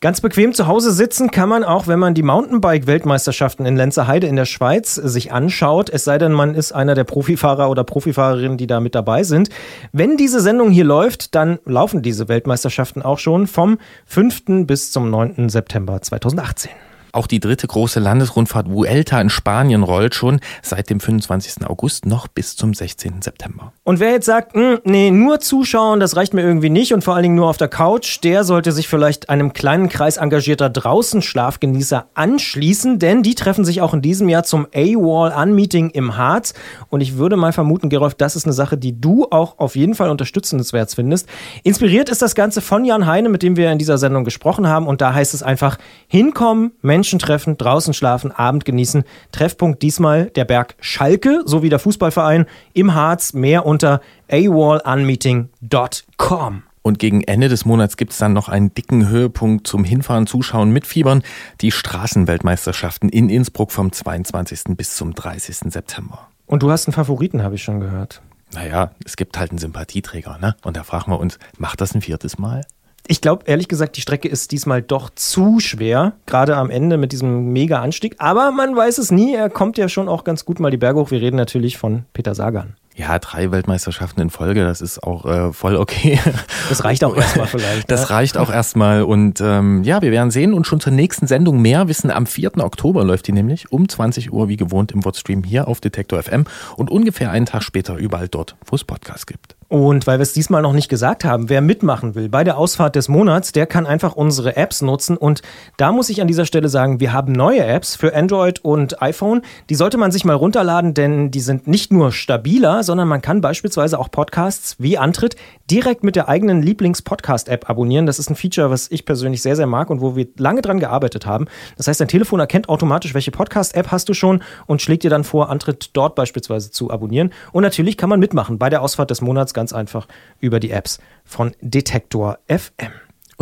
Ganz 0.00 0.20
bequem 0.20 0.52
zu 0.52 0.66
Hause 0.66 0.90
sitzen 0.90 1.30
kann 1.30 1.48
man 1.48 1.62
auch, 1.62 1.86
wenn 1.86 1.98
man 1.98 2.14
die 2.14 2.24
Mountainbike-Weltmeisterschaften 2.24 3.64
in 3.64 3.76
Lenzerheide 3.76 4.26
in 4.26 4.36
der 4.36 4.44
Schweiz 4.44 4.96
sich 4.96 5.32
anschaut. 5.32 5.88
Es 5.88 6.04
sei 6.04 6.18
denn, 6.18 6.32
man 6.32 6.54
ist 6.54 6.72
einer 6.72 6.94
der 6.94 7.04
Profifahrer 7.04 7.70
oder 7.70 7.84
Profifahrerinnen, 7.84 8.58
die 8.58 8.66
da 8.66 8.80
mit 8.80 8.94
dabei 8.94 9.22
sind. 9.22 9.50
Wenn 9.92 10.16
diese 10.16 10.40
Sendung 10.40 10.70
hier 10.70 10.84
läuft, 10.84 11.36
dann 11.36 11.58
laufen 11.64 12.02
diese 12.02 12.28
Weltmeisterschaften 12.28 13.02
auch 13.02 13.18
schon 13.18 13.46
vom 13.46 13.78
5. 14.06 14.66
bis 14.66 14.90
zum 14.90 15.10
9. 15.10 15.48
September 15.48 16.02
2018. 16.02 16.72
Auch 17.12 17.26
die 17.26 17.40
dritte 17.40 17.66
große 17.66 18.00
Landesrundfahrt 18.00 18.70
Vuelta 18.70 19.20
in 19.20 19.28
Spanien 19.28 19.82
rollt 19.82 20.14
schon 20.14 20.40
seit 20.62 20.88
dem 20.88 20.98
25. 20.98 21.66
August 21.66 22.06
noch 22.06 22.26
bis 22.26 22.56
zum 22.56 22.72
16. 22.72 23.20
September. 23.20 23.74
Und 23.84 24.00
wer 24.00 24.12
jetzt 24.12 24.24
sagt, 24.24 24.54
hm, 24.54 24.78
nee, 24.84 25.10
nur 25.10 25.40
zuschauen, 25.40 26.00
das 26.00 26.16
reicht 26.16 26.32
mir 26.32 26.40
irgendwie 26.40 26.70
nicht 26.70 26.94
und 26.94 27.04
vor 27.04 27.14
allen 27.14 27.24
Dingen 27.24 27.34
nur 27.34 27.48
auf 27.48 27.58
der 27.58 27.68
Couch, 27.68 28.20
der 28.24 28.44
sollte 28.44 28.72
sich 28.72 28.88
vielleicht 28.88 29.28
einem 29.28 29.52
kleinen 29.52 29.90
Kreis 29.90 30.16
engagierter 30.16 30.70
Draußenschlafgenießer 30.70 32.06
anschließen, 32.14 32.98
denn 32.98 33.22
die 33.22 33.34
treffen 33.34 33.66
sich 33.66 33.82
auch 33.82 33.92
in 33.92 34.00
diesem 34.00 34.30
Jahr 34.30 34.44
zum 34.44 34.66
A-Wall-Unmeeting 34.74 35.90
im 35.90 36.16
Harz. 36.16 36.54
Und 36.88 37.02
ich 37.02 37.18
würde 37.18 37.36
mal 37.36 37.52
vermuten, 37.52 37.90
Gerolf, 37.90 38.14
das 38.14 38.36
ist 38.36 38.46
eine 38.46 38.54
Sache, 38.54 38.78
die 38.78 38.98
du 38.98 39.26
auch 39.30 39.58
auf 39.58 39.76
jeden 39.76 39.94
Fall 39.94 40.08
unterstützenswert 40.08 40.92
findest. 40.94 41.28
Inspiriert 41.62 42.08
ist 42.08 42.22
das 42.22 42.34
Ganze 42.34 42.62
von 42.62 42.86
Jan 42.86 43.06
Heine, 43.06 43.28
mit 43.28 43.42
dem 43.42 43.56
wir 43.56 43.70
in 43.70 43.78
dieser 43.78 43.98
Sendung 43.98 44.24
gesprochen 44.24 44.66
haben. 44.66 44.86
Und 44.86 45.02
da 45.02 45.12
heißt 45.12 45.34
es 45.34 45.42
einfach, 45.42 45.76
hinkommen, 46.08 46.72
Menschen 46.80 47.01
Menschen 47.02 47.18
treffen, 47.18 47.58
draußen 47.58 47.94
schlafen, 47.94 48.30
Abend 48.30 48.64
genießen. 48.64 49.02
Treffpunkt 49.32 49.82
diesmal 49.82 50.26
der 50.26 50.44
Berg 50.44 50.76
Schalke 50.78 51.42
sowie 51.46 51.68
der 51.68 51.80
Fußballverein 51.80 52.46
im 52.74 52.94
Harz. 52.94 53.32
Mehr 53.32 53.66
unter 53.66 54.00
awallunmeeting.com. 54.30 56.62
Und 56.82 57.00
gegen 57.00 57.24
Ende 57.24 57.48
des 57.48 57.64
Monats 57.64 57.96
gibt 57.96 58.12
es 58.12 58.18
dann 58.18 58.34
noch 58.34 58.48
einen 58.48 58.72
dicken 58.72 59.08
Höhepunkt 59.08 59.66
zum 59.66 59.82
Hinfahren, 59.82 60.28
Zuschauen, 60.28 60.70
Mitfiebern. 60.70 61.24
Die 61.60 61.72
Straßenweltmeisterschaften 61.72 63.08
in 63.08 63.28
Innsbruck 63.28 63.72
vom 63.72 63.90
22. 63.90 64.76
bis 64.76 64.94
zum 64.94 65.12
30. 65.12 65.72
September. 65.72 66.28
Und 66.46 66.62
du 66.62 66.70
hast 66.70 66.86
einen 66.86 66.94
Favoriten, 66.94 67.42
habe 67.42 67.56
ich 67.56 67.64
schon 67.64 67.80
gehört. 67.80 68.22
Naja, 68.54 68.92
es 69.04 69.16
gibt 69.16 69.40
halt 69.40 69.50
einen 69.50 69.58
Sympathieträger, 69.58 70.38
ne? 70.40 70.54
Und 70.62 70.76
da 70.76 70.84
fragen 70.84 71.10
wir 71.10 71.18
uns, 71.18 71.40
macht 71.58 71.80
das 71.80 71.96
ein 71.96 72.00
viertes 72.00 72.38
Mal? 72.38 72.64
Ich 73.08 73.20
glaube, 73.20 73.44
ehrlich 73.46 73.68
gesagt, 73.68 73.96
die 73.96 74.00
Strecke 74.00 74.28
ist 74.28 74.52
diesmal 74.52 74.80
doch 74.80 75.10
zu 75.10 75.58
schwer, 75.58 76.12
gerade 76.26 76.56
am 76.56 76.70
Ende 76.70 76.96
mit 76.96 77.12
diesem 77.12 77.52
mega 77.52 77.80
Anstieg. 77.80 78.14
Aber 78.18 78.52
man 78.52 78.76
weiß 78.76 78.98
es 78.98 79.10
nie, 79.10 79.34
er 79.34 79.50
kommt 79.50 79.76
ja 79.76 79.88
schon 79.88 80.08
auch 80.08 80.24
ganz 80.24 80.44
gut 80.44 80.60
mal 80.60 80.70
die 80.70 80.76
Berge 80.76 81.00
hoch. 81.00 81.10
Wir 81.10 81.20
reden 81.20 81.36
natürlich 81.36 81.78
von 81.78 82.04
Peter 82.12 82.34
Sagan. 82.34 82.76
Ja, 82.94 83.18
drei 83.18 83.50
Weltmeisterschaften 83.50 84.20
in 84.20 84.28
Folge, 84.28 84.64
das 84.64 84.82
ist 84.82 85.02
auch 85.02 85.24
äh, 85.24 85.52
voll 85.52 85.76
okay. 85.76 86.20
Das 86.68 86.84
reicht 86.84 87.04
auch 87.04 87.16
erstmal 87.16 87.46
vielleicht. 87.46 87.90
Das 87.90 88.02
ne? 88.02 88.10
reicht 88.10 88.36
auch 88.36 88.50
erstmal. 88.50 89.02
Und 89.02 89.40
ähm, 89.40 89.82
ja, 89.82 90.02
wir 90.02 90.10
werden 90.10 90.30
sehen 90.30 90.52
und 90.52 90.66
schon 90.66 90.78
zur 90.78 90.92
nächsten 90.92 91.26
Sendung 91.26 91.60
mehr 91.60 91.88
wissen. 91.88 92.10
Am 92.10 92.26
4. 92.26 92.58
Oktober 92.58 93.02
läuft 93.02 93.26
die 93.28 93.32
nämlich 93.32 93.72
um 93.72 93.88
20 93.88 94.30
Uhr 94.32 94.48
wie 94.48 94.56
gewohnt 94.56 94.92
im 94.92 95.04
Wordstream 95.06 95.42
hier 95.42 95.68
auf 95.68 95.80
Detektor 95.80 96.22
FM 96.22 96.44
und 96.76 96.90
ungefähr 96.90 97.30
einen 97.30 97.46
Tag 97.46 97.62
später 97.62 97.96
überall 97.96 98.28
dort, 98.28 98.56
wo 98.66 98.76
es 98.76 98.84
Podcasts 98.84 99.26
gibt. 99.26 99.56
Und 99.72 100.06
weil 100.06 100.18
wir 100.18 100.22
es 100.22 100.34
diesmal 100.34 100.60
noch 100.60 100.74
nicht 100.74 100.90
gesagt 100.90 101.24
haben, 101.24 101.48
wer 101.48 101.62
mitmachen 101.62 102.14
will 102.14 102.28
bei 102.28 102.44
der 102.44 102.58
Ausfahrt 102.58 102.94
des 102.94 103.08
Monats, 103.08 103.52
der 103.52 103.64
kann 103.64 103.86
einfach 103.86 104.14
unsere 104.14 104.54
Apps 104.54 104.82
nutzen. 104.82 105.16
Und 105.16 105.40
da 105.78 105.92
muss 105.92 106.10
ich 106.10 106.20
an 106.20 106.28
dieser 106.28 106.44
Stelle 106.44 106.68
sagen, 106.68 107.00
wir 107.00 107.14
haben 107.14 107.32
neue 107.32 107.64
Apps 107.64 107.96
für 107.96 108.14
Android 108.14 108.62
und 108.62 109.00
iPhone. 109.00 109.40
Die 109.70 109.74
sollte 109.74 109.96
man 109.96 110.12
sich 110.12 110.26
mal 110.26 110.36
runterladen, 110.36 110.92
denn 110.92 111.30
die 111.30 111.40
sind 111.40 111.68
nicht 111.68 111.90
nur 111.90 112.12
stabiler, 112.12 112.82
sondern 112.82 113.08
man 113.08 113.22
kann 113.22 113.40
beispielsweise 113.40 113.98
auch 113.98 114.10
Podcasts 114.10 114.76
wie 114.78 114.98
Antritt 114.98 115.36
direkt 115.70 116.04
mit 116.04 116.16
der 116.16 116.28
eigenen 116.28 116.60
Lieblings-Podcast-App 116.60 117.70
abonnieren. 117.70 118.04
Das 118.04 118.18
ist 118.18 118.28
ein 118.28 118.36
Feature, 118.36 118.68
was 118.68 118.90
ich 118.90 119.06
persönlich 119.06 119.40
sehr, 119.40 119.56
sehr 119.56 119.66
mag 119.66 119.88
und 119.88 120.02
wo 120.02 120.16
wir 120.16 120.26
lange 120.36 120.60
dran 120.60 120.80
gearbeitet 120.80 121.24
haben. 121.24 121.46
Das 121.78 121.88
heißt, 121.88 121.98
dein 121.98 122.08
Telefon 122.08 122.40
erkennt 122.40 122.68
automatisch, 122.68 123.14
welche 123.14 123.30
Podcast-App 123.30 123.90
hast 123.90 124.06
du 124.10 124.12
schon 124.12 124.42
und 124.66 124.82
schlägt 124.82 125.02
dir 125.02 125.08
dann 125.08 125.24
vor, 125.24 125.48
Antritt 125.48 125.92
dort 125.94 126.14
beispielsweise 126.14 126.70
zu 126.70 126.90
abonnieren. 126.90 127.32
Und 127.52 127.62
natürlich 127.62 127.96
kann 127.96 128.10
man 128.10 128.20
mitmachen 128.20 128.58
bei 128.58 128.68
der 128.68 128.82
Ausfahrt 128.82 129.08
des 129.08 129.22
Monats 129.22 129.54
ganz 129.54 129.61
einfach 129.70 130.08
über 130.40 130.58
die 130.58 130.70
Apps 130.70 130.98
von 131.24 131.52
Detektor 131.60 132.38
FM. 132.48 132.90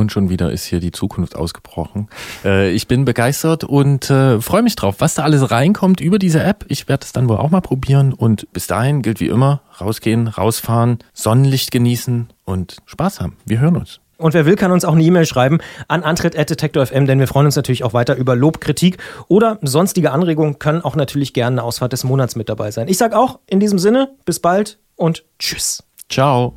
Und 0.01 0.13
schon 0.13 0.31
wieder 0.31 0.51
ist 0.51 0.65
hier 0.65 0.81
die 0.81 0.93
Zukunft 0.93 1.37
ausgebrochen. 1.37 2.09
Äh, 2.45 2.71
ich 2.71 2.89
bin 2.89 3.05
begeistert 3.05 3.65
und 3.65 4.09
äh, 4.09 4.41
freue 4.41 4.63
mich 4.63 4.75
drauf, 4.75 4.97
was 4.99 5.15
da 5.15 5.25
alles 5.25 5.51
reinkommt 5.51 6.01
über 6.01 6.19
diese 6.19 6.43
App. 6.43 6.65
Ich 6.69 6.89
werde 6.89 7.05
es 7.05 7.13
dann 7.13 7.29
wohl 7.29 7.37
auch 7.37 7.51
mal 7.51 7.61
probieren. 7.61 8.15
Und 8.15 8.51
bis 8.53 8.67
dahin 8.67 9.03
gilt 9.03 9.21
wie 9.21 9.27
immer, 9.27 9.61
rausgehen, 9.81 10.27
rausfahren, 10.29 10.99
Sonnenlicht 11.13 11.71
genießen 11.71 12.29
und 12.45 12.79
Spaß 12.87 13.21
haben. 13.21 13.37
Wir 13.45 13.61
hören 13.61 13.77
uns. 13.77 14.01
Und 14.17 14.35
wer 14.35 14.45
will, 14.45 14.57
kann 14.57 14.71
uns 14.71 14.85
auch 14.85 14.93
eine 14.93 15.03
E-Mail 15.03 15.25
schreiben 15.25 15.59
an 15.89 16.03
antritt.detektor.fm, 16.03 17.07
denn 17.07 17.19
wir 17.19 17.27
freuen 17.27 17.47
uns 17.47 17.57
natürlich 17.57 17.85
auch 17.85 17.95
weiter 17.95 18.17
über 18.17 18.37
Lob, 18.37 18.61
Kritik 18.61 18.99
oder 19.29 19.59
sonstige 19.63 20.13
Anregungen 20.13 20.59
können 20.59 20.83
auch 20.83 20.95
natürlich 20.95 21.33
gerne 21.33 21.55
eine 21.55 21.63
Ausfahrt 21.63 21.93
des 21.93 22.05
Monats 22.05 22.37
mit 22.37 22.51
dabei 22.51 22.71
sein. 22.71 22.89
Ich 22.89 22.99
sage 22.99 23.19
auch 23.19 23.39
in 23.47 23.61
diesem 23.61 23.79
Sinne, 23.79 24.11
bis 24.27 24.39
bald 24.39 24.79
und 24.95 25.25
tschüss. 25.39 25.83
Ciao. 26.11 26.53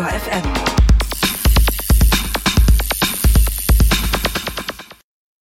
Detektor 0.00 0.32
FM. 0.32 0.49